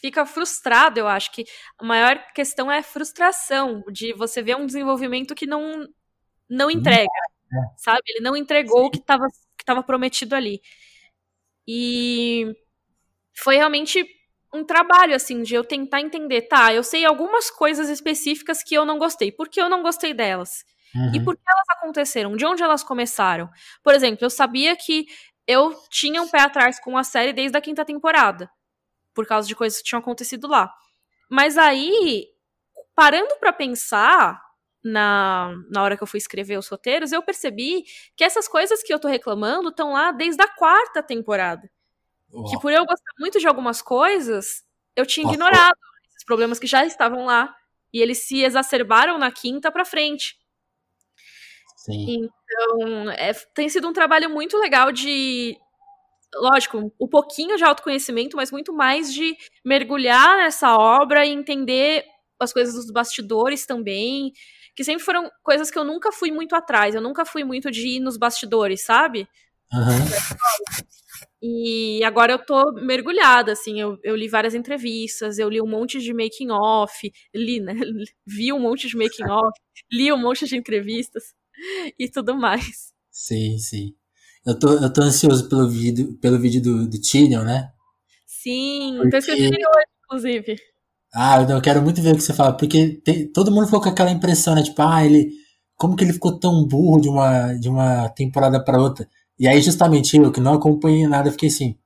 fica 0.00 0.26
frustrado, 0.26 0.98
eu 1.00 1.06
acho 1.08 1.32
que 1.32 1.44
a 1.78 1.84
maior 1.84 2.18
questão 2.34 2.70
é 2.70 2.78
a 2.78 2.82
frustração 2.82 3.82
de 3.90 4.12
você 4.14 4.42
ver 4.42 4.56
um 4.56 4.66
desenvolvimento 4.66 5.34
que 5.34 5.46
não 5.46 5.86
não 6.50 6.70
entrega, 6.70 7.08
sabe? 7.76 8.02
Ele 8.08 8.20
não 8.22 8.36
entregou 8.36 8.86
o 8.86 8.90
que 8.90 8.98
estava 9.00 9.26
que 9.58 9.64
tava 9.66 9.82
prometido 9.84 10.34
ali. 10.36 10.60
E 11.66 12.46
foi 13.36 13.56
realmente 13.56 14.06
um 14.54 14.64
trabalho 14.64 15.14
assim 15.14 15.42
de 15.42 15.54
eu 15.54 15.64
tentar 15.64 16.00
entender, 16.00 16.42
tá, 16.42 16.72
eu 16.74 16.82
sei 16.82 17.04
algumas 17.04 17.50
coisas 17.50 17.88
específicas 17.88 18.62
que 18.62 18.74
eu 18.74 18.84
não 18.86 18.98
gostei. 18.98 19.32
Por 19.32 19.48
que 19.48 19.60
eu 19.60 19.68
não 19.68 19.82
gostei 19.82 20.14
delas? 20.14 20.64
E 20.94 21.18
Uhum. 21.18 21.24
por 21.24 21.36
que 21.36 21.42
elas 21.46 21.66
aconteceram? 21.78 22.36
De 22.36 22.46
onde 22.46 22.62
elas 22.62 22.82
começaram? 22.82 23.50
Por 23.82 23.94
exemplo, 23.94 24.24
eu 24.24 24.30
sabia 24.30 24.74
que 24.76 25.06
eu 25.46 25.74
tinha 25.90 26.22
um 26.22 26.28
pé 26.28 26.40
atrás 26.40 26.80
com 26.80 26.96
a 26.96 27.04
série 27.04 27.32
desde 27.32 27.56
a 27.56 27.60
quinta 27.60 27.84
temporada, 27.84 28.50
por 29.14 29.26
causa 29.26 29.46
de 29.48 29.54
coisas 29.54 29.78
que 29.78 29.84
tinham 29.84 30.00
acontecido 30.00 30.48
lá. 30.48 30.72
Mas 31.30 31.58
aí, 31.58 32.26
parando 32.94 33.36
pra 33.38 33.52
pensar 33.52 34.40
na, 34.82 35.52
na 35.70 35.82
hora 35.82 35.96
que 35.96 36.02
eu 36.02 36.06
fui 36.06 36.18
escrever 36.18 36.56
os 36.58 36.68
roteiros, 36.68 37.12
eu 37.12 37.22
percebi 37.22 37.84
que 38.16 38.24
essas 38.24 38.46
coisas 38.48 38.82
que 38.82 38.92
eu 38.92 38.98
tô 39.00 39.08
reclamando 39.08 39.68
estão 39.70 39.92
lá 39.92 40.12
desde 40.12 40.42
a 40.42 40.48
quarta 40.48 41.02
temporada. 41.02 41.68
Que 42.30 42.36
Uau. 42.36 42.60
por 42.60 42.72
eu 42.72 42.84
gostar 42.86 43.12
muito 43.18 43.38
de 43.38 43.46
algumas 43.46 43.80
coisas, 43.82 44.64
eu 44.94 45.06
tinha 45.06 45.28
ignorado 45.30 45.76
esses 46.08 46.24
problemas 46.24 46.58
que 46.58 46.66
já 46.66 46.84
estavam 46.84 47.24
lá. 47.24 47.54
E 47.92 48.00
eles 48.00 48.26
se 48.26 48.42
exacerbaram 48.44 49.18
na 49.18 49.30
quinta 49.30 49.70
pra 49.72 49.84
frente. 49.84 50.36
Sim. 51.86 52.28
Então, 52.28 53.10
é, 53.12 53.32
tem 53.54 53.68
sido 53.68 53.88
um 53.88 53.92
trabalho 53.92 54.28
muito 54.28 54.58
legal 54.58 54.90
de. 54.90 55.56
Lógico, 56.34 56.92
um 57.00 57.08
pouquinho 57.08 57.56
de 57.56 57.64
autoconhecimento, 57.64 58.36
mas 58.36 58.50
muito 58.50 58.72
mais 58.72 59.14
de 59.14 59.36
mergulhar 59.64 60.38
nessa 60.38 60.76
obra 60.76 61.24
e 61.24 61.30
entender 61.30 62.04
as 62.38 62.52
coisas 62.52 62.74
dos 62.74 62.90
bastidores 62.90 63.64
também. 63.64 64.32
Que 64.74 64.84
sempre 64.84 65.04
foram 65.04 65.30
coisas 65.42 65.70
que 65.70 65.78
eu 65.78 65.84
nunca 65.84 66.12
fui 66.12 66.30
muito 66.30 66.54
atrás. 66.54 66.94
Eu 66.94 67.00
nunca 67.00 67.24
fui 67.24 67.44
muito 67.44 67.70
de 67.70 67.96
ir 67.96 68.00
nos 68.00 68.18
bastidores, 68.18 68.84
sabe? 68.84 69.26
Aham. 69.72 69.94
E 71.40 72.02
agora 72.02 72.32
eu 72.32 72.38
tô 72.38 72.72
mergulhada, 72.72 73.52
assim, 73.52 73.80
eu, 73.80 73.98
eu 74.02 74.16
li 74.16 74.26
várias 74.26 74.54
entrevistas, 74.54 75.38
eu 75.38 75.48
li 75.48 75.60
um 75.60 75.66
monte 75.66 76.00
de 76.00 76.12
making 76.12 76.50
off, 76.50 77.10
li, 77.34 77.60
né? 77.60 77.72
Vi 78.26 78.52
um 78.52 78.58
monte 78.58 78.88
de 78.88 78.96
making 78.96 79.28
off, 79.30 79.52
li 79.92 80.12
um 80.12 80.18
monte 80.18 80.46
de 80.46 80.56
entrevistas 80.56 81.34
e 81.98 82.08
tudo 82.10 82.36
mais. 82.36 82.92
Sim, 83.10 83.58
sim. 83.58 83.94
Eu 84.44 84.58
tô, 84.58 84.72
eu 84.74 84.92
tô 84.92 85.02
ansioso 85.02 85.48
pelo 85.48 85.68
vídeo, 85.68 86.16
pelo 86.20 86.38
vídeo 86.38 86.62
do, 86.62 86.86
do 86.88 87.00
Tyrion, 87.00 87.44
né? 87.44 87.70
Sim, 88.26 89.06
Porque- 89.10 89.20
tô 89.20 89.32
ele 89.32 89.56
hoje, 89.66 89.86
inclusive. 90.04 90.56
Ah, 91.14 91.40
eu, 91.40 91.48
não- 91.48 91.56
eu 91.56 91.62
quero 91.62 91.82
muito 91.82 92.00
ver 92.02 92.12
o 92.14 92.16
que 92.16 92.22
você 92.22 92.32
fala, 92.34 92.56
porque 92.56 93.00
tem- 93.04 93.26
todo 93.32 93.50
mundo 93.50 93.66
ficou 93.66 93.80
com 93.80 93.88
aquela 93.88 94.10
impressão, 94.10 94.54
né? 94.54 94.62
Tipo, 94.62 94.82
ah, 94.82 95.04
ele. 95.04 95.30
Como 95.76 95.96
que 95.96 96.04
ele 96.04 96.12
ficou 96.12 96.38
tão 96.38 96.64
burro 96.66 97.00
de 97.00 97.08
uma, 97.08 97.52
de 97.54 97.68
uma 97.68 98.08
temporada 98.10 98.62
pra 98.62 98.80
outra? 98.80 99.08
E 99.38 99.46
aí, 99.48 99.60
justamente 99.62 100.16
eu, 100.16 100.32
que 100.32 100.40
não 100.40 100.54
acompanhei 100.54 101.06
nada, 101.06 101.30
fiquei 101.30 101.48
assim. 101.48 101.76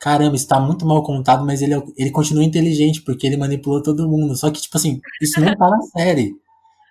caramba, 0.00 0.36
está 0.36 0.60
muito 0.60 0.86
mal 0.86 1.02
contado, 1.04 1.44
mas 1.46 1.62
ele, 1.62 1.74
é 1.74 1.82
ele 1.98 2.10
continua 2.12 2.44
inteligente 2.44 3.02
porque 3.02 3.26
ele 3.26 3.36
manipulou 3.38 3.82
todo 3.82 4.08
mundo. 4.08 4.36
Só 4.36 4.50
que, 4.50 4.60
tipo 4.62 4.76
assim, 4.78 5.00
isso 5.22 5.40
não 5.40 5.56
tá 5.56 5.70
na 5.70 5.82
série. 5.82 6.34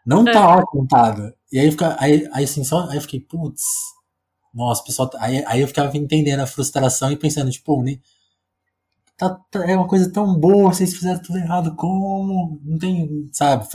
Não 0.05 0.25
tá 0.25 0.31
é. 0.31 0.35
mal 0.43 0.65
contado. 0.67 1.33
E 1.51 1.59
aí, 1.59 1.71
fica, 1.71 1.95
aí, 1.99 2.27
aí 2.33 2.43
assim, 2.43 2.63
só, 2.63 2.89
aí 2.89 2.97
eu 2.97 3.01
fiquei, 3.01 3.19
putz, 3.21 3.63
nossa, 4.53 4.83
pessoal. 4.83 5.09
Tá, 5.09 5.19
aí, 5.21 5.43
aí 5.47 5.61
eu 5.61 5.67
ficava 5.67 5.95
entendendo 5.97 6.41
a 6.41 6.47
frustração 6.47 7.11
e 7.11 7.17
pensando, 7.17 7.51
tipo, 7.51 7.81
né, 7.83 7.99
tá, 9.17 9.39
é 9.65 9.75
uma 9.75 9.87
coisa 9.87 10.11
tão 10.11 10.35
boa, 10.39 10.73
vocês 10.73 10.93
fizeram 10.93 11.21
tudo 11.21 11.37
errado, 11.37 11.75
como? 11.75 12.59
Não 12.63 12.77
tem, 12.77 13.29
sabe? 13.33 13.65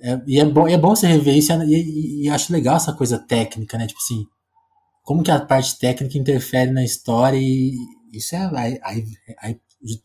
É, 0.00 0.20
e 0.26 0.40
é 0.40 0.44
bom, 0.44 0.66
é 0.68 0.76
bom 0.76 0.94
você 0.96 1.06
rever 1.06 1.36
isso 1.36 1.52
e, 1.52 1.74
e, 1.74 2.24
e, 2.26 2.30
acho 2.30 2.52
legal 2.52 2.76
essa 2.76 2.92
coisa 2.92 3.18
técnica, 3.18 3.78
né? 3.78 3.86
Tipo 3.86 4.00
assim, 4.00 4.26
como 5.02 5.22
que 5.22 5.30
a 5.30 5.40
parte 5.44 5.78
técnica 5.78 6.18
interfere 6.18 6.72
na 6.72 6.84
história 6.84 7.38
e 7.38 7.76
isso 8.12 8.34
é. 8.34 8.50
Aí, 8.56 8.80
aí, 8.82 9.04
aí 9.40 9.60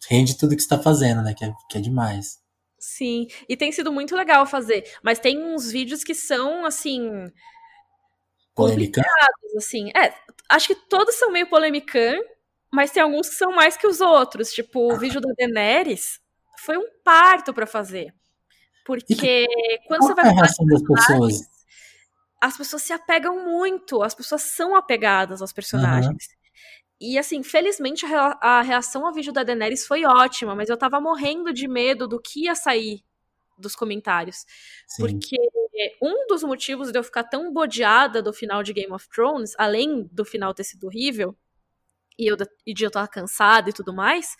rende 0.09 0.37
tudo 0.37 0.55
que 0.55 0.61
você 0.61 0.69
tá 0.69 0.79
fazendo, 0.79 1.21
né? 1.23 1.33
Que 1.33 1.45
é, 1.45 1.53
que 1.69 1.77
é 1.77 1.81
demais. 1.81 2.37
Sim, 2.87 3.27
e 3.49 3.57
tem 3.57 3.69
sido 3.69 3.91
muito 3.91 4.15
legal 4.15 4.45
fazer. 4.45 4.89
Mas 5.03 5.19
tem 5.19 5.37
uns 5.43 5.69
vídeos 5.69 6.05
que 6.05 6.15
são, 6.15 6.65
assim. 6.65 7.29
Polêmica? 8.55 9.01
assim. 9.57 9.89
É, 9.89 10.13
acho 10.49 10.67
que 10.67 10.75
todos 10.87 11.15
são 11.15 11.29
meio 11.29 11.49
polêmicão, 11.49 12.23
mas 12.71 12.89
tem 12.89 13.03
alguns 13.03 13.27
que 13.27 13.35
são 13.35 13.51
mais 13.51 13.75
que 13.75 13.85
os 13.85 13.99
outros. 13.99 14.53
Tipo, 14.53 14.93
o 14.93 14.97
vídeo 14.97 15.19
da 15.19 15.33
Daenerys 15.37 16.21
foi 16.59 16.77
um 16.77 16.87
parto 17.03 17.53
para 17.53 17.67
fazer. 17.67 18.13
Porque 18.85 19.15
que, 19.15 19.47
quando 19.85 20.03
você 20.03 20.13
vai 20.15 20.27
é 20.27 20.29
a 20.29 20.33
reação 20.33 20.65
das 20.65 20.81
pessoas? 20.81 21.41
As 22.41 22.55
pessoas 22.55 22.83
se 22.83 22.93
apegam 22.93 23.43
muito, 23.43 24.01
as 24.01 24.15
pessoas 24.15 24.43
são 24.43 24.77
apegadas 24.77 25.41
aos 25.41 25.51
personagens. 25.51 26.29
Uhum. 26.29 26.36
E 26.99 27.17
assim, 27.17 27.43
felizmente 27.43 28.05
a, 28.05 28.61
reação 28.61 29.05
ao 29.05 29.13
vídeo 29.13 29.31
da 29.31 29.43
Daenerys 29.43 29.85
foi 29.85 30.03
ótima, 30.03 30.55
mas 30.55 30.69
eu 30.69 30.77
tava 30.77 30.99
morrendo 30.99 31.53
de 31.53 31.67
medo 31.67 32.07
do 32.07 32.19
que 32.19 32.45
ia 32.45 32.55
sair 32.55 33.03
dos 33.57 33.75
comentários. 33.75 34.45
Sim. 34.87 35.03
Porque 35.03 35.37
um 36.01 36.25
dos 36.27 36.43
motivos 36.43 36.91
de 36.91 36.97
eu 36.97 37.03
ficar 37.03 37.23
tão 37.23 37.53
bodeada 37.53 38.21
do 38.21 38.33
final 38.33 38.63
de 38.63 38.73
Game 38.73 38.91
of 38.91 39.07
Thrones, 39.09 39.53
além 39.57 40.09
do 40.11 40.25
final 40.25 40.53
ter 40.53 40.63
sido 40.63 40.87
horrível, 40.87 41.35
e, 42.17 42.25
eu, 42.25 42.37
e 42.65 42.73
de 42.73 42.83
eu 42.83 42.87
estar 42.87 43.07
cansada 43.07 43.69
e 43.69 43.73
tudo 43.73 43.93
mais, 43.93 44.35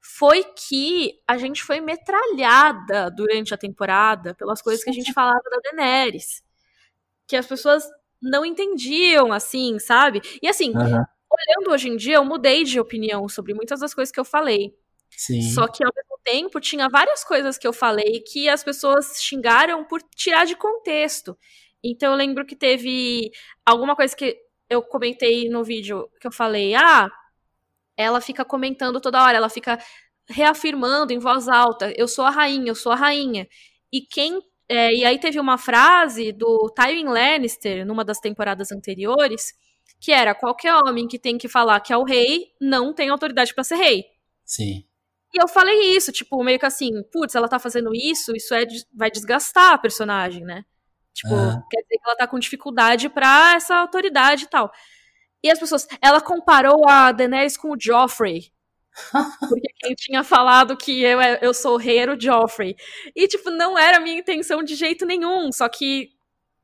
foi 0.00 0.44
que 0.44 1.20
a 1.26 1.36
gente 1.36 1.64
foi 1.64 1.80
metralhada 1.80 3.10
durante 3.10 3.52
a 3.52 3.58
temporada 3.58 4.32
pelas 4.34 4.62
coisas 4.62 4.84
que 4.84 4.90
a 4.90 4.92
gente 4.92 5.12
falava 5.12 5.42
da 5.50 5.58
Daenerys. 5.64 6.44
Que 7.26 7.34
as 7.34 7.46
pessoas 7.46 7.84
não 8.22 8.46
entendiam, 8.46 9.32
assim, 9.32 9.80
sabe? 9.80 10.22
E 10.40 10.46
assim, 10.46 10.70
uhum. 10.70 11.02
Olhando 11.36 11.72
hoje 11.72 11.88
em 11.88 11.96
dia, 11.96 12.16
eu 12.16 12.24
mudei 12.24 12.64
de 12.64 12.80
opinião 12.80 13.28
sobre 13.28 13.54
muitas 13.54 13.80
das 13.80 13.94
coisas 13.94 14.12
que 14.12 14.20
eu 14.20 14.24
falei. 14.24 14.74
Sim. 15.10 15.40
Só 15.42 15.66
que 15.66 15.84
ao 15.84 15.92
mesmo 15.94 16.18
tempo 16.24 16.60
tinha 16.60 16.88
várias 16.88 17.24
coisas 17.24 17.56
que 17.56 17.66
eu 17.66 17.72
falei 17.72 18.20
que 18.20 18.48
as 18.48 18.64
pessoas 18.64 19.22
xingaram 19.22 19.84
por 19.84 20.02
tirar 20.14 20.44
de 20.44 20.56
contexto. 20.56 21.36
Então 21.82 22.12
eu 22.12 22.16
lembro 22.16 22.44
que 22.44 22.56
teve 22.56 23.30
alguma 23.64 23.94
coisa 23.94 24.14
que 24.16 24.36
eu 24.68 24.82
comentei 24.82 25.48
no 25.48 25.62
vídeo 25.62 26.08
que 26.20 26.26
eu 26.26 26.32
falei, 26.32 26.74
ah, 26.74 27.08
ela 27.96 28.20
fica 28.20 28.44
comentando 28.44 29.00
toda 29.00 29.22
hora, 29.22 29.36
ela 29.36 29.48
fica 29.48 29.78
reafirmando 30.28 31.12
em 31.12 31.18
voz 31.18 31.48
alta: 31.48 31.92
eu 31.96 32.08
sou 32.08 32.24
a 32.24 32.30
rainha, 32.30 32.70
eu 32.70 32.74
sou 32.74 32.92
a 32.92 32.96
rainha. 32.96 33.48
E 33.92 34.00
quem. 34.00 34.40
É, 34.68 34.92
e 34.92 35.04
aí 35.04 35.18
teve 35.20 35.38
uma 35.38 35.56
frase 35.56 36.32
do 36.32 36.68
Tywin 36.74 37.04
Lannister, 37.06 37.86
numa 37.86 38.04
das 38.04 38.18
temporadas 38.18 38.72
anteriores, 38.72 39.54
que 40.00 40.12
era: 40.12 40.34
qualquer 40.34 40.74
homem 40.74 41.08
que 41.08 41.18
tem 41.18 41.38
que 41.38 41.48
falar 41.48 41.80
que 41.80 41.92
é 41.92 41.96
o 41.96 42.04
rei 42.04 42.52
não 42.60 42.92
tem 42.92 43.08
autoridade 43.08 43.54
para 43.54 43.64
ser 43.64 43.76
rei. 43.76 44.04
Sim. 44.44 44.84
E 45.34 45.42
eu 45.42 45.48
falei 45.48 45.96
isso, 45.96 46.12
tipo, 46.12 46.42
meio 46.42 46.58
que 46.58 46.66
assim, 46.66 47.02
putz, 47.12 47.34
ela 47.34 47.48
tá 47.48 47.58
fazendo 47.58 47.90
isso, 47.94 48.34
isso 48.34 48.54
é, 48.54 48.64
vai 48.94 49.10
desgastar 49.10 49.74
a 49.74 49.78
personagem, 49.78 50.44
né? 50.44 50.64
Tipo, 51.12 51.34
uhum. 51.34 51.62
quer 51.70 51.82
dizer 51.82 51.98
que 51.98 52.06
ela 52.06 52.16
tá 52.16 52.26
com 52.26 52.38
dificuldade 52.38 53.08
pra 53.08 53.54
essa 53.54 53.76
autoridade 53.76 54.44
e 54.44 54.48
tal. 54.48 54.70
E 55.42 55.50
as 55.50 55.58
pessoas. 55.58 55.86
Ela 56.00 56.20
comparou 56.20 56.88
a 56.88 57.12
Daenerys 57.12 57.56
com 57.56 57.70
o 57.70 57.76
Joffrey. 57.78 58.52
Porque 59.48 59.68
quem 59.78 59.94
tinha 59.94 60.24
falado 60.24 60.76
que 60.76 61.02
eu, 61.02 61.20
eu 61.20 61.54
sou 61.54 61.74
o 61.74 61.78
rei 61.78 61.98
era 61.98 62.14
o 62.14 62.20
Joffrey. 62.20 62.76
E, 63.14 63.28
tipo, 63.28 63.50
não 63.50 63.78
era 63.78 63.98
a 63.98 64.00
minha 64.00 64.18
intenção 64.18 64.62
de 64.62 64.74
jeito 64.74 65.06
nenhum. 65.06 65.50
Só 65.52 65.68
que 65.68 66.10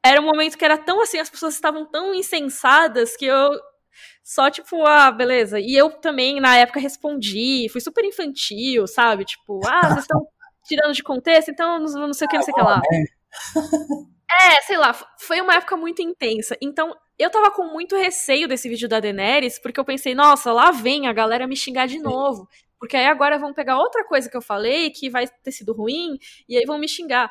era 0.04 0.20
um 0.20 0.24
momento 0.24 0.58
que 0.58 0.64
era 0.64 0.76
tão 0.76 1.00
assim, 1.00 1.18
as 1.18 1.30
pessoas 1.30 1.54
estavam 1.54 1.86
tão 1.86 2.14
insensadas 2.14 3.16
que 3.16 3.26
eu. 3.26 3.50
Só, 4.24 4.50
tipo, 4.50 4.84
ah, 4.86 5.10
beleza. 5.10 5.60
E 5.60 5.74
eu 5.74 5.90
também, 5.90 6.40
na 6.40 6.56
época, 6.56 6.80
respondi. 6.80 7.68
Fui 7.70 7.80
super 7.80 8.04
infantil, 8.04 8.86
sabe? 8.86 9.24
Tipo, 9.24 9.60
ah, 9.66 9.88
vocês 9.88 10.00
estão 10.00 10.26
tirando 10.64 10.94
de 10.94 11.02
contexto, 11.02 11.50
então 11.50 11.78
não, 11.78 12.06
não 12.06 12.12
sei 12.12 12.26
o 12.26 12.30
que, 12.30 12.36
não 12.36 12.42
sei 12.42 12.52
o 12.52 12.56
que 12.56 12.62
lá. 12.62 12.80
É, 14.40 14.62
sei 14.62 14.78
lá, 14.78 14.94
foi 15.18 15.40
uma 15.42 15.54
época 15.56 15.76
muito 15.76 16.00
intensa. 16.00 16.56
Então, 16.60 16.96
eu 17.18 17.30
tava 17.30 17.50
com 17.50 17.66
muito 17.66 17.96
receio 17.96 18.48
desse 18.48 18.68
vídeo 18.68 18.88
da 18.88 18.98
Daenerys, 18.98 19.58
porque 19.58 19.78
eu 19.78 19.84
pensei, 19.84 20.14
nossa, 20.14 20.50
lá 20.52 20.70
vem 20.70 21.06
a 21.06 21.12
galera 21.12 21.46
me 21.46 21.54
xingar 21.54 21.86
de 21.86 21.98
novo. 21.98 22.48
Porque 22.78 22.96
aí 22.96 23.06
agora 23.06 23.38
vão 23.38 23.52
pegar 23.52 23.78
outra 23.78 24.04
coisa 24.04 24.30
que 24.30 24.36
eu 24.36 24.42
falei, 24.42 24.90
que 24.90 25.10
vai 25.10 25.28
ter 25.28 25.52
sido 25.52 25.72
ruim, 25.72 26.18
e 26.48 26.56
aí 26.56 26.64
vão 26.64 26.78
me 26.78 26.88
xingar. 26.88 27.30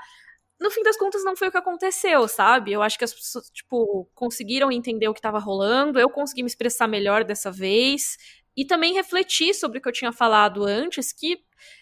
No 0.62 0.70
fim 0.70 0.84
das 0.84 0.96
contas, 0.96 1.24
não 1.24 1.36
foi 1.36 1.48
o 1.48 1.52
que 1.52 1.58
aconteceu, 1.58 2.28
sabe? 2.28 2.72
Eu 2.72 2.84
acho 2.84 2.98
que 2.98 3.04
as 3.04 3.14
pessoas, 3.14 3.50
tipo, 3.50 4.08
conseguiram 4.14 4.72
entender 4.72 5.08
o 5.08 5.14
que 5.14 5.20
tava 5.20 5.40
rolando, 5.40 6.00
eu 6.00 6.08
consegui 6.08 6.44
me 6.44 6.48
expressar 6.48 6.88
melhor 6.88 7.24
dessa 7.24 7.52
vez, 7.52 8.16
e 8.56 8.66
também 8.66 8.94
refletir 8.94 9.54
sobre 9.54 9.80
o 9.80 9.82
que 9.82 9.88
eu 9.88 9.94
tinha 9.94 10.12
falado 10.12 10.64
antes, 10.64 11.12
que 11.12 11.40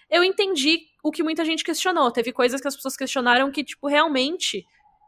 eu 0.10 0.24
entendi 0.24 0.80
o 1.04 1.12
que 1.12 1.24
muita 1.24 1.44
gente 1.44 1.64
questionou. 1.64 2.12
Teve 2.12 2.32
coisas 2.32 2.62
que 2.62 2.68
as 2.68 2.76
pessoas 2.76 2.96
questionaram 2.96 3.52
que, 3.52 3.64
tipo, 3.64 3.88
realmente 3.88 4.66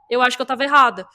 eu 0.09 0.21
acho 0.21 0.35
que 0.35 0.41
eu 0.41 0.45
tava 0.45 0.63
errada. 0.63 1.07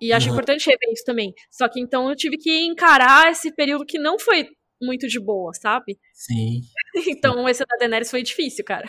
E 0.00 0.12
acho 0.12 0.28
uhum. 0.28 0.32
importante 0.32 0.66
rever 0.66 0.90
isso 0.92 1.04
também. 1.04 1.34
Só 1.50 1.68
que 1.68 1.78
então 1.78 2.08
eu 2.08 2.16
tive 2.16 2.38
que 2.38 2.64
encarar 2.64 3.30
esse 3.30 3.54
período 3.54 3.84
que 3.84 3.98
não 3.98 4.18
foi 4.18 4.48
muito 4.80 5.06
de 5.06 5.20
boa, 5.20 5.52
sabe? 5.52 5.98
Sim. 6.14 6.62
então 7.08 7.46
esse 7.48 7.64
da 7.66 7.76
Daenerys 7.76 8.10
foi 8.10 8.22
difícil, 8.22 8.64
cara. 8.64 8.88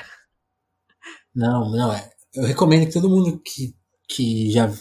Não, 1.36 1.70
não. 1.70 1.94
É. 1.94 2.10
Eu 2.34 2.44
recomendo 2.44 2.88
que 2.88 2.94
todo 2.94 3.10
mundo 3.10 3.40
que, 3.40 3.76
que, 4.08 4.52
já, 4.52 4.72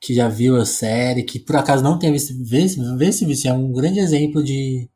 que 0.00 0.14
já 0.14 0.28
viu 0.28 0.56
a 0.56 0.64
série, 0.66 1.22
que 1.22 1.38
por 1.38 1.56
acaso 1.56 1.82
não 1.82 1.98
tenha 1.98 2.12
visto, 2.12 2.34
vê, 2.44 2.66
vê 2.96 3.06
esse 3.06 3.24
vídeo. 3.24 3.48
É 3.50 3.52
um 3.52 3.72
grande 3.72 4.00
exemplo 4.00 4.42
de. 4.42 4.88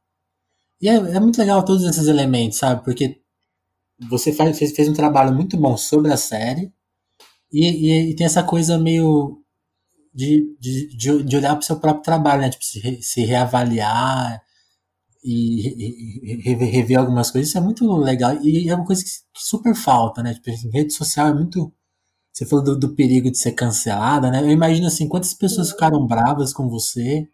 E 0.81 0.89
é, 0.89 0.95
é 0.95 1.21
muito 1.21 1.39
legal 1.39 1.65
todos 1.65 1.85
esses 1.85 2.07
elementos, 2.09 2.59
sabe? 2.59 2.85
Porque 2.85 3.21
você 4.09 4.33
faz, 4.33 4.59
fez, 4.59 4.73
fez 4.73 4.89
um 4.89 4.93
trabalho 4.93 5.35
muito 5.35 5.57
bom 5.57 5.77
sobre 5.77 6.13
a 6.13 6.17
série 6.17 6.73
e, 7.53 7.67
e, 7.67 8.11
e 8.11 8.17
tem 8.17 8.27
essa 8.27 8.43
coisa 8.43 8.79
meio 8.79 9.43
de, 10.15 10.57
de, 10.61 10.89
de, 10.97 11.23
de 11.25 11.37
olhar 11.37 11.51
para 11.55 11.61
o 11.61 11.65
seu 11.65 11.81
próprio 11.81 12.03
trabalho, 12.03 12.43
né? 12.43 12.51
Tipo, 12.51 12.65
se, 12.65 13.03
se 13.03 13.25
reavaliar 13.25 14.43
e, 15.25 16.33
e 16.33 16.55
rever, 16.55 16.99
algumas 16.99 17.31
coisas. 17.31 17.49
Isso 17.49 17.59
é 17.59 17.61
muito 17.61 17.87
legal. 17.97 18.37
E 18.43 18.69
é 18.69 18.75
uma 18.75 18.85
coisa 18.85 19.03
que, 19.03 19.11
que 19.11 19.43
super 19.43 19.75
falta, 19.75 20.23
né? 20.23 20.35
Tipo, 20.35 20.51
rede 20.73 20.93
social 20.93 21.29
é 21.29 21.35
muito. 21.35 21.73
Você 22.33 22.47
falou 22.47 22.65
do, 22.65 22.79
do, 22.79 22.95
perigo 22.95 23.31
de 23.31 23.39
ser 23.39 23.53
cancelada, 23.53 24.31
né? 24.31 24.41
Eu 24.41 24.51
imagino 24.51 24.87
assim, 24.87 25.09
quantas 25.09 25.35
pessoas 25.35 25.71
ficaram 25.71 26.07
bravas 26.07 26.53
com 26.53 26.69
você 26.69 27.29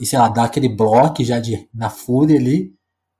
e, 0.00 0.06
sei 0.06 0.18
lá, 0.18 0.28
dá 0.28 0.44
aquele 0.44 0.68
bloco 0.68 1.22
já 1.22 1.38
de, 1.38 1.68
na 1.74 1.90
fúria 1.90 2.38
ali. 2.38 2.74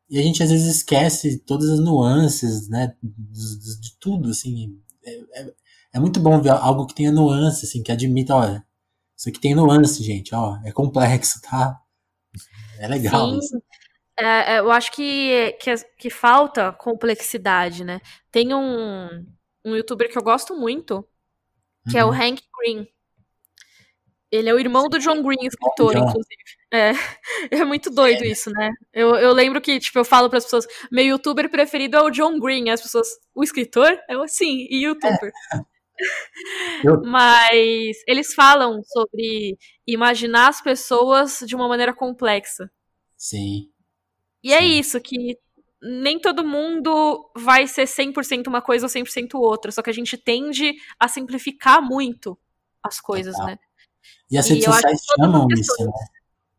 E 0.09 0.19
a 0.19 0.23
gente 0.23 0.43
às 0.43 0.51
vezes 0.51 0.77
esquece 0.77 1.39
todas 1.39 1.69
as 1.69 1.81
nuances, 1.81 2.69
né? 2.69 2.95
De, 3.03 3.59
de, 3.59 3.81
de 3.81 3.99
tudo, 3.99 4.31
assim. 4.31 4.79
É, 5.05 5.41
é, 5.41 5.53
é 5.95 6.01
muito 6.01 6.21
bom 6.21 6.41
ver 6.41 6.51
algo 6.51 6.87
que 6.87 6.95
tenha 6.95 7.13
nuance, 7.13 7.67
assim, 7.67 7.83
que 7.83 7.93
admita, 7.93 8.35
olha, 8.35 8.65
isso 9.17 9.29
aqui 9.29 9.41
tem 9.41 9.55
nuance, 9.55 10.03
gente, 10.03 10.35
ó, 10.35 10.59
é 10.65 10.73
complexo, 10.73 11.41
tá? 11.43 11.79
É 12.79 12.89
legal 12.89 13.31
Sim. 13.31 13.39
isso. 13.39 13.63
É, 14.19 14.55
é 14.55 14.59
eu 14.61 14.71
acho 14.71 14.91
que, 14.93 15.57
que, 15.61 15.75
que, 15.99 16.11
falta 16.11 16.73
complexidade, 16.73 17.85
né? 17.85 18.01
Tem 18.31 18.55
um, 18.55 19.25
um 19.65 19.77
youtuber 19.77 20.11
que 20.11 20.19
eu 20.19 20.23
gosto 20.23 20.57
muito, 20.57 21.07
que 21.91 21.97
uhum. 21.97 22.01
é 22.01 22.05
o 22.05 22.09
uhum. 22.09 22.15
Hank 22.15 22.43
Green. 22.59 22.89
Ele 24.31 24.49
é 24.49 24.55
o 24.55 24.59
irmão 24.59 24.89
do 24.89 24.99
John 24.99 25.23
Green, 25.23 25.47
escritor, 25.47 25.95
inclusive. 25.95 26.43
É, 26.73 26.93
é 27.61 27.65
muito 27.65 27.91
doido 27.91 28.25
isso, 28.25 28.51
né? 28.51 28.71
Eu, 28.93 29.15
eu 29.17 29.33
lembro 29.33 29.61
que, 29.61 29.79
tipo, 29.79 29.99
eu 29.99 30.05
falo 30.05 30.31
para 30.31 30.39
as 30.39 30.45
pessoas, 30.45 30.67
meu 30.91 31.05
youtuber 31.05 31.51
preferido 31.51 31.99
é 31.99 32.03
o 32.03 32.11
John 32.11 32.39
Green. 32.41 32.71
As 32.71 32.81
pessoas, 32.81 33.09
o 33.35 33.45
escritor? 33.45 33.99
Eu, 34.09 34.27
sim, 34.27 34.67
e 34.71 34.85
youtuber. 34.87 35.31
É. 35.55 35.73
Eu... 36.83 37.03
Mas 37.03 37.97
eles 38.09 38.35
falam 38.35 38.83
sobre 38.83 39.57
imaginar 39.87 40.49
as 40.49 40.61
pessoas 40.61 41.39
de 41.47 41.55
uma 41.55 41.69
maneira 41.69 41.95
complexa. 41.95 42.71
Sim. 43.17 43.71
E 44.43 44.53
é 44.53 44.59
Sim. 44.59 44.65
é 44.65 44.67
isso, 44.67 45.01
que 45.01 45.39
nem 45.83 46.19
todo 46.19 46.45
mundo 46.45 47.31
vai 47.35 47.67
ser 47.67 47.85
100% 47.85 48.47
uma 48.47 48.63
coisa 48.63 48.87
ou 48.87 48.91
100% 48.91 49.35
outra, 49.35 49.73
só 49.73 49.83
que 49.83 49.91
a 49.91 49.95
gente 49.95 50.17
tende 50.17 50.75
a 50.99 51.09
simplificar 51.09 51.83
muito 51.83 52.39
as 52.83 53.01
coisas, 53.01 53.37
né? 53.39 53.59
E 54.31 54.39
as 54.39 54.49
redes 54.49 54.65
sociais 54.65 55.01
chamam 55.05 55.47
isso, 55.51 55.85
né? 55.85 55.93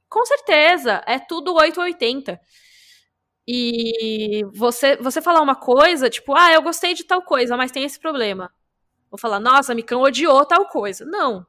Com 0.09 0.25
certeza, 0.25 1.01
é 1.07 1.17
tudo 1.17 1.53
880. 1.53 2.39
E 3.47 4.43
você, 4.53 4.95
você 4.97 5.21
falar 5.21 5.41
uma 5.41 5.55
coisa, 5.55 6.09
tipo, 6.09 6.35
ah, 6.35 6.51
eu 6.51 6.61
gostei 6.61 6.93
de 6.93 7.03
tal 7.03 7.21
coisa, 7.21 7.57
mas 7.57 7.71
tem 7.71 7.83
esse 7.83 7.99
problema. 7.99 8.53
Vou 9.09 9.17
falar, 9.17 9.39
nossa, 9.39 9.75
Micão 9.75 10.01
odiou 10.01 10.45
tal 10.45 10.67
coisa. 10.67 11.05
Não. 11.05 11.45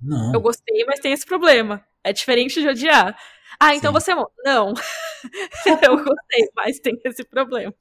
Não. 0.00 0.32
Eu 0.32 0.40
gostei, 0.40 0.84
mas 0.84 1.00
tem 1.00 1.12
esse 1.12 1.26
problema. 1.26 1.84
É 2.04 2.12
diferente 2.12 2.60
de 2.60 2.68
odiar. 2.68 3.16
Ah, 3.62 3.76
então 3.76 3.92
Sim. 3.92 4.00
você 4.00 4.10
amou. 4.10 4.32
Não. 4.44 4.74
eu 5.88 5.96
gostei, 5.96 6.48
mas 6.56 6.80
tem 6.80 7.00
esse 7.04 7.22
problema. 7.22 7.72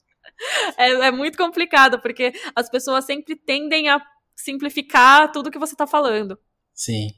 É, 0.77 0.91
é, 0.91 1.11
muito 1.11 1.37
complicado, 1.37 1.99
porque 1.99 2.31
as 2.55 2.69
pessoas 2.69 3.05
sempre 3.05 3.35
tendem 3.35 3.89
a 3.89 3.99
simplificar 4.35 5.31
tudo 5.31 5.49
que 5.49 5.57
você 5.57 5.75
tá 5.75 5.87
falando. 5.87 6.37
Sim. 6.71 7.09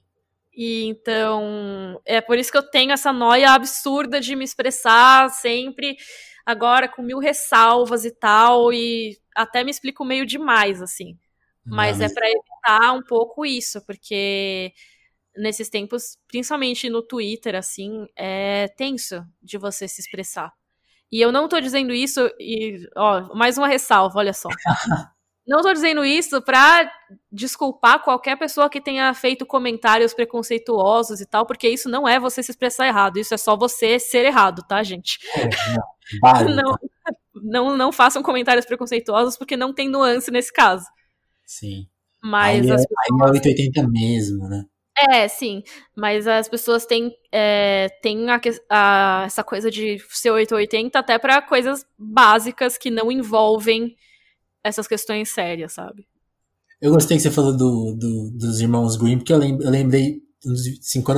E 0.56 0.86
então, 0.86 2.00
é 2.06 2.22
por 2.22 2.38
isso 2.38 2.52
que 2.52 2.58
eu 2.58 2.64
tenho 2.70 2.94
essa 2.94 3.12
noia 3.12 3.52
absurda 3.52 4.22
de 4.22 4.34
me 4.34 4.46
expressar 4.46 5.30
sempre 5.30 5.98
agora 6.46 6.88
com 6.88 7.02
mil 7.02 7.20
ressalvas 7.20 8.06
e 8.06 8.12
tal, 8.12 8.72
e 8.72 9.18
até 9.36 9.64
me 9.64 9.72
explico 9.72 10.06
meio 10.06 10.26
demais, 10.26 10.82
assim. 10.82 11.18
Mas, 11.66 12.02
é 12.02 12.10
para 12.14 12.30
evitar 12.30 12.94
um 12.94 13.02
pouco 13.02 13.46
isso, 13.46 13.82
porque 13.86 14.74
nesses 15.36 15.70
tempos, 15.70 16.18
principalmente 16.28 16.90
no 16.90 17.02
Twitter, 17.02 17.56
assim, 17.56 18.08
é 18.16 18.68
tenso 18.78 19.24
de 19.42 19.58
você 19.58 19.88
se 19.88 20.02
expressar. 20.02 20.52
E 21.12 21.22
eu 21.22 21.32
não 21.32 21.48
tô 21.48 21.60
dizendo 21.60 21.94
isso, 21.94 22.22
e, 22.40 22.88
ó, 22.96 23.36
mais 23.36 23.58
uma 23.58 23.68
ressalva, 23.68 24.20
olha 24.20 24.34
só. 24.34 24.50
não 25.46 25.62
tô 25.62 25.74
dizendo 25.74 26.04
isso 26.06 26.42
pra 26.42 26.90
desculpar 27.32 28.04
qualquer 28.04 28.38
pessoa 28.38 28.70
que 28.70 28.82
tenha 28.82 29.14
feito 29.14 29.46
comentários 29.46 30.14
preconceituosos 30.14 31.22
e 31.22 31.26
tal, 31.26 31.46
porque 31.46 31.68
isso 31.68 31.90
não 31.90 32.08
é 32.08 32.20
você 32.20 32.42
se 32.42 32.52
expressar 32.52 32.88
errado, 32.88 33.18
isso 33.18 33.34
é 33.34 33.38
só 33.38 33.56
você 33.56 34.00
ser 34.00 34.26
errado, 34.26 34.64
tá, 34.68 34.82
gente? 34.82 35.20
É, 35.36 36.44
não, 36.46 36.54
não, 36.56 36.78
não, 37.44 37.78
não 37.78 37.92
façam 37.92 38.24
comentários 38.24 38.66
preconceituosos 38.66 39.38
porque 39.38 39.58
não 39.58 39.74
tem 39.74 39.90
nuance 39.90 40.32
nesse 40.32 40.52
caso. 40.52 40.86
Sim. 41.46 41.88
Mas 42.24 42.62
aí, 42.62 42.72
as 42.72 42.82
é, 42.82 42.88
pessoas... 42.88 43.22
aí 43.22 43.28
é 43.28 43.32
880 43.32 43.88
mesmo, 43.90 44.48
né? 44.48 44.64
É, 44.98 45.28
sim. 45.28 45.64
Mas 45.96 46.28
as 46.28 46.48
pessoas 46.48 46.86
têm, 46.86 47.16
é, 47.32 47.90
têm 48.02 48.30
a, 48.30 48.40
a, 48.70 49.24
essa 49.26 49.44
coisa 49.44 49.70
de 49.72 50.00
ser 50.10 50.32
880 50.32 50.98
até 50.98 51.18
para 51.18 51.42
coisas 51.42 51.86
básicas 51.98 52.78
que 52.78 52.92
não 52.92 53.12
envolvem 53.12 53.96
essas 54.64 54.88
questões 54.88 55.30
sérias, 55.30 55.74
sabe? 55.74 56.08
Eu 56.80 56.92
gostei 56.92 57.18
que 57.18 57.24
você 57.24 57.32
falou 57.32 57.56
do, 57.56 57.96
do 57.96 58.32
dos 58.32 58.60
irmãos 58.60 58.98
Green, 58.98 59.18
porque 59.18 59.34
eu, 59.34 59.38
lembro, 59.38 59.66
eu 59.66 59.72
lembrei, 59.72 60.22
assim, 60.82 61.02
quando 61.02 61.18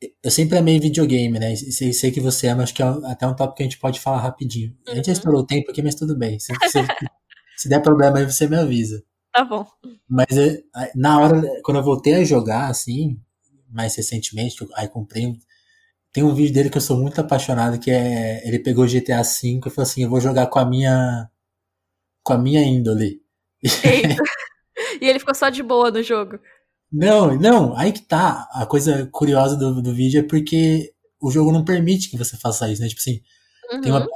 eu, 0.00 0.08
eu 0.22 0.30
sempre 0.30 0.56
amei 0.56 0.78
videogame, 0.78 1.38
né? 1.38 1.54
Sei, 1.56 1.92
sei 1.92 2.10
que 2.10 2.20
você 2.20 2.48
ama, 2.48 2.62
acho 2.62 2.74
que 2.74 2.82
é 2.82 2.86
até 2.86 3.26
um 3.26 3.34
tópico 3.34 3.56
que 3.56 3.62
a 3.64 3.66
gente 3.66 3.78
pode 3.78 4.00
falar 4.00 4.20
rapidinho. 4.20 4.76
A 4.86 4.94
gente 4.94 5.06
já 5.06 5.12
uhum. 5.12 5.18
estourou 5.18 5.40
o 5.40 5.46
tempo 5.46 5.70
aqui, 5.70 5.82
mas 5.82 5.94
tudo 5.94 6.16
bem. 6.16 6.38
Se, 6.38 6.52
se, 6.68 6.78
se 7.56 7.68
der 7.68 7.82
problema 7.82 8.18
aí, 8.18 8.24
você 8.24 8.46
me 8.46 8.56
avisa. 8.56 9.02
Tá 9.38 9.44
bom. 9.44 9.64
Mas 10.08 10.36
é, 10.36 10.60
na 10.96 11.20
hora, 11.20 11.40
quando 11.62 11.76
eu 11.76 11.84
voltei 11.84 12.14
a 12.14 12.24
jogar, 12.24 12.66
assim, 12.66 13.20
mais 13.70 13.94
recentemente, 13.94 14.66
aí 14.74 14.88
comprei. 14.88 15.32
Tem 16.12 16.24
um 16.24 16.34
vídeo 16.34 16.52
dele 16.52 16.68
que 16.68 16.76
eu 16.76 16.82
sou 16.82 16.96
muito 16.96 17.20
apaixonado, 17.20 17.78
que 17.78 17.88
é. 17.88 18.44
Ele 18.44 18.58
pegou 18.58 18.84
GTA 18.84 19.22
V 19.22 19.60
e 19.64 19.70
falou 19.70 19.84
assim: 19.84 20.02
eu 20.02 20.10
vou 20.10 20.20
jogar 20.20 20.48
com 20.48 20.58
a 20.58 20.64
minha. 20.64 21.30
com 22.24 22.32
a 22.32 22.38
minha 22.38 22.62
índole. 22.62 23.22
E 25.00 25.06
ele 25.06 25.18
ficou 25.18 25.34
só 25.34 25.48
de 25.48 25.62
boa 25.62 25.90
no 25.90 26.02
jogo. 26.02 26.38
Não, 26.90 27.36
não, 27.36 27.76
aí 27.76 27.92
que 27.92 28.00
tá. 28.00 28.48
A 28.52 28.64
coisa 28.64 29.08
curiosa 29.12 29.56
do, 29.56 29.82
do 29.82 29.92
vídeo 29.92 30.20
é 30.20 30.22
porque 30.22 30.92
o 31.20 31.30
jogo 31.30 31.52
não 31.52 31.64
permite 31.64 32.08
que 32.08 32.16
você 32.16 32.36
faça 32.36 32.70
isso, 32.70 32.80
né? 32.80 32.88
Tipo 32.88 33.00
assim, 33.00 33.20
uhum. 33.72 33.80
tem 33.80 33.92
uma, 33.92 34.00
uhum. 34.00 34.06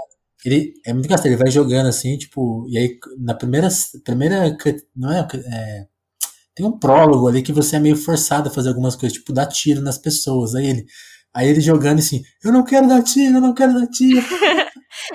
Ele 0.45 0.75
é 0.85 0.93
muito 0.93 1.07
engraçado, 1.07 1.27
ele 1.27 1.37
vai 1.37 1.51
jogando 1.51 1.89
assim, 1.89 2.19
tipo, 2.19 2.67
e 2.69 2.77
aí 2.79 2.99
na 3.19 3.35
primeira. 3.35 3.69
primeira 4.05 4.57
não 4.95 5.13
é, 5.13 5.21
é, 5.21 5.87
Tem 6.55 6.67
um 6.67 6.79
prólogo 6.79 7.29
ali 7.29 7.43
que 7.43 7.53
você 7.53 7.77
é 7.77 7.81
meio 7.81 7.97
forçado 7.97 8.49
a 8.49 8.53
fazer 8.53 8.71
algumas 8.71 8.97
coisas, 8.97 9.17
tipo, 9.17 9.33
dar 9.33 9.47
tiro 9.47 9.81
nas 9.81 9.99
pessoas. 9.99 10.55
Aí 10.55 10.67
ele. 10.67 10.87
Aí 11.35 11.49
ele 11.49 11.63
jogando 11.63 11.99
assim, 11.99 12.23
eu 12.45 12.53
não 12.53 12.63
quero 12.63 12.87
dar 12.87 13.03
tiro, 13.03 13.37
eu 13.37 13.41
não 13.41 13.55
quero 13.55 13.73
dar 13.73 13.87
tiro. 13.87 14.21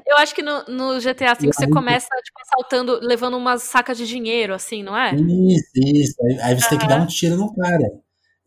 eu 0.08 0.18
acho 0.18 0.34
que 0.34 0.42
no, 0.42 0.64
no 0.64 1.00
GTA 1.00 1.36
V 1.36 1.46
você 1.54 1.70
começa, 1.70 2.08
tipo, 2.24 2.40
assaltando, 2.42 3.00
levando 3.04 3.38
umas 3.38 3.62
sacas 3.62 4.00
de 4.00 4.08
dinheiro, 4.08 4.56
assim, 4.56 4.82
não 4.82 4.98
é? 4.98 5.14
Isso, 5.14 5.70
isso. 5.76 6.16
Aí, 6.26 6.40
aí 6.42 6.56
você 6.56 6.64
uhum. 6.64 6.70
tem 6.70 6.80
que 6.80 6.88
dar 6.88 7.02
um 7.02 7.06
tiro 7.06 7.38
no 7.38 7.54
cara. 7.54 7.88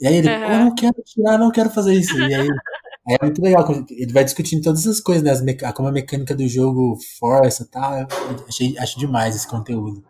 E 0.01 0.07
aí 0.09 0.16
ele, 0.16 0.28
uhum. 0.28 0.52
eu 0.52 0.59
não 0.59 0.74
quero 0.74 0.94
tirar, 1.05 1.39
não 1.39 1.52
quero 1.52 1.70
fazer 1.70 1.94
isso. 1.94 2.19
E 2.19 2.35
aí 2.35 2.48
é 3.09 3.24
muito 3.24 3.43
legal, 3.43 3.66
ele 3.90 4.12
vai 4.12 4.24
discutindo 4.24 4.62
todas 4.62 4.81
essas 4.81 5.01
coisas, 5.01 5.22
né? 5.43 5.56
As 5.62 5.72
como 5.72 5.89
a 5.89 5.93
mecânica 5.93 6.35
do 6.35 6.47
jogo 6.47 6.98
força 7.18 7.62
e 7.62 7.66
tal. 7.66 8.01
Eu 8.01 8.06
achei, 8.47 8.77
acho 8.78 8.98
demais 8.98 9.35
esse 9.35 9.48
conteúdo. 9.48 10.05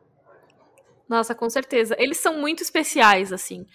Nossa, 1.09 1.35
com 1.35 1.49
certeza. 1.49 1.95
Eles 1.99 2.19
são 2.19 2.39
muito 2.39 2.63
especiais, 2.63 3.33
assim. 3.33 3.67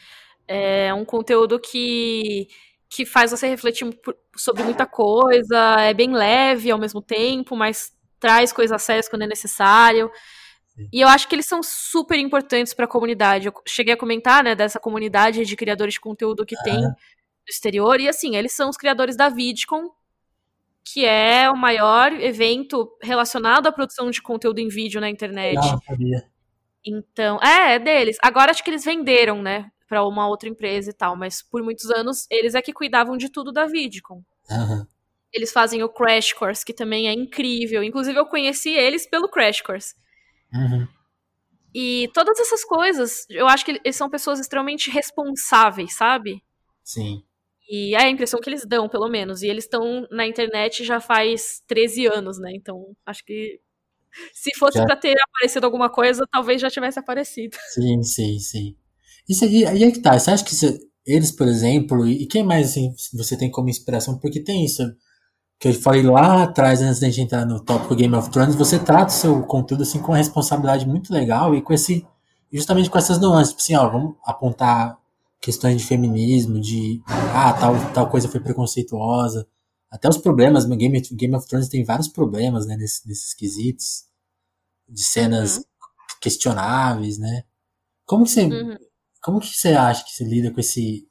É 0.47 0.93
um 0.93 1.05
conteúdo 1.05 1.59
que, 1.59 2.47
que 2.89 3.05
faz 3.05 3.31
você 3.31 3.47
refletir 3.47 3.87
sobre 4.35 4.63
muita 4.63 4.85
coisa, 4.85 5.81
é 5.81 5.93
bem 5.93 6.13
leve 6.13 6.69
ao 6.69 6.79
mesmo 6.79 7.01
tempo, 7.01 7.55
mas 7.55 7.93
traz 8.19 8.51
coisas 8.51 8.81
sérias 8.81 9.09
quando 9.09 9.23
é 9.23 9.27
necessário. 9.27 10.11
Sim. 10.75 10.89
E 10.91 11.01
eu 11.01 11.07
acho 11.07 11.27
que 11.27 11.35
eles 11.35 11.45
são 11.45 11.61
super 11.63 12.19
importantes 12.19 12.73
para 12.73 12.85
a 12.85 12.87
comunidade. 12.87 13.47
Eu 13.47 13.53
cheguei 13.65 13.93
a 13.93 13.97
comentar, 13.97 14.43
né, 14.43 14.55
dessa 14.55 14.79
comunidade 14.79 15.45
de 15.45 15.55
criadores 15.55 15.95
de 15.95 16.01
conteúdo 16.01 16.45
que 16.45 16.55
tem 16.63 16.77
do 17.45 17.49
exterior. 17.49 17.99
E 17.99 18.09
assim, 18.09 18.35
eles 18.35 18.53
são 18.53 18.69
os 18.69 18.77
criadores 18.77 19.15
da 19.15 19.29
VidCon, 19.29 19.89
que 20.83 21.05
é 21.05 21.49
o 21.49 21.57
maior 21.57 22.11
evento 22.13 22.95
relacionado 23.01 23.67
à 23.67 23.71
produção 23.71 24.09
de 24.09 24.21
conteúdo 24.21 24.59
em 24.59 24.67
vídeo 24.67 24.99
na 24.99 25.09
internet. 25.09 25.55
Não, 25.55 25.81
sabia. 25.81 26.29
Então, 26.85 27.39
é, 27.41 27.75
é 27.75 27.79
deles. 27.79 28.17
Agora 28.21 28.51
acho 28.51 28.63
que 28.63 28.69
eles 28.69 28.85
venderam, 28.85 29.41
né, 29.41 29.71
para 29.87 30.05
uma 30.05 30.27
outra 30.27 30.49
empresa 30.49 30.89
e 30.89 30.93
tal, 30.93 31.15
mas 31.15 31.41
por 31.41 31.63
muitos 31.63 31.89
anos 31.89 32.27
eles 32.29 32.55
é 32.55 32.61
que 32.61 32.73
cuidavam 32.73 33.17
de 33.17 33.29
tudo 33.29 33.51
da 33.51 33.65
VidCon. 33.65 34.23
Uhum. 34.49 34.85
Eles 35.33 35.51
fazem 35.51 35.83
o 35.83 35.89
Crash 35.89 36.33
Course, 36.33 36.63
que 36.63 36.73
também 36.73 37.07
é 37.07 37.13
incrível. 37.13 37.83
Inclusive, 37.83 38.17
eu 38.17 38.25
conheci 38.25 38.69
eles 38.69 39.05
pelo 39.05 39.27
Crash 39.27 39.61
Course. 39.61 39.93
Uhum. 40.53 40.87
E 41.73 42.09
todas 42.13 42.39
essas 42.39 42.63
coisas, 42.63 43.25
eu 43.29 43.45
acho 43.47 43.65
que 43.65 43.81
eles 43.83 43.97
são 43.97 44.09
pessoas 44.09 44.39
extremamente 44.39 44.89
responsáveis, 44.89 45.93
sabe? 45.93 46.41
Sim. 46.81 47.24
E 47.69 47.95
é 47.95 48.03
a 48.03 48.09
impressão 48.09 48.39
que 48.39 48.49
eles 48.49 48.65
dão, 48.65 48.87
pelo 48.87 49.09
menos. 49.09 49.41
E 49.41 49.47
eles 49.47 49.63
estão 49.63 50.07
na 50.11 50.27
internet 50.27 50.83
já 50.83 50.99
faz 50.99 51.61
13 51.67 52.05
anos, 52.05 52.39
né? 52.39 52.51
Então, 52.53 52.95
acho 53.05 53.23
que 53.25 53.59
se 54.33 54.51
fosse 54.57 54.83
para 54.83 54.95
ter 54.95 55.15
aparecido 55.29 55.65
alguma 55.65 55.89
coisa, 55.89 56.25
talvez 56.31 56.61
já 56.61 56.69
tivesse 56.69 56.99
aparecido. 56.99 57.57
Sim, 57.73 58.03
sim, 58.03 58.39
sim. 58.39 58.75
Isso 59.27 59.43
aí, 59.45 59.65
aí 59.65 59.83
é 59.83 59.91
que 59.91 59.99
tá. 59.99 60.17
Você 60.17 60.31
acha 60.31 60.43
que 60.43 60.55
eles, 61.05 61.31
por 61.31 61.47
exemplo, 61.47 62.07
e 62.07 62.25
quem 62.27 62.43
mais 62.43 62.69
assim, 62.71 62.93
você 63.13 63.37
tem 63.37 63.49
como 63.49 63.69
inspiração? 63.69 64.17
Porque 64.19 64.39
tem 64.39 64.63
isso 64.65 64.83
que 65.59 65.69
eu 65.69 65.73
falei 65.73 66.03
lá 66.03 66.43
atrás, 66.43 66.81
antes 66.81 66.99
da 66.99 67.07
gente 67.07 67.21
entrar 67.21 67.45
no 67.45 67.63
tópico 67.63 67.95
Game 67.95 68.13
of 68.15 68.29
Thrones, 68.29 68.55
você 68.55 68.77
trata 68.77 69.11
o 69.11 69.15
seu 69.15 69.43
conteúdo 69.43 69.83
assim 69.83 69.99
com 70.01 70.11
uma 70.11 70.17
responsabilidade 70.17 70.87
muito 70.87 71.13
legal 71.13 71.55
e 71.55 71.61
com 71.61 71.73
esse 71.73 72.05
justamente 72.51 72.89
com 72.89 72.97
essas 72.97 73.19
nuances, 73.19 73.49
tipo 73.49 73.61
assim, 73.61 73.75
ó, 73.75 73.89
vamos 73.89 74.15
apontar 74.23 74.97
questões 75.45 75.79
de 75.79 75.87
feminismo, 75.87 76.59
de 76.59 77.03
ah, 77.07 77.53
tal, 77.53 77.75
tal 77.93 78.09
coisa 78.09 78.27
foi 78.27 78.39
preconceituosa. 78.39 79.47
Até 79.91 80.09
os 80.09 80.17
problemas, 80.17 80.65
Game, 80.65 80.99
Game 80.99 81.35
of 81.35 81.47
Thrones 81.47 81.69
tem 81.69 81.83
vários 81.83 82.07
problemas, 82.07 82.65
né, 82.65 82.75
nesses, 82.75 83.05
nesses 83.05 83.33
quesitos, 83.35 84.05
de 84.89 85.03
cenas 85.03 85.57
uhum. 85.57 85.63
questionáveis, 86.19 87.19
né? 87.19 87.43
Como 88.07 88.23
que 88.23 88.31
você, 88.31 88.45
uhum. 88.45 88.75
como 89.21 89.39
que 89.39 89.55
você 89.55 89.73
acha 89.73 90.03
que 90.03 90.11
você 90.13 90.23
lida 90.23 90.51
com 90.51 90.59
esse... 90.59 91.07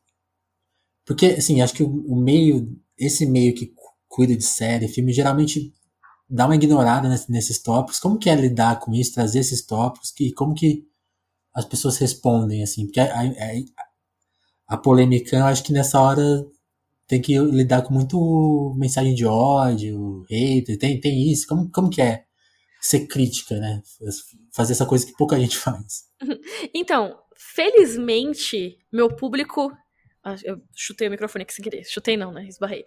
Porque, 1.07 1.27
assim, 1.27 1.61
acho 1.61 1.75
que 1.75 1.85
o, 1.85 1.89
o 1.89 2.17
meio, 2.17 2.77
esse 2.99 3.25
meio 3.27 3.55
que 3.55 3.73
cuida 4.09 4.37
de 4.37 4.45
série, 4.45 4.89
filme, 4.89 5.13
geralmente 5.13 5.73
dá 6.29 6.47
uma 6.47 6.57
ignorada 6.57 7.09
nesses, 7.09 7.29
nesses 7.29 7.63
tópicos. 7.63 8.01
Como 8.01 8.19
que 8.19 8.29
é 8.29 8.35
lidar 8.35 8.81
com 8.81 8.93
isso, 8.93 9.15
trazer 9.15 9.39
esses 9.39 9.65
tópicos, 9.65 10.13
e 10.19 10.33
como 10.33 10.55
que 10.55 10.89
as 11.55 11.65
pessoas 11.65 11.99
respondem, 11.99 12.65
assim? 12.65 12.87
Porque 12.87 12.99
a, 12.99 13.21
a, 13.21 13.84
a 14.67 14.77
polêmica, 14.77 15.37
eu 15.37 15.45
acho 15.45 15.63
que 15.63 15.73
nessa 15.73 16.01
hora 16.01 16.23
tem 17.07 17.21
que 17.21 17.39
lidar 17.39 17.83
com 17.83 17.93
muito 17.93 18.75
mensagem 18.79 19.15
de 19.15 19.27
ódio, 19.27 20.25
hater, 20.29 20.79
tem, 20.79 21.01
tem 21.01 21.31
isso. 21.31 21.47
Como, 21.47 21.71
como 21.71 21.91
que 21.91 22.01
é 22.01 22.25
ser 22.81 23.07
crítica, 23.07 23.57
né? 23.57 23.83
Fazer 24.53 24.73
essa 24.73 24.87
coisa 24.87 25.07
que 25.07 25.17
pouca 25.17 25.39
gente 25.39 25.57
faz. 25.59 26.09
Então, 26.75 27.19
felizmente, 27.37 28.79
meu 28.93 29.09
público. 29.09 29.73
Ah, 30.23 30.37
eu 30.43 30.59
chutei 30.75 31.09
o 31.09 31.11
microfone 31.11 31.43
aqui 31.43 31.53
sem 31.53 31.63
querer. 31.63 31.85
Chutei 31.85 32.17
não, 32.17 32.33
né? 32.33 32.47
Esbarrei. 32.47 32.85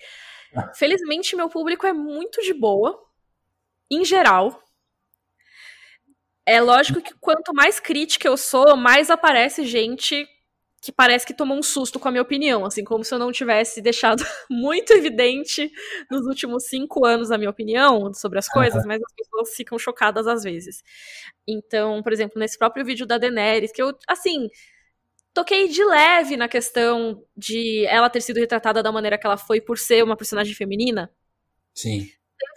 Ah. 0.56 0.72
Felizmente, 0.74 1.36
meu 1.36 1.50
público 1.50 1.86
é 1.86 1.94
muito 1.94 2.42
de 2.42 2.54
boa, 2.54 3.00
em 3.92 4.04
geral. 4.04 4.64
É 6.44 6.60
lógico 6.62 7.02
que 7.02 7.14
quanto 7.20 7.54
mais 7.54 7.80
crítica 7.80 8.28
eu 8.28 8.38
sou, 8.38 8.76
mais 8.76 9.12
aparece 9.12 9.66
gente 9.66 10.28
que 10.82 10.92
parece 10.92 11.26
que 11.26 11.34
tomou 11.34 11.58
um 11.58 11.64
susto 11.64 12.00
com 12.00 12.08
a 12.08 12.12
minha 12.12 12.22
opinião, 12.22 12.66
assim, 12.66 12.84
como 12.84 13.04
se 13.04 13.14
eu 13.14 13.20
não 13.20 13.32
tivesse 13.32 13.82
deixado 13.82 14.24
muito 14.50 14.94
evidente 14.94 15.72
nos 16.10 16.26
últimos 16.26 16.66
cinco 16.66 17.06
anos 17.06 17.32
a 17.32 17.38
minha 17.38 17.50
opinião 17.50 18.14
sobre 18.14 18.40
as 18.40 18.48
coisas, 18.48 18.84
uhum. 18.84 18.88
mas 18.88 19.02
as 19.02 19.14
pessoas 19.14 19.56
ficam 19.56 19.78
chocadas 19.80 20.28
às 20.28 20.44
vezes. 20.44 20.84
Então, 21.48 22.04
por 22.04 22.14
exemplo, 22.14 22.40
nesse 22.40 22.58
próprio 22.58 22.86
vídeo 22.86 23.06
da 23.06 23.18
Daenerys, 23.18 23.72
que 23.72 23.82
eu, 23.82 23.98
assim, 24.08 24.50
toquei 25.34 25.68
de 25.68 25.84
leve 25.84 26.38
na 26.38 26.48
questão 26.48 27.24
de 27.36 27.86
ela 27.88 28.10
ter 28.10 28.22
sido 28.22 28.38
retratada 28.38 28.84
da 28.84 28.92
maneira 28.92 29.18
que 29.18 29.26
ela 29.26 29.38
foi 29.38 29.60
por 29.60 29.78
ser 29.78 30.04
uma 30.04 30.16
personagem 30.16 30.54
feminina. 30.54 31.12
Sim. 31.74 32.08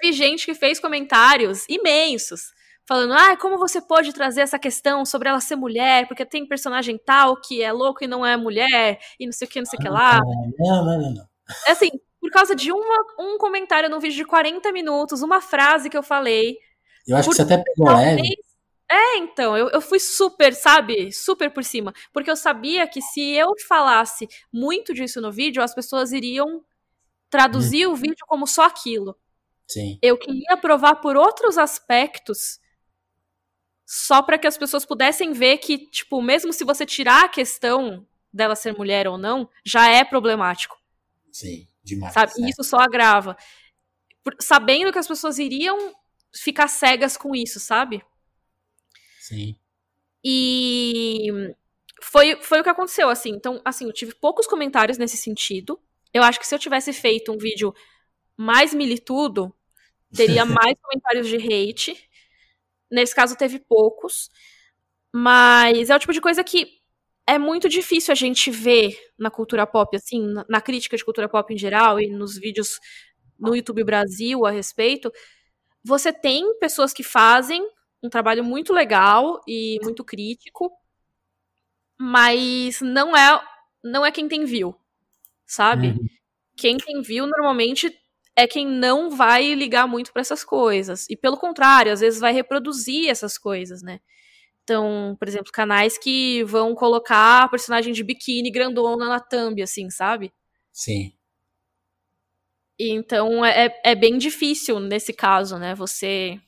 Teve 0.00 0.12
gente 0.12 0.44
que 0.44 0.54
fez 0.54 0.78
comentários 0.78 1.64
imensos 1.68 2.52
falando, 2.90 3.12
ah, 3.12 3.36
como 3.36 3.56
você 3.56 3.80
pode 3.80 4.12
trazer 4.12 4.40
essa 4.40 4.58
questão 4.58 5.04
sobre 5.04 5.28
ela 5.28 5.38
ser 5.40 5.54
mulher, 5.54 6.08
porque 6.08 6.26
tem 6.26 6.44
personagem 6.44 6.98
tal 6.98 7.36
que 7.36 7.62
é 7.62 7.70
louco 7.70 8.02
e 8.02 8.08
não 8.08 8.26
é 8.26 8.36
mulher, 8.36 8.98
e 9.16 9.26
não 9.26 9.32
sei 9.32 9.46
o 9.46 9.48
que, 9.48 9.60
não 9.60 9.66
sei 9.66 9.78
o 9.78 9.82
que 9.82 9.88
lá. 9.88 10.18
Não, 10.58 10.84
não, 10.84 10.98
não, 10.98 11.10
não. 11.12 11.24
É 11.68 11.70
assim, 11.70 11.88
por 12.20 12.32
causa 12.32 12.52
de 12.52 12.72
uma, 12.72 12.96
um 13.16 13.38
comentário 13.38 13.88
num 13.88 14.00
vídeo 14.00 14.16
de 14.16 14.24
40 14.24 14.72
minutos, 14.72 15.22
uma 15.22 15.40
frase 15.40 15.88
que 15.88 15.96
eu 15.96 16.02
falei. 16.02 16.58
Eu 17.06 17.16
acho 17.16 17.28
que 17.28 17.36
você 17.36 17.42
até 17.42 17.58
pegou 17.58 17.86
talvez... 17.86 18.16
leve. 18.16 18.28
É, 18.90 19.18
então, 19.18 19.56
eu, 19.56 19.68
eu 19.68 19.80
fui 19.80 20.00
super, 20.00 20.52
sabe, 20.52 21.12
super 21.12 21.48
por 21.48 21.62
cima. 21.62 21.94
Porque 22.12 22.28
eu 22.28 22.34
sabia 22.34 22.88
que 22.88 23.00
se 23.00 23.20
eu 23.36 23.52
falasse 23.68 24.26
muito 24.52 24.92
disso 24.92 25.20
no 25.20 25.30
vídeo, 25.30 25.62
as 25.62 25.72
pessoas 25.72 26.10
iriam 26.10 26.60
traduzir 27.30 27.86
hum. 27.86 27.92
o 27.92 27.94
vídeo 27.94 28.26
como 28.26 28.48
só 28.48 28.64
aquilo. 28.64 29.16
Sim. 29.68 29.96
Eu 30.02 30.18
queria 30.18 30.56
provar 30.56 30.96
por 30.96 31.16
outros 31.16 31.56
aspectos 31.56 32.58
só 33.92 34.22
para 34.22 34.38
que 34.38 34.46
as 34.46 34.56
pessoas 34.56 34.86
pudessem 34.86 35.32
ver 35.32 35.58
que, 35.58 35.76
tipo, 35.76 36.22
mesmo 36.22 36.52
se 36.52 36.62
você 36.62 36.86
tirar 36.86 37.24
a 37.24 37.28
questão 37.28 38.06
dela 38.32 38.54
ser 38.54 38.72
mulher 38.78 39.08
ou 39.08 39.18
não, 39.18 39.50
já 39.64 39.88
é 39.88 40.04
problemático. 40.04 40.80
Sim, 41.32 41.66
demais. 41.82 42.14
Sabe? 42.14 42.32
E 42.38 42.50
isso 42.50 42.62
só 42.62 42.76
agrava. 42.76 43.36
Por, 44.22 44.36
sabendo 44.38 44.92
que 44.92 44.98
as 45.00 45.08
pessoas 45.08 45.40
iriam 45.40 45.92
ficar 46.32 46.68
cegas 46.68 47.16
com 47.16 47.34
isso, 47.34 47.58
sabe? 47.58 48.00
Sim. 49.18 49.56
E 50.22 51.52
foi, 52.00 52.40
foi 52.42 52.60
o 52.60 52.62
que 52.62 52.70
aconteceu, 52.70 53.08
assim. 53.08 53.30
Então, 53.30 53.60
assim, 53.64 53.86
eu 53.86 53.92
tive 53.92 54.14
poucos 54.14 54.46
comentários 54.46 54.98
nesse 54.98 55.16
sentido. 55.16 55.80
Eu 56.14 56.22
acho 56.22 56.38
que 56.38 56.46
se 56.46 56.54
eu 56.54 56.60
tivesse 56.60 56.92
feito 56.92 57.32
um 57.32 57.38
vídeo 57.38 57.74
mais 58.36 58.72
militudo, 58.72 59.52
teria 60.14 60.44
mais 60.46 60.76
comentários 60.80 61.26
de 61.26 61.38
hate. 61.38 62.08
Nesse 62.90 63.14
caso, 63.14 63.36
teve 63.36 63.58
poucos. 63.58 64.30
Mas 65.12 65.90
é 65.90 65.96
o 65.96 65.98
tipo 65.98 66.12
de 66.12 66.20
coisa 66.20 66.44
que 66.44 66.80
é 67.26 67.38
muito 67.38 67.68
difícil 67.68 68.12
a 68.12 68.14
gente 68.14 68.50
ver 68.50 68.96
na 69.18 69.30
cultura 69.30 69.66
pop, 69.66 69.96
assim, 69.96 70.34
na 70.48 70.60
crítica 70.60 70.96
de 70.96 71.04
cultura 71.04 71.28
pop 71.28 71.52
em 71.52 71.58
geral 71.58 72.00
e 72.00 72.08
nos 72.08 72.36
vídeos 72.36 72.80
no 73.38 73.54
YouTube 73.54 73.84
Brasil 73.84 74.44
a 74.44 74.50
respeito. 74.50 75.12
Você 75.84 76.12
tem 76.12 76.58
pessoas 76.58 76.92
que 76.92 77.02
fazem 77.02 77.66
um 78.02 78.08
trabalho 78.08 78.44
muito 78.44 78.72
legal 78.72 79.40
e 79.46 79.78
muito 79.82 80.04
crítico, 80.04 80.70
mas 81.98 82.80
não 82.80 83.16
é 83.16 83.40
não 83.82 84.04
é 84.04 84.10
quem 84.10 84.28
tem 84.28 84.44
view, 84.44 84.74
sabe? 85.46 85.88
Uhum. 85.88 86.06
Quem 86.56 86.76
tem 86.76 87.00
view 87.00 87.26
normalmente 87.26 87.90
é 88.40 88.46
quem 88.46 88.66
não 88.66 89.10
vai 89.10 89.54
ligar 89.54 89.86
muito 89.86 90.12
para 90.12 90.22
essas 90.22 90.42
coisas. 90.42 91.06
E 91.10 91.16
pelo 91.16 91.36
contrário, 91.36 91.92
às 91.92 92.00
vezes 92.00 92.20
vai 92.20 92.32
reproduzir 92.32 93.10
essas 93.10 93.36
coisas, 93.36 93.82
né? 93.82 94.00
Então, 94.62 95.14
por 95.18 95.28
exemplo, 95.28 95.52
canais 95.52 95.98
que 95.98 96.42
vão 96.44 96.74
colocar 96.74 97.50
personagem 97.50 97.92
de 97.92 98.02
biquíni 98.02 98.50
grandona 98.50 99.08
na 99.08 99.20
thumb, 99.20 99.60
assim, 99.62 99.90
sabe? 99.90 100.32
Sim. 100.72 101.12
E 102.78 102.90
então 102.90 103.44
é, 103.44 103.78
é 103.84 103.94
bem 103.94 104.16
difícil 104.16 104.80
nesse 104.80 105.12
caso, 105.12 105.58
né? 105.58 105.74
Você 105.74 106.40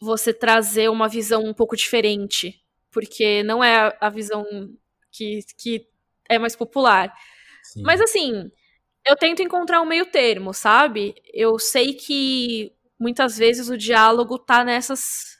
você 0.00 0.32
trazer 0.32 0.88
uma 0.88 1.08
visão 1.08 1.44
um 1.44 1.54
pouco 1.54 1.76
diferente, 1.76 2.62
porque 2.90 3.42
não 3.42 3.62
é 3.62 3.96
a 4.00 4.08
visão 4.08 4.44
que, 5.10 5.40
que 5.58 5.86
é 6.28 6.38
mais 6.38 6.54
popular. 6.56 7.12
Sim. 7.64 7.82
Mas 7.82 8.00
assim, 8.00 8.50
eu 9.06 9.16
tento 9.16 9.42
encontrar 9.42 9.80
um 9.80 9.86
meio 9.86 10.06
termo, 10.06 10.52
sabe? 10.52 11.14
Eu 11.32 11.58
sei 11.58 11.94
que 11.94 12.72
muitas 12.98 13.36
vezes 13.38 13.68
o 13.68 13.76
diálogo 13.76 14.38
tá 14.38 14.64
nessas 14.64 15.36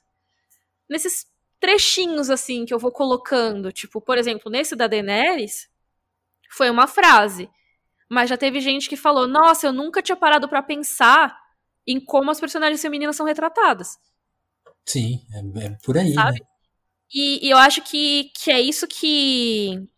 nesses 0.88 1.26
trechinhos 1.58 2.30
assim 2.30 2.64
que 2.64 2.72
eu 2.72 2.78
vou 2.78 2.92
colocando, 2.92 3.72
tipo, 3.72 4.00
por 4.00 4.16
exemplo, 4.18 4.50
nesse 4.50 4.76
da 4.76 4.86
Daenerys 4.86 5.68
foi 6.50 6.70
uma 6.70 6.86
frase, 6.86 7.50
mas 8.08 8.30
já 8.30 8.36
teve 8.36 8.60
gente 8.60 8.88
que 8.88 8.96
falou: 8.96 9.26
"Nossa, 9.26 9.66
eu 9.66 9.72
nunca 9.72 10.00
tinha 10.00 10.16
parado 10.16 10.48
para 10.48 10.62
pensar 10.62 11.36
em 11.86 11.98
como 11.98 12.30
as 12.30 12.38
personagens 12.38 12.80
femininas 12.80 13.16
são 13.16 13.26
retratadas". 13.26 13.98
Sim, 14.84 15.26
é, 15.32 15.66
é 15.66 15.70
por 15.82 15.98
aí, 15.98 16.14
sabe? 16.14 16.40
Né? 16.40 16.46
E, 17.12 17.46
e, 17.46 17.50
eu 17.50 17.58
acho 17.58 17.82
que, 17.82 18.30
que 18.34 18.50
é 18.50 18.60
isso 18.60 18.86
que 18.86 19.88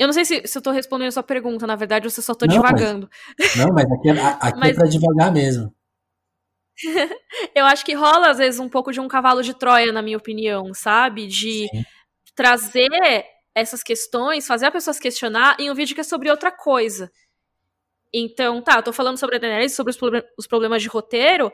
eu 0.00 0.06
não 0.06 0.14
sei 0.14 0.24
se, 0.24 0.46
se 0.46 0.56
eu 0.56 0.62
tô 0.62 0.70
respondendo 0.70 1.08
a 1.08 1.12
sua 1.12 1.22
pergunta, 1.22 1.66
na 1.66 1.76
verdade, 1.76 2.06
ou 2.06 2.10
se 2.10 2.20
eu 2.20 2.24
só 2.24 2.34
tô 2.34 2.46
não, 2.46 2.54
divagando. 2.54 3.06
Mas, 3.38 3.56
não, 3.56 3.68
mas 3.74 3.84
aqui, 3.92 4.08
é, 4.08 4.12
aqui 4.12 4.46
é 4.46 4.56
mas... 4.56 4.70
é 4.70 4.74
pra 4.74 4.88
devagar 4.88 5.30
mesmo. 5.30 5.74
eu 7.54 7.66
acho 7.66 7.84
que 7.84 7.92
rola, 7.92 8.30
às 8.30 8.38
vezes, 8.38 8.58
um 8.58 8.68
pouco 8.68 8.92
de 8.92 8.98
um 8.98 9.06
cavalo 9.06 9.42
de 9.42 9.52
Troia, 9.52 9.92
na 9.92 10.00
minha 10.00 10.16
opinião, 10.16 10.72
sabe? 10.72 11.26
De 11.26 11.68
Sim. 11.68 11.84
trazer 12.34 13.26
essas 13.54 13.82
questões, 13.82 14.46
fazer 14.46 14.64
as 14.64 14.72
pessoas 14.72 14.98
questionar 14.98 15.60
em 15.60 15.70
um 15.70 15.74
vídeo 15.74 15.94
que 15.94 16.00
é 16.00 16.04
sobre 16.04 16.30
outra 16.30 16.50
coisa. 16.50 17.12
Então, 18.10 18.62
tá, 18.62 18.76
eu 18.76 18.82
tô 18.82 18.94
falando 18.94 19.18
sobre 19.18 19.36
a 19.36 19.38
Daenerys, 19.38 19.74
sobre 19.74 19.90
os, 19.90 19.98
os 20.38 20.46
problemas 20.46 20.80
de 20.80 20.88
roteiro, 20.88 21.52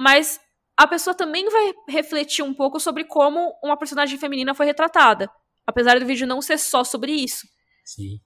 mas 0.00 0.40
a 0.74 0.86
pessoa 0.86 1.14
também 1.14 1.46
vai 1.50 1.74
refletir 1.86 2.42
um 2.42 2.54
pouco 2.54 2.80
sobre 2.80 3.04
como 3.04 3.54
uma 3.62 3.76
personagem 3.76 4.18
feminina 4.18 4.54
foi 4.54 4.64
retratada. 4.64 5.30
Apesar 5.66 6.00
do 6.00 6.06
vídeo 6.06 6.26
não 6.26 6.40
ser 6.40 6.58
só 6.58 6.82
sobre 6.82 7.12
isso. 7.12 7.46
Sim. 7.84 8.20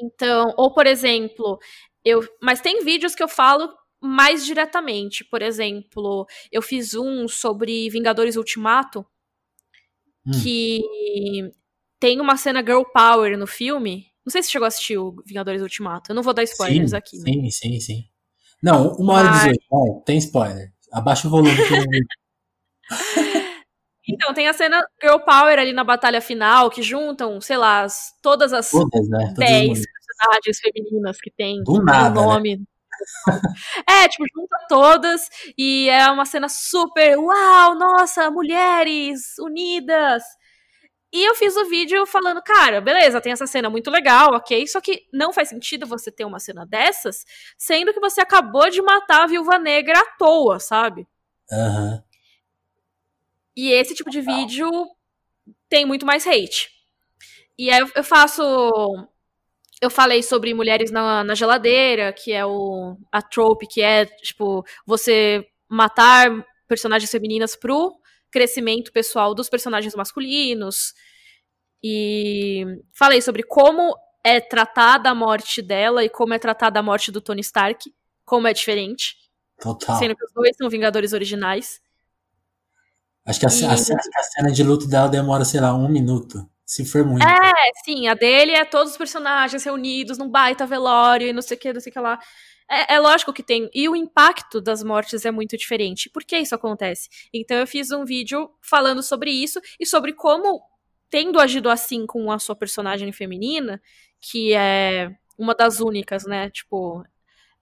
Então, 0.00 0.54
ou 0.56 0.72
por 0.72 0.86
exemplo, 0.86 1.58
eu, 2.04 2.20
mas 2.40 2.60
tem 2.60 2.84
vídeos 2.84 3.14
que 3.14 3.22
eu 3.22 3.28
falo 3.28 3.68
mais 4.00 4.44
diretamente. 4.46 5.24
Por 5.24 5.42
exemplo, 5.42 6.26
eu 6.52 6.62
fiz 6.62 6.94
um 6.94 7.26
sobre 7.26 7.90
Vingadores 7.90 8.36
Ultimato, 8.36 9.04
hum. 10.26 10.30
que 10.42 10.80
tem 11.98 12.20
uma 12.20 12.36
cena 12.36 12.60
girl 12.60 12.82
power 12.82 13.36
no 13.36 13.46
filme. 13.46 14.06
Não 14.24 14.30
sei 14.30 14.42
se 14.42 14.50
chegou 14.50 14.66
a 14.66 14.68
assistir 14.68 14.98
o 14.98 15.16
Vingadores 15.26 15.62
Ultimato. 15.62 16.12
Eu 16.12 16.14
não 16.14 16.22
vou 16.22 16.34
dar 16.34 16.44
spoilers 16.44 16.90
sim, 16.90 16.96
aqui. 16.96 17.18
Né? 17.18 17.32
Sim, 17.32 17.50
sim, 17.50 17.80
sim. 17.80 18.04
Não, 18.62 18.92
uma 18.94 19.14
hora 19.14 19.28
e 19.28 19.32
dezoito. 19.32 20.02
tem 20.04 20.18
spoiler. 20.18 20.72
Abaixa 20.92 21.26
o 21.28 21.30
volume. 21.30 21.56
Então, 24.08 24.32
tem 24.32 24.48
a 24.48 24.52
cena 24.52 24.82
Girl 25.02 25.18
Power 25.18 25.58
ali 25.58 25.72
na 25.72 25.84
batalha 25.84 26.20
final, 26.20 26.70
que 26.70 26.82
juntam, 26.82 27.40
sei 27.40 27.58
lá, 27.58 27.82
as, 27.82 28.14
todas 28.22 28.52
as 28.52 28.70
todas, 28.70 29.08
né? 29.08 29.34
10 29.36 29.82
personagens 29.84 30.60
femininas 30.60 31.20
que 31.20 31.30
tem 31.30 31.62
Do 31.62 31.82
nada, 31.82 32.20
né? 32.20 32.26
nome. 32.26 32.56
Né? 32.56 32.64
é, 33.88 34.08
tipo, 34.08 34.24
junta 34.34 34.56
todas 34.68 35.28
e 35.56 35.88
é 35.88 36.10
uma 36.10 36.24
cena 36.24 36.48
super, 36.48 37.18
uau, 37.18 37.74
nossa, 37.74 38.30
mulheres 38.30 39.38
unidas. 39.38 40.22
E 41.12 41.24
eu 41.24 41.34
fiz 41.34 41.56
o 41.56 41.68
vídeo 41.68 42.04
falando, 42.06 42.42
cara, 42.42 42.80
beleza, 42.80 43.20
tem 43.20 43.32
essa 43.32 43.46
cena 43.46 43.70
muito 43.70 43.90
legal, 43.90 44.34
ok, 44.34 44.66
só 44.66 44.78
que 44.78 45.04
não 45.12 45.32
faz 45.32 45.48
sentido 45.48 45.86
você 45.86 46.10
ter 46.10 46.24
uma 46.24 46.38
cena 46.38 46.66
dessas, 46.66 47.24
sendo 47.56 47.94
que 47.94 48.00
você 48.00 48.20
acabou 48.20 48.68
de 48.68 48.82
matar 48.82 49.22
a 49.22 49.26
viúva 49.26 49.58
negra 49.58 49.98
à 49.98 50.04
toa, 50.18 50.58
sabe? 50.58 51.06
Aham. 51.50 51.92
Uhum. 51.92 52.07
E 53.60 53.72
esse 53.72 53.92
tipo 53.92 54.08
de 54.08 54.20
vídeo 54.20 54.70
tem 55.68 55.84
muito 55.84 56.06
mais 56.06 56.24
hate. 56.24 56.70
E 57.58 57.68
aí 57.68 57.84
eu 57.92 58.04
faço. 58.04 58.40
Eu 59.82 59.90
falei 59.90 60.22
sobre 60.22 60.54
mulheres 60.54 60.92
na, 60.92 61.24
na 61.24 61.34
geladeira, 61.34 62.12
que 62.12 62.32
é 62.32 62.46
o, 62.46 62.96
a 63.10 63.20
trope, 63.20 63.66
que 63.66 63.82
é, 63.82 64.06
tipo, 64.06 64.64
você 64.86 65.44
matar 65.68 66.30
personagens 66.68 67.10
femininas 67.10 67.56
pro 67.56 67.98
crescimento 68.30 68.92
pessoal 68.92 69.34
dos 69.34 69.48
personagens 69.48 69.92
masculinos. 69.96 70.94
E 71.82 72.64
falei 72.92 73.20
sobre 73.20 73.42
como 73.42 73.92
é 74.22 74.38
tratada 74.38 75.10
a 75.10 75.16
morte 75.16 75.60
dela 75.60 76.04
e 76.04 76.08
como 76.08 76.32
é 76.32 76.38
tratada 76.38 76.78
a 76.78 76.82
morte 76.82 77.10
do 77.10 77.20
Tony 77.20 77.40
Stark, 77.40 77.92
como 78.24 78.46
é 78.46 78.52
diferente. 78.52 79.16
Total. 79.60 79.98
Sendo 79.98 80.14
que 80.14 80.24
os 80.24 80.32
dois 80.32 80.56
são 80.56 80.70
Vingadores 80.70 81.12
originais. 81.12 81.80
Acho 83.28 83.40
que 83.40 83.46
a, 83.46 83.50
e... 83.50 83.64
a, 83.66 83.72
a, 83.72 83.76
cena 83.76 84.50
de 84.50 84.62
luto 84.62 84.88
dela 84.88 85.08
demora, 85.08 85.44
sei 85.44 85.60
lá, 85.60 85.74
um 85.74 85.88
minuto. 85.88 86.48
Se 86.64 86.84
for 86.84 87.04
muito. 87.04 87.22
É, 87.22 87.52
sim, 87.84 88.08
a 88.08 88.14
dele 88.14 88.52
é 88.52 88.64
todos 88.64 88.92
os 88.92 88.98
personagens 88.98 89.62
reunidos 89.64 90.18
num 90.18 90.28
baita 90.28 90.66
velório 90.66 91.28
e 91.28 91.32
não 91.32 91.42
sei 91.42 91.56
o 91.56 91.60
que, 91.60 91.72
não 91.72 91.80
sei 91.80 91.90
o 91.90 91.92
que 91.92 92.00
lá. 92.00 92.18
É, 92.70 92.94
é, 92.94 92.98
lógico 92.98 93.32
que 93.32 93.42
tem. 93.42 93.70
E 93.74 93.88
o 93.88 93.96
impacto 93.96 94.60
das 94.60 94.82
mortes 94.82 95.24
é 95.24 95.30
muito 95.30 95.56
diferente. 95.56 96.10
Por 96.10 96.24
que 96.24 96.38
isso 96.38 96.54
acontece? 96.54 97.08
Então 97.32 97.56
eu 97.56 97.66
fiz 97.66 97.90
um 97.90 98.04
vídeo 98.04 98.50
falando 98.60 99.02
sobre 99.02 99.30
isso 99.30 99.60
e 99.80 99.86
sobre 99.86 100.12
como 100.12 100.60
tendo 101.10 101.40
agido 101.40 101.70
assim 101.70 102.06
com 102.06 102.30
a 102.30 102.38
sua 102.38 102.54
personagem 102.54 103.10
feminina, 103.12 103.80
que 104.20 104.52
é 104.54 105.10
uma 105.38 105.54
das 105.54 105.80
únicas, 105.80 106.24
né? 106.26 106.50
Tipo, 106.50 107.02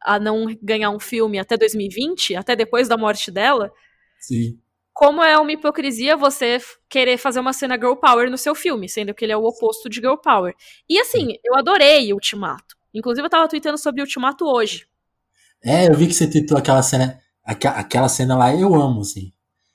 a 0.01 0.19
não 0.19 0.47
ganhar 0.63 0.91
um 0.91 1.01
filme 1.01 1.39
até 1.39 1.57
2020, 1.57 2.35
até 2.37 2.57
depois 2.57 2.89
da 2.89 2.97
morte 2.97 3.31
dela. 3.31 3.73
Sim. 4.19 4.59
Como 4.97 5.23
é 5.23 5.37
uma 5.37 5.53
hipocrisia 5.53 6.17
você 6.17 6.59
querer 6.89 7.19
fazer 7.19 7.39
uma 7.39 7.53
cena 7.53 7.75
girl 7.75 7.97
power 7.97 8.31
no 8.31 8.39
seu 8.39 8.55
filme, 8.55 8.89
sendo 8.89 9.13
que 9.13 9.27
ele 9.27 9.33
é 9.33 9.37
o 9.37 9.45
oposto 9.45 9.91
de 9.91 9.97
girl 9.97 10.17
power. 10.17 10.55
E 10.89 10.99
assim, 10.99 11.35
eu 11.45 11.55
adorei 11.55 12.15
Ultimato. 12.15 12.75
Inclusive, 12.95 13.27
eu 13.27 13.31
tava 13.31 13.47
tweetando 13.47 13.77
sobre 13.77 14.01
Ultimato 14.01 14.47
hoje. 14.47 14.87
É, 15.63 15.87
eu 15.87 15.95
vi 15.95 16.07
que 16.07 16.15
você 16.15 16.27
tweetou 16.27 16.57
aquela 16.57 16.83
cena. 16.83 17.21
Aquela 17.45 18.09
cena 18.09 18.39
lá 18.39 18.55
eu 18.55 18.75
amo, 18.75 19.03
assim. 19.03 19.35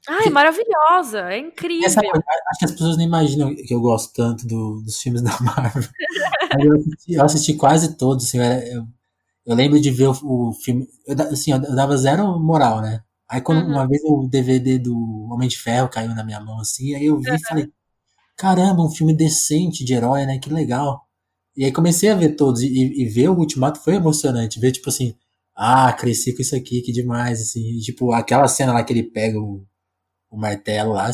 Ah, 0.09 0.25
é 0.25 0.29
maravilhosa, 0.31 1.31
é 1.31 1.37
incrível. 1.37 1.85
Essa, 1.85 2.01
acho 2.01 2.59
que 2.59 2.65
as 2.65 2.71
pessoas 2.71 2.97
não 2.97 3.03
imaginam 3.03 3.53
que 3.53 3.75
eu 3.75 3.79
gosto 3.79 4.11
tanto 4.15 4.47
do, 4.47 4.81
dos 4.81 4.99
filmes 4.99 5.21
da 5.23 5.39
Marvel. 5.39 5.83
eu, 6.59 6.73
assisti, 6.73 7.13
eu, 7.13 7.23
assisti, 7.23 7.53
quase 7.53 7.95
todos, 7.95 8.25
assim, 8.25 8.39
eu, 8.39 8.87
eu, 9.45 9.55
lembro 9.55 9.79
de 9.79 9.91
ver 9.91 10.07
o, 10.07 10.15
o 10.23 10.53
filme. 10.53 10.87
Eu, 11.05 11.15
assim, 11.31 11.51
eu 11.51 11.75
dava 11.75 11.95
zero 11.95 12.39
moral, 12.39 12.81
né? 12.81 13.03
Aí 13.31 13.39
quando 13.39 13.63
uhum. 13.63 13.71
uma 13.71 13.87
vez 13.87 14.01
o 14.03 14.27
DVD 14.27 14.77
do 14.77 14.93
Homem 15.31 15.47
de 15.47 15.57
Ferro 15.57 15.87
caiu 15.87 16.13
na 16.13 16.21
minha 16.21 16.41
mão, 16.41 16.59
assim, 16.59 16.93
aí 16.93 17.05
eu 17.05 17.17
vi 17.17 17.29
uhum. 17.29 17.35
e 17.37 17.47
falei, 17.47 17.69
caramba, 18.35 18.83
um 18.83 18.91
filme 18.91 19.15
decente 19.15 19.85
de 19.85 19.93
herói, 19.93 20.25
né? 20.25 20.37
Que 20.37 20.49
legal. 20.49 21.07
E 21.55 21.63
aí 21.63 21.71
comecei 21.71 22.09
a 22.09 22.15
ver 22.15 22.35
todos, 22.35 22.61
e, 22.61 22.67
e 22.67 23.05
ver 23.05 23.29
o 23.29 23.37
Ultimato 23.37 23.79
foi 23.79 23.95
emocionante, 23.95 24.59
ver, 24.59 24.73
tipo 24.73 24.89
assim, 24.89 25.15
ah, 25.55 25.93
cresci 25.93 26.35
com 26.35 26.41
isso 26.41 26.55
aqui, 26.57 26.81
que 26.81 26.91
demais, 26.91 27.41
assim, 27.41 27.79
tipo, 27.79 28.11
aquela 28.11 28.49
cena 28.49 28.73
lá 28.73 28.83
que 28.83 28.91
ele 28.91 29.03
pega 29.03 29.39
o, 29.39 29.65
o 30.29 30.37
martelo 30.37 30.91
lá, 30.93 31.09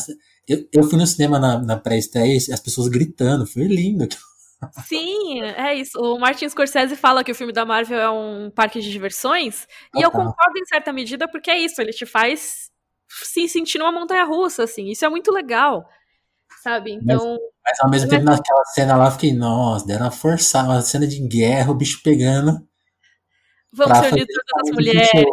eu, 0.48 0.66
eu 0.72 0.84
fui 0.84 0.98
no 0.98 1.06
cinema 1.06 1.38
na, 1.38 1.58
na 1.60 1.76
pré-estreia 1.76 2.36
as 2.36 2.60
pessoas 2.60 2.88
gritando, 2.88 3.46
foi 3.46 3.64
lindo. 3.68 4.08
Sim, 4.84 5.42
é 5.42 5.74
isso. 5.74 5.98
O 6.00 6.18
Martin 6.18 6.48
Scorsese 6.48 6.96
fala 6.96 7.22
que 7.22 7.30
o 7.30 7.34
filme 7.34 7.52
da 7.52 7.64
Marvel 7.64 7.98
é 7.98 8.10
um 8.10 8.50
parque 8.50 8.80
de 8.80 8.90
diversões, 8.90 9.66
ah, 9.94 10.00
e 10.00 10.02
eu 10.02 10.10
tá. 10.10 10.18
concordo 10.18 10.58
em 10.58 10.64
certa 10.64 10.92
medida, 10.92 11.28
porque 11.28 11.50
é 11.50 11.58
isso, 11.58 11.80
ele 11.80 11.92
te 11.92 12.04
faz 12.04 12.70
se 13.08 13.48
sentir 13.48 13.78
numa 13.78 13.92
montanha 13.92 14.24
russa, 14.24 14.64
assim. 14.64 14.88
Isso 14.88 15.04
é 15.04 15.08
muito 15.08 15.30
legal, 15.30 15.88
sabe? 16.62 16.92
Então. 16.92 17.16
Mas, 17.16 17.38
mas 17.64 17.80
ao 17.80 17.90
mesmo 17.90 18.10
tempo, 18.10 18.24
naquela 18.24 18.64
cena 18.66 18.96
lá, 18.96 19.06
eu 19.06 19.12
fiquei, 19.12 19.32
nossa, 19.32 19.86
deram 19.86 20.06
uma 20.06 20.10
forçada, 20.10 20.68
uma 20.68 20.82
cena 20.82 21.06
de 21.06 21.20
guerra, 21.28 21.70
o 21.70 21.74
bicho 21.74 22.00
pegando. 22.02 22.66
Vamos 23.72 23.98
reunir 23.98 24.26
todas 24.26 24.68
as 24.68 24.74
mulheres. 24.74 25.30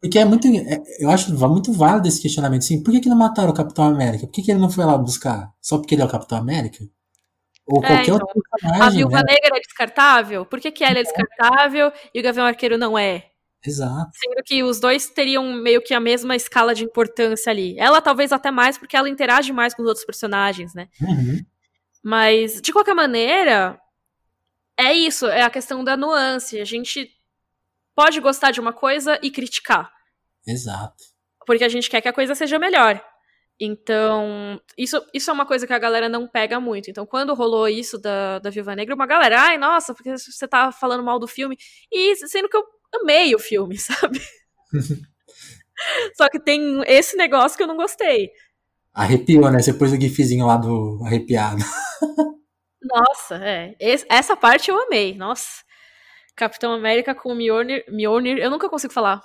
Porque 0.00 0.18
é 0.18 0.24
muito. 0.24 0.46
É, 0.46 0.82
eu 1.00 1.10
acho 1.10 1.32
muito 1.48 1.72
válido 1.72 2.08
esse 2.08 2.20
questionamento. 2.20 2.62
Assim, 2.62 2.82
por 2.82 2.92
que, 2.92 3.00
que 3.00 3.08
não 3.08 3.16
mataram 3.16 3.50
o 3.50 3.54
Capitão 3.54 3.84
América? 3.84 4.26
Por 4.26 4.32
que, 4.32 4.42
que 4.42 4.50
ele 4.50 4.60
não 4.60 4.70
foi 4.70 4.84
lá 4.84 4.96
buscar? 4.96 5.52
Só 5.60 5.78
porque 5.78 5.94
ele 5.94 6.02
é 6.02 6.04
o 6.04 6.08
Capitão 6.08 6.38
América? 6.38 6.84
Ou 7.66 7.82
é, 7.82 7.86
qualquer 7.86 8.02
então, 8.02 8.14
outro 8.14 8.42
personagem. 8.50 8.82
A 8.82 8.90
Viúva 8.90 9.16
né? 9.18 9.32
Negra 9.32 9.56
é 9.56 9.60
descartável? 9.60 10.46
Por 10.46 10.60
que, 10.60 10.70
que 10.70 10.84
ela 10.84 10.98
é 10.98 11.02
descartável 11.02 11.92
e 12.14 12.20
o 12.20 12.22
Gavião 12.22 12.46
Arqueiro 12.46 12.78
não 12.78 12.96
é? 12.96 13.30
Exato. 13.66 14.10
Sendo 14.14 14.42
que 14.44 14.62
os 14.62 14.78
dois 14.78 15.08
teriam 15.08 15.52
meio 15.54 15.82
que 15.82 15.92
a 15.92 15.98
mesma 15.98 16.36
escala 16.36 16.74
de 16.74 16.84
importância 16.84 17.50
ali. 17.50 17.76
Ela 17.78 18.00
talvez 18.00 18.30
até 18.30 18.50
mais, 18.50 18.78
porque 18.78 18.96
ela 18.96 19.08
interage 19.08 19.52
mais 19.52 19.74
com 19.74 19.82
os 19.82 19.88
outros 19.88 20.06
personagens, 20.06 20.72
né? 20.72 20.88
Uhum. 21.00 21.44
Mas, 22.02 22.60
de 22.60 22.72
qualquer 22.72 22.94
maneira, 22.94 23.80
é 24.76 24.92
isso, 24.92 25.26
é 25.26 25.42
a 25.42 25.50
questão 25.50 25.82
da 25.82 25.96
nuance. 25.96 26.60
A 26.60 26.64
gente 26.64 27.10
pode 27.96 28.20
gostar 28.20 28.52
de 28.52 28.60
uma 28.60 28.72
coisa 28.72 29.18
e 29.20 29.30
criticar. 29.30 29.90
Exato. 30.46 31.02
Porque 31.44 31.64
a 31.64 31.68
gente 31.68 31.90
quer 31.90 32.00
que 32.00 32.08
a 32.08 32.12
coisa 32.12 32.36
seja 32.36 32.58
melhor. 32.58 33.02
Então, 33.58 34.60
isso, 34.76 35.02
isso 35.14 35.30
é 35.30 35.32
uma 35.32 35.46
coisa 35.46 35.66
que 35.66 35.72
a 35.72 35.78
galera 35.78 36.08
não 36.08 36.28
pega 36.28 36.60
muito. 36.60 36.90
Então, 36.90 37.06
quando 37.06 37.34
rolou 37.34 37.66
isso 37.66 37.98
da, 37.98 38.38
da 38.38 38.50
Viúva 38.50 38.76
Negra, 38.76 38.94
uma 38.94 39.06
galera, 39.06 39.40
ai, 39.40 39.56
nossa, 39.56 39.94
porque 39.94 40.16
você 40.16 40.46
tá 40.46 40.70
falando 40.70 41.02
mal 41.02 41.18
do 41.18 41.26
filme. 41.26 41.56
E 41.90 42.14
sendo 42.16 42.48
que 42.48 42.56
eu 42.56 42.64
amei 43.00 43.34
o 43.34 43.38
filme, 43.38 43.76
sabe? 43.78 44.20
Só 46.16 46.28
que 46.28 46.38
tem 46.38 46.82
esse 46.86 47.16
negócio 47.16 47.56
que 47.56 47.62
eu 47.62 47.66
não 47.66 47.76
gostei. 47.76 48.30
Arrepiou, 48.92 49.50
né? 49.50 49.60
Você 49.60 49.74
pôs 49.74 49.92
o 49.92 50.00
gifzinho 50.00 50.46
lá 50.46 50.56
do 50.56 51.02
arrepiado. 51.04 51.62
Nossa, 52.82 53.36
é. 53.36 53.74
Esse, 53.78 54.06
essa 54.08 54.36
parte 54.36 54.70
eu 54.70 54.82
amei. 54.82 55.14
Nossa. 55.14 55.64
Capitão 56.34 56.72
América 56.72 57.14
com 57.14 57.34
Mjolnir, 57.34 57.84
Mjolnir. 57.88 58.38
Eu 58.38 58.50
nunca 58.50 58.68
consigo 58.68 58.92
falar. 58.92 59.22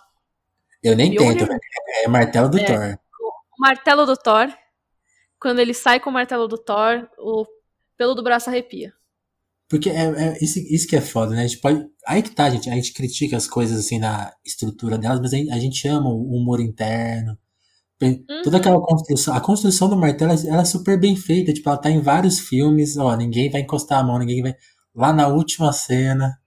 Eu 0.83 0.95
nem 0.95 1.11
Mjolnir, 1.11 1.47
tento, 1.47 1.59
é 2.03 2.07
martelo 2.07 2.49
do 2.49 2.59
é, 2.59 2.65
Thor. 2.65 2.99
Martelo 3.61 4.07
do 4.07 4.17
Thor. 4.17 4.51
Quando 5.39 5.59
ele 5.59 5.73
sai 5.73 5.99
com 5.99 6.09
o 6.09 6.13
martelo 6.13 6.47
do 6.47 6.57
Thor, 6.57 7.07
o 7.19 7.45
pelo 7.95 8.15
do 8.15 8.23
braço 8.23 8.49
arrepia. 8.49 8.91
Porque 9.69 9.89
é, 9.89 10.03
é 10.03 10.37
isso, 10.41 10.59
isso, 10.59 10.87
que 10.87 10.95
é 10.95 11.01
foda, 11.01 11.35
né? 11.35 11.43
A 11.43 11.47
gente 11.47 11.61
pode. 11.61 11.85
Aí 12.07 12.23
que 12.23 12.31
tá, 12.31 12.49
gente. 12.49 12.69
A 12.69 12.73
gente 12.73 12.91
critica 12.91 13.37
as 13.37 13.47
coisas 13.47 13.79
assim 13.79 13.99
na 13.99 14.33
estrutura 14.43 14.97
delas, 14.97 15.19
mas 15.19 15.33
a 15.33 15.59
gente, 15.59 15.87
ama 15.87 16.09
o 16.09 16.35
humor 16.35 16.59
interno. 16.59 17.37
Uhum. 18.01 18.41
Toda 18.43 18.57
aquela 18.57 18.81
construção. 18.81 19.35
A 19.35 19.39
construção 19.39 19.87
do 19.87 19.95
martelo 19.95 20.31
ela 20.31 20.61
é 20.61 20.65
super 20.65 20.99
bem 20.99 21.15
feita. 21.15 21.53
Tipo, 21.53 21.69
ela 21.69 21.77
tá 21.77 21.91
em 21.91 22.01
vários 22.01 22.39
filmes. 22.39 22.97
Ó, 22.97 23.15
ninguém 23.15 23.49
vai 23.49 23.61
encostar 23.61 23.99
a 23.99 24.03
mão, 24.03 24.17
ninguém 24.17 24.41
vai. 24.41 24.55
Lá 24.93 25.13
na 25.13 25.27
última 25.27 25.71
cena. 25.71 26.37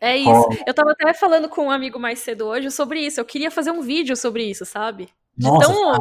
É 0.00 0.16
isso. 0.16 0.48
Eu 0.66 0.72
tava 0.72 0.92
até 0.92 1.12
falando 1.12 1.48
com 1.48 1.66
um 1.66 1.70
amigo 1.70 1.98
mais 1.98 2.20
cedo 2.20 2.46
hoje 2.46 2.70
sobre 2.70 3.00
isso. 3.00 3.20
Eu 3.20 3.24
queria 3.24 3.50
fazer 3.50 3.72
um 3.72 3.82
vídeo 3.82 4.16
sobre 4.16 4.44
isso, 4.44 4.64
sabe? 4.64 5.08
De 5.36 5.46
Nossa, 5.46 5.66
tão... 5.66 5.92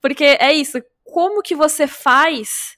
Porque 0.00 0.24
é 0.24 0.52
isso. 0.52 0.78
Como 1.04 1.42
que 1.42 1.54
você 1.54 1.86
faz 1.86 2.76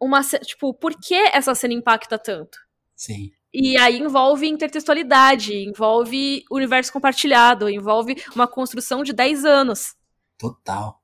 uma. 0.00 0.22
Tipo, 0.22 0.72
por 0.74 0.94
que 0.94 1.14
essa 1.14 1.54
cena 1.54 1.74
impacta 1.74 2.18
tanto? 2.18 2.58
Sim. 2.94 3.30
E 3.52 3.78
aí 3.78 3.98
envolve 3.98 4.46
intertextualidade, 4.46 5.54
envolve 5.54 6.44
universo 6.50 6.92
compartilhado, 6.92 7.68
envolve 7.68 8.16
uma 8.34 8.46
construção 8.46 9.02
de 9.02 9.12
10 9.12 9.44
anos. 9.44 9.94
Total. 10.36 11.00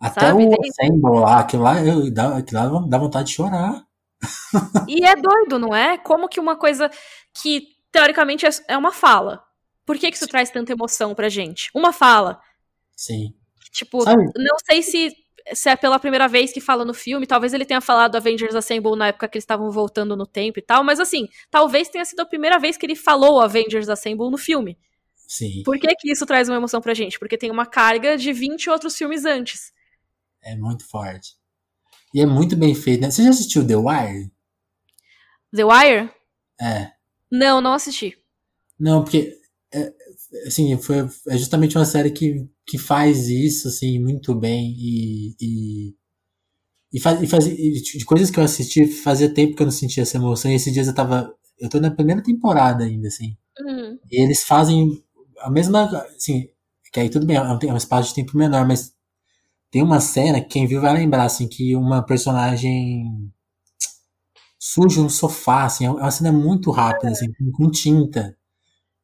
Até 0.00 0.28
Sabe? 0.28 0.46
o 0.46 0.52
Assemble 0.52 1.20
lá, 1.20 1.40
aquilo 1.40 1.62
lá, 1.62 1.84
eu, 1.84 2.10
dá, 2.10 2.38
aquilo 2.38 2.60
lá 2.60 2.86
dá 2.88 2.98
vontade 2.98 3.28
de 3.28 3.34
chorar. 3.34 3.84
E 4.88 5.04
é 5.04 5.14
doido, 5.14 5.58
não 5.58 5.74
é? 5.74 5.98
Como 5.98 6.28
que 6.28 6.40
uma 6.40 6.56
coisa 6.56 6.90
que 7.34 7.68
teoricamente 7.92 8.46
é, 8.46 8.50
é 8.68 8.76
uma 8.78 8.92
fala. 8.92 9.42
Por 9.84 9.98
que, 9.98 10.10
que 10.10 10.16
isso 10.16 10.24
Sim. 10.24 10.30
traz 10.30 10.50
tanta 10.50 10.72
emoção 10.72 11.14
pra 11.14 11.28
gente? 11.28 11.70
Uma 11.74 11.92
fala. 11.92 12.40
Sim. 12.96 13.34
Tipo, 13.70 14.02
Sabe? 14.02 14.24
não 14.36 14.56
sei 14.64 14.82
se, 14.82 15.16
se 15.52 15.68
é 15.68 15.76
pela 15.76 15.98
primeira 15.98 16.26
vez 16.28 16.52
que 16.52 16.60
fala 16.60 16.84
no 16.84 16.92
filme, 16.92 17.26
talvez 17.26 17.52
ele 17.52 17.64
tenha 17.64 17.80
falado 17.80 18.16
Avengers 18.16 18.54
Assemble 18.54 18.96
na 18.96 19.08
época 19.08 19.28
que 19.28 19.36
eles 19.36 19.44
estavam 19.44 19.70
voltando 19.70 20.16
no 20.16 20.26
tempo 20.26 20.58
e 20.58 20.62
tal, 20.62 20.82
mas 20.82 20.98
assim, 20.98 21.28
talvez 21.50 21.88
tenha 21.88 22.04
sido 22.04 22.20
a 22.20 22.26
primeira 22.26 22.58
vez 22.58 22.76
que 22.76 22.84
ele 22.84 22.96
falou 22.96 23.40
Avengers 23.40 23.88
Assemble 23.88 24.30
no 24.30 24.38
filme. 24.38 24.76
Sim. 25.26 25.62
Por 25.64 25.78
que, 25.78 25.94
que 25.94 26.10
isso 26.10 26.26
traz 26.26 26.48
uma 26.48 26.56
emoção 26.56 26.80
pra 26.80 26.92
gente? 26.92 27.18
Porque 27.18 27.38
tem 27.38 27.50
uma 27.50 27.64
carga 27.64 28.16
de 28.16 28.32
20 28.32 28.68
outros 28.68 28.96
filmes 28.96 29.24
antes. 29.24 29.72
É 30.42 30.56
muito 30.56 30.84
forte. 30.88 31.36
E 32.12 32.20
é 32.20 32.26
muito 32.26 32.56
bem 32.56 32.74
feito, 32.74 33.00
né? 33.00 33.10
Você 33.10 33.22
já 33.22 33.30
assistiu 33.30 33.64
The 33.64 33.76
Wire? 33.76 34.32
The 35.54 35.64
Wire? 35.64 36.10
É. 36.60 36.90
Não, 37.30 37.60
não 37.60 37.74
assisti. 37.74 38.18
Não, 38.78 39.04
porque 39.04 39.38
é, 39.72 39.92
assim, 40.46 40.76
foi, 40.78 41.08
é 41.28 41.36
justamente 41.36 41.76
uma 41.76 41.84
série 41.84 42.10
que, 42.10 42.48
que 42.66 42.78
faz 42.78 43.28
isso 43.28 43.68
assim 43.68 43.98
muito 43.98 44.34
bem 44.34 44.74
e, 44.78 45.36
e, 45.40 45.94
e, 46.92 47.00
faz, 47.00 47.22
e 47.22 47.26
faz 47.26 47.46
e 47.46 47.98
de 47.98 48.04
coisas 48.04 48.30
que 48.30 48.38
eu 48.38 48.44
assisti 48.44 48.86
fazia 48.86 49.32
tempo 49.32 49.56
que 49.56 49.62
eu 49.62 49.66
não 49.66 49.72
sentia 49.72 50.02
essa 50.02 50.16
emoção 50.16 50.50
e 50.50 50.54
esses 50.54 50.72
dias 50.72 50.86
eu 50.86 50.94
tava 50.94 51.34
eu 51.58 51.68
tô 51.68 51.80
na 51.80 51.90
primeira 51.90 52.22
temporada 52.22 52.84
ainda 52.84 53.08
assim 53.08 53.36
uhum. 53.60 53.98
e 54.10 54.22
eles 54.22 54.44
fazem 54.44 55.02
a 55.40 55.50
mesma 55.50 55.84
assim 56.16 56.48
que 56.92 57.00
aí 57.00 57.08
tudo 57.10 57.26
bem 57.26 57.36
é 57.36 57.42
um, 57.42 57.58
é 57.74 57.76
espaço 57.76 58.10
de 58.10 58.14
tempo 58.14 58.36
menor 58.36 58.66
mas 58.66 58.92
tem 59.70 59.82
uma 59.82 60.00
cena 60.00 60.40
que 60.40 60.48
quem 60.48 60.66
viu 60.66 60.80
vai 60.80 60.94
lembrar 60.94 61.24
assim 61.24 61.48
que 61.48 61.76
uma 61.76 62.04
personagem 62.04 63.30
surge 64.60 65.00
um 65.00 65.08
sofá, 65.08 65.64
assim, 65.64 65.86
é 65.86 65.90
uma 65.90 66.10
cena 66.10 66.30
muito 66.30 66.70
rápida, 66.70 67.10
assim, 67.10 67.32
com 67.52 67.70
tinta. 67.70 68.36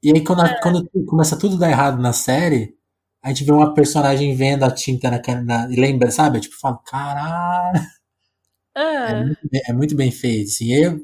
E 0.07 0.13
aí 0.13 0.23
quando, 0.23 0.43
a, 0.43 0.47
é. 0.47 0.61
quando 0.61 0.89
começa 1.05 1.37
tudo 1.37 1.57
a 1.57 1.59
dar 1.59 1.69
errado 1.69 2.01
na 2.01 2.13
série, 2.13 2.77
a 3.21 3.31
gente 3.31 3.43
vê 3.43 3.51
uma 3.51 3.75
personagem 3.75 4.37
vendo 4.37 4.63
a 4.65 4.71
tinta 4.71 5.11
na, 5.11 5.43
na 5.43 5.69
e 5.69 5.75
lembra, 5.75 6.13
sabe? 6.13 6.39
Tipo, 6.39 6.55
fala, 6.61 6.79
caralho. 6.87 7.81
É. 8.77 9.11
É, 9.11 9.25
muito, 9.25 9.49
bem, 9.51 9.63
é 9.67 9.73
muito 9.73 9.97
bem 9.97 10.11
feito, 10.13 10.49
assim. 10.49 10.67
E, 10.67 10.85
eu, 10.85 11.01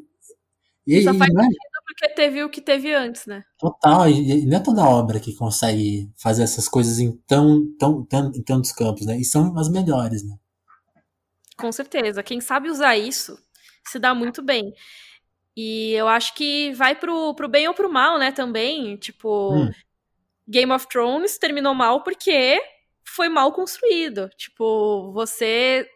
e, 0.86 1.02
Só 1.02 1.14
faz 1.14 1.34
é 1.34 1.42
sentido 1.42 1.72
porque 1.84 2.08
teve 2.14 2.44
o 2.44 2.48
que 2.48 2.60
teve 2.60 2.94
antes, 2.94 3.26
né? 3.26 3.42
Total, 3.58 4.08
e, 4.08 4.42
e 4.42 4.46
não 4.46 4.58
é 4.58 4.60
toda 4.60 4.84
obra 4.88 5.18
que 5.18 5.34
consegue 5.34 6.08
fazer 6.16 6.44
essas 6.44 6.68
coisas 6.68 7.00
em, 7.00 7.10
tão, 7.26 7.66
tão, 7.76 8.04
tão, 8.04 8.30
em 8.32 8.42
tantos 8.42 8.70
campos, 8.70 9.04
né? 9.04 9.18
E 9.18 9.24
são 9.24 9.58
as 9.58 9.68
melhores, 9.68 10.22
né? 10.22 10.36
Com 11.56 11.72
certeza. 11.72 12.22
Quem 12.22 12.40
sabe 12.40 12.70
usar 12.70 12.96
isso 12.96 13.36
se 13.84 13.98
dá 13.98 14.14
muito 14.14 14.42
bem. 14.44 14.72
E 15.56 15.92
eu 15.92 16.08
acho 16.08 16.34
que 16.34 16.72
vai 16.72 16.94
pro, 16.94 17.34
pro 17.34 17.48
bem 17.48 17.68
ou 17.68 17.74
pro 17.74 17.92
mal, 17.92 18.18
né, 18.18 18.32
também. 18.32 18.96
Tipo, 18.96 19.54
hum. 19.54 19.70
Game 20.48 20.72
of 20.72 20.88
Thrones 20.88 21.38
terminou 21.38 21.74
mal 21.74 22.02
porque 22.02 22.60
foi 23.04 23.28
mal 23.28 23.52
construído. 23.52 24.28
Tipo, 24.36 25.12
você 25.12 25.86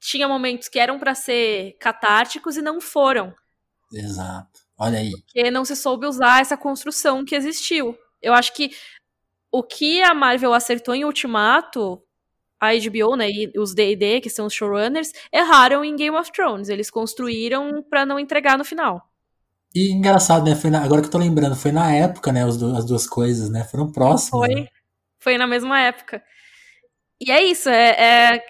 tinha 0.00 0.28
momentos 0.28 0.68
que 0.68 0.78
eram 0.78 0.98
para 0.98 1.14
ser 1.14 1.76
catárticos 1.78 2.56
e 2.56 2.62
não 2.62 2.80
foram. 2.80 3.34
Exato. 3.92 4.60
Olha 4.78 4.98
aí. 4.98 5.10
Porque 5.10 5.50
não 5.50 5.64
se 5.64 5.74
soube 5.74 6.06
usar 6.06 6.40
essa 6.40 6.56
construção 6.56 7.24
que 7.24 7.34
existiu. 7.34 7.98
Eu 8.22 8.32
acho 8.32 8.54
que 8.54 8.70
o 9.50 9.62
que 9.62 10.02
a 10.02 10.14
Marvel 10.14 10.54
acertou 10.54 10.94
em 10.94 11.04
Ultimato, 11.04 12.02
a 12.60 12.70
HBO, 12.74 13.16
né, 13.16 13.30
e 13.30 13.52
os 13.56 13.74
D&D, 13.74 14.20
que 14.20 14.30
são 14.30 14.46
os 14.46 14.54
showrunners, 14.54 15.12
erraram 15.32 15.84
em 15.84 15.94
Game 15.96 16.16
of 16.16 16.32
Thrones. 16.32 16.68
Eles 16.68 16.90
construíram 16.90 17.82
para 17.82 18.04
não 18.04 18.18
entregar 18.18 18.58
no 18.58 18.64
final. 18.64 19.08
E 19.74 19.92
engraçado, 19.92 20.44
né? 20.44 20.54
Foi 20.54 20.70
na, 20.70 20.82
agora 20.82 21.02
que 21.02 21.08
eu 21.08 21.12
tô 21.12 21.18
lembrando, 21.18 21.54
foi 21.54 21.72
na 21.72 21.92
época, 21.92 22.32
né? 22.32 22.44
Do, 22.44 22.76
as 22.76 22.84
duas 22.84 23.06
coisas, 23.06 23.50
né? 23.50 23.64
Foram 23.64 23.92
próximas. 23.92 24.46
Foi. 24.46 24.54
Né? 24.62 24.66
Foi 25.20 25.36
na 25.36 25.46
mesma 25.46 25.78
época. 25.80 26.22
E 27.20 27.30
é 27.30 27.42
isso, 27.42 27.68
é, 27.68 27.90
é, 27.90 28.44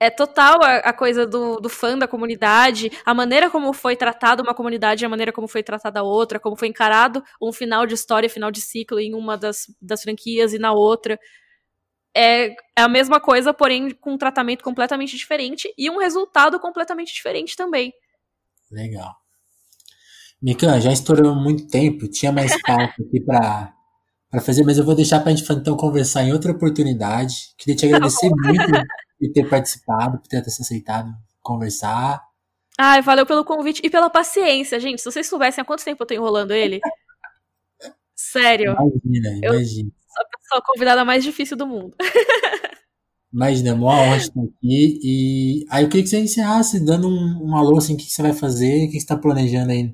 é 0.00 0.10
total 0.10 0.62
a, 0.62 0.76
a, 0.76 0.92
coisa 0.94 1.26
do, 1.26 1.56
do 1.60 1.68
fã 1.68 1.96
da 1.96 2.08
comunidade, 2.08 2.90
a 3.04 3.12
maneira 3.12 3.50
como 3.50 3.72
foi 3.74 3.94
tratada 3.96 4.42
uma 4.42 4.54
comunidade, 4.54 5.04
a 5.04 5.08
maneira 5.08 5.30
como 5.30 5.46
foi 5.46 5.62
tratada 5.62 6.00
a 6.00 6.02
outra, 6.02 6.40
como 6.40 6.56
foi 6.56 6.68
encarado 6.68 7.22
um 7.40 7.52
final 7.52 7.86
de 7.86 7.94
história, 7.94 8.28
final 8.28 8.50
de 8.50 8.62
ciclo 8.62 8.98
em 8.98 9.14
uma 9.14 9.36
das, 9.36 9.66
das 9.80 10.02
franquias 10.02 10.54
e 10.54 10.58
na 10.58 10.72
outra. 10.72 11.18
É, 12.16 12.50
é 12.76 12.82
a 12.82 12.88
mesma 12.88 13.20
coisa, 13.20 13.52
porém 13.52 13.90
com 13.90 14.12
um 14.12 14.18
tratamento 14.18 14.62
completamente 14.62 15.16
diferente 15.16 15.72
e 15.76 15.90
um 15.90 15.98
resultado 15.98 16.60
completamente 16.60 17.12
diferente 17.12 17.56
também. 17.56 17.92
Legal. 18.70 19.14
Mikan, 20.40 20.80
já 20.80 20.92
estourou 20.92 21.34
muito 21.34 21.66
tempo, 21.68 22.08
tinha 22.08 22.30
mais 22.30 22.52
pauta 22.62 22.94
aqui 23.00 23.20
para 23.20 23.72
para 24.30 24.40
fazer, 24.42 24.64
mas 24.64 24.76
eu 24.76 24.84
vou 24.84 24.96
deixar 24.96 25.20
para 25.20 25.30
a 25.30 25.34
gente 25.34 25.48
então 25.52 25.76
conversar 25.76 26.24
em 26.24 26.32
outra 26.32 26.50
oportunidade. 26.50 27.54
Queria 27.56 27.76
te 27.76 27.86
agradecer 27.86 28.28
tá 28.28 28.34
muito 28.36 28.66
por 29.20 29.32
ter 29.32 29.48
participado, 29.48 30.18
por 30.18 30.26
ter 30.26 30.38
aceitado 30.38 31.08
conversar. 31.40 32.20
Ai, 32.76 33.00
valeu 33.00 33.24
pelo 33.24 33.44
convite 33.44 33.80
e 33.84 33.88
pela 33.88 34.10
paciência, 34.10 34.80
gente. 34.80 35.00
Se 35.00 35.04
vocês 35.04 35.28
soubessem 35.28 35.62
há 35.62 35.64
quanto 35.64 35.84
tempo 35.84 36.02
eu 36.02 36.06
tô 36.06 36.14
enrolando 36.14 36.50
ele. 36.50 36.80
Sério. 38.16 38.72
Imagina, 38.72 39.46
imagina. 39.46 39.90
Sou 40.54 40.58
a 40.58 40.62
convidada 40.62 41.04
mais 41.04 41.24
difícil 41.24 41.56
do 41.56 41.66
mundo. 41.66 41.96
Imagina, 43.32 43.70
é 43.70 43.72
uma 43.72 43.90
honra 43.90 44.16
estar 44.16 44.40
aqui. 44.40 45.00
E 45.02 45.66
aí 45.68 45.82
eu 45.82 45.88
queria 45.88 46.04
que 46.04 46.10
você 46.10 46.20
encerrasse 46.20 46.78
dando 46.78 47.08
um, 47.08 47.50
um 47.50 47.56
alô, 47.56 47.78
assim, 47.78 47.94
o 47.94 47.96
que 47.96 48.04
você 48.04 48.22
vai 48.22 48.32
fazer, 48.32 48.84
o 48.84 48.86
que 48.86 48.92
você 48.92 48.98
está 48.98 49.16
planejando 49.16 49.72
aí 49.72 49.92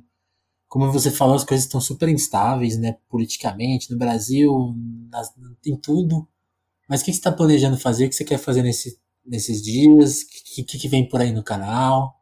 como 0.68 0.92
você 0.92 1.10
falou, 1.10 1.34
as 1.34 1.42
coisas 1.42 1.66
estão 1.66 1.80
super 1.80 2.08
instáveis, 2.08 2.78
né, 2.78 2.96
politicamente, 3.08 3.90
no 3.90 3.98
Brasil, 3.98 4.72
nas, 5.10 5.28
em 5.66 5.76
tudo. 5.76 6.28
Mas 6.88 7.00
o 7.00 7.04
que 7.04 7.12
você 7.12 7.18
está 7.18 7.32
planejando 7.32 7.76
fazer? 7.76 8.06
O 8.06 8.08
que 8.08 8.14
você 8.14 8.24
quer 8.24 8.38
fazer 8.38 8.62
nesse, 8.62 8.96
nesses 9.26 9.60
dias? 9.60 10.22
O 10.22 10.28
que, 10.28 10.62
que, 10.62 10.78
que, 10.78 10.88
vem 10.88 11.08
por 11.08 11.20
aí 11.20 11.32
no 11.32 11.42
canal? 11.42 12.14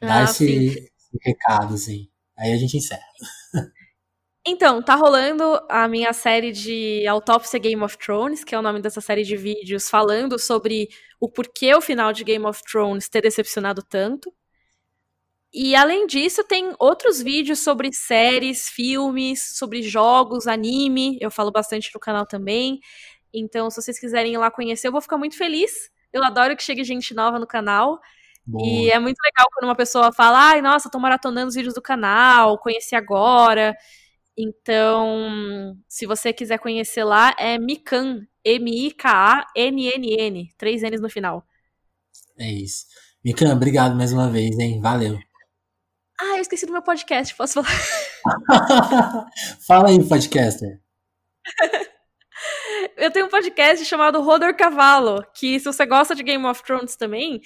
Dá 0.00 0.20
ah, 0.20 0.24
esse, 0.24 0.44
esse, 0.46 1.18
recado, 1.22 1.74
assim. 1.74 2.08
Aí 2.36 2.52
a 2.52 2.56
gente 2.56 2.76
encerra. 2.76 3.02
Então, 4.46 4.82
tá 4.82 4.94
rolando 4.94 5.58
a 5.70 5.88
minha 5.88 6.12
série 6.12 6.52
de 6.52 7.06
Autópsia 7.06 7.58
Game 7.58 7.82
of 7.82 7.96
Thrones, 7.96 8.44
que 8.44 8.54
é 8.54 8.58
o 8.58 8.62
nome 8.62 8.80
dessa 8.80 9.00
série 9.00 9.22
de 9.24 9.36
vídeos, 9.38 9.88
falando 9.88 10.38
sobre 10.38 10.88
o 11.18 11.30
porquê 11.30 11.74
o 11.74 11.80
final 11.80 12.12
de 12.12 12.24
Game 12.24 12.44
of 12.44 12.62
Thrones 12.62 13.08
ter 13.08 13.22
decepcionado 13.22 13.82
tanto. 13.82 14.30
E 15.50 15.74
além 15.74 16.06
disso, 16.06 16.44
tem 16.44 16.74
outros 16.78 17.22
vídeos 17.22 17.60
sobre 17.60 17.88
séries, 17.92 18.68
filmes, 18.68 19.56
sobre 19.56 19.82
jogos, 19.82 20.46
anime. 20.46 21.16
Eu 21.22 21.30
falo 21.30 21.50
bastante 21.50 21.90
no 21.94 22.00
canal 22.00 22.26
também. 22.26 22.80
Então, 23.32 23.70
se 23.70 23.80
vocês 23.80 23.98
quiserem 23.98 24.34
ir 24.34 24.38
lá 24.38 24.50
conhecer, 24.50 24.88
eu 24.88 24.92
vou 24.92 25.00
ficar 25.00 25.16
muito 25.16 25.38
feliz. 25.38 25.90
Eu 26.12 26.22
adoro 26.22 26.54
que 26.54 26.62
chegue 26.62 26.84
gente 26.84 27.14
nova 27.14 27.38
no 27.38 27.46
canal. 27.46 27.98
Boa. 28.46 28.66
E 28.66 28.90
é 28.90 28.98
muito 28.98 29.16
legal 29.24 29.46
quando 29.54 29.70
uma 29.70 29.76
pessoa 29.76 30.12
fala: 30.12 30.50
ai, 30.50 30.60
nossa, 30.60 30.90
tô 30.90 30.98
maratonando 30.98 31.48
os 31.48 31.54
vídeos 31.54 31.74
do 31.74 31.80
canal, 31.80 32.58
conheci 32.58 32.94
agora. 32.94 33.74
Então, 34.36 35.76
se 35.88 36.06
você 36.06 36.32
quiser 36.32 36.58
conhecer 36.58 37.04
lá, 37.04 37.34
é 37.38 37.56
Mikan, 37.58 38.26
M-I-K-A-N-N-N, 38.44 38.94
três 40.58 40.82
N's 40.82 41.00
no 41.00 41.08
final. 41.08 41.46
É 42.38 42.50
isso. 42.50 42.86
Mikan, 43.24 43.52
obrigado 43.52 43.94
mais 43.94 44.12
uma 44.12 44.28
vez, 44.28 44.58
hein? 44.58 44.80
Valeu. 44.80 45.18
Ah, 46.20 46.36
eu 46.36 46.42
esqueci 46.42 46.66
do 46.66 46.72
meu 46.72 46.82
podcast, 46.82 47.34
posso 47.34 47.62
falar? 47.62 47.78
Fala 49.66 49.88
aí, 49.88 50.08
podcaster. 50.08 50.80
eu 52.96 53.10
tenho 53.10 53.26
um 53.26 53.30
podcast 53.30 53.84
chamado 53.84 54.22
Rodor 54.22 54.56
Cavalo, 54.56 55.24
que 55.34 55.58
se 55.58 55.64
você 55.64 55.86
gosta 55.86 56.14
de 56.14 56.22
Game 56.22 56.44
of 56.46 56.62
Thrones 56.62 56.96
também, 56.96 57.40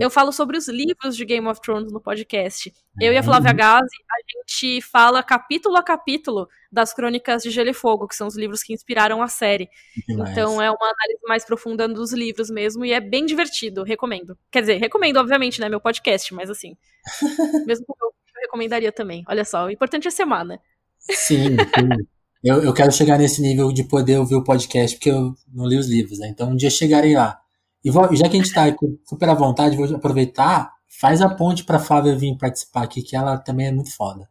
eu 0.00 0.08
falo 0.08 0.32
sobre 0.32 0.56
os 0.56 0.66
livros 0.66 1.14
de 1.14 1.26
Game 1.26 1.46
of 1.46 1.60
Thrones 1.60 1.92
no 1.92 2.00
podcast. 2.00 2.72
Eu 2.98 3.12
e 3.12 3.18
a 3.18 3.22
Flávia 3.22 3.50
uhum. 3.50 3.56
Gazi, 3.56 3.96
a 4.10 4.38
gente 4.38 4.80
fala 4.80 5.22
capítulo 5.22 5.76
a 5.76 5.82
capítulo 5.82 6.48
das 6.72 6.94
Crônicas 6.94 7.42
de 7.42 7.50
Gelo 7.50 7.68
e 7.68 7.74
Fogo, 7.74 8.08
que 8.08 8.16
são 8.16 8.26
os 8.26 8.34
livros 8.34 8.62
que 8.62 8.72
inspiraram 8.72 9.22
a 9.22 9.28
série. 9.28 9.68
Então 10.08 10.60
é 10.60 10.70
uma 10.70 10.86
análise 10.86 11.20
mais 11.28 11.44
profunda 11.44 11.86
dos 11.86 12.14
livros 12.14 12.48
mesmo, 12.48 12.82
e 12.82 12.92
é 12.92 13.00
bem 13.00 13.26
divertido, 13.26 13.82
recomendo. 13.82 14.38
Quer 14.50 14.62
dizer, 14.62 14.76
recomendo, 14.78 15.18
obviamente, 15.18 15.60
né, 15.60 15.68
meu 15.68 15.80
podcast, 15.80 16.32
mas 16.32 16.48
assim, 16.48 16.74
mesmo 17.66 17.84
que 17.84 17.92
eu, 17.92 18.08
eu 18.08 18.40
recomendaria 18.42 18.90
também. 18.90 19.22
Olha 19.28 19.44
só, 19.44 19.66
o 19.66 19.70
importante 19.70 20.08
é 20.08 20.10
semana. 20.10 20.54
Né? 20.54 20.58
Sim, 20.98 21.56
sim. 21.58 22.06
Eu, 22.42 22.62
eu 22.62 22.72
quero 22.72 22.90
chegar 22.90 23.18
nesse 23.18 23.42
nível 23.42 23.70
de 23.70 23.84
poder 23.84 24.18
ouvir 24.18 24.34
o 24.34 24.44
podcast, 24.44 24.96
porque 24.96 25.10
eu 25.10 25.34
não 25.52 25.66
li 25.66 25.76
os 25.76 25.86
livros, 25.86 26.18
né? 26.18 26.28
Então 26.28 26.50
um 26.50 26.56
dia 26.56 26.70
chegarei 26.70 27.14
lá. 27.14 27.38
E 27.84 27.90
vou, 27.90 28.14
já 28.14 28.28
que 28.28 28.36
a 28.36 28.40
gente 28.40 28.46
está 28.46 28.64
super 29.04 29.28
à 29.28 29.34
vontade, 29.34 29.76
vou 29.76 29.96
aproveitar, 29.96 30.72
faz 30.88 31.22
a 31.22 31.28
ponte 31.28 31.64
para 31.64 31.78
Flávia 31.78 32.16
vir 32.16 32.36
participar 32.36 32.82
aqui, 32.82 33.02
que 33.02 33.16
ela 33.16 33.38
também 33.38 33.68
é 33.68 33.72
muito 33.72 33.94
foda. 33.94 34.28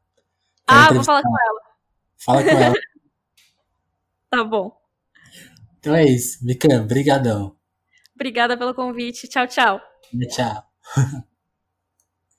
Ah, 0.67 0.93
vou 0.93 1.03
falar 1.03 1.23
com 1.23 1.29
ela. 1.29 1.61
Fala 2.17 2.43
com 2.43 2.49
ela. 2.49 2.75
tá 4.29 4.43
bom. 4.43 4.71
Então 5.79 5.95
é 5.95 6.05
isso. 6.05 6.45
Mikan, 6.45 6.85
brigadão. 6.85 7.55
Obrigada 8.13 8.57
pelo 8.57 8.75
convite. 8.75 9.27
Tchau, 9.27 9.47
tchau. 9.47 9.81
Tchau. 10.29 11.23